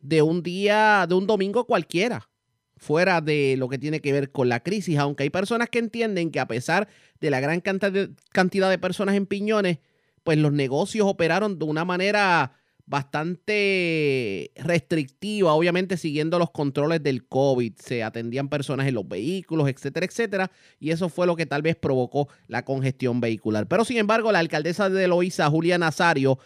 de 0.00 0.22
un 0.22 0.42
día, 0.42 1.04
de 1.06 1.14
un 1.14 1.26
domingo 1.26 1.66
cualquiera, 1.66 2.30
fuera 2.78 3.20
de 3.20 3.56
lo 3.58 3.68
que 3.68 3.76
tiene 3.76 4.00
que 4.00 4.14
ver 4.14 4.32
con 4.32 4.48
la 4.48 4.60
crisis, 4.60 4.96
aunque 4.96 5.24
hay 5.24 5.30
personas 5.30 5.68
que 5.68 5.80
entienden 5.80 6.30
que 6.30 6.40
a 6.40 6.48
pesar 6.48 6.88
de 7.20 7.28
la 7.28 7.40
gran 7.40 7.60
cantidad 7.60 8.70
de 8.70 8.78
personas 8.78 9.16
en 9.16 9.26
Piñones, 9.26 9.80
pues 10.24 10.38
los 10.38 10.50
negocios 10.50 11.06
operaron 11.06 11.58
de 11.58 11.66
una 11.66 11.84
manera 11.84 12.54
bastante 12.88 14.50
restrictiva, 14.56 15.52
obviamente 15.52 15.98
siguiendo 15.98 16.38
los 16.38 16.50
controles 16.50 17.02
del 17.02 17.26
COVID, 17.26 17.74
se 17.76 18.02
atendían 18.02 18.48
personas 18.48 18.86
en 18.86 18.94
los 18.94 19.06
vehículos, 19.06 19.68
etcétera, 19.68 20.06
etcétera, 20.06 20.50
y 20.80 20.90
eso 20.90 21.10
fue 21.10 21.26
lo 21.26 21.36
que 21.36 21.44
tal 21.44 21.60
vez 21.60 21.76
provocó 21.76 22.28
la 22.46 22.64
congestión 22.64 23.20
vehicular. 23.20 23.68
Pero 23.68 23.84
sin 23.84 23.98
embargo, 23.98 24.32
la 24.32 24.38
alcaldesa 24.38 24.88
de 24.88 25.06
Loíza, 25.06 25.50
Julia 25.50 25.76
Nazario, 25.76 26.38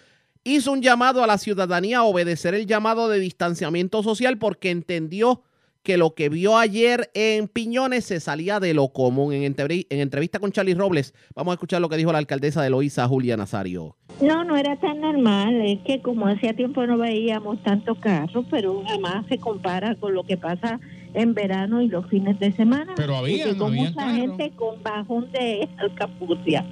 hizo 0.43 0.73
un 0.73 0.83
llamado 0.83 1.23
a 1.23 1.29
la 1.29 1.39
ciudadanía 1.39 1.99
a 1.99 2.05
obedecer 2.05 2.55
el 2.55 2.67
llamado 2.67 3.09
de 3.09 3.21
distanciamiento 3.21 4.03
social 4.03 4.39
porque 4.39 4.71
entendió 4.71 5.45
que 5.83 5.97
lo 5.97 6.15
que 6.15 6.29
vio 6.29 6.57
ayer 6.57 7.11
en 7.15 7.49
Piñones 7.49 8.05
se 8.05 8.21
salía 8.21 8.61
de 8.61 8.73
lo 8.75 8.89
común. 8.93 9.33
En, 9.33 9.43
entrevi- 9.43 9.87
en 9.91 10.01
entrevista 10.01 10.39
con 10.39 10.53
Charlie 10.53 10.75
Robles, 10.75 11.13
vamos 11.35 11.53
a 11.53 11.55
escuchar 11.55 11.81
lo 11.81 11.89
que 11.89 11.97
dijo 11.97 12.13
la 12.13 12.19
alcaldesa 12.19 12.63
de 12.63 12.71
Loíza, 12.71 13.07
Julia 13.09 13.37
Nazario. 13.37 13.97
No, 14.21 14.45
no 14.45 14.57
era 14.57 14.79
tan 14.79 15.01
normal, 15.01 15.61
es 15.63 15.81
que 15.85 16.01
como 16.01 16.27
hacía 16.29 16.55
tiempo 16.55 16.87
no 16.87 16.99
veíamos 16.99 17.61
tantos 17.65 17.99
carros, 17.99 18.45
pero 18.51 18.83
jamás 18.87 19.27
se 19.29 19.39
compara 19.39 19.97
con 19.97 20.15
lo 20.15 20.23
que 20.23 20.37
pasa 20.37 20.79
en 21.15 21.35
verano 21.35 21.83
y 21.83 21.89
los 21.89 22.09
fines 22.09 22.39
de 22.39 22.53
semana. 22.53 22.93
Pero 22.97 23.27
Llegó 23.27 23.67
habían 23.67 23.75
mucha 23.75 24.15
gente 24.15 24.53
con 24.55 24.81
bajón 24.83 25.31
de 25.33 25.69
alcapucia. 25.79 26.65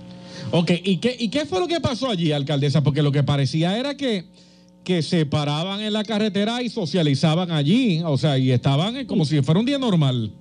Ok, 0.52 0.70
¿y 0.84 0.98
qué, 0.98 1.16
¿y 1.18 1.28
qué 1.28 1.44
fue 1.44 1.58
lo 1.58 1.66
que 1.66 1.80
pasó 1.80 2.08
allí, 2.10 2.30
alcaldesa? 2.30 2.82
Porque 2.82 3.02
lo 3.02 3.10
que 3.10 3.24
parecía 3.24 3.76
era 3.76 3.96
que, 3.96 4.24
que 4.90 5.02
se 5.02 5.24
paraban 5.24 5.80
en 5.82 5.92
la 5.92 6.02
carretera 6.02 6.62
y 6.62 6.68
socializaban 6.68 7.52
allí, 7.52 8.02
o 8.04 8.16
sea, 8.16 8.36
y 8.36 8.50
estaban 8.50 8.96
eh, 8.96 9.06
como 9.06 9.24
si 9.24 9.40
fuera 9.40 9.60
un 9.60 9.66
día 9.66 9.78
normal. 9.78 10.32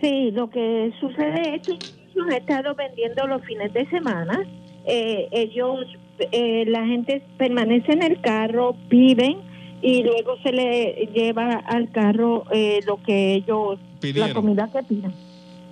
Sí, 0.00 0.30
lo 0.30 0.48
que 0.48 0.90
sucede 0.98 1.56
es 1.56 1.66
que 1.66 1.72
ellos 1.74 2.26
han 2.26 2.32
estado 2.32 2.74
vendiendo 2.74 3.26
los 3.26 3.44
fines 3.44 3.70
de 3.74 3.86
semana. 3.90 4.42
Eh, 4.86 5.28
ellos, 5.32 5.84
eh, 6.32 6.64
la 6.66 6.86
gente 6.86 7.22
permanece 7.36 7.92
en 7.92 8.02
el 8.02 8.22
carro, 8.22 8.74
piden 8.88 9.36
y 9.82 10.02
luego 10.02 10.38
se 10.42 10.52
le 10.52 11.10
lleva 11.14 11.56
al 11.66 11.90
carro 11.90 12.44
eh, 12.52 12.80
lo 12.86 13.02
que 13.02 13.34
ellos, 13.34 13.78
Pidieron. 14.00 14.28
la 14.30 14.34
comida 14.34 14.70
que 14.72 14.82
pidan. 14.82 15.12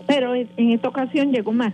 Pero 0.07 0.35
en 0.35 0.51
en 0.59 0.73
esta 0.73 0.89
ocasión 0.89 1.33
llegó 1.33 1.53
más, 1.53 1.73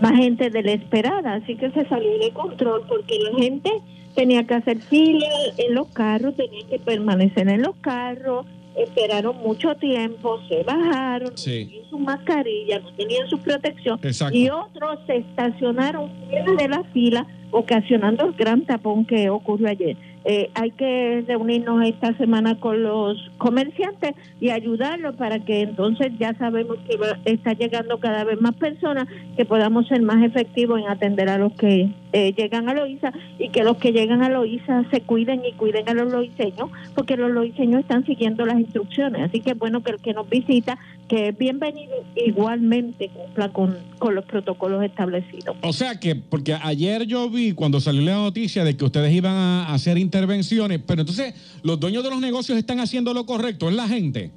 más 0.00 0.16
gente 0.16 0.50
de 0.50 0.64
la 0.64 0.72
esperada, 0.72 1.34
así 1.34 1.54
que 1.54 1.70
se 1.70 1.88
salió 1.88 2.18
de 2.18 2.32
control 2.32 2.82
porque 2.88 3.20
la 3.20 3.38
gente 3.38 3.70
tenía 4.14 4.44
que 4.44 4.54
hacer 4.54 4.78
fila 4.78 5.26
en 5.58 5.74
los 5.74 5.88
carros, 5.88 6.34
tenía 6.36 6.66
que 6.68 6.78
permanecer 6.78 7.48
en 7.48 7.62
los 7.62 7.76
carros, 7.76 8.46
esperaron 8.76 9.36
mucho 9.38 9.74
tiempo, 9.76 10.38
se 10.48 10.62
bajaron, 10.64 11.36
Sí. 11.36 11.64
no 11.64 11.68
tenían 11.70 11.90
su 11.90 11.98
mascarilla, 11.98 12.78
no 12.80 12.92
tenían 12.94 13.28
su 13.28 13.38
protección 13.38 13.98
Exacto. 14.02 14.36
y 14.36 14.48
otros 14.50 14.98
se 15.06 15.16
estacionaron 15.18 16.10
fuera 16.28 16.52
de 16.54 16.68
la 16.68 16.84
fila, 16.92 17.26
ocasionando 17.50 18.24
el 18.26 18.32
gran 18.32 18.62
tapón 18.66 19.04
que 19.04 19.30
ocurrió 19.30 19.68
ayer. 19.68 19.96
Eh, 20.26 20.50
hay 20.54 20.70
que 20.70 21.22
reunirnos 21.28 21.84
esta 21.86 22.16
semana 22.16 22.58
con 22.58 22.82
los 22.82 23.30
comerciantes 23.36 24.14
y 24.40 24.48
ayudarlos 24.50 25.16
para 25.16 25.38
que 25.40 25.60
entonces 25.60 26.12
ya 26.18 26.32
sabemos 26.34 26.78
que 26.88 26.96
va- 26.96 27.18
está 27.26 27.52
llegando 27.52 27.98
cada 27.98 28.24
vez 28.24 28.40
más 28.40 28.54
personas, 28.54 29.06
que 29.36 29.44
podamos 29.44 29.86
ser 29.86 30.00
más 30.00 30.22
efectivos 30.24 30.80
en 30.80 30.88
atender 30.88 31.28
a 31.28 31.36
los 31.36 31.52
que 31.52 31.90
eh, 32.14 32.32
llegan 32.32 32.68
a 32.68 32.74
Loíza 32.74 33.12
y 33.38 33.50
que 33.50 33.64
los 33.64 33.76
que 33.76 33.92
llegan 33.92 34.22
a 34.22 34.28
Loíza 34.30 34.84
se 34.90 35.02
cuiden 35.02 35.42
y 35.44 35.52
cuiden 35.52 35.88
a 35.88 35.94
los 35.94 36.10
loiseños, 36.10 36.70
porque 36.94 37.16
los 37.16 37.30
loiseños 37.30 37.80
están 37.80 38.06
siguiendo 38.06 38.46
las 38.46 38.58
instrucciones. 38.58 39.22
Así 39.22 39.40
que 39.40 39.50
es 39.50 39.58
bueno 39.58 39.82
que 39.82 39.90
el 39.90 39.98
que 40.00 40.14
nos 40.14 40.28
visita, 40.30 40.78
que 41.08 41.28
es 41.28 41.38
bienvenido, 41.38 41.92
igualmente 42.16 43.10
cumpla 43.10 43.52
con, 43.52 43.78
con 43.98 44.14
los 44.14 44.24
protocolos 44.24 44.82
establecidos. 44.82 45.56
O 45.62 45.72
sea 45.72 46.00
que, 46.00 46.16
porque 46.16 46.54
ayer 46.54 47.06
yo 47.06 47.28
vi 47.28 47.52
cuando 47.52 47.80
salió 47.80 48.02
la 48.02 48.14
noticia 48.14 48.64
de 48.64 48.76
que 48.76 48.84
ustedes 48.84 49.12
iban 49.12 49.34
a 49.34 49.72
hacer 49.72 49.98
intervenciones, 49.98 50.80
pero 50.86 51.02
entonces 51.02 51.34
los 51.62 51.78
dueños 51.78 52.02
de 52.04 52.10
los 52.10 52.20
negocios 52.20 52.56
están 52.58 52.80
haciendo 52.80 53.12
lo 53.12 53.26
correcto, 53.26 53.68
es 53.68 53.74
la 53.74 53.88
gente. 53.88 54.30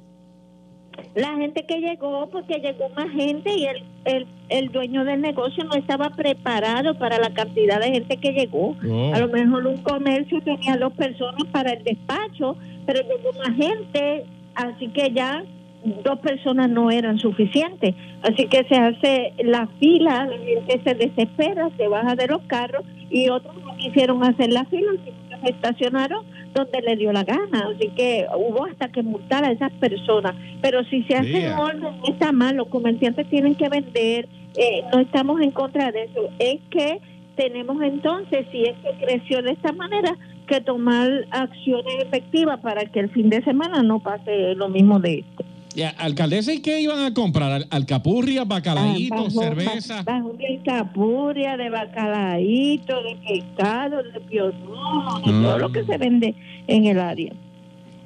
La 1.14 1.36
gente 1.36 1.64
que 1.66 1.80
llegó, 1.80 2.28
porque 2.28 2.58
llegó 2.58 2.88
más 2.90 3.10
gente 3.12 3.56
y 3.56 3.64
el, 3.64 3.84
el, 4.04 4.26
el 4.48 4.68
dueño 4.70 5.04
del 5.04 5.20
negocio 5.20 5.64
no 5.64 5.74
estaba 5.74 6.10
preparado 6.10 6.98
para 6.98 7.18
la 7.18 7.32
cantidad 7.32 7.80
de 7.80 7.92
gente 7.92 8.16
que 8.18 8.32
llegó. 8.32 8.76
Oh. 8.88 9.14
A 9.14 9.20
lo 9.20 9.28
mejor 9.28 9.66
un 9.66 9.78
comercio 9.78 10.40
tenía 10.42 10.76
dos 10.76 10.92
personas 10.94 11.44
para 11.52 11.72
el 11.72 11.84
despacho, 11.84 12.56
pero 12.84 13.00
llegó 13.02 13.32
más 13.38 13.56
gente, 13.56 14.26
así 14.54 14.88
que 14.88 15.12
ya 15.12 15.44
dos 15.84 16.18
personas 16.20 16.68
no 16.68 16.90
eran 16.90 17.18
suficientes. 17.18 17.94
Así 18.22 18.46
que 18.46 18.64
se 18.64 18.76
hace 18.76 19.32
la 19.44 19.68
fila, 19.78 20.26
la 20.26 20.38
gente 20.38 20.80
se 20.84 20.94
desespera, 20.94 21.70
se 21.76 21.88
baja 21.88 22.14
de 22.14 22.26
los 22.26 22.42
carros 22.42 22.84
y 23.10 23.28
otros 23.28 23.54
no 23.64 23.76
quisieron 23.76 24.22
hacer 24.24 24.52
la 24.52 24.64
fila, 24.66 24.92
sino 25.04 25.14
que 25.30 25.40
se 25.40 25.50
estacionaron 25.50 26.26
donde 26.54 26.80
le 26.82 26.96
dio 26.96 27.12
la 27.12 27.24
gana. 27.24 27.70
Así 27.74 27.88
que 27.90 28.26
hubo 28.36 28.66
hasta 28.66 28.88
que 28.88 29.02
multar 29.02 29.44
a 29.44 29.52
esas 29.52 29.72
personas. 29.72 30.34
Pero 30.60 30.84
si 30.84 31.02
se 31.04 31.14
hace 31.14 31.28
Yeah. 31.28 31.60
orden, 31.60 31.94
está 32.08 32.32
mal, 32.32 32.56
los 32.56 32.68
comerciantes 32.68 33.28
tienen 33.28 33.54
que 33.54 33.68
vender, 33.68 34.28
eh, 34.56 34.82
no 34.92 35.00
estamos 35.00 35.40
en 35.40 35.52
contra 35.52 35.92
de 35.92 36.04
eso. 36.04 36.28
Es 36.38 36.58
que 36.70 37.00
tenemos 37.36 37.80
entonces, 37.82 38.46
si 38.50 38.64
es 38.64 38.74
que 38.78 39.04
creció 39.04 39.42
de 39.42 39.52
esta 39.52 39.72
manera, 39.72 40.16
que 40.48 40.60
tomar 40.60 41.26
acciones 41.30 41.94
efectivas 42.00 42.58
para 42.60 42.84
que 42.86 43.00
el 43.00 43.10
fin 43.10 43.28
de 43.28 43.42
semana 43.42 43.82
no 43.82 44.00
pase 44.00 44.54
lo 44.56 44.68
mismo 44.68 44.98
de 44.98 45.20
esto. 45.20 45.44
Alcaldesa, 45.84 46.52
¿y 46.52 46.60
qué 46.60 46.80
iban 46.80 47.04
a 47.04 47.14
comprar? 47.14 47.52
Al- 47.52 47.66
Alcapurria, 47.70 48.44
bacalaíto, 48.44 49.14
Bajo- 49.14 49.30
cerveza. 49.30 50.02
Bajo 50.02 50.32
de 50.32 50.60
capuria, 50.64 51.56
de 51.56 51.70
bacalaíto, 51.70 52.94
de 53.02 53.16
pescado, 53.26 54.02
de 54.02 54.20
pionono, 54.20 55.20
de 55.24 55.32
Mm. 55.32 55.42
todo 55.42 55.58
lo 55.58 55.72
que 55.72 55.84
se 55.84 55.96
vende 55.98 56.34
en 56.66 56.86
el 56.86 56.98
área. 56.98 57.32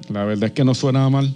La 0.09 0.25
verdad 0.25 0.45
es 0.49 0.51
que 0.51 0.63
no 0.63 0.73
suena 0.73 1.09
mal. 1.09 1.33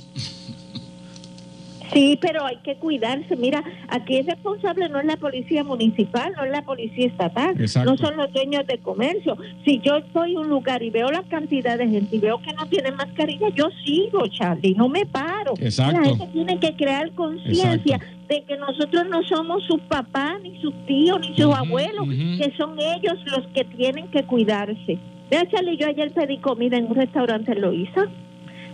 Sí, 1.94 2.18
pero 2.22 2.46
hay 2.46 2.58
que 2.58 2.76
cuidarse. 2.76 3.36
Mira, 3.36 3.64
aquí 3.88 4.18
el 4.18 4.28
responsable 4.28 4.90
no 4.90 5.00
es 5.00 5.06
la 5.06 5.18
policía 5.18 5.64
municipal, 5.64 6.34
no 6.36 6.44
es 6.44 6.52
la 6.52 6.62
policía 6.62 7.08
estatal, 7.08 7.60
Exacto. 7.60 7.92
no 7.92 7.98
son 7.98 8.18
los 8.18 8.32
dueños 8.34 8.66
de 8.68 8.78
comercio. 8.80 9.38
Si 9.66 9.80
yo 9.80 9.98
estoy 9.98 10.32
en 10.32 10.40
un 10.40 10.50
lugar 10.50 10.84
y 10.84 10.90
veo 10.90 11.10
la 11.10 11.24
cantidad 11.24 11.78
de 11.78 11.88
gente 11.88 12.16
y 12.16 12.20
veo 12.20 12.42
que 12.42 12.54
no 12.54 12.66
tienen 12.68 12.96
mascarilla, 12.96 13.50
yo 13.50 13.70
sigo, 13.86 14.28
Charlie, 14.28 14.76
no 14.76 14.90
me 14.90 15.06
paro. 15.06 15.54
Exacto. 15.60 16.02
La 16.02 16.08
gente 16.08 16.28
tiene 16.34 16.60
que 16.60 16.76
crear 16.76 17.12
conciencia 17.12 18.00
de 18.28 18.44
que 18.44 18.58
nosotros 18.58 19.08
no 19.10 19.24
somos 19.24 19.64
sus 19.64 19.80
papás, 19.82 20.42
ni 20.42 20.60
sus 20.62 20.74
tíos, 20.86 21.20
ni 21.22 21.36
sus 21.36 21.54
abuelos, 21.54 22.08
que 22.08 22.54
son 22.58 22.78
ellos 22.80 23.18
los 23.26 23.48
que 23.54 23.64
tienen 23.64 24.08
que 24.10 24.24
cuidarse. 24.24 24.98
Mira, 25.30 25.48
Charlie, 25.50 25.78
yo 25.78 25.88
ayer 25.88 26.12
pedí 26.12 26.38
comida 26.38 26.78
en 26.78 26.86
un 26.86 26.96
restaurante 26.96 27.52
en 27.52 27.62
Loíza. 27.62 28.06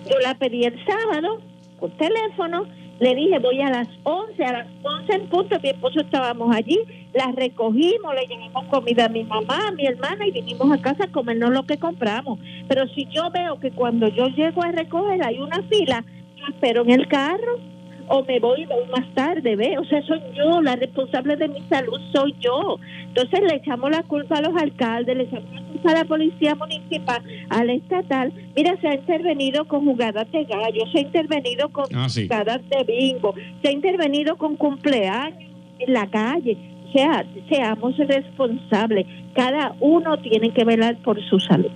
Yo 0.09 0.19
la 0.21 0.35
pedí 0.35 0.63
el 0.63 0.75
sábado 0.85 1.39
por 1.79 1.91
teléfono. 1.91 2.65
Le 2.99 3.15
dije, 3.15 3.39
voy 3.39 3.59
a 3.61 3.69
las 3.69 3.87
11, 4.03 4.45
a 4.45 4.51
las 4.53 4.67
11 4.83 5.13
en 5.13 5.27
punto, 5.27 5.57
mi 5.61 5.69
esposo 5.69 6.01
estábamos 6.01 6.55
allí, 6.55 6.79
la 7.13 7.31
recogimos, 7.31 8.13
le 8.13 8.27
llevamos 8.27 8.65
comida 8.65 9.05
a 9.05 9.09
mi 9.09 9.23
mamá, 9.23 9.67
a 9.67 9.71
mi 9.71 9.85
hermana 9.85 10.27
y 10.27 10.31
vinimos 10.31 10.71
a 10.71 10.81
casa 10.81 11.05
a 11.05 11.11
comernos 11.11 11.51
lo 11.51 11.63
que 11.63 11.77
compramos. 11.77 12.39
Pero 12.67 12.87
si 12.89 13.05
yo 13.07 13.29
veo 13.31 13.59
que 13.59 13.71
cuando 13.71 14.07
yo 14.07 14.27
llego 14.27 14.63
a 14.63 14.71
recoger 14.71 15.23
hay 15.25 15.39
una 15.39 15.61
fila, 15.63 16.05
yo 16.35 16.45
espero 16.49 16.83
en 16.83 16.91
el 16.91 17.07
carro 17.07 17.72
o 18.07 18.23
me 18.23 18.39
voy 18.39 18.65
más 18.91 19.13
tarde, 19.13 19.55
ve, 19.55 19.77
o 19.77 19.85
sea, 19.85 20.01
soy 20.03 20.19
yo, 20.35 20.61
la 20.61 20.75
responsable 20.75 21.35
de 21.35 21.47
mi 21.47 21.61
salud 21.69 21.99
soy 22.13 22.33
yo. 22.39 22.77
Entonces 23.07 23.39
le 23.47 23.55
echamos 23.57 23.89
la 23.91 24.03
culpa 24.03 24.37
a 24.37 24.41
los 24.41 24.55
alcaldes, 24.55 25.15
le 25.17 25.23
echamos 25.23 25.51
la 25.53 25.61
culpa 25.61 25.91
a 25.91 25.93
la 25.95 26.05
policía 26.05 26.55
municipal, 26.55 27.21
al 27.49 27.69
estatal. 27.69 28.33
Mira, 28.55 28.75
se 28.81 28.87
ha 28.87 28.95
intervenido 28.95 29.65
con 29.65 29.85
jugadas 29.85 30.31
de 30.31 30.43
gallo, 30.45 30.83
se 30.91 30.99
ha 30.99 31.01
intervenido 31.01 31.69
con 31.69 31.85
Ah, 31.95 32.09
sí. 32.09 32.23
jugadas 32.23 32.61
de 32.69 32.83
bingo, 32.83 33.33
se 33.61 33.69
ha 33.69 33.71
intervenido 33.71 34.35
con 34.37 34.55
cumpleaños 34.55 35.39
en 35.79 35.93
la 35.93 36.07
calle. 36.09 36.57
O 36.89 36.91
sea, 36.91 37.25
seamos 37.49 37.97
responsables. 37.97 39.05
Cada 39.33 39.75
uno 39.79 40.17
tiene 40.19 40.53
que 40.53 40.63
velar 40.63 40.97
por 41.01 41.19
su 41.27 41.39
salud. 41.39 41.71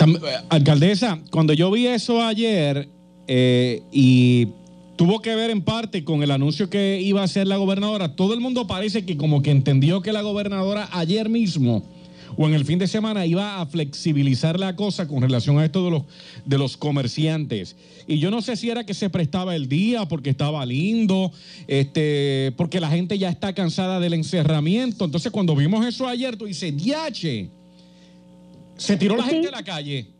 Eh, 0.00 0.18
alcaldesa, 0.48 1.18
cuando 1.30 1.52
yo 1.52 1.70
vi 1.70 1.86
eso 1.86 2.22
ayer 2.22 2.88
eh, 3.28 3.82
y 3.92 4.48
tuvo 5.00 5.22
que 5.22 5.34
ver 5.34 5.48
en 5.48 5.62
parte 5.62 6.04
con 6.04 6.22
el 6.22 6.30
anuncio 6.30 6.68
que 6.68 7.00
iba 7.00 7.22
a 7.22 7.24
hacer 7.24 7.46
la 7.46 7.56
gobernadora, 7.56 8.16
todo 8.16 8.34
el 8.34 8.40
mundo 8.40 8.66
parece 8.66 9.06
que 9.06 9.16
como 9.16 9.40
que 9.40 9.50
entendió 9.50 10.02
que 10.02 10.12
la 10.12 10.20
gobernadora 10.20 10.90
ayer 10.92 11.30
mismo 11.30 11.82
o 12.36 12.46
en 12.46 12.52
el 12.52 12.66
fin 12.66 12.78
de 12.78 12.86
semana 12.86 13.24
iba 13.24 13.62
a 13.62 13.66
flexibilizar 13.66 14.60
la 14.60 14.76
cosa 14.76 15.08
con 15.08 15.22
relación 15.22 15.58
a 15.58 15.64
esto 15.64 15.86
de 15.86 15.90
los, 15.90 16.02
de 16.44 16.58
los 16.58 16.76
comerciantes. 16.76 17.76
Y 18.06 18.18
yo 18.18 18.30
no 18.30 18.42
sé 18.42 18.56
si 18.56 18.68
era 18.68 18.84
que 18.84 18.92
se 18.92 19.08
prestaba 19.08 19.56
el 19.56 19.70
día 19.70 20.06
porque 20.06 20.28
estaba 20.28 20.66
lindo, 20.66 21.32
este, 21.66 22.52
porque 22.58 22.78
la 22.78 22.90
gente 22.90 23.16
ya 23.16 23.30
está 23.30 23.54
cansada 23.54 24.00
del 24.00 24.12
encerramiento. 24.12 25.06
Entonces 25.06 25.32
cuando 25.32 25.56
vimos 25.56 25.86
eso 25.86 26.06
ayer, 26.06 26.36
tú 26.36 26.44
dices, 26.44 26.76
diache, 26.76 27.48
se 28.76 28.98
tiró 28.98 29.16
la 29.16 29.24
gente 29.24 29.48
a 29.48 29.52
la 29.52 29.64
calle. 29.64 30.19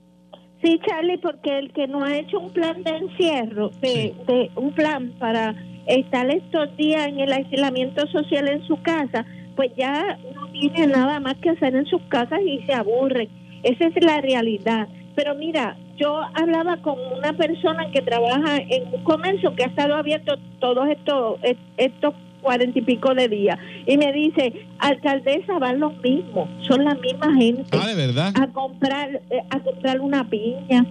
Sí, 0.62 0.78
Charlie, 0.86 1.18
porque 1.18 1.58
el 1.58 1.72
que 1.72 1.86
no 1.86 2.04
ha 2.04 2.18
hecho 2.18 2.38
un 2.38 2.50
plan 2.50 2.82
de 2.82 2.90
encierro, 2.90 3.70
de, 3.80 4.14
de 4.26 4.50
un 4.56 4.72
plan 4.72 5.12
para 5.18 5.54
estar 5.86 6.30
estos 6.30 6.76
días 6.76 7.08
en 7.08 7.20
el 7.20 7.32
aislamiento 7.32 8.06
social 8.08 8.48
en 8.48 8.66
su 8.66 8.80
casa, 8.82 9.24
pues 9.56 9.70
ya 9.76 10.18
no 10.34 10.48
tiene 10.48 10.86
nada 10.86 11.18
más 11.20 11.36
que 11.38 11.50
hacer 11.50 11.74
en 11.74 11.86
sus 11.86 12.02
casas 12.08 12.40
y 12.44 12.60
se 12.66 12.74
aburre. 12.74 13.28
Esa 13.62 13.86
es 13.86 14.04
la 14.04 14.20
realidad. 14.20 14.88
Pero 15.14 15.34
mira, 15.34 15.76
yo 15.96 16.20
hablaba 16.34 16.78
con 16.78 16.96
una 17.18 17.32
persona 17.34 17.90
que 17.90 18.00
trabaja 18.00 18.56
en 18.56 18.94
un 18.94 19.04
comercio 19.04 19.54
que 19.54 19.64
ha 19.64 19.66
estado 19.66 19.94
abierto 19.94 20.38
todos 20.58 20.88
estos 20.88 21.38
estos 21.76 22.14
cuarenta 22.40 22.78
y 22.78 22.82
pico 22.82 23.14
de 23.14 23.28
días 23.28 23.58
y 23.86 23.96
me 23.96 24.12
dice, 24.12 24.66
alcaldesa, 24.78 25.58
van 25.58 25.80
los 25.80 25.96
mismos, 26.02 26.48
son 26.66 26.84
la 26.84 26.94
misma 26.94 27.34
gente 27.36 27.64
Ah, 27.72 27.86
de 27.86 27.94
verdad. 27.94 28.32
a 28.40 28.46
comprar 28.48 29.20
eh, 29.30 29.42
a 29.50 29.60
comprar 29.60 30.00
una 30.00 30.28
piña, 30.28 30.84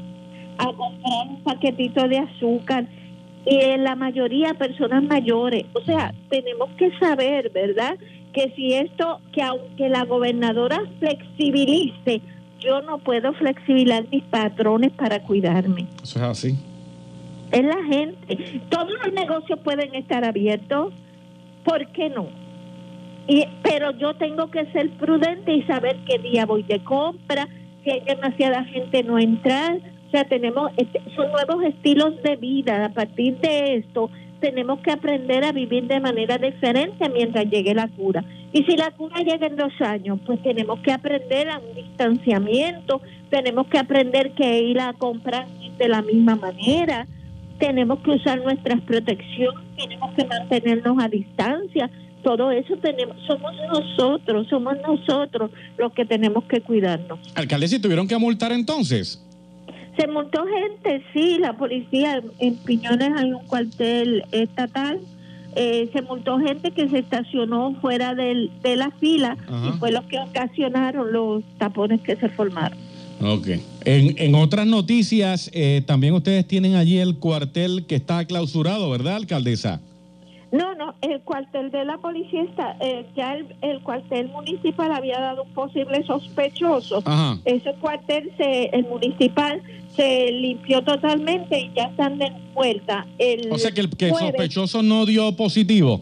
a 0.58 0.66
comprar 0.66 1.28
un 1.30 1.42
paquetito 1.44 2.08
de 2.08 2.20
azúcar 2.20 2.86
y 3.46 3.56
en 3.56 3.84
la 3.84 3.96
mayoría 3.96 4.54
personas 4.54 5.04
mayores. 5.04 5.66
O 5.74 5.82
sea, 5.82 6.14
tenemos 6.30 6.70
que 6.78 6.92
saber, 7.00 7.50
¿verdad? 7.52 7.98
Que 8.34 8.54
si 8.56 8.74
esto, 8.74 9.22
que 9.32 9.42
aunque 9.42 9.90
la 9.90 10.04
gobernadora 10.06 10.82
flexibilice, 11.00 12.22
yo 12.60 12.82
no 12.82 12.98
puedo 13.00 13.34
flexibilizar 13.34 14.06
mis 14.12 14.24
patrones 14.26 14.92
para 14.92 15.22
cuidarme. 15.24 15.88
Eso 16.04 16.20
es 16.20 16.26
así. 16.26 16.56
Es 17.52 17.64
la 17.64 17.82
gente. 17.90 18.62
Todos 18.70 18.92
los 19.04 19.14
negocios 19.14 19.58
pueden 19.64 19.96
estar 19.96 20.24
abiertos. 20.24 20.94
¿Por 21.70 21.86
qué 21.90 22.10
no? 22.10 22.28
Y, 23.28 23.46
pero 23.62 23.92
yo 23.92 24.16
tengo 24.16 24.50
que 24.50 24.66
ser 24.72 24.90
prudente 24.98 25.54
y 25.54 25.62
saber 25.64 25.98
qué 26.08 26.18
día 26.18 26.48
voy 26.48 26.64
de 26.64 26.84
compra, 26.84 27.48
si 27.84 27.92
hay 27.92 28.00
demasiada 28.00 28.64
gente 28.66 29.04
no 29.04 29.20
entrar. 29.20 29.78
O 30.08 30.10
sea, 30.10 30.24
tenemos, 30.24 30.72
este, 30.78 31.00
son 31.16 31.32
nuevos 31.32 31.64
estilos 31.64 32.20
de 32.24 32.38
vida. 32.38 32.86
A 32.86 32.90
partir 32.90 33.38
de 33.38 33.76
esto, 33.76 34.10
tenemos 34.40 34.80
que 34.80 34.92
aprender 34.92 35.44
a 35.44 35.52
vivir 35.52 35.86
de 35.86 36.00
manera 36.00 36.40
diferente 36.40 37.08
mientras 37.08 37.46
llegue 37.46 37.76
la 37.76 37.88
cura. 37.88 38.24
Y 38.52 38.64
si 38.64 38.76
la 38.76 38.90
cura 38.90 39.22
llega 39.22 39.46
en 39.46 39.56
dos 39.56 39.74
años, 39.80 40.18
pues 40.26 40.42
tenemos 40.42 40.80
que 40.80 40.92
aprender 40.92 41.50
a 41.50 41.60
un 41.60 41.76
distanciamiento, 41.76 43.00
tenemos 43.30 43.68
que 43.68 43.78
aprender 43.78 44.32
que 44.32 44.64
ir 44.64 44.80
a 44.80 44.94
comprar 44.94 45.46
de 45.78 45.88
la 45.88 46.02
misma 46.02 46.36
manera, 46.36 47.06
tenemos 47.60 48.00
que 48.00 48.10
usar 48.10 48.42
nuestras 48.42 48.82
protecciones, 48.82 49.69
tenemos 49.80 50.14
que 50.16 50.26
mantenernos 50.26 51.04
a 51.04 51.08
distancia. 51.08 51.90
Todo 52.24 52.52
eso 52.52 52.76
tenemos, 52.78 53.16
somos 53.26 53.54
nosotros, 53.72 54.48
somos 54.50 54.76
nosotros 54.86 55.52
los 55.78 55.94
que 55.94 56.06
tenemos 56.06 56.44
que 56.46 56.62
cuidarnos. 56.62 57.20
Alcaldesa, 57.36 57.78
¿y 57.78 57.80
tuvieron 57.80 58.08
que 58.08 58.18
multar 58.18 58.52
entonces? 58.52 59.24
Se 59.98 60.08
montó 60.08 60.46
gente, 60.46 61.04
sí, 61.14 61.38
la 61.40 61.54
policía, 61.54 62.22
en 62.40 62.58
Piñones 62.58 63.12
hay 63.16 63.32
un 63.34 63.46
cuartel 63.46 64.24
estatal, 64.32 65.00
eh, 65.56 65.90
se 65.94 66.02
multó 66.02 66.38
gente 66.40 66.72
que 66.72 66.90
se 66.90 67.00
estacionó 67.00 67.76
fuera 67.82 68.16
del, 68.16 68.52
de 68.62 68.76
la 68.76 68.92
fila 68.92 69.36
Ajá. 69.48 69.70
y 69.70 69.78
fue 69.80 69.92
lo 69.92 70.08
que 70.08 70.20
ocasionaron 70.20 71.12
los 71.12 71.44
tapones 71.58 72.02
que 72.02 72.16
se 72.16 72.30
formaron. 72.30 72.78
Ok. 73.22 73.48
En, 73.86 74.16
en 74.18 74.36
otras 74.36 74.68
noticias, 74.68 75.50
eh, 75.54 75.82
también 75.86 76.14
ustedes 76.14 76.46
tienen 76.48 76.76
allí 76.76 76.98
el 76.98 77.18
cuartel 77.18 77.86
que 77.88 77.96
está 77.96 78.26
clausurado, 78.26 78.90
¿verdad, 78.90 79.16
alcaldesa? 79.16 79.82
No, 80.52 80.74
no, 80.74 80.96
el 81.02 81.22
cuartel 81.22 81.70
de 81.70 81.86
la 81.86 82.00
policía 82.00 82.42
está, 82.42 82.76
eh, 82.82 83.06
ya 83.16 83.34
el, 83.36 83.46
el 83.62 83.82
cuartel 83.82 84.30
municipal 84.30 84.92
había 84.92 85.20
dado 85.20 85.44
un 85.44 85.54
posible 85.54 86.04
sospechoso. 86.08 87.04
Ajá. 87.06 87.38
Ese 87.46 87.72
cuartel, 87.80 88.32
se, 88.36 88.64
el 88.74 88.84
municipal, 88.86 89.62
se 89.96 90.32
limpió 90.32 90.84
totalmente 90.84 91.60
y 91.60 91.72
ya 91.76 91.84
están 91.84 92.18
de 92.18 92.32
vuelta. 92.56 93.06
El 93.20 93.52
O 93.52 93.60
sea 93.60 93.70
que 93.72 93.82
el, 93.82 93.90
que 93.92 94.06
el 94.06 94.12
jueves- 94.12 94.32
sospechoso 94.32 94.82
no 94.82 95.06
dio 95.06 95.32
positivo. 95.36 96.02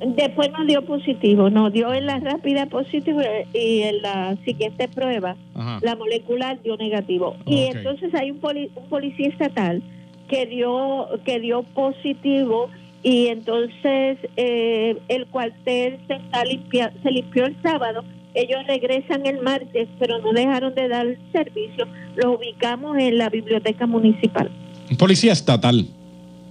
Después 0.00 0.50
no 0.52 0.64
dio 0.66 0.82
positivo, 0.82 1.48
no 1.48 1.70
dio 1.70 1.94
en 1.94 2.04
la 2.04 2.18
rápida 2.20 2.66
positivo 2.66 3.20
y 3.54 3.80
en 3.82 4.02
la 4.02 4.36
siguiente 4.44 4.88
prueba, 4.88 5.36
Ajá. 5.54 5.78
la 5.82 5.96
molecular 5.96 6.60
dio 6.62 6.76
negativo. 6.76 7.34
Y 7.46 7.62
entonces 7.64 8.14
hay 8.14 8.30
un, 8.30 8.38
poli- 8.38 8.70
un 8.76 8.84
policía 8.90 9.28
estatal 9.28 9.82
que 10.28 10.44
dio 10.46 11.06
que 11.24 11.40
dio 11.40 11.62
positivo 11.62 12.68
y 13.02 13.28
entonces 13.28 14.18
eh, 14.36 14.96
el 15.08 15.26
cuartel 15.28 15.98
se 16.08 16.14
está 16.14 16.44
limpia, 16.44 16.92
se 17.02 17.10
limpió 17.10 17.46
el 17.46 17.56
sábado. 17.62 18.04
Ellos 18.34 18.66
regresan 18.66 19.24
el 19.24 19.40
martes, 19.40 19.88
pero 19.98 20.18
no 20.18 20.32
dejaron 20.32 20.74
de 20.74 20.88
dar 20.88 21.06
servicio. 21.32 21.86
Lo 22.16 22.32
ubicamos 22.32 22.98
en 22.98 23.16
la 23.16 23.30
biblioteca 23.30 23.86
municipal. 23.86 24.50
Un 24.90 24.96
policía 24.98 25.32
estatal. 25.32 25.86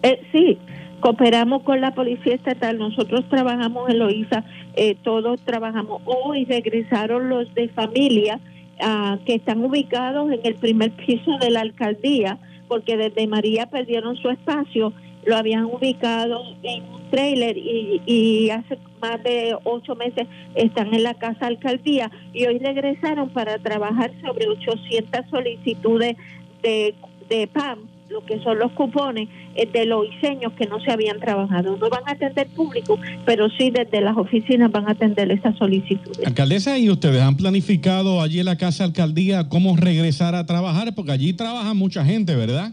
Eh, 0.02 0.20
sí, 0.32 0.58
cooperamos 1.00 1.64
con 1.64 1.82
la 1.82 1.94
policía 1.94 2.36
estatal. 2.36 2.78
Nosotros 2.78 3.26
trabajamos 3.30 3.90
en 3.90 4.00
Loíza, 4.00 4.44
eh, 4.76 4.96
todos 5.04 5.40
trabajamos. 5.42 6.02
Hoy 6.06 6.46
regresaron 6.46 7.30
los 7.30 7.54
de 7.54 7.70
familia 7.70 8.40
ah, 8.82 9.18
que 9.26 9.36
están 9.36 9.64
ubicados 9.64 10.32
en 10.32 10.42
el 10.44 10.56
primer 10.56 10.92
piso 10.92 11.38
de 11.40 11.52
la 11.52 11.62
alcaldía, 11.62 12.38
porque 12.68 12.98
desde 12.98 13.28
María 13.28 13.68
perdieron 13.68 14.16
su 14.18 14.30
espacio, 14.30 14.94
lo 15.26 15.36
habían 15.36 15.66
ubicado 15.66 16.42
en 16.64 16.84
un 16.84 17.10
trailer 17.10 17.58
y, 17.58 18.02
y 18.06 18.50
hace 18.52 18.78
más 19.02 19.22
de 19.24 19.58
ocho 19.64 19.96
meses 19.96 20.28
están 20.56 20.94
en 20.94 21.04
la 21.04 21.16
casa 21.16 21.48
alcaldía 21.48 22.12
y 22.34 22.46
hoy 22.46 22.60
regresaron 22.60 23.30
para 23.30 23.58
trabajar 23.58 24.12
sobre 24.24 24.48
800 24.48 25.26
solicitudes 25.30 26.16
de, 26.62 26.94
de 27.30 27.48
PAM, 27.48 27.88
lo 28.16 28.26
que 28.26 28.40
son 28.40 28.58
los 28.58 28.72
cupones 28.72 29.30
de 29.72 29.86
los 29.86 30.10
diseños 30.10 30.54
que 30.54 30.66
no 30.68 30.80
se 30.80 30.92
habían 30.92 31.20
trabajado. 31.20 31.78
No 31.78 31.90
van 31.90 32.04
a 32.08 32.12
atender 32.12 32.48
público, 32.48 32.98
pero 33.26 33.50
sí 33.50 33.72
desde 33.72 34.02
las 34.02 34.18
oficinas 34.18 34.72
van 34.72 34.88
a 34.88 34.92
atender 34.92 35.32
esas 35.32 35.58
solicitudes. 35.58 36.26
Alcaldesa, 36.26 36.78
¿y 36.78 36.90
ustedes 36.90 37.22
han 37.22 37.36
planificado 37.36 38.22
allí 38.22 38.40
en 38.40 38.46
la 38.46 38.58
Casa 38.58 38.84
Alcaldía 38.84 39.50
cómo 39.50 39.76
regresar 39.76 40.36
a 40.36 40.46
trabajar? 40.46 40.96
Porque 40.96 41.12
allí 41.12 41.34
trabaja 41.34 41.74
mucha 41.74 42.06
gente, 42.06 42.36
¿verdad? 42.36 42.72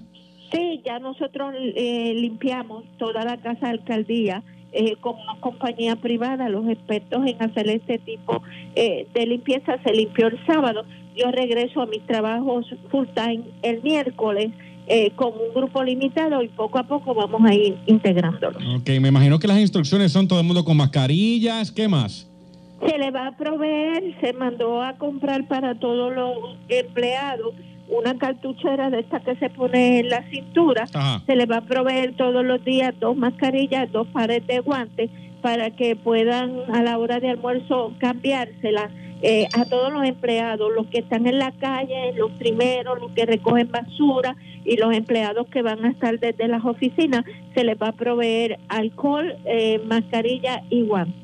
Sí, 0.52 0.82
ya 0.84 0.98
nosotros 0.98 1.54
eh, 1.56 2.14
limpiamos 2.14 2.84
toda 2.98 3.24
la 3.24 3.36
Casa 3.38 3.70
Alcaldía. 3.70 4.42
Eh, 4.74 4.96
con 5.00 5.16
una 5.16 5.38
compañía 5.40 5.96
privada, 5.96 6.48
los 6.48 6.66
expertos 6.66 7.26
en 7.26 7.42
hacer 7.42 7.68
este 7.68 7.98
tipo 7.98 8.42
eh, 8.74 9.06
de 9.12 9.26
limpieza 9.26 9.76
se 9.84 9.92
limpió 9.92 10.28
el 10.28 10.38
sábado. 10.46 10.86
Yo 11.14 11.30
regreso 11.30 11.82
a 11.82 11.86
mis 11.86 12.00
trabajos 12.06 12.64
full 12.90 13.06
time 13.14 13.42
el 13.60 13.82
miércoles 13.82 14.50
eh, 14.94 15.10
con 15.16 15.28
un 15.28 15.54
grupo 15.54 15.82
limitado 15.82 16.42
y 16.42 16.48
poco 16.48 16.78
a 16.78 16.82
poco 16.82 17.14
vamos 17.14 17.42
a 17.46 17.54
ir 17.54 17.78
integrándolo. 17.86 18.58
Ok, 18.76 18.90
me 19.00 19.08
imagino 19.08 19.38
que 19.38 19.46
las 19.46 19.58
instrucciones 19.58 20.12
son 20.12 20.28
todo 20.28 20.38
el 20.38 20.44
mundo 20.44 20.66
con 20.66 20.76
mascarillas, 20.76 21.72
¿qué 21.72 21.88
más? 21.88 22.28
Se 22.86 22.98
le 22.98 23.10
va 23.10 23.28
a 23.28 23.36
proveer, 23.38 24.14
se 24.20 24.34
mandó 24.34 24.82
a 24.82 24.98
comprar 24.98 25.48
para 25.48 25.76
todos 25.76 26.14
los 26.14 26.58
empleados 26.68 27.54
una 27.88 28.18
cartuchera 28.18 28.90
de 28.90 29.00
esta 29.00 29.20
que 29.20 29.34
se 29.36 29.48
pone 29.48 30.00
en 30.00 30.10
la 30.10 30.28
cintura. 30.28 30.84
Ajá. 30.92 31.22
Se 31.24 31.36
le 31.36 31.46
va 31.46 31.58
a 31.58 31.62
proveer 31.62 32.14
todos 32.16 32.44
los 32.44 32.62
días 32.62 32.92
dos 33.00 33.16
mascarillas, 33.16 33.90
dos 33.92 34.06
pares 34.08 34.46
de 34.46 34.58
guantes 34.58 35.08
para 35.40 35.70
que 35.70 35.96
puedan 35.96 36.52
a 36.70 36.82
la 36.82 36.98
hora 36.98 37.18
de 37.18 37.30
almuerzo 37.30 37.94
cambiárselas 37.98 38.90
eh, 39.22 39.46
a 39.54 39.64
todos 39.64 39.92
los 39.92 40.04
empleados, 40.04 40.70
los 40.74 40.86
que 40.88 40.98
están 40.98 41.26
en 41.26 41.38
la 41.38 41.52
calle, 41.52 42.12
los 42.16 42.30
primeros, 42.32 42.98
los 43.00 43.10
que 43.12 43.24
recogen 43.24 43.70
basura 43.70 44.36
y 44.64 44.76
los 44.76 44.92
empleados 44.94 45.46
que 45.48 45.62
van 45.62 45.84
a 45.84 45.90
estar 45.90 46.18
desde 46.20 46.48
las 46.48 46.64
oficinas, 46.64 47.24
se 47.54 47.64
les 47.64 47.76
va 47.80 47.88
a 47.88 47.92
proveer 47.92 48.58
alcohol, 48.68 49.34
eh, 49.44 49.80
mascarilla 49.86 50.62
y 50.70 50.82
guantes. 50.82 51.14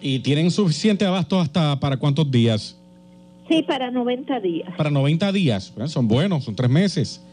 ¿Y 0.00 0.20
tienen 0.20 0.50
suficiente 0.50 1.04
abasto 1.04 1.40
hasta 1.40 1.78
para 1.80 1.96
cuántos 1.96 2.30
días? 2.30 2.76
Sí, 3.48 3.62
para 3.62 3.90
90 3.90 4.40
días. 4.40 4.68
Para 4.76 4.90
90 4.90 5.32
días. 5.32 5.72
Bueno, 5.74 5.88
son 5.88 6.06
buenos, 6.06 6.44
son 6.44 6.54
tres 6.54 6.70
meses. 6.70 7.24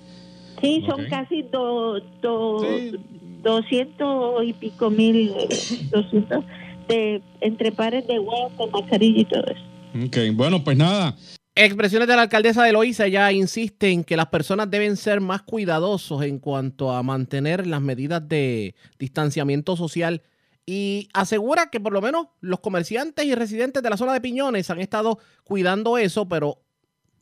Sí, 0.62 0.84
son 0.88 1.06
casi 1.10 1.42
do, 1.44 2.00
do- 2.22 2.64
200 3.44 4.44
y 4.46 4.54
pico 4.54 4.90
mil, 4.90 5.30
eh, 5.38 5.48
200 5.92 6.44
de, 6.88 7.22
entre 7.42 7.72
pares 7.72 8.08
de 8.08 8.18
guantes, 8.18 8.72
mascarilla 8.72 9.22
y 9.22 9.26
todo 9.26 9.44
eso. 9.46 9.62
Bueno, 10.34 10.64
pues 10.64 10.78
nada. 10.78 11.16
Expresiones 11.56 12.10
de 12.10 12.16
la 12.18 12.24
alcaldesa 12.24 12.64
de 12.64 12.74
Loíza 12.74 13.08
ya 13.08 13.32
insiste 13.32 13.90
en 13.90 14.04
que 14.04 14.18
las 14.18 14.28
personas 14.28 14.70
deben 14.70 14.98
ser 14.98 15.22
más 15.22 15.42
cuidadosos 15.44 16.22
en 16.24 16.40
cuanto 16.40 16.92
a 16.92 17.02
mantener 17.02 17.66
las 17.66 17.82
medidas 17.82 18.28
de 18.28 18.76
distanciamiento 19.00 19.78
social 19.78 20.22
y 20.66 21.08
asegura 21.14 21.70
que 21.70 21.80
por 21.80 21.94
lo 21.94 22.02
menos 22.02 22.28
los 22.42 22.60
comerciantes 22.60 23.26
y 23.26 23.36
residentes 23.36 23.82
de 23.82 23.90
la 23.90 23.96
zona 23.96 24.12
de 24.12 24.20
Piñones 24.20 24.70
han 24.70 24.82
estado 24.82 25.20
cuidando 25.46 25.98
eso, 25.98 26.28
pero 26.28 26.62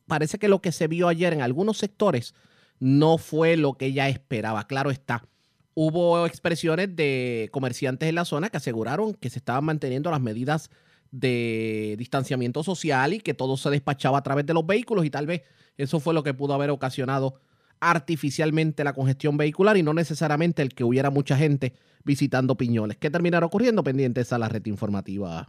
parece 0.07 0.39
que 0.39 0.47
lo 0.47 0.61
que 0.61 0.71
se 0.71 0.87
vio 0.87 1.07
ayer 1.09 1.33
en 1.33 1.41
algunos 1.41 1.77
sectores 1.77 2.33
no 2.79 3.19
fue 3.19 3.55
lo 3.55 3.73
que 3.73 3.87
ella 3.87 4.09
esperaba. 4.09 4.65
Claro 4.65 4.89
está. 4.89 5.27
Hubo 5.75 6.25
expresiones 6.25 6.95
de 6.95 7.49
comerciantes 7.51 8.09
en 8.09 8.15
la 8.15 8.25
zona 8.25 8.49
que 8.49 8.57
aseguraron 8.57 9.13
que 9.13 9.29
se 9.29 9.37
estaban 9.37 9.65
manteniendo 9.65 10.09
las 10.09 10.21
medidas 10.21 10.71
de 11.13 11.95
distanciamiento 11.99 12.63
social 12.63 13.13
y 13.13 13.19
que 13.19 13.35
todo 13.35 13.55
se 13.55 13.69
despachaba 13.69 14.17
a 14.17 14.23
través 14.23 14.47
de 14.47 14.55
los 14.55 14.65
vehículos 14.65 15.05
y 15.05 15.11
tal 15.11 15.27
vez 15.27 15.43
eso 15.77 15.99
fue 15.99 16.13
lo 16.15 16.23
que 16.23 16.33
pudo 16.33 16.55
haber 16.55 16.71
ocasionado 16.71 17.39
artificialmente 17.79 18.83
la 18.83 18.93
congestión 18.93 19.37
vehicular 19.37 19.77
y 19.77 19.83
no 19.83 19.93
necesariamente 19.93 20.63
el 20.63 20.73
que 20.73 20.83
hubiera 20.83 21.11
mucha 21.11 21.37
gente 21.37 21.73
visitando 22.03 22.55
Piñones. 22.55 22.97
¿Qué 22.97 23.11
terminará 23.11 23.45
ocurriendo? 23.45 23.83
Pendientes 23.83 24.33
a 24.33 24.39
la 24.39 24.49
red 24.49 24.65
informativa. 24.65 25.47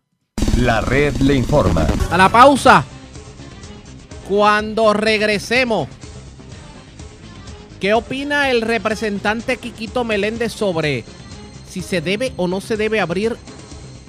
La 0.59 0.83
red 0.83 1.17
le 1.17 1.35
informa. 1.35 1.87
A 2.11 2.19
la 2.19 2.29
pausa. 2.29 2.85
Cuando 4.29 4.93
regresemos, 4.93 5.89
¿qué 7.81 7.95
opina 7.95 8.51
el 8.51 8.61
representante 8.61 9.57
Quiquito 9.57 10.05
Meléndez 10.05 10.53
sobre 10.53 11.05
si 11.67 11.81
se 11.81 12.03
debe 12.03 12.33
o 12.37 12.49
no 12.49 12.61
se 12.61 12.77
debe 12.77 13.01
abrir 13.01 13.37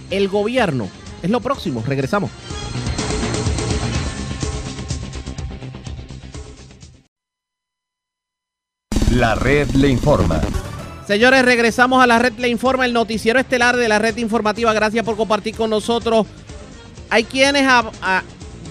el 0.09 0.27
gobierno? 0.27 0.89
Es 1.21 1.29
lo 1.29 1.39
próximo. 1.39 1.83
Regresamos. 1.85 2.29
La 9.11 9.35
red 9.35 9.69
le 9.71 9.89
informa. 9.89 10.41
Señores, 11.07 11.45
regresamos 11.45 12.03
a 12.03 12.07
la 12.07 12.17
red 12.19 12.33
Le 12.39 12.49
Informa, 12.49 12.85
el 12.85 12.93
noticiero 12.93 13.39
estelar 13.39 13.77
de 13.77 13.87
la 13.87 13.99
red 13.99 14.17
informativa. 14.17 14.73
Gracias 14.73 15.05
por 15.05 15.15
compartir 15.15 15.55
con 15.55 15.69
nosotros. 15.69 16.25
Hay 17.09 17.23
quienes 17.25 17.67
a- 17.67 17.91
a- 18.01 18.23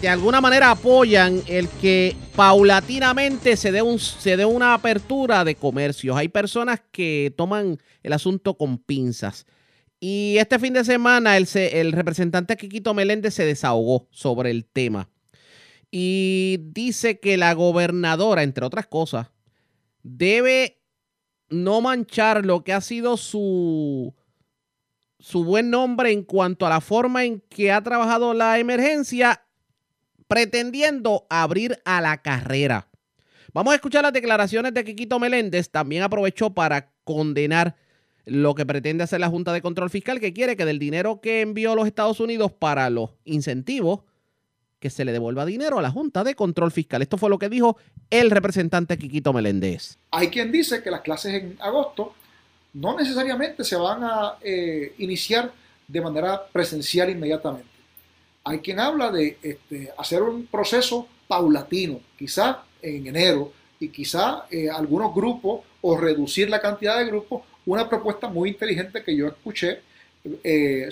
de 0.02 0.08
alguna 0.08 0.40
manera 0.40 0.72
apoyan 0.72 1.40
el 1.46 1.68
que 1.68 2.16
paulatinamente 2.34 3.56
se 3.56 3.70
dé, 3.70 3.80
un, 3.82 3.98
se 4.00 4.36
dé 4.36 4.44
una 4.44 4.74
apertura 4.74 5.44
de 5.44 5.54
comercios. 5.54 6.16
Hay 6.16 6.28
personas 6.28 6.80
que 6.90 7.32
toman 7.36 7.78
el 8.02 8.12
asunto 8.12 8.54
con 8.54 8.78
pinzas. 8.78 9.46
Y 10.06 10.36
este 10.36 10.58
fin 10.58 10.74
de 10.74 10.84
semana 10.84 11.38
el, 11.38 11.48
el 11.54 11.92
representante 11.92 12.58
Quiquito 12.58 12.92
Meléndez 12.92 13.32
se 13.32 13.46
desahogó 13.46 14.06
sobre 14.10 14.50
el 14.50 14.66
tema. 14.66 15.08
Y 15.90 16.58
dice 16.60 17.20
que 17.20 17.38
la 17.38 17.54
gobernadora, 17.54 18.42
entre 18.42 18.66
otras 18.66 18.86
cosas, 18.86 19.28
debe 20.02 20.82
no 21.48 21.80
manchar 21.80 22.44
lo 22.44 22.64
que 22.64 22.74
ha 22.74 22.82
sido 22.82 23.16
su, 23.16 24.14
su 25.20 25.42
buen 25.42 25.70
nombre 25.70 26.12
en 26.12 26.22
cuanto 26.22 26.66
a 26.66 26.68
la 26.68 26.82
forma 26.82 27.24
en 27.24 27.40
que 27.40 27.72
ha 27.72 27.82
trabajado 27.82 28.34
la 28.34 28.58
emergencia, 28.58 29.46
pretendiendo 30.28 31.26
abrir 31.30 31.80
a 31.86 32.02
la 32.02 32.20
carrera. 32.20 32.90
Vamos 33.54 33.72
a 33.72 33.76
escuchar 33.76 34.02
las 34.02 34.12
declaraciones 34.12 34.74
de 34.74 34.84
Quiquito 34.84 35.18
Meléndez. 35.18 35.70
También 35.70 36.02
aprovechó 36.02 36.52
para 36.52 36.92
condenar 37.04 37.74
lo 38.26 38.54
que 38.54 38.66
pretende 38.66 39.04
hacer 39.04 39.20
la 39.20 39.28
Junta 39.28 39.52
de 39.52 39.62
Control 39.62 39.90
Fiscal, 39.90 40.20
que 40.20 40.32
quiere 40.32 40.56
que 40.56 40.64
del 40.64 40.78
dinero 40.78 41.20
que 41.20 41.40
envió 41.40 41.74
los 41.74 41.86
Estados 41.86 42.20
Unidos 42.20 42.52
para 42.52 42.88
los 42.90 43.10
incentivos, 43.24 44.00
que 44.78 44.90
se 44.90 45.04
le 45.04 45.12
devuelva 45.12 45.46
dinero 45.46 45.78
a 45.78 45.82
la 45.82 45.90
Junta 45.90 46.24
de 46.24 46.34
Control 46.34 46.70
Fiscal. 46.70 47.02
Esto 47.02 47.16
fue 47.16 47.30
lo 47.30 47.38
que 47.38 47.48
dijo 47.48 47.78
el 48.10 48.30
representante 48.30 48.98
Quiquito 48.98 49.32
Meléndez. 49.32 49.98
Hay 50.10 50.28
quien 50.28 50.52
dice 50.52 50.82
que 50.82 50.90
las 50.90 51.00
clases 51.00 51.34
en 51.34 51.56
agosto 51.60 52.14
no 52.74 52.96
necesariamente 52.96 53.64
se 53.64 53.76
van 53.76 54.04
a 54.04 54.34
eh, 54.42 54.94
iniciar 54.98 55.52
de 55.88 56.00
manera 56.00 56.46
presencial 56.52 57.10
inmediatamente. 57.10 57.68
Hay 58.44 58.58
quien 58.58 58.78
habla 58.78 59.10
de 59.10 59.38
este, 59.42 59.90
hacer 59.96 60.22
un 60.22 60.46
proceso 60.46 61.08
paulatino, 61.26 62.00
quizá 62.18 62.64
en 62.82 63.06
enero, 63.06 63.52
y 63.80 63.88
quizá 63.88 64.46
eh, 64.50 64.68
algunos 64.68 65.14
grupos 65.14 65.60
o 65.80 65.96
reducir 65.96 66.50
la 66.50 66.60
cantidad 66.60 66.98
de 66.98 67.06
grupos. 67.06 67.42
Una 67.66 67.88
propuesta 67.88 68.28
muy 68.28 68.50
inteligente 68.50 69.02
que 69.02 69.16
yo 69.16 69.28
escuché 69.28 69.80
eh, 70.42 70.88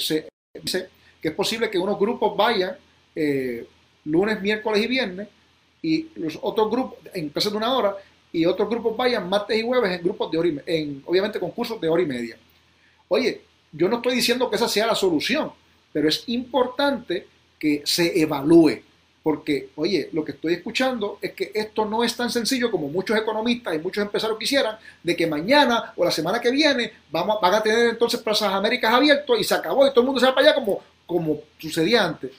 que 1.20 1.28
es 1.28 1.34
posible 1.34 1.70
que 1.70 1.78
unos 1.78 1.98
grupos 1.98 2.36
vayan 2.36 2.76
eh, 3.14 3.66
lunes, 4.04 4.40
miércoles 4.40 4.82
y 4.82 4.86
viernes 4.86 5.28
y 5.80 6.08
los 6.16 6.38
otros 6.42 6.70
grupos 6.70 6.98
en 7.14 7.28
clases 7.28 7.52
de 7.52 7.58
una 7.58 7.74
hora 7.74 7.96
y 8.32 8.44
otros 8.46 8.68
grupos 8.68 8.96
vayan 8.96 9.28
martes 9.28 9.58
y 9.58 9.62
jueves 9.62 9.92
en 9.92 10.02
grupos 10.02 10.30
de 10.30 10.38
hora 10.38 10.48
y 10.48 10.60
en 10.66 11.02
obviamente 11.06 11.38
con 11.38 11.50
cursos 11.50 11.80
de 11.80 11.88
hora 11.88 12.02
y 12.02 12.06
media. 12.06 12.36
Oye, 13.08 13.42
yo 13.72 13.88
no 13.88 13.96
estoy 13.96 14.14
diciendo 14.14 14.48
que 14.48 14.56
esa 14.56 14.68
sea 14.68 14.86
la 14.86 14.94
solución, 14.94 15.52
pero 15.92 16.08
es 16.08 16.24
importante 16.28 17.26
que 17.58 17.82
se 17.84 18.20
evalúe, 18.20 18.80
porque 19.22 19.70
oye, 19.76 20.08
lo 20.12 20.24
que 20.24 20.32
estoy 20.32 20.54
escuchando 20.54 21.18
es 21.20 21.32
que 21.32 21.52
esto 21.54 21.84
no 21.84 22.02
es 22.02 22.16
tan 22.16 22.30
sencillo 22.30 22.70
como 22.70 22.88
muchos 22.88 23.16
economistas 23.16 23.74
y 23.74 23.78
muchos 23.78 24.02
empresarios 24.02 24.38
quisieran, 24.38 24.76
de 25.02 25.16
que 25.16 25.26
mañana 25.26 25.92
o 25.96 26.04
la 26.04 26.10
semana 26.10 26.40
que 26.40 26.50
viene 26.50 26.92
vamos, 27.10 27.38
van 27.40 27.54
a 27.54 27.62
tener 27.62 27.90
entonces 27.90 28.20
Plazas 28.20 28.52
Américas 28.52 28.92
abiertos 28.92 29.38
y 29.38 29.44
se 29.44 29.54
acabó 29.54 29.86
y 29.86 29.90
todo 29.90 30.00
el 30.00 30.06
mundo 30.06 30.20
se 30.20 30.26
va 30.26 30.34
para 30.34 30.48
allá 30.48 30.54
como, 30.54 30.80
como 31.06 31.38
sucedía 31.58 32.04
antes. 32.04 32.32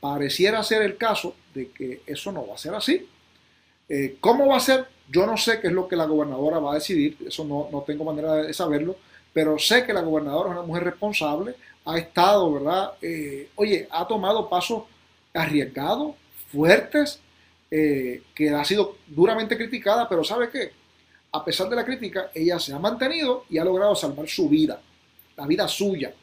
Pareciera 0.00 0.62
ser 0.62 0.82
el 0.82 0.96
caso 0.96 1.34
de 1.54 1.70
que 1.70 2.02
eso 2.06 2.32
no 2.32 2.46
va 2.46 2.54
a 2.54 2.58
ser 2.58 2.74
así. 2.74 3.08
Eh, 3.88 4.16
¿Cómo 4.20 4.48
va 4.48 4.56
a 4.56 4.60
ser? 4.60 4.86
Yo 5.08 5.26
no 5.26 5.36
sé 5.36 5.60
qué 5.60 5.68
es 5.68 5.72
lo 5.72 5.86
que 5.86 5.96
la 5.96 6.06
gobernadora 6.06 6.58
va 6.58 6.72
a 6.72 6.74
decidir, 6.74 7.16
eso 7.26 7.44
no, 7.44 7.68
no 7.70 7.82
tengo 7.82 8.04
manera 8.04 8.34
de 8.36 8.54
saberlo, 8.54 8.96
pero 9.32 9.58
sé 9.58 9.84
que 9.84 9.92
la 9.92 10.00
gobernadora 10.00 10.50
es 10.50 10.56
una 10.56 10.66
mujer 10.66 10.84
responsable, 10.84 11.54
ha 11.84 11.98
estado, 11.98 12.52
¿verdad? 12.52 12.92
Eh, 13.02 13.50
oye, 13.56 13.86
ha 13.90 14.06
tomado 14.06 14.48
pasos 14.48 14.84
arriesgados, 15.34 16.14
fuertes, 16.54 17.20
eh, 17.70 18.22
que 18.34 18.50
ha 18.50 18.64
sido 18.64 18.98
duramente 19.06 19.56
criticada, 19.56 20.08
pero 20.08 20.22
¿sabe 20.22 20.48
qué? 20.48 20.70
A 21.32 21.44
pesar 21.44 21.68
de 21.68 21.76
la 21.76 21.84
crítica, 21.84 22.30
ella 22.32 22.58
se 22.60 22.72
ha 22.72 22.78
mantenido 22.78 23.44
y 23.50 23.58
ha 23.58 23.64
logrado 23.64 23.96
salvar 23.96 24.28
su 24.28 24.48
vida, 24.48 24.80
la 25.36 25.46
vida 25.46 25.66
suya. 25.66 26.14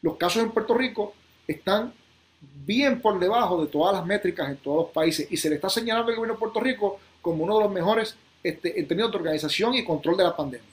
Los 0.00 0.16
casos 0.16 0.42
en 0.42 0.50
Puerto 0.50 0.74
Rico 0.74 1.14
están 1.46 1.92
bien 2.40 3.00
por 3.00 3.18
debajo 3.18 3.62
de 3.62 3.70
todas 3.70 3.94
las 3.94 4.06
métricas 4.06 4.48
en 4.48 4.56
todos 4.56 4.84
los 4.84 4.92
países 4.92 5.26
y 5.30 5.36
se 5.36 5.48
le 5.48 5.56
está 5.56 5.68
señalando 5.68 6.10
al 6.10 6.16
gobierno 6.16 6.34
de 6.34 6.40
Puerto 6.40 6.60
Rico 6.60 6.98
como 7.20 7.44
uno 7.44 7.58
de 7.58 7.64
los 7.64 7.72
mejores 7.72 8.16
este, 8.42 8.78
en 8.78 8.88
términos 8.88 9.10
de 9.10 9.18
organización 9.18 9.74
y 9.74 9.84
control 9.84 10.16
de 10.16 10.24
la 10.24 10.36
pandemia. 10.36 10.68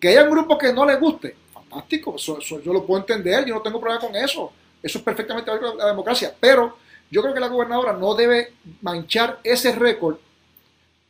Que 0.00 0.08
haya 0.08 0.24
un 0.24 0.30
grupo 0.30 0.56
que 0.56 0.72
no 0.72 0.86
le 0.86 0.96
guste, 0.96 1.36
fantástico, 1.52 2.16
yo 2.16 2.72
lo 2.72 2.86
puedo 2.86 3.00
entender, 3.00 3.44
yo 3.44 3.54
no 3.54 3.62
tengo 3.62 3.80
problema 3.80 4.00
con 4.00 4.14
eso. 4.16 4.52
Eso 4.82 4.98
es 4.98 5.04
perfectamente 5.04 5.50
la 5.76 5.86
democracia. 5.86 6.34
Pero 6.38 6.76
yo 7.10 7.22
creo 7.22 7.34
que 7.34 7.40
la 7.40 7.48
gobernadora 7.48 7.92
no 7.92 8.14
debe 8.14 8.52
manchar 8.82 9.40
ese 9.42 9.74
récord 9.74 10.16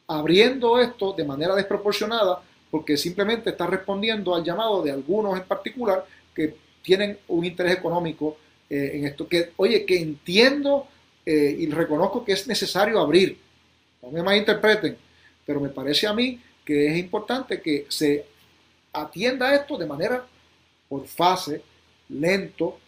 abriendo 0.07 0.81
esto 0.81 1.12
de 1.12 1.25
manera 1.25 1.55
desproporcionada 1.55 2.41
porque 2.70 2.97
simplemente 2.97 3.51
está 3.51 3.66
respondiendo 3.66 4.35
al 4.35 4.45
llamado 4.45 4.83
de 4.83 4.91
algunos 4.91 5.39
en 5.39 5.47
particular 5.47 6.05
que 6.35 6.55
tienen 6.83 7.19
un 7.29 7.45
interés 7.45 7.77
económico 7.77 8.37
eh, 8.69 8.93
en 8.95 9.07
esto. 9.07 9.29
Que, 9.29 9.53
oye, 9.57 9.85
que 9.85 9.99
entiendo 9.99 10.87
eh, 11.25 11.57
y 11.59 11.66
reconozco 11.70 12.25
que 12.25 12.33
es 12.33 12.47
necesario 12.47 13.01
abrir. 13.01 13.39
No 14.03 14.11
me 14.11 14.23
malinterpreten, 14.23 14.97
pero 15.45 15.61
me 15.61 15.69
parece 15.69 16.07
a 16.07 16.12
mí 16.12 16.41
que 16.65 16.87
es 16.87 16.99
importante 16.99 17.61
que 17.61 17.87
se 17.89 18.25
atienda 18.93 19.55
esto 19.55 19.77
de 19.77 19.87
manera 19.87 20.25
por 20.89 21.07
fase, 21.07 21.62
lento, 22.09 22.79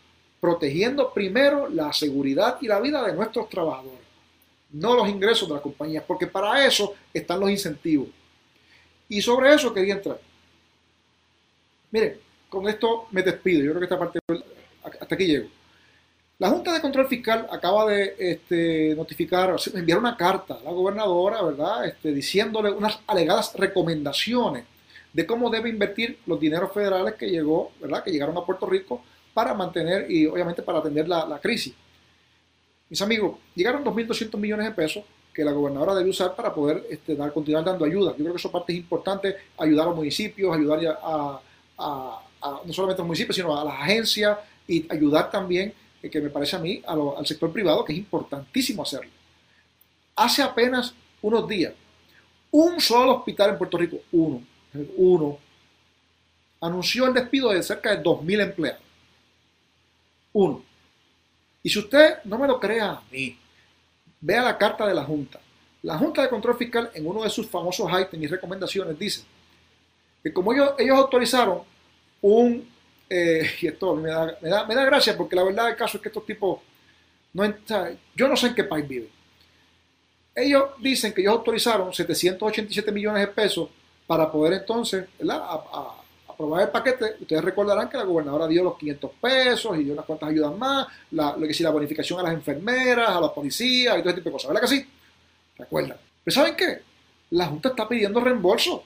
protegiendo 0.40 1.12
primero 1.12 1.68
la 1.68 1.92
seguridad 1.92 2.56
y 2.60 2.66
la 2.66 2.80
vida 2.80 3.06
de 3.06 3.12
nuestros 3.12 3.48
trabajadores, 3.48 4.00
no 4.72 4.94
los 4.94 5.08
ingresos 5.08 5.48
de 5.48 5.54
las 5.54 5.62
compañías, 5.62 6.04
porque 6.06 6.26
para 6.26 6.64
eso 6.64 6.94
están 7.12 7.40
los 7.40 7.50
incentivos. 7.50 8.08
Y 9.08 9.20
sobre 9.20 9.52
eso 9.52 9.74
quería 9.74 9.94
entrar. 9.94 10.20
Miren, 11.90 12.18
con 12.48 12.68
esto 12.68 13.08
me 13.10 13.22
despido. 13.22 13.62
Yo 13.62 13.70
creo 13.70 13.80
que 13.80 13.84
esta 13.84 13.98
parte, 13.98 14.18
hasta 15.00 15.14
aquí 15.14 15.26
llego. 15.26 15.48
La 16.38 16.48
Junta 16.48 16.72
de 16.72 16.80
Control 16.80 17.06
Fiscal 17.06 17.46
acaba 17.50 17.84
de 17.90 18.14
este, 18.18 18.94
notificar, 18.96 19.54
enviar 19.74 19.98
una 19.98 20.16
carta 20.16 20.54
a 20.54 20.64
la 20.64 20.70
gobernadora, 20.70 21.42
¿verdad? 21.42 21.84
Este, 21.84 22.12
diciéndole 22.12 22.70
unas 22.70 22.98
alegadas 23.06 23.54
recomendaciones 23.54 24.64
de 25.12 25.26
cómo 25.26 25.50
debe 25.50 25.68
invertir 25.68 26.18
los 26.24 26.40
dineros 26.40 26.72
federales 26.72 27.14
que 27.16 27.28
llegó, 27.28 27.72
¿verdad? 27.80 28.02
Que 28.02 28.10
llegaron 28.10 28.38
a 28.38 28.46
Puerto 28.46 28.64
Rico 28.64 29.02
para 29.34 29.54
mantener 29.54 30.10
y 30.10 30.26
obviamente 30.26 30.62
para 30.62 30.78
atender 30.78 31.08
la, 31.08 31.26
la 31.26 31.38
crisis. 31.38 31.74
Mis 32.88 33.00
amigos, 33.02 33.36
llegaron 33.54 33.84
2.200 33.84 34.36
millones 34.36 34.66
de 34.66 34.72
pesos 34.72 35.04
que 35.32 35.44
la 35.44 35.52
gobernadora 35.52 35.94
debe 35.94 36.10
usar 36.10 36.34
para 36.34 36.52
poder 36.52 36.84
este, 36.90 37.14
dar, 37.14 37.32
continuar 37.32 37.64
dando 37.64 37.84
ayuda. 37.84 38.10
Yo 38.12 38.18
creo 38.18 38.32
que 38.32 38.38
eso 38.38 38.50
parte 38.50 38.72
es 38.72 38.78
importante, 38.78 39.36
ayudar 39.58 39.84
a 39.86 39.88
los 39.90 39.96
municipios, 39.96 40.54
ayudar 40.54 40.98
a, 41.02 41.40
no 42.66 42.72
solamente 42.72 43.00
a 43.00 43.02
los 43.02 43.06
municipios, 43.06 43.36
sino 43.36 43.58
a 43.58 43.64
las 43.64 43.74
agencias 43.74 44.38
y 44.66 44.86
ayudar 44.92 45.30
también, 45.30 45.72
eh, 46.02 46.10
que 46.10 46.20
me 46.20 46.30
parece 46.30 46.56
a 46.56 46.58
mí, 46.58 46.82
al 46.86 47.26
sector 47.26 47.52
privado, 47.52 47.84
que 47.84 47.92
es 47.92 47.98
importantísimo 47.98 48.82
hacerlo. 48.82 49.10
Hace 50.16 50.42
apenas 50.42 50.92
unos 51.22 51.46
días, 51.46 51.72
un 52.50 52.80
solo 52.80 53.18
hospital 53.18 53.50
en 53.50 53.58
Puerto 53.58 53.78
Rico, 53.78 53.98
uno, 54.12 54.42
uno, 54.96 55.38
anunció 56.60 57.06
el 57.06 57.14
despido 57.14 57.50
de 57.50 57.62
cerca 57.62 57.94
de 57.94 58.02
2.000 58.02 58.42
empleados. 58.42 58.89
Uno. 60.32 60.62
Y 61.62 61.70
si 61.70 61.78
usted 61.78 62.18
no 62.24 62.38
me 62.38 62.46
lo 62.48 62.58
crea 62.60 62.90
a 62.92 63.02
mí, 63.10 63.38
vea 64.20 64.42
la 64.42 64.58
carta 64.58 64.86
de 64.86 64.94
la 64.94 65.04
Junta. 65.04 65.40
La 65.82 65.98
Junta 65.98 66.22
de 66.22 66.28
Control 66.30 66.56
Fiscal, 66.56 66.90
en 66.94 67.06
uno 67.06 67.22
de 67.22 67.30
sus 67.30 67.48
famosos 67.48 67.90
items 68.00 68.24
y 68.24 68.26
recomendaciones, 68.28 68.98
dice 68.98 69.22
que 70.22 70.32
como 70.32 70.52
ellos, 70.52 70.74
ellos 70.78 70.98
autorizaron 70.98 71.62
un, 72.22 72.68
eh, 73.08 73.50
y 73.60 73.66
esto 73.68 73.94
me 73.96 74.10
da, 74.10 74.36
me, 74.40 74.48
da, 74.48 74.66
me 74.66 74.74
da 74.74 74.84
gracia 74.84 75.16
porque 75.16 75.36
la 75.36 75.44
verdad 75.44 75.66
del 75.66 75.76
caso 75.76 75.96
es 75.98 76.02
que 76.02 76.08
estos 76.08 76.26
tipos, 76.26 76.60
no, 77.34 77.44
yo 78.16 78.28
no 78.28 78.36
sé 78.36 78.48
en 78.48 78.54
qué 78.54 78.64
país 78.64 78.86
viven. 78.88 79.10
Ellos 80.34 80.70
dicen 80.78 81.12
que 81.12 81.20
ellos 81.20 81.32
autorizaron 81.34 81.92
787 81.92 82.92
millones 82.92 83.20
de 83.22 83.28
pesos 83.32 83.68
para 84.06 84.30
poder 84.30 84.54
entonces. 84.54 85.06
A- 85.28 85.34
a- 85.34 85.99
aprobar 86.40 86.62
el 86.62 86.68
paquete. 86.70 87.16
Ustedes 87.20 87.44
recordarán 87.44 87.88
que 87.88 87.98
la 87.98 88.04
gobernadora 88.04 88.46
dio 88.48 88.64
los 88.64 88.78
500 88.78 89.10
pesos 89.20 89.78
y 89.78 89.84
dio 89.84 89.92
unas 89.92 90.06
cuantas 90.06 90.30
ayudas 90.30 90.56
más, 90.56 90.86
la, 91.10 91.36
lo 91.36 91.46
que 91.46 91.52
sí, 91.52 91.62
la 91.62 91.70
bonificación 91.70 92.18
a 92.20 92.22
las 92.22 92.32
enfermeras, 92.32 93.10
a 93.10 93.20
la 93.20 93.32
policía 93.32 93.98
y 93.98 94.00
todo 94.00 94.10
ese 94.10 94.18
tipo 94.18 94.30
de 94.30 94.32
cosas. 94.32 94.48
¿Verdad 94.48 94.62
que 94.62 94.74
sí? 94.74 94.86
¿Recuerdan? 95.58 95.98
Pero 96.24 96.34
¿saben 96.34 96.56
qué? 96.56 96.80
La 97.30 97.46
Junta 97.46 97.68
está 97.68 97.86
pidiendo 97.86 98.20
reembolso, 98.20 98.84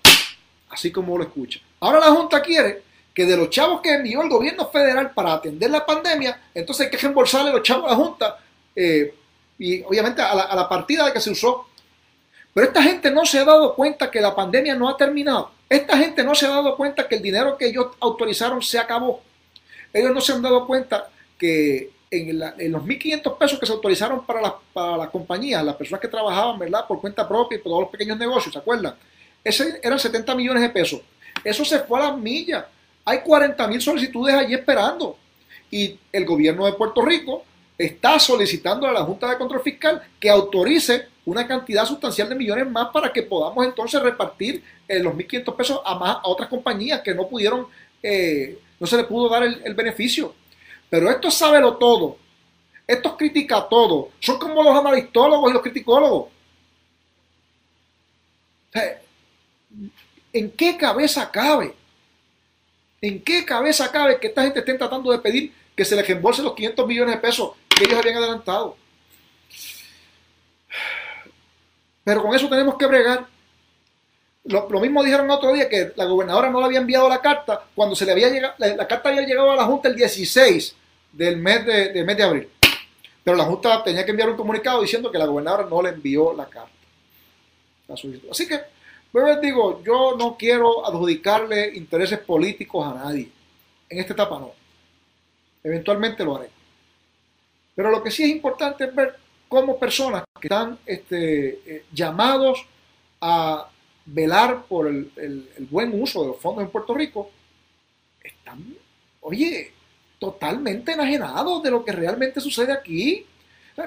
así 0.71 0.91
como 0.91 1.17
lo 1.17 1.25
escucha. 1.25 1.61
Ahora 1.81 2.01
la 2.01 2.11
Junta 2.11 2.43
quiere 2.43 2.83
que 3.15 3.25
de 3.25 3.37
los 3.37 3.49
chavos 3.51 3.81
que 3.81 3.95
envió 3.95 4.23
el 4.23 4.29
gobierno 4.29 4.69
federal 4.69 5.13
para 5.13 5.35
atender 5.35 5.71
la 5.71 5.87
pandemia, 5.87 6.41
entonces 6.53 6.87
hay 6.87 6.91
que 6.91 6.99
reembolsarle 6.99 7.53
los 7.53 7.63
chavos 7.63 7.87
a 7.87 7.91
la 7.91 7.97
Junta 7.97 8.39
eh, 8.75 9.15
y 9.59 9.83
obviamente 9.83 10.21
a 10.21 10.55
la 10.55 10.69
partida 10.69 11.07
de 11.07 11.13
que 11.13 11.21
se 11.21 11.31
usó. 11.31 11.69
Pero 12.55 12.69
esta 12.69 12.83
gente 12.83 13.11
no 13.11 13.27
se 13.27 13.39
ha 13.41 13.45
dado 13.45 13.75
cuenta 13.75 14.11
que 14.11 14.21
la 14.21 14.35
pandemia 14.35 14.75
no 14.77 14.89
ha 14.89 14.97
terminado. 14.97 15.51
Esta 15.69 15.99
gente 15.99 16.23
no 16.23 16.35
se 16.35 16.47
ha 16.47 16.51
dado 16.51 16.77
cuenta 16.77 17.07
que 17.09 17.17
el 17.17 17.23
dinero 17.23 17.59
que 17.59 17.67
ellos 17.67 17.89
autorizaron 18.01 18.63
se 18.63 18.79
acabó. 18.79 19.21
Ellos 19.93 20.13
no 20.15 20.21
se 20.21 20.33
han 20.33 20.43
dado 20.43 20.67
cuenta 20.67 21.09
que 21.37 21.91
en, 22.11 22.39
la- 22.39 22.55
en 22.57 22.71
los 22.71 22.83
1.500 22.85 23.37
pesos 23.39 23.59
que 23.59 23.67
se 23.67 23.73
autorizaron 23.73 24.25
para 24.25 24.41
las, 24.41 24.53
para 24.73 24.97
las 24.97 25.09
compañías, 25.11 25.65
las 25.65 25.75
personas 25.75 26.01
que 26.01 26.07
trabajaban, 26.09 26.59
¿verdad? 26.59 26.87
Por 26.87 27.01
cuenta 27.01 27.27
propia 27.29 27.57
y 27.57 27.59
por 27.59 27.71
todos 27.71 27.81
los 27.83 27.91
pequeños 27.91 28.17
negocios, 28.19 28.53
¿se 28.53 28.59
acuerdan? 28.61 28.95
Ese 29.43 29.81
eran 29.83 29.99
70 29.99 30.35
millones 30.37 30.63
de 30.63 30.71
pesos. 30.71 31.01
Eso 31.43 31.65
se 31.65 31.81
fue 31.81 31.99
a 32.01 32.11
las 32.11 32.19
millas. 32.19 32.65
Hay 33.05 33.19
40 33.21 33.67
mil 33.67 33.81
solicitudes 33.81 34.35
allí 34.35 34.55
esperando. 34.55 35.19
Y 35.71 35.99
el 36.13 36.25
gobierno 36.25 36.67
de 36.67 36.73
Puerto 36.75 37.03
Rico 37.03 37.45
está 37.77 38.19
solicitando 38.19 38.87
a 38.87 38.93
la 38.93 39.03
Junta 39.03 39.29
de 39.29 39.39
Control 39.39 39.63
Fiscal 39.63 40.03
que 40.21 40.31
autorice 40.31 41.09
una 41.27 41.47
cantidad 41.47 41.87
sustancial 41.87 42.29
de 42.29 42.35
millones 42.35 42.71
más 42.71 42.89
para 42.93 43.13
que 43.13 43.23
podamos 43.23 43.65
entonces 43.65 44.01
repartir 44.03 44.63
eh, 44.87 45.01
los 45.01 45.15
1.500 45.15 45.57
pesos 45.57 45.81
a, 45.85 45.99
más, 45.99 46.17
a 46.17 46.29
otras 46.29 46.49
compañías 46.49 47.01
que 47.01 47.15
no 47.15 47.27
pudieron, 47.27 47.67
eh, 48.03 48.59
no 48.79 48.87
se 48.87 48.97
les 48.97 49.07
pudo 49.07 49.29
dar 49.29 49.43
el, 49.43 49.75
beneficio. 49.75 50.35
Pero 50.91 51.11
esto 51.11 51.29
es 51.29 51.35
sábelo 51.35 51.77
todo. 51.77 52.19
Esto 52.87 53.17
critica 53.17 53.67
todo. 53.69 54.11
Son 54.21 54.39
como 54.39 54.63
los 54.63 54.77
analistólogos 54.77 55.51
y 55.51 55.55
los 55.55 55.63
criticólogos. 55.63 56.29
¿En 60.33 60.51
qué 60.51 60.77
cabeza 60.77 61.31
cabe? 61.31 61.75
¿En 63.01 63.23
qué 63.23 63.45
cabeza 63.45 63.91
cabe 63.91 64.19
que 64.21 64.27
esta 64.27 64.43
gente 64.43 64.59
estén 64.59 64.79
tratando 64.79 65.11
de 65.11 65.19
pedir 65.19 65.53
que 65.75 65.85
se 65.85 65.97
les 65.97 66.07
reembolse 66.07 66.43
los 66.43 66.55
500 66.55 66.87
millones 66.87 67.15
de 67.15 67.21
pesos 67.21 67.53
que 67.75 67.85
ellos 67.85 67.99
habían 67.99 68.17
adelantado? 68.17 68.77
Pero 72.05 72.23
con 72.23 72.35
eso 72.35 72.49
tenemos 72.49 72.77
que 72.77 72.87
bregar. 72.87 73.27
Lo, 74.45 74.69
mismo 74.79 75.03
dijeron 75.03 75.31
otro 75.31 75.53
día 75.53 75.69
que 75.71 75.93
la 75.97 76.05
gobernadora 76.05 76.51
no 76.51 76.61
le 76.61 76.67
había 76.67 76.79
enviado 76.79 77.09
la 77.09 77.23
carta 77.23 77.65
cuando 77.75 77.97
se 77.97 78.05
le 78.05 78.13
había 78.13 78.29
llegado, 78.29 78.55
la, 78.59 78.87
carta 78.87 79.09
había 79.09 79.23
llegado 79.23 79.51
a 79.53 79.57
la 79.57 79.65
Junta 79.65 79.89
el 79.89 79.97
16 79.97 80.77
del 81.13 81.39
mes 81.39 81.65
de, 81.65 81.93
del 81.93 82.05
mes 82.05 82.17
de 82.17 82.23
abril. 82.23 82.49
Pero 83.23 83.39
la 83.39 83.45
Junta 83.45 83.83
tenía 83.83 84.05
que 84.05 84.11
enviar 84.11 84.29
un 84.29 84.37
comunicado 84.37 84.83
diciendo 84.83 85.11
que 85.11 85.17
la 85.17 85.25
gobernadora 85.25 85.67
no 85.69 85.81
le 85.81 85.91
envió 85.91 86.35
la 86.35 86.45
carta. 86.45 86.71
Así 87.89 88.47
que, 88.47 88.61
pues 89.11 89.25
les 89.27 89.41
digo, 89.41 89.83
yo 89.83 90.15
no 90.17 90.37
quiero 90.37 90.87
adjudicarle 90.87 91.75
intereses 91.75 92.19
políticos 92.19 92.87
a 92.87 92.95
nadie. 92.95 93.31
En 93.89 93.99
esta 93.99 94.13
etapa 94.13 94.39
no. 94.39 94.53
Eventualmente 95.63 96.25
lo 96.25 96.37
haré. 96.37 96.51
Pero 97.75 97.91
lo 97.91 98.03
que 98.03 98.11
sí 98.11 98.23
es 98.23 98.31
importante 98.31 98.85
es 98.85 98.95
ver 98.95 99.17
cómo 99.49 99.79
personas 99.79 100.25
que 100.41 100.47
están 100.47 100.79
este, 100.87 101.61
eh, 101.67 101.85
llamados 101.93 102.65
a 103.21 103.69
velar 104.07 104.65
por 104.67 104.87
el, 104.87 105.49
buen 105.71 106.01
uso 106.01 106.23
de 106.23 106.29
los 106.29 106.41
fondos 106.41 106.65
en 106.65 106.71
Puerto 106.71 106.95
Rico, 106.95 107.31
están, 108.23 108.63
oye, 109.21 109.73
totalmente 110.19 110.93
enajenados 110.93 111.63
de 111.63 111.71
lo 111.71 111.85
que 111.85 111.93
realmente 111.93 112.41
sucede 112.41 112.73
aquí. 112.73 113.27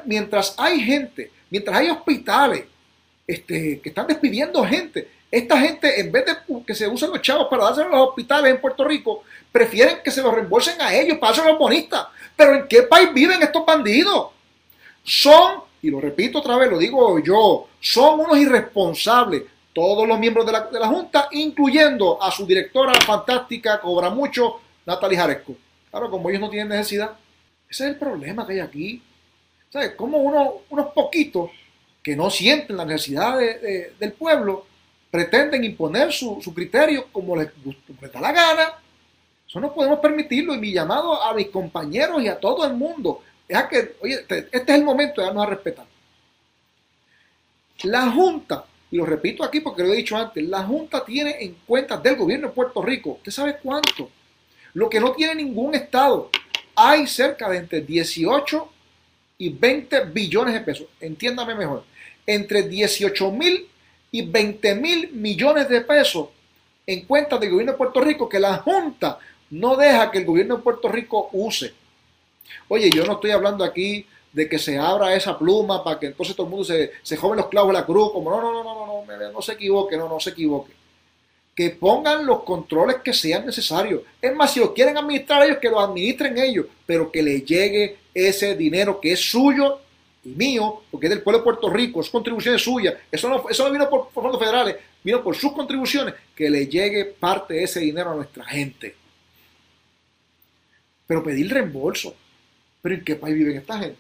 Mientras 0.06 0.56
hay 0.58 0.80
gente, 0.82 1.32
mientras 1.50 1.78
hay 1.78 1.90
hospitales 1.90 2.66
este, 3.26 3.80
que 3.80 3.90
están 3.90 4.08
despidiendo 4.08 4.66
gente, 4.66 5.08
esta 5.30 5.60
gente, 5.60 6.00
en 6.00 6.12
vez 6.12 6.26
de 6.26 6.34
que 6.66 6.74
se 6.74 6.88
usen 6.88 7.10
los 7.12 7.22
chavos 7.22 7.48
para 7.50 7.66
dárselo 7.66 7.88
a 7.88 8.00
los 8.00 8.08
hospitales 8.10 8.52
en 8.54 8.62
Puerto 8.62 8.84
Rico, 8.86 9.24
prefieren 9.52 9.98
que 10.04 10.12
se 10.12 10.22
los 10.22 10.34
reembolsen 10.34 10.82
a 10.82 10.94
ellos, 10.94 11.18
para 11.18 11.32
dárselo 11.32 11.48
a 11.50 11.52
los 11.52 11.60
bonistas. 11.60 12.08
Pero 12.36 12.56
¿en 12.56 12.68
qué 12.68 12.84
país 12.84 13.14
viven 13.14 13.42
estos 13.44 13.66
bandidos? 13.66 14.28
Son, 15.04 15.62
y 15.82 15.90
lo 15.90 16.00
repito 16.00 16.40
otra 16.40 16.58
vez, 16.58 16.70
lo 16.70 16.78
digo 16.78 17.20
yo, 17.20 17.68
son 17.80 18.20
unos 18.20 18.38
irresponsables. 18.38 19.44
Todos 19.74 20.08
los 20.08 20.18
miembros 20.18 20.46
de 20.46 20.52
la, 20.54 20.62
de 20.62 20.80
la 20.80 20.88
Junta, 20.88 21.28
incluyendo 21.32 22.22
a 22.22 22.32
su 22.32 22.46
directora 22.48 22.94
fantástica, 23.02 23.80
cobra 23.80 24.10
mucho, 24.10 24.60
Natalie 24.86 25.18
Jaresco. 25.18 25.56
Claro, 25.92 26.10
como 26.10 26.30
ellos 26.30 26.42
no 26.42 26.50
tienen 26.50 26.70
necesidad. 26.70 27.12
Ese 27.70 27.84
es 27.86 27.90
el 27.92 27.96
problema 27.98 28.46
que 28.48 28.54
hay 28.54 28.60
aquí. 28.60 29.04
¿Sabes? 29.70 29.92
Como 29.92 30.18
uno- 30.18 30.62
unos 30.70 30.88
poquitos 30.94 31.52
que 32.02 32.16
no 32.16 32.30
sienten 32.32 32.78
la 32.78 32.86
necesidad 32.86 33.38
de- 33.38 33.60
de- 33.60 33.94
del 34.00 34.14
pueblo 34.14 34.66
pretenden 35.12 35.64
imponer 35.64 36.12
su, 36.12 36.40
su 36.42 36.54
criterio 36.54 37.08
como 37.12 37.36
les, 37.36 37.52
como 37.52 38.02
les 38.02 38.12
da 38.12 38.22
la 38.22 38.32
gana. 38.32 38.74
Eso 39.48 39.60
no 39.60 39.74
podemos 39.74 40.00
permitirlo. 40.00 40.54
Y 40.54 40.60
mi 40.60 40.72
llamado 40.72 41.24
a 41.24 41.34
mis 41.34 41.48
compañeros 41.48 42.22
y 42.22 42.28
a 42.28 42.40
todo 42.40 42.66
el 42.66 42.74
mundo 42.74 43.22
es 43.48 43.58
a 43.58 43.68
que, 43.68 43.96
oye, 44.02 44.16
este 44.20 44.50
es 44.52 44.70
el 44.70 44.84
momento 44.84 45.22
de 45.22 45.28
darnos 45.28 45.48
a 45.48 45.50
respetar. 45.50 45.86
La 47.84 48.12
Junta 48.12 48.66
y 48.90 48.98
lo 48.98 49.06
repito 49.06 49.44
aquí 49.44 49.60
porque 49.60 49.84
lo 49.84 49.94
he 49.94 49.98
dicho 49.98 50.16
antes, 50.16 50.44
la 50.48 50.64
Junta 50.64 51.04
tiene 51.04 51.36
en 51.42 51.58
cuenta 51.66 51.98
del 51.98 52.16
gobierno 52.16 52.48
de 52.48 52.54
Puerto 52.54 52.82
Rico, 52.82 53.12
¿usted 53.12 53.32
sabe 53.32 53.58
cuánto? 53.62 54.10
Lo 54.74 54.90
que 54.90 55.00
no 55.00 55.12
tiene 55.12 55.36
ningún 55.36 55.76
estado. 55.76 56.30
Hay 56.76 57.08
cerca 57.08 57.50
de 57.50 57.58
entre 57.58 57.82
18 57.82 58.70
y 59.40 59.50
20 59.50 60.06
billones 60.06 60.54
de 60.54 60.62
pesos. 60.62 60.88
Entiéndame 61.02 61.56
mejor. 61.56 61.84
Entre 62.26 62.64
18 62.64 63.32
mil 63.32 63.68
y 64.12 64.22
20 64.22 64.76
mil 64.76 65.12
millones 65.14 65.68
de 65.70 65.82
pesos 65.82 66.30
en 66.86 67.06
cuentas 67.06 67.40
del 67.40 67.52
gobierno 67.52 67.74
de 67.74 67.78
Puerto 67.78 68.02
Rico 68.02 68.30
que 68.30 68.40
la 68.40 68.58
Junta 68.58 69.20
no 69.50 69.76
deja 69.76 70.12
que 70.12 70.20
el 70.20 70.26
gobierno 70.26 70.58
de 70.58 70.64
Puerto 70.64 70.88
Rico 70.88 71.30
use. 71.34 71.74
Oye, 72.70 72.90
yo 72.90 73.06
no 73.06 73.14
estoy 73.14 73.32
hablando 73.32 73.64
aquí 73.64 74.06
de 74.32 74.48
que 74.48 74.60
se 74.60 74.78
abra 74.78 75.16
esa 75.16 75.38
pluma 75.38 75.84
para 75.84 76.00
que 76.00 76.08
entonces 76.08 76.36
todo 76.36 76.48
el 76.48 76.52
mundo 76.52 76.66
se, 76.66 76.92
se 77.02 77.18
joven 77.18 77.38
los 77.38 77.48
clavos 77.48 77.70
de 77.70 77.80
la 77.80 77.86
cruz, 77.86 78.12
como 78.12 78.30
no, 78.30 78.42
no, 78.42 78.52
no, 78.52 78.64
no, 78.64 78.86
no, 78.86 79.06
no, 79.06 79.32
no 79.32 79.42
se 79.42 79.54
equivoque, 79.54 79.98
no, 79.98 80.08
no 80.08 80.20
se 80.20 80.30
equivoque. 80.30 80.74
Que 81.56 81.72
pongan 81.72 82.26
los 82.26 82.44
controles 82.44 82.98
que 83.04 83.14
sean 83.14 83.46
necesarios. 83.46 84.02
Es 84.22 84.34
más, 84.36 84.54
si 84.54 84.60
lo 84.60 84.74
quieren 84.74 84.98
administrar 84.98 85.44
ellos, 85.44 85.58
que 85.58 85.70
lo 85.70 85.80
administren 85.80 86.38
ellos, 86.38 86.68
pero 86.86 87.12
que 87.12 87.24
le 87.24 87.42
llegue 87.42 87.98
ese 88.14 88.56
dinero 88.56 89.00
que 89.02 89.14
es 89.14 89.20
suyo 89.20 89.80
mío, 90.36 90.84
porque 90.92 91.08
es 91.08 91.12
del 91.12 91.22
pueblo 91.22 91.40
de 91.40 91.44
Puerto 91.44 91.70
Rico, 91.70 92.02
es 92.02 92.10
contribuciones 92.10 92.62
suyas. 92.62 92.96
Eso 93.12 93.30
no, 93.30 93.50
eso 93.50 93.66
no 93.66 93.72
vino 93.72 93.90
por, 93.90 94.12
fondos 94.12 94.40
federales, 94.40 94.76
vino 95.04 95.24
por 95.24 95.36
sus 95.36 95.54
contribuciones, 95.54 96.14
que 96.36 96.50
le 96.50 96.68
llegue 96.68 97.06
parte 97.06 97.56
de 97.56 97.64
ese 97.64 97.80
dinero 97.80 98.12
a 98.12 98.16
nuestra 98.16 98.44
gente. 98.46 98.96
Pero 101.06 101.24
pedir 101.24 101.52
reembolso. 101.52 102.16
¿Pero 102.82 102.96
en 102.96 103.04
qué 103.04 103.16
país 103.16 103.36
viven 103.36 103.58
esta 103.58 103.80
gente? 103.80 104.00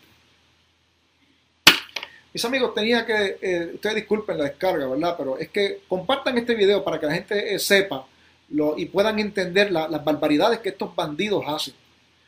Mis 2.34 2.46
amigos, 2.46 2.74
tenía 2.74 3.06
que, 3.06 3.38
eh, 3.42 3.72
ustedes 3.74 3.96
disculpen 3.96 4.38
la 4.38 4.44
descarga, 4.46 4.86
¿verdad? 4.88 5.16
Pero 5.18 5.38
es 5.38 5.50
que 5.50 5.82
compartan 5.88 6.38
este 6.38 6.54
video 6.54 6.84
para 6.84 7.00
que 7.00 7.06
la 7.08 7.14
gente 7.14 7.56
eh, 7.56 7.58
sepa 7.60 8.06
lo, 8.50 8.78
y 8.78 8.86
puedan 8.86 9.18
entender 9.20 9.72
la- 9.72 9.88
las 9.88 10.04
barbaridades 10.04 10.60
que 10.60 10.70
estos 10.70 10.96
bandidos 10.96 11.44
hacen. 11.48 11.74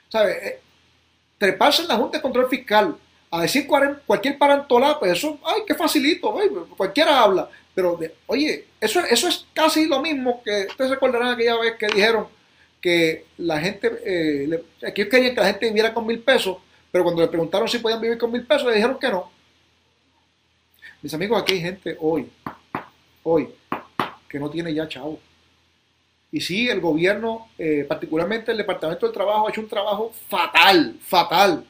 ¿Sabes? 0.10 0.36
Eh, 0.42 0.60
treparse 1.38 1.84
en 1.84 1.90
la 1.90 1.98
Junta 1.98 2.18
de 2.18 2.22
Control 2.22 2.50
Fiscal 2.50 2.98
a 3.32 3.42
decir 3.42 3.68
cualquier 3.68 4.38
parantolá, 4.38 4.98
pues 5.00 5.12
eso, 5.12 5.40
ay, 5.46 5.62
qué 5.68 5.76
facilito, 5.76 6.36
cualquiera 6.76 7.22
habla. 7.22 7.50
Pero, 7.76 8.00
oye, 8.28 8.66
eso, 8.82 9.00
eso 9.02 9.28
es 9.28 9.46
casi 9.54 9.86
lo 9.86 10.02
mismo 10.02 10.42
que 10.44 10.68
ustedes 10.70 10.92
recordarán 10.92 11.30
aquella 11.30 11.58
vez 11.58 11.76
que 11.76 11.88
dijeron 11.88 12.28
que 12.82 13.26
la 13.38 13.60
gente, 13.60 13.92
eh, 14.06 14.44
ellos 14.82 15.08
querían 15.10 15.36
que 15.36 15.42
la 15.42 15.48
gente 15.48 15.68
viviera 15.68 15.94
con 15.94 16.06
mil 16.06 16.20
pesos, 16.20 16.58
pero 16.92 17.04
cuando 17.04 17.22
le 17.22 17.28
preguntaron 17.28 17.68
si 17.68 17.80
podían 17.80 18.02
vivir 18.02 18.18
con 18.18 18.32
mil 18.32 18.46
pesos, 18.46 18.68
le 18.68 18.76
dijeron 18.76 18.98
que 19.00 19.10
no. 19.10 19.32
Mis 21.02 21.14
amigos, 21.14 21.42
aquí 21.42 21.54
hay 21.54 21.62
gente 21.62 21.98
hoy, 22.00 22.30
hoy, 23.24 23.50
que 24.28 24.40
no 24.40 24.50
tiene 24.50 24.74
ya 24.74 24.88
chavo. 24.88 25.20
Y 26.32 26.42
sí, 26.42 26.68
el 26.68 26.80
gobierno, 26.80 27.48
eh, 27.58 27.86
particularmente 27.88 28.52
el 28.52 28.58
Departamento 28.58 29.06
del 29.06 29.14
Trabajo, 29.14 29.48
ha 29.48 29.50
hecho 29.50 29.62
un 29.62 29.70
trabajo 29.70 30.12
fatal, 30.30 30.98
fatal. 31.02 31.66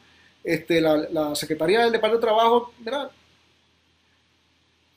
Este, 0.50 0.82
la, 0.82 0.98
la 1.12 1.36
Secretaría 1.36 1.82
del 1.82 1.92
Departamento 1.92 2.26
del 2.26 2.34
Trabajo, 2.36 2.74
mira, 2.80 3.08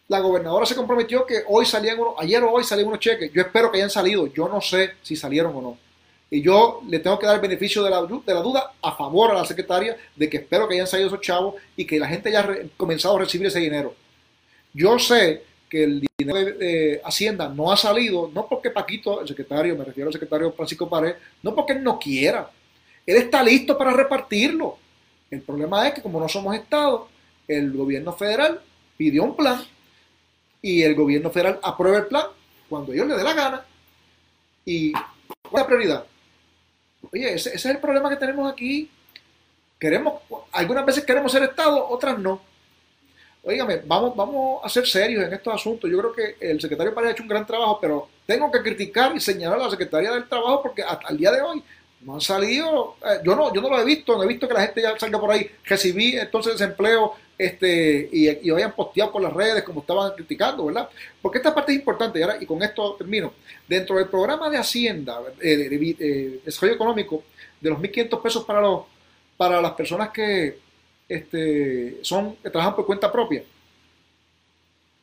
la 0.08 0.20
gobernadora 0.20 0.64
se 0.64 0.74
comprometió 0.74 1.26
que 1.26 1.42
hoy 1.46 1.66
salían 1.66 1.98
unos, 1.98 2.14
ayer 2.18 2.42
o 2.42 2.50
hoy 2.52 2.64
salían 2.64 2.88
unos 2.88 3.00
cheques. 3.00 3.30
Yo 3.34 3.42
espero 3.42 3.70
que 3.70 3.76
hayan 3.76 3.90
salido. 3.90 4.26
Yo 4.28 4.48
no 4.48 4.62
sé 4.62 4.92
si 5.02 5.14
salieron 5.14 5.54
o 5.56 5.60
no. 5.60 5.78
Y 6.30 6.40
yo 6.40 6.80
le 6.88 6.98
tengo 7.00 7.18
que 7.18 7.26
dar 7.26 7.34
el 7.34 7.42
beneficio 7.42 7.82
de 7.82 7.90
la, 7.90 8.00
de 8.02 8.34
la 8.34 8.40
duda 8.40 8.72
a 8.80 8.92
favor 8.92 9.30
a 9.30 9.34
la 9.34 9.44
secretaria 9.44 9.94
de 10.16 10.30
que 10.30 10.38
espero 10.38 10.66
que 10.66 10.74
hayan 10.74 10.86
salido 10.86 11.08
esos 11.08 11.20
chavos 11.20 11.56
y 11.76 11.84
que 11.86 11.98
la 11.98 12.08
gente 12.08 12.30
haya 12.30 12.42
re- 12.42 12.70
comenzado 12.78 13.16
a 13.16 13.20
recibir 13.20 13.46
ese 13.46 13.58
dinero. 13.60 13.94
Yo 14.72 14.98
sé 14.98 15.42
que 15.68 15.84
el 15.84 16.08
dinero 16.18 16.38
de, 16.38 16.52
de 16.52 17.00
Hacienda 17.04 17.48
no 17.48 17.70
ha 17.70 17.76
salido, 17.76 18.30
no 18.34 18.46
porque 18.48 18.70
Paquito, 18.70 19.20
el 19.20 19.28
secretario, 19.28 19.76
me 19.76 19.84
refiero 19.84 20.08
al 20.08 20.12
secretario 20.14 20.50
Francisco 20.52 20.88
Pared, 20.88 21.16
no 21.42 21.54
porque 21.54 21.74
él 21.74 21.82
no 21.82 21.98
quiera. 21.98 22.50
Él 23.04 23.16
está 23.16 23.42
listo 23.42 23.76
para 23.76 23.92
repartirlo. 23.92 24.78
El 25.32 25.40
problema 25.40 25.88
es 25.88 25.94
que 25.94 26.02
como 26.02 26.20
no 26.20 26.28
somos 26.28 26.54
Estado, 26.54 27.08
el 27.48 27.72
gobierno 27.72 28.12
federal 28.12 28.60
pidió 28.98 29.24
un 29.24 29.34
plan 29.34 29.64
y 30.60 30.82
el 30.82 30.94
gobierno 30.94 31.30
federal 31.30 31.58
aprueba 31.62 31.96
el 31.96 32.06
plan 32.06 32.26
cuando 32.68 32.92
ellos 32.92 33.06
le 33.06 33.16
dé 33.16 33.24
la 33.24 33.32
gana. 33.32 33.64
¿Y 34.66 34.92
cuál 34.92 35.06
es 35.54 35.60
la 35.60 35.66
prioridad? 35.66 36.06
Oye, 37.10 37.32
ese, 37.32 37.48
ese 37.48 37.56
es 37.56 37.64
el 37.74 37.78
problema 37.78 38.10
que 38.10 38.16
tenemos 38.16 38.52
aquí. 38.52 38.90
Queremos, 39.78 40.20
algunas 40.52 40.84
veces 40.84 41.02
queremos 41.02 41.32
ser 41.32 41.44
Estado, 41.44 41.88
otras 41.88 42.18
no. 42.18 42.42
Oígame, 43.42 43.80
vamos, 43.86 44.14
vamos 44.14 44.60
a 44.62 44.68
ser 44.68 44.86
serios 44.86 45.24
en 45.24 45.32
estos 45.32 45.54
asuntos. 45.54 45.90
Yo 45.90 45.96
creo 45.96 46.12
que 46.12 46.36
el 46.40 46.60
secretario 46.60 46.94
Pareja 46.94 47.08
ha 47.08 47.12
hecho 47.14 47.22
un 47.22 47.30
gran 47.30 47.46
trabajo, 47.46 47.78
pero 47.80 48.06
tengo 48.26 48.52
que 48.52 48.60
criticar 48.60 49.16
y 49.16 49.20
señalar 49.20 49.58
a 49.58 49.64
la 49.64 49.70
Secretaría 49.70 50.12
del 50.12 50.28
Trabajo 50.28 50.62
porque 50.62 50.82
hasta 50.82 51.08
el 51.08 51.16
día 51.16 51.32
de 51.32 51.40
hoy 51.40 51.64
no 52.04 52.14
han 52.14 52.20
salido, 52.20 52.96
eh, 53.04 53.18
yo 53.24 53.34
no, 53.36 53.52
yo 53.54 53.60
no 53.60 53.68
lo 53.70 53.80
he 53.80 53.84
visto, 53.84 54.16
no 54.16 54.24
he 54.24 54.26
visto 54.26 54.48
que 54.48 54.54
la 54.54 54.62
gente 54.62 54.82
ya 54.82 54.98
salga 54.98 55.20
por 55.20 55.30
ahí, 55.30 55.48
recibí 55.64 56.16
entonces 56.16 56.54
desempleo 56.58 57.14
este, 57.38 58.08
y, 58.12 58.28
y 58.28 58.50
vayan 58.50 58.72
posteado 58.72 59.12
por 59.12 59.22
las 59.22 59.32
redes 59.32 59.62
como 59.62 59.80
estaban 59.80 60.12
criticando, 60.14 60.66
¿verdad? 60.66 60.88
Porque 61.20 61.38
esta 61.38 61.54
parte 61.54 61.72
es 61.72 61.78
importante 61.78 62.18
y, 62.18 62.22
ahora, 62.22 62.36
y 62.40 62.46
con 62.46 62.62
esto 62.62 62.94
termino. 62.94 63.32
Dentro 63.68 63.96
del 63.96 64.08
programa 64.08 64.50
de 64.50 64.58
Hacienda, 64.58 65.20
eh, 65.40 65.56
de, 65.56 65.68
de- 65.68 66.40
desarrollo 66.44 66.74
económico, 66.74 67.24
de 67.60 67.70
los 67.70 67.78
1.500 67.78 68.20
pesos 68.22 68.44
para, 68.44 68.60
los, 68.60 68.82
para 69.36 69.60
las 69.60 69.72
personas 69.72 70.10
que 70.10 70.58
este, 71.08 71.98
son, 72.02 72.36
que 72.36 72.50
trabajan 72.50 72.76
por 72.76 72.86
cuenta 72.86 73.10
propia, 73.10 73.42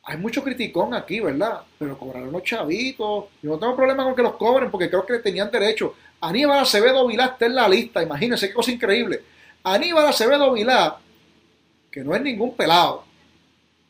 hay 0.02 0.16
mucho 0.16 0.42
criticón 0.42 0.94
aquí, 0.94 1.20
¿verdad? 1.20 1.60
Pero 1.78 1.98
cobrarán 1.98 2.32
los 2.32 2.42
chavitos. 2.42 3.26
Yo 3.42 3.50
no 3.50 3.58
tengo 3.58 3.76
problema 3.76 4.04
con 4.04 4.14
que 4.14 4.22
los 4.22 4.34
cobren 4.36 4.70
porque 4.70 4.88
creo 4.88 5.04
que 5.06 5.18
tenían 5.18 5.50
derecho. 5.50 5.94
Aníbal 6.20 6.60
Acevedo 6.60 7.06
Vilá 7.06 7.26
está 7.26 7.46
en 7.46 7.54
la 7.54 7.68
lista, 7.68 8.02
imagínense 8.02 8.48
qué 8.48 8.54
cosa 8.54 8.70
increíble. 8.70 9.22
Aníbal 9.62 10.06
Acevedo 10.06 10.52
Vilá, 10.52 10.98
que 11.90 12.00
no 12.02 12.14
es 12.14 12.22
ningún 12.22 12.54
pelado, 12.56 13.04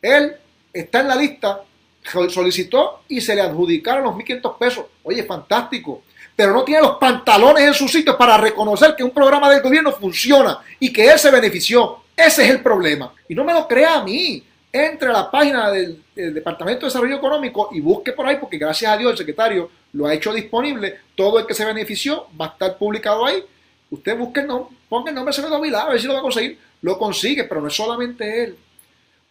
él 0.03 0.35
está 0.73 1.01
en 1.01 1.09
la 1.09 1.17
lista, 1.17 1.63
sol- 2.05 2.31
solicitó 2.31 3.03
y 3.09 3.21
se 3.21 3.35
le 3.35 3.41
adjudicaron 3.43 4.05
los 4.05 4.15
1.500 4.15 4.59
pesos. 4.59 4.87
Oye, 5.03 5.23
fantástico. 5.25 6.03
Pero 6.37 6.53
no 6.53 6.65
tiene 6.65 6.81
los 6.83 6.97
pantalones 6.97 7.65
en 7.65 7.75
su 7.75 7.87
sitio 7.89 8.17
para 8.17 8.37
reconocer 8.39 8.95
que 8.97 9.05
un 9.05 9.11
programa 9.11 9.51
del 9.51 9.61
gobierno 9.63 9.93
funciona 9.93 10.59
y 10.79 10.93
que 10.93 11.07
él 11.11 11.19
se 11.19 11.31
benefició. 11.31 11.99
Ese 12.17 12.45
es 12.45 12.51
el 12.51 12.63
problema. 12.63 13.13
Y 13.29 13.35
no 13.35 13.45
me 13.45 13.53
lo 13.53 13.67
crea 13.69 13.97
a 13.97 14.05
mí. 14.05 14.43
Entre 14.73 15.09
a 15.09 15.13
la 15.13 15.31
página 15.31 15.71
del, 15.71 16.03
Departamento 16.15 16.81
de 16.81 16.87
Desarrollo 16.87 17.17
Económico 17.17 17.71
y 17.73 17.81
busque 17.81 18.13
por 18.13 18.27
ahí, 18.27 18.37
porque 18.39 18.59
gracias 18.59 18.93
a 18.93 18.97
Dios 18.97 19.13
el 19.13 19.19
secretario 19.19 19.71
lo 19.93 20.07
ha 20.07 20.15
hecho 20.15 20.33
disponible. 20.33 21.01
Todo 21.17 21.41
el 21.41 21.47
que 21.47 21.55
se 21.55 21.65
benefició 21.65 22.29
va 22.41 22.47
a 22.47 22.49
estar 22.51 22.79
publicado 22.79 23.25
ahí. 23.27 23.43
Usted 23.91 24.17
busque 24.17 24.41
el 24.41 24.47
nombre, 24.47 24.77
ponga 24.89 25.11
el 25.11 25.17
nombre 25.17 25.35
de 25.35 25.41
Acevedo 25.41 25.61
Vilá, 25.61 25.83
a 25.83 25.89
ver 25.89 26.01
si 26.01 26.07
lo 26.07 26.13
va 26.13 26.21
a 26.21 26.23
conseguir. 26.23 26.59
Lo 26.83 26.99
consigue, 26.99 27.45
pero 27.45 27.61
no 27.61 27.69
es 27.69 27.75
solamente 27.75 28.45
él. 28.45 28.57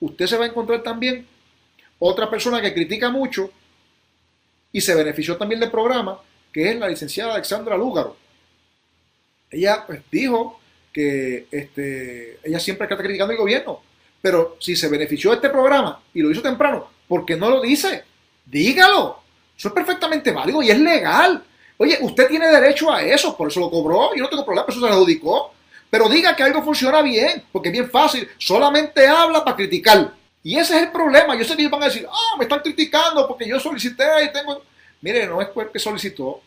Usted 0.02 0.28
se 0.28 0.38
va 0.38 0.46
a 0.46 0.48
encontrar 0.48 0.84
también 0.84 1.26
otra 2.00 2.30
persona 2.30 2.62
que 2.62 2.74
critica 2.74 3.10
mucho 3.10 3.52
y 4.72 4.82
se 4.82 4.96
benefició 4.96 5.38
también 5.38 5.60
del 5.60 5.72
programa, 5.72 6.20
que 6.52 6.70
es 6.70 6.78
la 6.78 6.88
licenciada 6.88 7.34
Alexandra 7.34 7.78
Lúgaro. 7.78 8.16
Ella 9.50 9.84
pues, 9.86 10.02
dijo 10.12 10.60
que 10.94 11.48
este, 11.52 12.40
ella 12.44 12.60
siempre 12.60 12.86
está 12.86 12.98
criticando 12.98 13.34
el 13.34 13.40
gobierno, 13.40 13.82
pero 14.22 14.58
si 14.60 14.76
se 14.76 14.90
benefició 14.90 15.32
de 15.32 15.38
este 15.38 15.50
programa 15.50 16.02
y 16.14 16.22
lo 16.22 16.32
hizo 16.32 16.42
temprano, 16.42 16.90
¿por 17.08 17.26
qué 17.26 17.36
no 17.36 17.50
lo 17.50 17.62
dice? 17.62 18.04
Dígalo. 18.46 19.20
Eso 19.58 19.68
es 19.68 19.74
perfectamente 19.74 20.32
válido 20.32 20.62
y 20.62 20.70
es 20.70 20.80
legal. 20.80 21.44
Oye, 21.78 21.98
usted 22.02 22.28
tiene 22.28 22.48
derecho 22.48 22.92
a 22.92 23.02
eso, 23.02 23.36
por 23.36 23.50
eso 23.50 23.60
lo 23.60 23.72
cobró, 23.72 24.14
yo 24.16 24.24
no 24.24 24.30
tengo 24.30 24.46
problema, 24.46 24.66
eso 24.68 24.80
se 24.80 24.88
lo 24.88 24.94
adjudicó. 24.94 25.54
Pero 25.90 26.08
diga 26.08 26.36
que 26.36 26.44
algo 26.44 26.62
funciona 26.62 27.02
bien, 27.02 27.44
porque 27.52 27.70
es 27.70 27.74
bien 27.74 27.90
fácil. 27.90 28.28
Solamente 28.38 29.08
habla 29.08 29.44
para 29.44 29.56
criticar. 29.56 30.14
Y 30.44 30.58
ese 30.58 30.76
es 30.76 30.84
el 30.84 30.92
problema. 30.92 31.36
Yo 31.36 31.44
sé 31.44 31.56
que 31.56 31.62
ellos 31.64 31.72
van 31.72 31.84
a 31.84 31.88
decir, 31.88 32.06
ah, 32.08 32.36
me 32.38 32.44
están 32.44 32.60
criticando 32.60 33.28
porque 33.28 33.48
yo 33.48 33.60
solicité 33.60 34.06
y 34.24 34.32
tengo... 34.32 34.62
Mire, 35.02 35.26
no 35.26 35.42
es 35.42 35.48
porque 35.48 35.80
solicitó. 35.80 36.42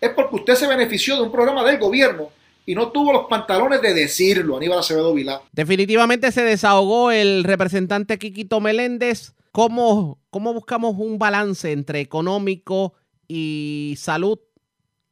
Es 0.00 0.10
porque 0.10 0.36
usted 0.36 0.54
se 0.56 0.66
benefició 0.66 1.16
de 1.16 1.22
un 1.22 1.32
programa 1.32 1.64
del 1.64 1.78
gobierno 1.78 2.30
y 2.66 2.74
no 2.74 2.88
tuvo 2.88 3.12
los 3.12 3.26
pantalones 3.26 3.80
de 3.80 3.94
decirlo, 3.94 4.56
Aníbal 4.56 4.80
Acevedo 4.80 5.14
Vilá. 5.14 5.40
Definitivamente 5.52 6.32
se 6.32 6.42
desahogó 6.42 7.12
el 7.12 7.44
representante 7.44 8.18
Quiquito 8.18 8.60
Meléndez. 8.60 9.34
¿Cómo, 9.52 10.18
¿Cómo 10.30 10.52
buscamos 10.52 10.96
un 10.98 11.18
balance 11.18 11.70
entre 11.72 12.00
económico 12.00 12.94
y 13.28 13.94
salud 13.96 14.40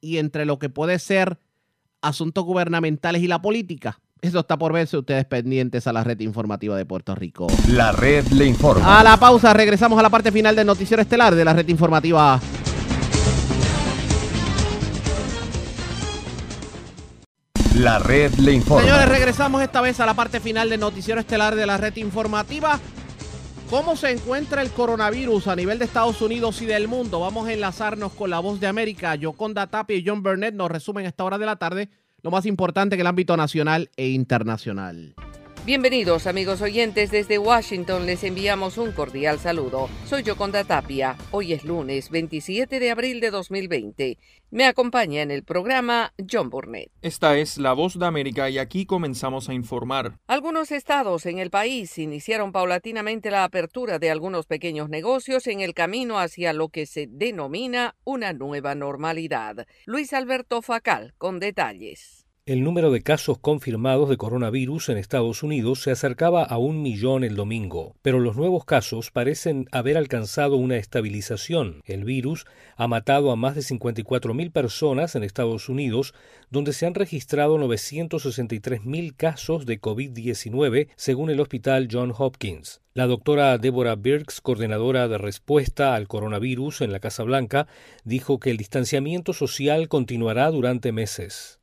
y 0.01 0.17
entre 0.17 0.45
lo 0.45 0.59
que 0.59 0.69
puede 0.69 0.99
ser 0.99 1.39
asuntos 2.01 2.43
gubernamentales 2.43 3.23
y 3.23 3.27
la 3.27 3.41
política? 3.41 3.99
Eso 4.21 4.39
está 4.39 4.57
por 4.57 4.73
verse 4.73 4.97
ustedes 4.97 5.25
pendientes 5.25 5.87
a 5.87 5.93
la 5.93 6.03
red 6.03 6.19
informativa 6.19 6.75
de 6.75 6.85
Puerto 6.85 7.15
Rico. 7.15 7.47
La 7.69 7.91
red 7.91 8.25
le 8.27 8.45
informa. 8.45 8.99
A 8.99 9.03
la 9.03 9.17
pausa, 9.17 9.53
regresamos 9.53 9.97
a 9.97 10.01
la 10.01 10.09
parte 10.09 10.31
final 10.31 10.55
del 10.55 10.67
noticiero 10.67 11.01
estelar 11.01 11.35
de 11.35 11.45
la 11.45 11.53
red 11.53 11.67
informativa. 11.69 12.39
La 17.75 17.99
red 17.99 18.33
le 18.35 18.53
informa. 18.53 18.83
Señores, 18.83 19.09
regresamos 19.09 19.61
esta 19.61 19.81
vez 19.81 19.99
a 19.99 20.05
la 20.05 20.13
parte 20.13 20.39
final 20.39 20.69
del 20.69 20.79
noticiero 20.79 21.19
estelar 21.19 21.55
de 21.55 21.65
la 21.65 21.75
red 21.75 21.93
informativa. 21.97 22.79
¿Cómo 23.69 23.97
se 23.97 24.11
encuentra 24.11 24.61
el 24.61 24.69
coronavirus 24.69 25.49
a 25.49 25.57
nivel 25.57 25.77
de 25.77 25.85
Estados 25.85 26.21
Unidos 26.21 26.61
y 26.61 26.67
del 26.67 26.87
mundo? 26.87 27.19
Vamos 27.19 27.47
a 27.47 27.53
enlazarnos 27.53 28.13
con 28.13 28.29
la 28.29 28.39
voz 28.39 28.61
de 28.61 28.67
América. 28.67 29.15
Yoconda 29.15 29.67
Tapia 29.67 29.97
y 29.97 30.05
John 30.07 30.23
Burnett 30.23 30.55
nos 30.55 30.71
resumen 30.71 31.05
a 31.05 31.09
esta 31.09 31.25
hora 31.25 31.37
de 31.37 31.45
la 31.45 31.57
tarde 31.57 31.89
lo 32.21 32.31
más 32.31 32.45
importante 32.45 32.95
en 32.95 33.01
el 33.01 33.07
ámbito 33.07 33.35
nacional 33.35 33.89
e 33.97 34.07
internacional. 34.07 35.13
Bienvenidos 35.65 36.27
amigos 36.27 36.61
oyentes 36.61 37.09
desde 37.09 37.39
Washington, 37.39 38.05
les 38.05 38.23
enviamos 38.23 38.77
un 38.77 38.91
cordial 38.91 39.39
saludo. 39.39 39.89
Soy 40.05 40.21
Yoconda 40.21 40.63
Tapia, 40.63 41.17
hoy 41.31 41.53
es 41.53 41.63
lunes 41.63 42.11
27 42.11 42.79
de 42.79 42.91
abril 42.91 43.19
de 43.19 43.31
2020. 43.31 44.19
Me 44.51 44.67
acompaña 44.67 45.23
en 45.23 45.31
el 45.31 45.43
programa 45.43 46.13
John 46.31 46.51
Burnett. 46.51 46.91
Esta 47.01 47.35
es 47.39 47.57
La 47.57 47.73
Voz 47.73 47.97
de 47.97 48.05
América 48.05 48.47
y 48.47 48.59
aquí 48.59 48.85
comenzamos 48.85 49.49
a 49.49 49.55
informar. 49.55 50.19
Algunos 50.27 50.71
estados 50.71 51.25
en 51.25 51.39
el 51.39 51.49
país 51.49 51.97
iniciaron 51.97 52.51
paulatinamente 52.51 53.31
la 53.31 53.43
apertura 53.43 53.97
de 53.97 54.11
algunos 54.11 54.45
pequeños 54.45 54.89
negocios 54.89 55.47
en 55.47 55.61
el 55.61 55.73
camino 55.73 56.19
hacia 56.19 56.53
lo 56.53 56.69
que 56.69 56.85
se 56.85 57.07
denomina 57.09 57.95
una 58.03 58.33
nueva 58.33 58.75
normalidad. 58.75 59.65
Luis 59.87 60.13
Alberto 60.13 60.61
Facal 60.61 61.15
con 61.17 61.39
detalles. 61.39 62.24
El 62.47 62.63
número 62.63 62.91
de 62.91 63.01
casos 63.01 63.39
confirmados 63.39 64.07
de 64.07 64.17
coronavirus 64.17 64.89
en 64.89 64.99
Estados 64.99 65.41
Unidos 65.41 65.81
se 65.81 65.89
acercaba 65.89 66.43
a 66.43 66.59
un 66.59 66.83
millón 66.83 67.23
el 67.23 67.35
domingo, 67.35 67.95
pero 68.03 68.19
los 68.19 68.37
nuevos 68.37 68.65
casos 68.65 69.09
parecen 69.09 69.67
haber 69.71 69.97
alcanzado 69.97 70.55
una 70.55 70.77
estabilización. 70.77 71.81
El 71.85 72.03
virus 72.03 72.45
ha 72.75 72.87
matado 72.87 73.31
a 73.31 73.35
más 73.35 73.55
de 73.55 73.61
54.000 73.61 74.51
personas 74.51 75.15
en 75.15 75.23
Estados 75.23 75.69
Unidos, 75.69 76.13
donde 76.51 76.73
se 76.73 76.85
han 76.85 76.93
registrado 76.93 77.57
963.000 77.57 79.15
casos 79.17 79.65
de 79.65 79.81
COVID-19, 79.81 80.89
según 80.95 81.31
el 81.31 81.39
hospital 81.39 81.87
John 81.91 82.13
Hopkins. 82.15 82.79
La 82.97 83.07
doctora 83.07 83.57
Deborah 83.57 83.97
Birx, 83.97 84.39
coordinadora 84.39 85.09
de 85.09 85.17
respuesta 85.17 85.95
al 85.95 86.07
coronavirus 86.07 86.79
en 86.79 86.93
la 86.93 87.01
Casa 87.01 87.23
Blanca, 87.23 87.67
dijo 88.05 88.39
que 88.39 88.51
el 88.51 88.55
distanciamiento 88.55 89.33
social 89.33 89.89
continuará 89.89 90.49
durante 90.49 90.93
meses. 90.93 91.59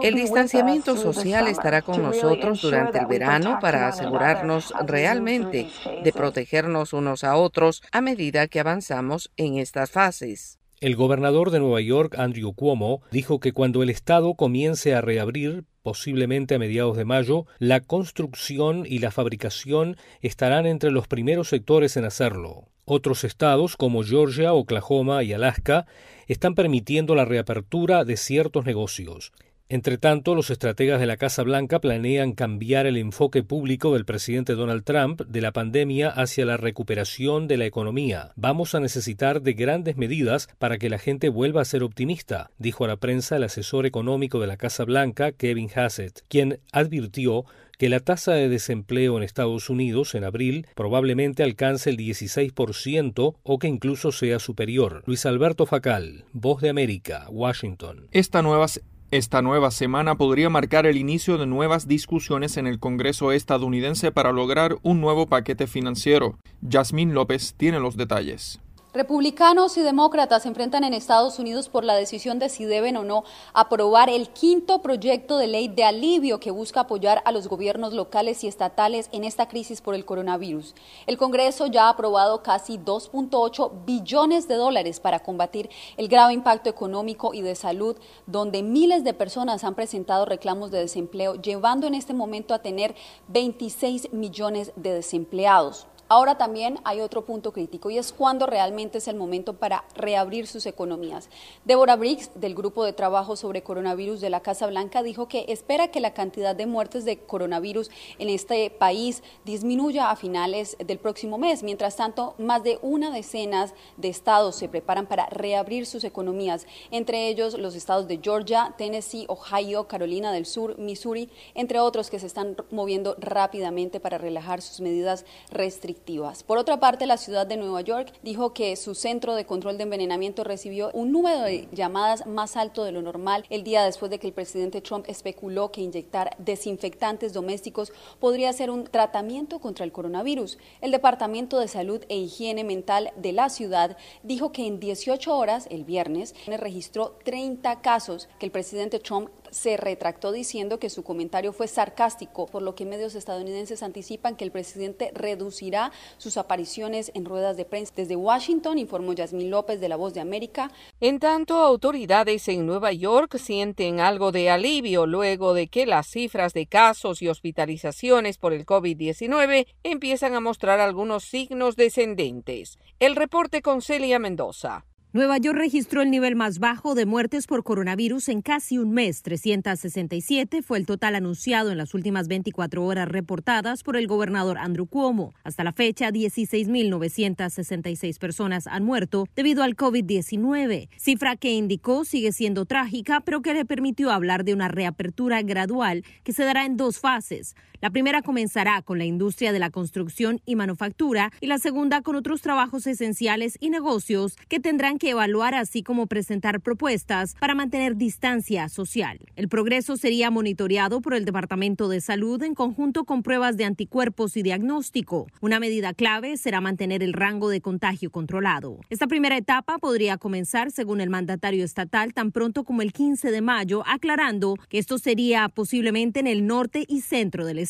El 0.00 0.14
distanciamiento 0.14 0.96
social 0.96 1.48
estará 1.48 1.82
con 1.82 2.00
nosotros 2.00 2.62
durante 2.62 3.00
el 3.00 3.06
verano 3.06 3.58
para 3.60 3.88
asegurarnos 3.88 4.72
realmente 4.86 5.66
de 6.04 6.12
protegernos 6.12 6.92
unos 6.92 7.24
a 7.24 7.34
otros 7.34 7.82
a 7.90 8.00
medida 8.00 8.46
que 8.46 8.60
avanzamos 8.60 9.32
en 9.36 9.58
estas 9.58 9.90
fases. 9.90 10.60
El 10.80 10.94
gobernador 10.94 11.50
de 11.50 11.58
Nueva 11.58 11.80
York, 11.80 12.14
Andrew 12.20 12.52
Cuomo, 12.52 13.02
dijo 13.10 13.40
que 13.40 13.52
cuando 13.52 13.82
el 13.82 13.90
Estado 13.90 14.34
comience 14.34 14.94
a 14.94 15.00
reabrir, 15.00 15.64
posiblemente 15.88 16.54
a 16.54 16.58
mediados 16.58 16.98
de 16.98 17.06
mayo, 17.06 17.46
la 17.58 17.80
construcción 17.80 18.84
y 18.86 18.98
la 18.98 19.10
fabricación 19.10 19.96
estarán 20.20 20.66
entre 20.66 20.90
los 20.90 21.08
primeros 21.08 21.48
sectores 21.48 21.96
en 21.96 22.04
hacerlo. 22.04 22.66
Otros 22.84 23.24
estados 23.24 23.78
como 23.78 24.02
Georgia, 24.02 24.52
Oklahoma 24.52 25.22
y 25.22 25.32
Alaska 25.32 25.86
están 26.26 26.54
permitiendo 26.54 27.14
la 27.14 27.24
reapertura 27.24 28.04
de 28.04 28.18
ciertos 28.18 28.66
negocios. 28.66 29.32
Entre 29.70 29.98
tanto, 29.98 30.34
los 30.34 30.48
estrategas 30.48 30.98
de 30.98 31.04
la 31.04 31.18
Casa 31.18 31.42
Blanca 31.42 31.78
planean 31.78 32.32
cambiar 32.32 32.86
el 32.86 32.96
enfoque 32.96 33.42
público 33.42 33.92
del 33.92 34.06
presidente 34.06 34.54
Donald 34.54 34.82
Trump 34.82 35.20
de 35.20 35.42
la 35.42 35.52
pandemia 35.52 36.08
hacia 36.08 36.46
la 36.46 36.56
recuperación 36.56 37.48
de 37.48 37.58
la 37.58 37.66
economía. 37.66 38.32
Vamos 38.36 38.74
a 38.74 38.80
necesitar 38.80 39.42
de 39.42 39.52
grandes 39.52 39.98
medidas 39.98 40.48
para 40.58 40.78
que 40.78 40.88
la 40.88 40.98
gente 40.98 41.28
vuelva 41.28 41.60
a 41.60 41.66
ser 41.66 41.82
optimista, 41.82 42.50
dijo 42.56 42.86
a 42.86 42.88
la 42.88 42.96
prensa 42.96 43.36
el 43.36 43.44
asesor 43.44 43.84
económico 43.84 44.40
de 44.40 44.46
la 44.46 44.56
Casa 44.56 44.84
Blanca, 44.84 45.32
Kevin 45.32 45.68
Hassett, 45.74 46.22
quien 46.28 46.60
advirtió 46.72 47.44
que 47.76 47.90
la 47.90 48.00
tasa 48.00 48.32
de 48.32 48.48
desempleo 48.48 49.18
en 49.18 49.22
Estados 49.22 49.68
Unidos 49.68 50.14
en 50.14 50.24
abril 50.24 50.66
probablemente 50.74 51.42
alcance 51.42 51.90
el 51.90 51.98
16% 51.98 53.36
o 53.42 53.58
que 53.58 53.68
incluso 53.68 54.12
sea 54.12 54.38
superior. 54.38 55.02
Luis 55.06 55.26
Alberto 55.26 55.66
Facal, 55.66 56.24
Voz 56.32 56.62
de 56.62 56.70
América, 56.70 57.26
Washington. 57.30 58.08
Esta 58.10 58.42
nueva 58.42 58.66
esta 59.10 59.40
nueva 59.40 59.70
semana 59.70 60.16
podría 60.16 60.50
marcar 60.50 60.84
el 60.84 60.98
inicio 60.98 61.38
de 61.38 61.46
nuevas 61.46 61.88
discusiones 61.88 62.58
en 62.58 62.66
el 62.66 62.78
Congreso 62.78 63.32
estadounidense 63.32 64.12
para 64.12 64.32
lograr 64.32 64.76
un 64.82 65.00
nuevo 65.00 65.26
paquete 65.26 65.66
financiero. 65.66 66.36
Yasmín 66.60 67.14
López 67.14 67.54
tiene 67.56 67.80
los 67.80 67.96
detalles. 67.96 68.60
Republicanos 68.94 69.76
y 69.76 69.82
demócratas 69.82 70.44
se 70.44 70.48
enfrentan 70.48 70.82
en 70.82 70.94
Estados 70.94 71.38
Unidos 71.38 71.68
por 71.68 71.84
la 71.84 71.94
decisión 71.94 72.38
de 72.38 72.48
si 72.48 72.64
deben 72.64 72.96
o 72.96 73.04
no 73.04 73.22
aprobar 73.52 74.08
el 74.08 74.30
quinto 74.30 74.80
proyecto 74.80 75.36
de 75.36 75.46
ley 75.46 75.68
de 75.68 75.84
alivio 75.84 76.40
que 76.40 76.50
busca 76.50 76.80
apoyar 76.80 77.20
a 77.26 77.32
los 77.32 77.48
gobiernos 77.48 77.92
locales 77.92 78.42
y 78.44 78.48
estatales 78.48 79.10
en 79.12 79.24
esta 79.24 79.46
crisis 79.46 79.82
por 79.82 79.94
el 79.94 80.06
coronavirus. 80.06 80.74
El 81.06 81.18
Congreso 81.18 81.66
ya 81.66 81.84
ha 81.84 81.90
aprobado 81.90 82.42
casi 82.42 82.78
2.8 82.78 83.84
billones 83.84 84.48
de 84.48 84.54
dólares 84.54 85.00
para 85.00 85.20
combatir 85.20 85.68
el 85.98 86.08
grave 86.08 86.32
impacto 86.32 86.70
económico 86.70 87.34
y 87.34 87.42
de 87.42 87.56
salud, 87.56 87.94
donde 88.26 88.62
miles 88.62 89.04
de 89.04 89.12
personas 89.12 89.64
han 89.64 89.74
presentado 89.74 90.24
reclamos 90.24 90.70
de 90.70 90.78
desempleo, 90.78 91.34
llevando 91.34 91.86
en 91.86 91.92
este 91.92 92.14
momento 92.14 92.54
a 92.54 92.60
tener 92.60 92.94
26 93.28 94.14
millones 94.14 94.72
de 94.76 94.94
desempleados. 94.94 95.86
Ahora 96.10 96.38
también 96.38 96.78
hay 96.84 97.02
otro 97.02 97.26
punto 97.26 97.52
crítico 97.52 97.90
y 97.90 97.98
es 97.98 98.14
cuando 98.14 98.46
realmente 98.46 98.96
es 98.96 99.08
el 99.08 99.16
momento 99.16 99.52
para 99.58 99.84
reabrir 99.94 100.46
sus 100.46 100.64
economías. 100.64 101.28
Deborah 101.66 101.96
Briggs, 101.96 102.30
del 102.34 102.54
Grupo 102.54 102.82
de 102.82 102.94
Trabajo 102.94 103.36
sobre 103.36 103.62
Coronavirus 103.62 104.22
de 104.22 104.30
la 104.30 104.40
Casa 104.40 104.66
Blanca, 104.66 105.02
dijo 105.02 105.28
que 105.28 105.44
espera 105.48 105.88
que 105.88 106.00
la 106.00 106.14
cantidad 106.14 106.56
de 106.56 106.64
muertes 106.64 107.04
de 107.04 107.18
coronavirus 107.18 107.90
en 108.18 108.30
este 108.30 108.70
país 108.70 109.22
disminuya 109.44 110.10
a 110.10 110.16
finales 110.16 110.78
del 110.78 110.98
próximo 110.98 111.36
mes. 111.36 111.62
Mientras 111.62 111.96
tanto, 111.96 112.34
más 112.38 112.62
de 112.62 112.78
una 112.80 113.10
decena 113.10 113.70
de 113.98 114.08
estados 114.08 114.56
se 114.56 114.70
preparan 114.70 115.06
para 115.06 115.26
reabrir 115.26 115.84
sus 115.84 116.04
economías, 116.04 116.66
entre 116.90 117.28
ellos 117.28 117.58
los 117.58 117.74
estados 117.74 118.08
de 118.08 118.20
Georgia, 118.22 118.74
Tennessee, 118.78 119.26
Ohio, 119.28 119.86
Carolina 119.86 120.32
del 120.32 120.46
Sur, 120.46 120.78
Missouri, 120.78 121.28
entre 121.54 121.80
otros 121.80 122.08
que 122.08 122.18
se 122.18 122.26
están 122.26 122.56
moviendo 122.70 123.14
rápidamente 123.18 124.00
para 124.00 124.16
relajar 124.16 124.62
sus 124.62 124.80
medidas 124.80 125.26
restrictivas 125.50 125.97
por 126.46 126.58
otra 126.58 126.80
parte, 126.80 127.06
la 127.06 127.16
ciudad 127.16 127.46
de 127.46 127.56
Nueva 127.56 127.80
York 127.82 128.12
dijo 128.22 128.54
que 128.54 128.76
su 128.76 128.94
centro 128.94 129.34
de 129.34 129.44
control 129.44 129.76
de 129.76 129.82
envenenamiento 129.84 130.44
recibió 130.44 130.90
un 130.94 131.12
número 131.12 131.40
de 131.42 131.68
llamadas 131.72 132.26
más 132.26 132.56
alto 132.56 132.84
de 132.84 132.92
lo 132.92 133.02
normal 133.02 133.44
el 133.50 133.62
día 133.62 133.84
después 133.84 134.10
de 134.10 134.18
que 134.18 134.26
el 134.26 134.32
presidente 134.32 134.80
Trump 134.80 135.04
especuló 135.08 135.70
que 135.70 135.82
inyectar 135.82 136.34
desinfectantes 136.38 137.32
domésticos 137.32 137.92
podría 138.20 138.52
ser 138.52 138.70
un 138.70 138.84
tratamiento 138.84 139.58
contra 139.58 139.84
el 139.84 139.92
coronavirus. 139.92 140.58
El 140.80 140.92
Departamento 140.92 141.58
de 141.58 141.68
Salud 141.68 142.02
e 142.08 142.16
Higiene 142.16 142.64
Mental 142.64 143.12
de 143.16 143.32
la 143.32 143.48
ciudad 143.48 143.96
dijo 144.22 144.52
que 144.52 144.66
en 144.66 144.80
18 144.80 145.36
horas, 145.36 145.66
el 145.70 145.84
viernes, 145.84 146.34
registró 146.46 147.18
30 147.24 147.80
casos 147.80 148.28
que 148.38 148.46
el 148.46 148.52
presidente 148.52 148.98
Trump 148.98 149.28
se 149.50 149.76
retractó 149.76 150.32
diciendo 150.32 150.78
que 150.78 150.90
su 150.90 151.02
comentario 151.02 151.52
fue 151.52 151.68
sarcástico, 151.68 152.46
por 152.46 152.62
lo 152.62 152.74
que 152.74 152.84
medios 152.84 153.14
estadounidenses 153.14 153.82
anticipan 153.82 154.36
que 154.36 154.44
el 154.44 154.50
presidente 154.50 155.10
reducirá 155.14 155.92
sus 156.16 156.36
apariciones 156.36 157.10
en 157.14 157.24
ruedas 157.24 157.56
de 157.56 157.64
prensa. 157.64 157.92
Desde 157.96 158.16
Washington 158.16 158.78
informó 158.78 159.12
Yasmín 159.12 159.50
López 159.50 159.80
de 159.80 159.88
La 159.88 159.96
Voz 159.96 160.14
de 160.14 160.20
América. 160.20 160.70
En 161.00 161.18
tanto, 161.18 161.58
autoridades 161.58 162.48
en 162.48 162.66
Nueva 162.66 162.92
York 162.92 163.36
sienten 163.38 164.00
algo 164.00 164.32
de 164.32 164.50
alivio 164.50 165.06
luego 165.06 165.54
de 165.54 165.68
que 165.68 165.86
las 165.86 166.08
cifras 166.08 166.52
de 166.52 166.66
casos 166.66 167.22
y 167.22 167.28
hospitalizaciones 167.28 168.38
por 168.38 168.52
el 168.52 168.66
COVID-19 168.66 169.66
empiezan 169.82 170.34
a 170.34 170.40
mostrar 170.40 170.80
algunos 170.80 171.24
signos 171.24 171.76
descendentes. 171.76 172.78
El 172.98 173.16
reporte 173.16 173.62
con 173.62 173.82
Celia 173.82 174.18
Mendoza. 174.18 174.84
Nueva 175.14 175.38
York 175.38 175.56
registró 175.56 176.02
el 176.02 176.10
nivel 176.10 176.36
más 176.36 176.58
bajo 176.58 176.94
de 176.94 177.06
muertes 177.06 177.46
por 177.46 177.64
coronavirus 177.64 178.28
en 178.28 178.42
casi 178.42 178.76
un 178.76 178.92
mes. 178.92 179.22
367 179.22 180.60
fue 180.60 180.76
el 180.76 180.84
total 180.84 181.14
anunciado 181.14 181.72
en 181.72 181.78
las 181.78 181.94
últimas 181.94 182.28
24 182.28 182.84
horas 182.84 183.08
reportadas 183.08 183.82
por 183.82 183.96
el 183.96 184.06
gobernador 184.06 184.58
Andrew 184.58 184.86
Cuomo. 184.86 185.32
Hasta 185.44 185.64
la 185.64 185.72
fecha, 185.72 186.10
16.966 186.10 188.18
personas 188.18 188.66
han 188.66 188.84
muerto 188.84 189.26
debido 189.34 189.62
al 189.62 189.76
COVID-19, 189.76 190.90
cifra 190.98 191.36
que 191.36 191.54
indicó 191.54 192.04
sigue 192.04 192.32
siendo 192.32 192.66
trágica, 192.66 193.20
pero 193.20 193.40
que 193.40 193.54
le 193.54 193.64
permitió 193.64 194.10
hablar 194.10 194.44
de 194.44 194.52
una 194.52 194.68
reapertura 194.68 195.40
gradual 195.40 196.04
que 196.22 196.34
se 196.34 196.44
dará 196.44 196.66
en 196.66 196.76
dos 196.76 197.00
fases. 197.00 197.54
La 197.80 197.90
primera 197.90 198.22
comenzará 198.22 198.82
con 198.82 198.98
la 198.98 199.04
industria 199.04 199.52
de 199.52 199.60
la 199.60 199.70
construcción 199.70 200.40
y 200.44 200.56
manufactura 200.56 201.30
y 201.40 201.46
la 201.46 201.58
segunda 201.58 202.02
con 202.02 202.16
otros 202.16 202.42
trabajos 202.42 202.88
esenciales 202.88 203.56
y 203.60 203.70
negocios 203.70 204.34
que 204.48 204.58
tendrán 204.58 204.98
que 204.98 205.10
evaluar 205.10 205.54
así 205.54 205.84
como 205.84 206.08
presentar 206.08 206.60
propuestas 206.60 207.36
para 207.38 207.54
mantener 207.54 207.94
distancia 207.94 208.68
social. 208.68 209.20
El 209.36 209.48
progreso 209.48 209.96
sería 209.96 210.28
monitoreado 210.32 211.00
por 211.00 211.14
el 211.14 211.24
Departamento 211.24 211.88
de 211.88 212.00
Salud 212.00 212.42
en 212.42 212.56
conjunto 212.56 213.04
con 213.04 213.22
pruebas 213.22 213.56
de 213.56 213.66
anticuerpos 213.66 214.36
y 214.36 214.42
diagnóstico. 214.42 215.28
Una 215.40 215.60
medida 215.60 215.94
clave 215.94 216.36
será 216.36 216.60
mantener 216.60 217.04
el 217.04 217.12
rango 217.12 217.48
de 217.48 217.60
contagio 217.60 218.10
controlado. 218.10 218.80
Esta 218.90 219.06
primera 219.06 219.36
etapa 219.36 219.78
podría 219.78 220.18
comenzar, 220.18 220.72
según 220.72 221.00
el 221.00 221.10
mandatario 221.10 221.64
estatal, 221.64 222.12
tan 222.12 222.32
pronto 222.32 222.64
como 222.64 222.82
el 222.82 222.92
15 222.92 223.30
de 223.30 223.40
mayo, 223.40 223.84
aclarando 223.86 224.56
que 224.68 224.78
esto 224.78 224.98
sería 224.98 225.48
posiblemente 225.48 226.18
en 226.18 226.26
el 226.26 226.44
norte 226.44 226.84
y 226.88 227.02
centro 227.02 227.46
del 227.46 227.60
estado. 227.60 227.67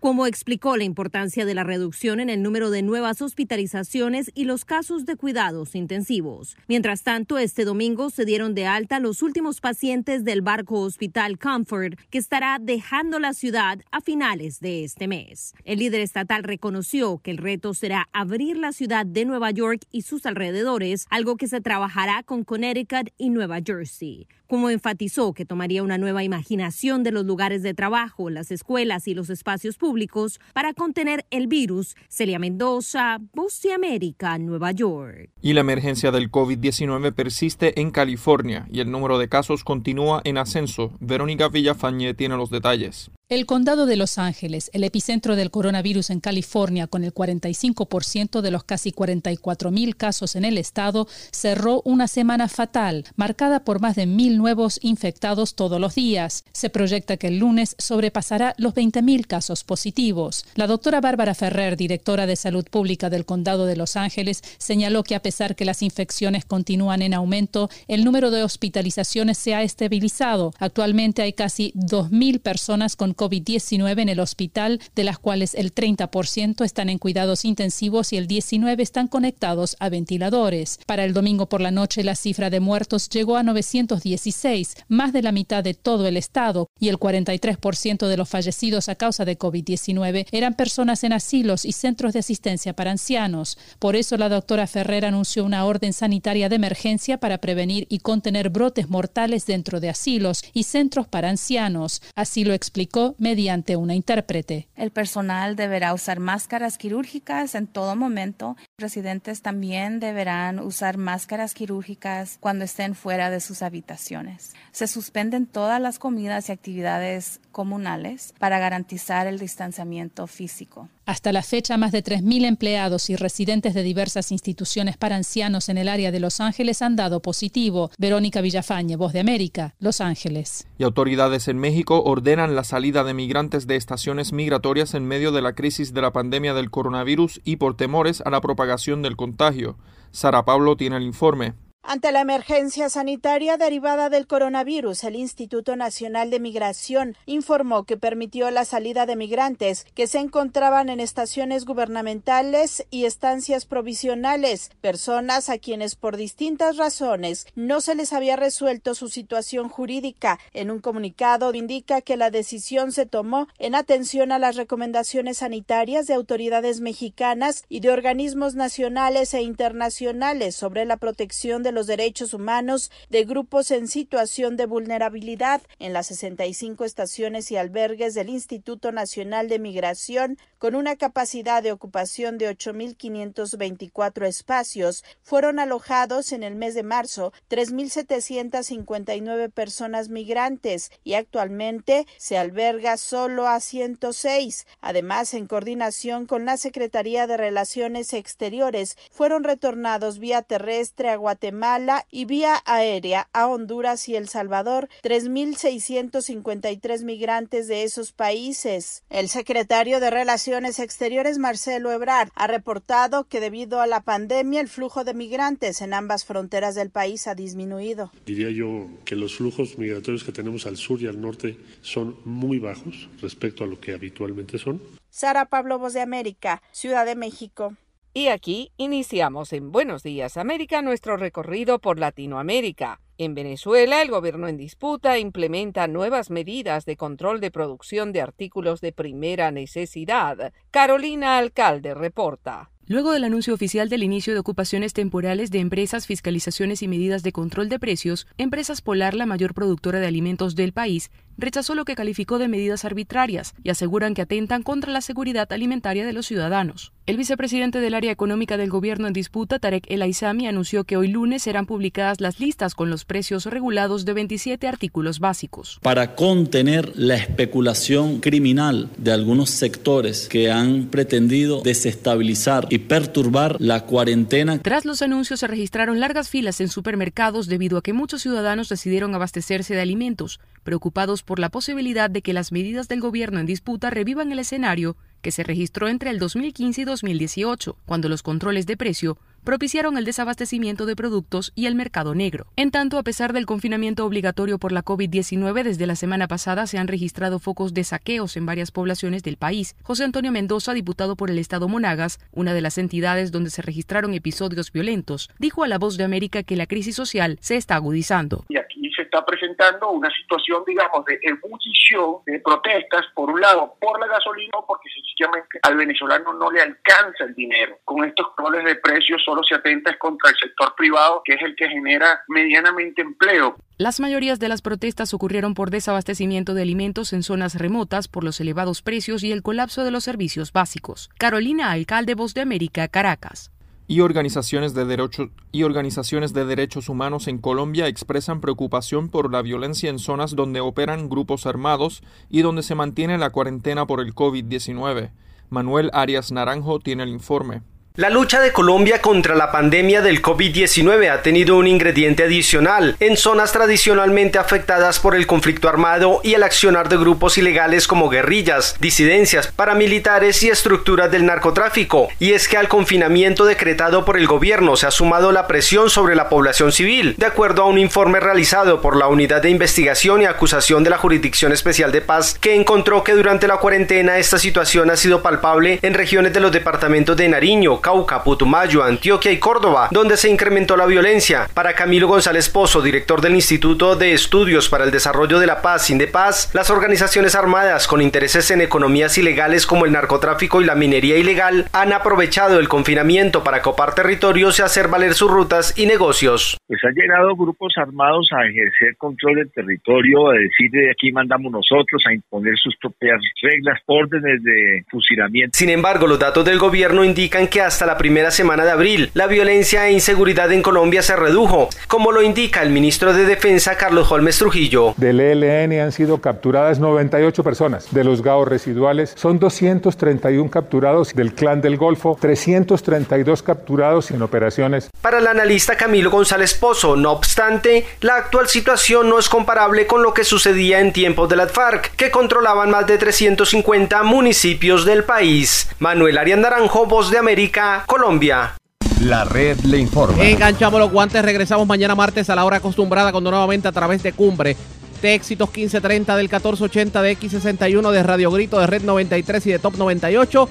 Como 0.00 0.26
explicó 0.26 0.76
la 0.76 0.84
importancia 0.84 1.44
de 1.44 1.54
la 1.54 1.64
reducción 1.64 2.20
en 2.20 2.30
el 2.30 2.42
número 2.42 2.70
de 2.70 2.82
nuevas 2.82 3.22
hospitalizaciones 3.22 4.30
y 4.34 4.44
los 4.44 4.64
casos 4.64 5.06
de 5.06 5.16
cuidados 5.16 5.74
intensivos. 5.74 6.56
Mientras 6.68 7.02
tanto, 7.02 7.38
este 7.38 7.64
domingo 7.64 8.10
se 8.10 8.24
dieron 8.24 8.54
de 8.54 8.66
alta 8.66 9.00
los 9.00 9.22
últimos 9.22 9.60
pacientes 9.60 10.24
del 10.24 10.42
barco 10.42 10.80
hospital 10.80 11.38
Comfort, 11.38 11.98
que 12.10 12.18
estará 12.18 12.58
dejando 12.60 13.18
la 13.18 13.34
ciudad 13.34 13.80
a 13.90 14.00
finales 14.00 14.60
de 14.60 14.84
este 14.84 15.08
mes. 15.08 15.54
El 15.64 15.78
líder 15.78 16.00
estatal 16.00 16.44
reconoció 16.44 17.18
que 17.18 17.30
el 17.30 17.38
reto 17.38 17.74
será 17.74 18.08
abrir 18.12 18.56
la 18.56 18.72
ciudad 18.72 19.06
de 19.06 19.24
Nueva 19.24 19.50
York 19.50 19.82
y 19.90 20.02
sus 20.02 20.26
alrededores, 20.26 21.06
algo 21.10 21.36
que 21.36 21.48
se 21.48 21.60
trabajará 21.60 22.22
con 22.22 22.44
Connecticut 22.44 23.10
y 23.18 23.30
Nueva 23.30 23.58
Jersey. 23.64 24.26
Como 24.54 24.70
enfatizó 24.70 25.32
que 25.32 25.44
tomaría 25.44 25.82
una 25.82 25.98
nueva 25.98 26.22
imaginación 26.22 27.02
de 27.02 27.10
los 27.10 27.26
lugares 27.26 27.64
de 27.64 27.74
trabajo, 27.74 28.30
las 28.30 28.52
escuelas 28.52 29.08
y 29.08 29.14
los 29.14 29.28
espacios 29.28 29.78
públicos 29.78 30.38
para 30.52 30.74
contener 30.74 31.26
el 31.32 31.48
virus, 31.48 31.96
Celia 32.08 32.38
Mendoza, 32.38 33.18
Voz 33.34 33.60
de 33.62 33.72
América, 33.72 34.38
Nueva 34.38 34.70
York. 34.70 35.30
Y 35.42 35.54
la 35.54 35.62
emergencia 35.62 36.12
del 36.12 36.30
COVID-19 36.30 37.12
persiste 37.14 37.80
en 37.80 37.90
California 37.90 38.68
y 38.70 38.78
el 38.78 38.92
número 38.92 39.18
de 39.18 39.28
casos 39.28 39.64
continúa 39.64 40.20
en 40.22 40.38
ascenso. 40.38 40.92
Verónica 41.00 41.48
Villafañe 41.48 42.14
tiene 42.14 42.36
los 42.36 42.50
detalles. 42.50 43.10
El 43.30 43.46
condado 43.46 43.86
de 43.86 43.96
Los 43.96 44.18
Ángeles, 44.18 44.68
el 44.74 44.84
epicentro 44.84 45.34
del 45.34 45.50
coronavirus 45.50 46.10
en 46.10 46.20
California, 46.20 46.88
con 46.88 47.04
el 47.04 47.14
45% 47.14 48.42
de 48.42 48.50
los 48.50 48.64
casi 48.64 48.92
44 48.92 49.70
mil 49.70 49.96
casos 49.96 50.36
en 50.36 50.44
el 50.44 50.58
estado, 50.58 51.08
cerró 51.32 51.80
una 51.86 52.06
semana 52.06 52.48
fatal, 52.48 53.06
marcada 53.16 53.64
por 53.64 53.80
más 53.80 53.96
de 53.96 54.04
mil 54.04 54.36
nuevos 54.36 54.78
infectados 54.82 55.54
todos 55.54 55.80
los 55.80 55.94
días. 55.94 56.44
Se 56.52 56.68
proyecta 56.68 57.16
que 57.16 57.28
el 57.28 57.38
lunes 57.38 57.76
sobrepasará 57.78 58.52
los 58.58 58.74
20 58.74 59.00
mil 59.00 59.26
casos 59.26 59.64
positivos. 59.64 60.44
La 60.54 60.66
doctora 60.66 61.00
Bárbara 61.00 61.34
Ferrer, 61.34 61.78
directora 61.78 62.26
de 62.26 62.36
salud 62.36 62.66
pública 62.70 63.08
del 63.08 63.24
condado 63.24 63.64
de 63.64 63.76
Los 63.76 63.96
Ángeles, 63.96 64.42
señaló 64.58 65.02
que 65.02 65.14
a 65.14 65.22
pesar 65.22 65.56
que 65.56 65.64
las 65.64 65.80
infecciones 65.80 66.44
continúan 66.44 67.00
en 67.00 67.14
aumento, 67.14 67.70
el 67.88 68.04
número 68.04 68.30
de 68.30 68.42
hospitalizaciones 68.42 69.38
se 69.38 69.54
ha 69.54 69.62
estabilizado. 69.62 70.52
Actualmente 70.58 71.22
hay 71.22 71.32
casi 71.32 71.72
2.000 71.72 72.42
personas 72.42 72.96
con 72.96 73.13
COVID-19 73.16 74.00
en 74.00 74.08
el 74.08 74.20
hospital, 74.20 74.80
de 74.94 75.04
las 75.04 75.18
cuales 75.18 75.54
el 75.54 75.74
30% 75.74 76.64
están 76.64 76.88
en 76.88 76.98
cuidados 76.98 77.44
intensivos 77.44 78.12
y 78.12 78.16
el 78.16 78.28
19% 78.28 78.80
están 78.80 79.08
conectados 79.08 79.76
a 79.80 79.88
ventiladores. 79.88 80.78
Para 80.86 81.04
el 81.04 81.12
domingo 81.12 81.48
por 81.48 81.60
la 81.60 81.70
noche, 81.70 82.04
la 82.04 82.16
cifra 82.16 82.50
de 82.50 82.60
muertos 82.60 83.08
llegó 83.08 83.36
a 83.36 83.42
916, 83.42 84.76
más 84.88 85.12
de 85.12 85.22
la 85.22 85.32
mitad 85.32 85.64
de 85.64 85.74
todo 85.74 86.06
el 86.06 86.16
estado, 86.16 86.68
y 86.78 86.88
el 86.88 86.98
43% 86.98 88.06
de 88.06 88.16
los 88.16 88.28
fallecidos 88.28 88.88
a 88.88 88.94
causa 88.94 89.24
de 89.24 89.38
COVID-19 89.38 90.26
eran 90.32 90.54
personas 90.54 91.04
en 91.04 91.12
asilos 91.12 91.64
y 91.64 91.72
centros 91.72 92.12
de 92.12 92.20
asistencia 92.20 92.74
para 92.74 92.90
ancianos. 92.90 93.58
Por 93.78 93.96
eso, 93.96 94.16
la 94.16 94.28
doctora 94.28 94.66
Ferrer 94.66 95.04
anunció 95.04 95.44
una 95.44 95.64
orden 95.64 95.92
sanitaria 95.92 96.48
de 96.48 96.56
emergencia 96.56 97.18
para 97.18 97.38
prevenir 97.38 97.86
y 97.88 97.98
contener 97.98 98.50
brotes 98.50 98.88
mortales 98.88 99.46
dentro 99.46 99.80
de 99.80 99.88
asilos 99.88 100.42
y 100.52 100.64
centros 100.64 101.06
para 101.06 101.28
ancianos. 101.28 102.02
Así 102.14 102.44
lo 102.44 102.54
explicó 102.54 103.03
mediante 103.18 103.76
una 103.76 103.94
intérprete. 103.94 104.68
El 104.76 104.90
personal 104.90 105.56
deberá 105.56 105.92
usar 105.92 106.20
máscaras 106.20 106.78
quirúrgicas 106.78 107.54
en 107.54 107.66
todo 107.66 107.96
momento. 107.96 108.56
Residentes 108.78 109.42
también 109.42 110.00
deberán 110.00 110.58
usar 110.58 110.96
máscaras 110.96 111.54
quirúrgicas 111.54 112.38
cuando 112.40 112.64
estén 112.64 112.94
fuera 112.94 113.30
de 113.30 113.40
sus 113.40 113.62
habitaciones. 113.62 114.54
Se 114.72 114.86
suspenden 114.86 115.46
todas 115.46 115.80
las 115.80 115.98
comidas 115.98 116.48
y 116.48 116.52
actividades 116.52 117.40
comunales 117.52 118.34
para 118.38 118.58
garantizar 118.58 119.26
el 119.26 119.38
distanciamiento 119.38 120.26
físico. 120.26 120.88
Hasta 121.06 121.32
la 121.32 121.42
fecha, 121.42 121.76
más 121.76 121.92
de 121.92 122.02
3.000 122.02 122.46
empleados 122.46 123.10
y 123.10 123.16
residentes 123.16 123.74
de 123.74 123.82
diversas 123.82 124.32
instituciones 124.32 124.96
para 124.96 125.16
ancianos 125.16 125.68
en 125.68 125.76
el 125.76 125.88
área 125.88 126.10
de 126.10 126.18
Los 126.18 126.40
Ángeles 126.40 126.80
han 126.80 126.96
dado 126.96 127.20
positivo. 127.20 127.90
Verónica 127.98 128.40
Villafañe, 128.40 128.96
Voz 128.96 129.12
de 129.12 129.20
América, 129.20 129.74
Los 129.80 130.00
Ángeles. 130.00 130.66
Y 130.78 130.84
autoridades 130.84 131.48
en 131.48 131.58
México 131.58 132.02
ordenan 132.02 132.56
la 132.56 132.64
salida 132.64 133.04
de 133.04 133.12
migrantes 133.12 133.66
de 133.66 133.76
estaciones 133.76 134.32
migratorias 134.32 134.94
en 134.94 135.04
medio 135.04 135.30
de 135.30 135.42
la 135.42 135.54
crisis 135.54 135.92
de 135.92 136.00
la 136.00 136.12
pandemia 136.12 136.54
del 136.54 136.70
coronavirus 136.70 137.42
y 137.44 137.56
por 137.56 137.76
temores 137.76 138.22
a 138.22 138.30
la 138.30 138.40
propagación 138.40 139.02
del 139.02 139.16
contagio. 139.16 139.76
Sara 140.10 140.46
Pablo 140.46 140.76
tiene 140.76 140.96
el 140.96 141.02
informe. 141.02 141.52
Ante 141.86 142.12
la 142.12 142.22
emergencia 142.22 142.88
sanitaria 142.88 143.58
derivada 143.58 144.08
del 144.08 144.26
coronavirus, 144.26 145.04
el 145.04 145.16
Instituto 145.16 145.76
Nacional 145.76 146.30
de 146.30 146.40
Migración 146.40 147.14
informó 147.26 147.84
que 147.84 147.98
permitió 147.98 148.50
la 148.50 148.64
salida 148.64 149.04
de 149.04 149.16
migrantes 149.16 149.84
que 149.94 150.06
se 150.06 150.18
encontraban 150.18 150.88
en 150.88 150.98
estaciones 150.98 151.66
gubernamentales 151.66 152.86
y 152.90 153.04
estancias 153.04 153.66
provisionales, 153.66 154.70
personas 154.80 155.50
a 155.50 155.58
quienes 155.58 155.94
por 155.94 156.16
distintas 156.16 156.78
razones 156.78 157.46
no 157.54 157.82
se 157.82 157.94
les 157.94 158.14
había 158.14 158.36
resuelto 158.36 158.94
su 158.94 159.08
situación 159.08 159.68
jurídica. 159.68 160.38
En 160.54 160.70
un 160.70 160.78
comunicado 160.78 161.52
indica 161.52 162.00
que 162.00 162.16
la 162.16 162.30
decisión 162.30 162.92
se 162.92 163.04
tomó 163.04 163.46
en 163.58 163.74
atención 163.74 164.32
a 164.32 164.38
las 164.38 164.56
recomendaciones 164.56 165.38
sanitarias 165.38 166.06
de 166.06 166.14
autoridades 166.14 166.80
mexicanas 166.80 167.62
y 167.68 167.80
de 167.80 167.90
organismos 167.90 168.54
nacionales 168.54 169.34
e 169.34 169.42
internacionales 169.42 170.56
sobre 170.56 170.86
la 170.86 170.96
protección 170.96 171.62
de 171.62 171.73
los 171.74 171.86
derechos 171.86 172.34
humanos 172.34 172.90
de 173.10 173.24
grupos 173.24 173.70
en 173.70 173.88
situación 173.88 174.56
de 174.56 174.66
vulnerabilidad 174.66 175.62
en 175.78 175.92
las 175.92 176.08
65 176.08 176.84
estaciones 176.84 177.50
y 177.50 177.56
albergues 177.56 178.14
del 178.14 178.28
Instituto 178.28 178.92
Nacional 178.92 179.48
de 179.48 179.58
Migración, 179.58 180.38
con 180.58 180.74
una 180.74 180.96
capacidad 180.96 181.62
de 181.62 181.72
ocupación 181.72 182.38
de 182.38 182.50
8.524 182.56 184.26
espacios, 184.26 185.04
fueron 185.22 185.58
alojados 185.58 186.32
en 186.32 186.42
el 186.42 186.54
mes 186.54 186.74
de 186.74 186.82
marzo 186.82 187.32
3.759 187.50 189.50
personas 189.50 190.08
migrantes 190.08 190.90
y 191.02 191.14
actualmente 191.14 192.06
se 192.16 192.38
alberga 192.38 192.96
solo 192.96 193.48
a 193.48 193.60
106. 193.60 194.66
Además, 194.80 195.34
en 195.34 195.46
coordinación 195.46 196.26
con 196.26 196.44
la 196.44 196.56
Secretaría 196.56 197.26
de 197.26 197.36
Relaciones 197.36 198.12
Exteriores, 198.12 198.96
fueron 199.10 199.44
retornados 199.44 200.18
vía 200.18 200.42
terrestre 200.42 201.10
a 201.10 201.16
Guatemala 201.16 201.63
y 202.10 202.26
vía 202.26 202.60
aérea 202.66 203.30
a 203.32 203.46
Honduras 203.46 204.06
y 204.10 204.16
El 204.16 204.28
Salvador 204.28 204.90
3.653 205.02 207.04
migrantes 207.04 207.68
de 207.68 207.84
esos 207.84 208.12
países. 208.12 209.02
El 209.08 209.30
secretario 209.30 209.98
de 209.98 210.10
Relaciones 210.10 210.78
Exteriores, 210.78 211.38
Marcelo 211.38 211.90
Ebrard, 211.90 212.28
ha 212.34 212.46
reportado 212.48 213.24
que 213.24 213.40
debido 213.40 213.80
a 213.80 213.86
la 213.86 214.02
pandemia 214.02 214.60
el 214.60 214.68
flujo 214.68 215.04
de 215.04 215.14
migrantes 215.14 215.80
en 215.80 215.94
ambas 215.94 216.26
fronteras 216.26 216.74
del 216.74 216.90
país 216.90 217.26
ha 217.28 217.34
disminuido. 217.34 218.12
Diría 218.26 218.50
yo 218.50 218.86
que 219.06 219.16
los 219.16 219.36
flujos 219.36 219.78
migratorios 219.78 220.22
que 220.22 220.32
tenemos 220.32 220.66
al 220.66 220.76
sur 220.76 221.00
y 221.00 221.06
al 221.06 221.18
norte 221.18 221.56
son 221.80 222.18
muy 222.26 222.58
bajos 222.58 223.08
respecto 223.22 223.64
a 223.64 223.66
lo 223.66 223.80
que 223.80 223.94
habitualmente 223.94 224.58
son. 224.58 224.82
Sara 225.08 225.46
Pablo, 225.46 225.78
Voz 225.78 225.94
de 225.94 226.02
América, 226.02 226.62
Ciudad 226.72 227.06
de 227.06 227.14
México. 227.14 227.74
Y 228.16 228.28
aquí 228.28 228.70
iniciamos 228.76 229.52
en 229.52 229.72
Buenos 229.72 230.04
Días 230.04 230.36
América 230.36 230.82
nuestro 230.82 231.16
recorrido 231.16 231.80
por 231.80 231.98
Latinoamérica. 231.98 233.00
En 233.18 233.34
Venezuela, 233.34 234.02
el 234.02 234.08
gobierno 234.08 234.46
en 234.46 234.56
disputa 234.56 235.18
implementa 235.18 235.88
nuevas 235.88 236.30
medidas 236.30 236.84
de 236.84 236.96
control 236.96 237.40
de 237.40 237.50
producción 237.50 238.12
de 238.12 238.20
artículos 238.20 238.80
de 238.80 238.92
primera 238.92 239.50
necesidad. 239.50 240.52
Carolina 240.70 241.38
Alcalde 241.38 241.92
reporta. 241.92 242.70
Luego 242.86 243.12
del 243.12 243.24
anuncio 243.24 243.54
oficial 243.54 243.88
del 243.88 244.02
inicio 244.02 244.34
de 244.34 244.40
ocupaciones 244.40 244.92
temporales 244.92 245.50
de 245.50 245.58
empresas, 245.58 246.06
fiscalizaciones 246.06 246.82
y 246.82 246.88
medidas 246.88 247.22
de 247.22 247.32
control 247.32 247.70
de 247.70 247.78
precios, 247.78 248.26
Empresas 248.36 248.82
Polar, 248.82 249.14
la 249.14 249.24
mayor 249.24 249.54
productora 249.54 250.00
de 250.00 250.06
alimentos 250.06 250.54
del 250.54 250.72
país, 250.72 251.10
rechazó 251.36 251.74
lo 251.74 251.84
que 251.84 251.94
calificó 251.94 252.38
de 252.38 252.48
medidas 252.48 252.84
arbitrarias 252.84 253.54
y 253.62 253.70
aseguran 253.70 254.14
que 254.14 254.22
atentan 254.22 254.62
contra 254.62 254.92
la 254.92 255.00
seguridad 255.00 255.52
alimentaria 255.52 256.06
de 256.06 256.12
los 256.12 256.26
ciudadanos. 256.26 256.92
El 257.06 257.18
vicepresidente 257.18 257.80
del 257.80 257.92
área 257.92 258.12
económica 258.12 258.56
del 258.56 258.70
gobierno 258.70 259.06
en 259.06 259.12
disputa, 259.12 259.58
Tarek 259.58 259.84
El 259.90 260.00
Aizami, 260.00 260.46
anunció 260.46 260.84
que 260.84 260.96
hoy 260.96 261.08
lunes 261.08 261.42
serán 261.42 261.66
publicadas 261.66 262.20
las 262.20 262.40
listas 262.40 262.74
con 262.74 262.88
los 262.88 263.04
precios 263.04 263.44
regulados 263.44 264.06
de 264.06 264.14
27 264.14 264.66
artículos 264.66 265.20
básicos. 265.20 265.78
Para 265.82 266.14
contener 266.14 266.92
la 266.96 267.16
especulación 267.16 268.20
criminal 268.20 268.88
de 268.96 269.12
algunos 269.12 269.50
sectores 269.50 270.28
que 270.28 270.50
han 270.50 270.86
pretendido 270.86 271.60
desestabilizar 271.60 272.68
y 272.70 272.78
perturbar 272.78 273.56
la 273.60 273.84
cuarentena. 273.84 274.58
Tras 274.62 274.86
los 274.86 275.02
anuncios 275.02 275.40
se 275.40 275.46
registraron 275.46 276.00
largas 276.00 276.30
filas 276.30 276.60
en 276.62 276.68
supermercados 276.68 277.48
debido 277.48 277.76
a 277.76 277.82
que 277.82 277.92
muchos 277.92 278.22
ciudadanos 278.22 278.68
decidieron 278.70 279.14
abastecerse 279.14 279.74
de 279.74 279.82
alimentos, 279.82 280.40
preocupados 280.64 281.22
por 281.22 281.38
la 281.38 281.50
posibilidad 281.50 282.10
de 282.10 282.22
que 282.22 282.32
las 282.32 282.50
medidas 282.50 282.88
del 282.88 283.00
gobierno 283.00 283.38
en 283.38 283.46
disputa 283.46 283.90
revivan 283.90 284.32
el 284.32 284.40
escenario 284.40 284.96
que 285.22 285.30
se 285.30 285.44
registró 285.44 285.88
entre 285.88 286.10
el 286.10 286.18
2015 286.18 286.80
y 286.80 286.84
2018, 286.84 287.76
cuando 287.86 288.08
los 288.08 288.22
controles 288.22 288.66
de 288.66 288.76
precio 288.76 289.16
propiciaron 289.44 289.98
el 289.98 290.04
desabastecimiento 290.04 290.86
de 290.86 290.96
productos 290.96 291.52
y 291.54 291.66
el 291.66 291.74
mercado 291.74 292.14
negro. 292.14 292.46
En 292.56 292.70
tanto, 292.70 292.98
a 292.98 293.02
pesar 293.02 293.32
del 293.32 293.46
confinamiento 293.46 294.04
obligatorio 294.04 294.58
por 294.58 294.72
la 294.72 294.82
COVID-19, 294.82 295.62
desde 295.62 295.86
la 295.86 295.96
semana 295.96 296.26
pasada 296.28 296.66
se 296.66 296.78
han 296.78 296.88
registrado 296.88 297.38
focos 297.38 297.74
de 297.74 297.84
saqueos 297.84 298.36
en 298.36 298.46
varias 298.46 298.70
poblaciones 298.70 299.22
del 299.22 299.36
país. 299.36 299.76
José 299.82 300.04
Antonio 300.04 300.32
Mendoza, 300.32 300.72
diputado 300.72 301.16
por 301.16 301.30
el 301.30 301.38
estado 301.38 301.68
Monagas, 301.68 302.18
una 302.32 302.54
de 302.54 302.60
las 302.60 302.78
entidades 302.78 303.32
donde 303.32 303.50
se 303.50 303.62
registraron 303.62 304.14
episodios 304.14 304.72
violentos, 304.72 305.30
dijo 305.38 305.62
a 305.62 305.68
La 305.68 305.78
Voz 305.78 305.96
de 305.96 306.04
América 306.04 306.42
que 306.42 306.56
la 306.56 306.66
crisis 306.66 306.96
social 306.96 307.38
se 307.40 307.56
está 307.56 307.76
agudizando. 307.76 308.44
Y 308.48 308.56
aquí 308.56 308.90
se 308.94 309.02
está 309.02 309.24
presentando 309.24 309.90
una 309.90 310.10
situación, 310.10 310.62
digamos, 310.66 311.04
de 311.04 311.18
ebullición 311.22 312.22
de 312.26 312.40
protestas, 312.40 313.04
por 313.14 313.30
un 313.30 313.40
lado, 313.40 313.74
por 313.80 313.98
la 314.00 314.06
gasolina, 314.06 314.58
porque 314.66 314.88
sencillamente 314.90 315.58
al 315.62 315.76
venezolano 315.76 316.32
no 316.32 316.50
le 316.50 316.62
alcanza 316.62 317.24
el 317.24 317.34
dinero. 317.34 317.78
Con 317.84 318.04
estos 318.04 318.28
controles 318.28 318.64
de 318.64 318.76
precios 318.76 319.22
solo 319.34 319.44
se 319.44 319.54
atenta 319.54 319.96
contra 319.98 320.30
el 320.30 320.36
sector 320.36 320.74
privado, 320.76 321.22
que 321.24 321.34
es 321.34 321.42
el 321.42 321.56
que 321.56 321.68
genera 321.68 322.20
medianamente 322.28 323.02
empleo. 323.02 323.56
Las 323.78 323.98
mayorías 323.98 324.38
de 324.38 324.48
las 324.48 324.62
protestas 324.62 325.12
ocurrieron 325.12 325.54
por 325.54 325.70
desabastecimiento 325.70 326.54
de 326.54 326.62
alimentos 326.62 327.12
en 327.12 327.22
zonas 327.22 327.56
remotas 327.56 328.06
por 328.06 328.22
los 328.22 328.40
elevados 328.40 328.82
precios 328.82 329.24
y 329.24 329.32
el 329.32 329.42
colapso 329.42 329.82
de 329.82 329.90
los 329.90 330.04
servicios 330.04 330.52
básicos. 330.52 331.10
Carolina, 331.18 331.72
alcalde 331.72 332.14
Voz 332.14 332.34
de 332.34 332.42
América, 332.42 332.86
Caracas 332.88 333.50
y 333.86 334.00
organizaciones 334.00 334.72
de 334.72 334.86
derechos 334.86 335.28
y 335.52 335.62
organizaciones 335.62 336.32
de 336.32 336.46
derechos 336.46 336.88
humanos 336.88 337.28
en 337.28 337.36
Colombia 337.36 337.86
expresan 337.86 338.40
preocupación 338.40 339.10
por 339.10 339.30
la 339.30 339.42
violencia 339.42 339.90
en 339.90 339.98
zonas 339.98 340.34
donde 340.34 340.60
operan 340.60 341.10
grupos 341.10 341.44
armados 341.44 342.02
y 342.30 342.40
donde 342.40 342.62
se 342.62 342.74
mantiene 342.74 343.18
la 343.18 343.28
cuarentena 343.28 343.86
por 343.86 344.00
el 344.00 344.14
COVID-19. 344.14 345.10
Manuel 345.50 345.90
Arias 345.92 346.32
Naranjo 346.32 346.80
tiene 346.80 347.02
el 347.02 347.10
informe. 347.10 347.60
La 347.96 348.10
lucha 348.10 348.40
de 348.40 348.50
Colombia 348.50 349.00
contra 349.00 349.36
la 349.36 349.52
pandemia 349.52 350.02
del 350.02 350.20
COVID-19 350.20 351.12
ha 351.12 351.22
tenido 351.22 351.56
un 351.56 351.68
ingrediente 351.68 352.24
adicional 352.24 352.96
en 352.98 353.16
zonas 353.16 353.52
tradicionalmente 353.52 354.36
afectadas 354.36 354.98
por 354.98 355.14
el 355.14 355.28
conflicto 355.28 355.68
armado 355.68 356.20
y 356.24 356.34
el 356.34 356.42
accionar 356.42 356.88
de 356.88 356.96
grupos 356.96 357.38
ilegales 357.38 357.86
como 357.86 358.08
guerrillas, 358.08 358.74
disidencias, 358.80 359.46
paramilitares 359.46 360.42
y 360.42 360.48
estructuras 360.48 361.08
del 361.12 361.24
narcotráfico. 361.24 362.08
Y 362.18 362.32
es 362.32 362.48
que 362.48 362.56
al 362.56 362.66
confinamiento 362.66 363.44
decretado 363.44 364.04
por 364.04 364.16
el 364.16 364.26
gobierno 364.26 364.74
se 364.74 364.88
ha 364.88 364.90
sumado 364.90 365.30
la 365.30 365.46
presión 365.46 365.88
sobre 365.88 366.16
la 366.16 366.28
población 366.28 366.72
civil, 366.72 367.14
de 367.16 367.26
acuerdo 367.26 367.62
a 367.62 367.66
un 367.66 367.78
informe 367.78 368.18
realizado 368.18 368.80
por 368.80 368.96
la 368.96 369.06
Unidad 369.06 369.40
de 369.40 369.50
Investigación 369.50 370.20
y 370.20 370.24
Acusación 370.24 370.82
de 370.82 370.90
la 370.90 370.98
Jurisdicción 370.98 371.52
Especial 371.52 371.92
de 371.92 372.00
Paz, 372.00 372.36
que 372.40 372.56
encontró 372.56 373.04
que 373.04 373.12
durante 373.12 373.46
la 373.46 373.58
cuarentena 373.58 374.18
esta 374.18 374.40
situación 374.40 374.90
ha 374.90 374.96
sido 374.96 375.22
palpable 375.22 375.78
en 375.80 375.94
regiones 375.94 376.32
de 376.32 376.40
los 376.40 376.50
departamentos 376.50 377.16
de 377.16 377.28
Nariño, 377.28 377.83
Cauca, 377.84 378.24
Putumayo, 378.24 378.82
Antioquia 378.82 379.30
y 379.30 379.38
Córdoba, 379.38 379.88
donde 379.90 380.16
se 380.16 380.30
incrementó 380.30 380.74
la 380.74 380.86
violencia. 380.86 381.48
Para 381.52 381.74
Camilo 381.74 382.08
González 382.08 382.48
Pozo, 382.48 382.80
director 382.80 383.20
del 383.20 383.34
Instituto 383.34 383.94
de 383.94 384.14
Estudios 384.14 384.70
para 384.70 384.84
el 384.84 384.90
Desarrollo 384.90 385.38
de 385.38 385.46
la 385.46 385.60
Paz, 385.60 385.90
Indepaz, 385.90 386.54
las 386.54 386.70
organizaciones 386.70 387.34
armadas 387.34 387.86
con 387.86 388.00
intereses 388.00 388.50
en 388.50 388.62
economías 388.62 389.18
ilegales 389.18 389.66
como 389.66 389.84
el 389.84 389.92
narcotráfico 389.92 390.62
y 390.62 390.64
la 390.64 390.74
minería 390.74 391.18
ilegal 391.18 391.66
han 391.74 391.92
aprovechado 391.92 392.58
el 392.58 392.68
confinamiento 392.68 393.44
para 393.44 393.60
copar 393.60 393.94
territorios 393.94 394.58
y 394.58 394.62
hacer 394.62 394.88
valer 394.88 395.12
sus 395.12 395.30
rutas 395.30 395.76
y 395.76 395.84
negocios. 395.84 396.56
Pues 396.66 396.80
han 396.84 396.94
llegado 396.94 397.36
grupos 397.36 397.74
armados 397.76 398.30
a 398.32 398.46
ejercer 398.46 398.96
control 398.96 399.34
del 399.36 399.52
territorio, 399.52 400.30
a 400.30 400.32
decir 400.32 400.70
de 400.70 400.90
aquí 400.90 401.12
mandamos 401.12 401.52
nosotros, 401.52 402.02
a 402.08 402.14
imponer 402.14 402.56
sus 402.56 402.74
propias 402.78 403.20
reglas, 403.42 403.78
órdenes 403.84 404.42
de 404.42 404.82
fusilamiento. 404.90 405.50
Sin 405.52 405.68
embargo, 405.68 406.06
los 406.06 406.18
datos 406.18 406.46
del 406.46 406.58
gobierno 406.58 407.04
indican 407.04 407.46
que 407.46 407.60
hasta 407.60 407.73
la 407.82 407.98
primera 407.98 408.30
semana 408.30 408.64
de 408.64 408.70
abril, 408.70 409.10
la 409.14 409.26
violencia 409.26 409.88
e 409.88 409.92
inseguridad 409.92 410.52
en 410.52 410.62
Colombia 410.62 411.02
se 411.02 411.16
redujo, 411.16 411.68
como 411.88 412.12
lo 412.12 412.22
indica 412.22 412.62
el 412.62 412.70
ministro 412.70 413.12
de 413.12 413.24
Defensa 413.24 413.76
Carlos 413.76 414.10
Holmes 414.10 414.38
Trujillo. 414.38 414.94
Del 414.96 415.18
ELN 415.18 415.80
han 415.80 415.90
sido 415.90 416.20
capturadas 416.20 416.78
98 416.78 417.42
personas. 417.42 417.92
De 417.92 418.04
los 418.04 418.22
GAO 418.22 418.44
residuales 418.44 419.12
son 419.16 419.40
231 419.40 420.48
capturados 420.50 421.12
del 421.14 421.34
Clan 421.34 421.60
del 421.60 421.76
Golfo, 421.76 422.16
332 422.20 423.42
capturados 423.42 424.12
en 424.12 424.22
operaciones. 424.22 424.88
Para 425.00 425.18
el 425.18 425.26
analista 425.26 425.76
Camilo 425.76 426.10
González 426.10 426.54
Pozo, 426.54 426.94
no 426.94 427.10
obstante, 427.10 427.84
la 428.00 428.16
actual 428.16 428.48
situación 428.48 429.08
no 429.08 429.18
es 429.18 429.28
comparable 429.28 429.86
con 429.86 430.02
lo 430.02 430.14
que 430.14 430.22
sucedía 430.24 430.80
en 430.80 430.92
tiempos 430.92 431.28
de 431.28 431.36
la 431.36 431.48
FARC, 431.48 431.96
que 431.96 432.10
controlaban 432.10 432.70
más 432.70 432.86
de 432.86 432.98
350 432.98 434.02
municipios 434.04 434.84
del 434.84 435.04
país. 435.04 435.68
Manuel 435.78 436.18
Arias 436.18 436.38
Naranjo, 436.38 436.86
Voz 436.86 437.10
de 437.10 437.18
América, 437.18 437.63
Colombia. 437.86 438.54
La 439.00 439.24
red 439.24 439.58
le 439.60 439.78
informa. 439.78 440.22
Enganchamos 440.22 440.78
los 440.80 440.90
guantes, 440.90 441.22
regresamos 441.22 441.66
mañana 441.66 441.94
martes 441.94 442.30
a 442.30 442.34
la 442.34 442.44
hora 442.44 442.58
acostumbrada 442.58 443.12
cuando 443.12 443.30
nuevamente 443.30 443.68
a 443.68 443.72
través 443.72 444.02
de 444.02 444.12
Cumbre 444.12 444.56
de 445.02 445.14
Éxitos 445.14 445.48
1530 445.48 446.16
del 446.16 446.24
1480 446.26 447.02
de 447.02 447.18
X61 447.18 447.90
de 447.90 448.02
Radio 448.02 448.30
Grito 448.30 448.58
de 448.58 448.66
Red 448.66 448.82
93 448.82 449.46
y 449.46 449.52
de 449.52 449.58
Top 449.58 449.76
98 449.76 450.48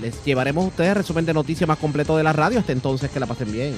les 0.00 0.24
llevaremos 0.24 0.64
a 0.64 0.68
ustedes 0.68 0.96
resumen 0.96 1.26
de 1.26 1.34
noticias 1.34 1.66
más 1.66 1.78
completo 1.78 2.16
de 2.16 2.22
la 2.22 2.32
radio. 2.32 2.60
Hasta 2.60 2.72
entonces 2.72 3.10
que 3.10 3.20
la 3.20 3.26
pasen 3.26 3.50
bien. 3.52 3.74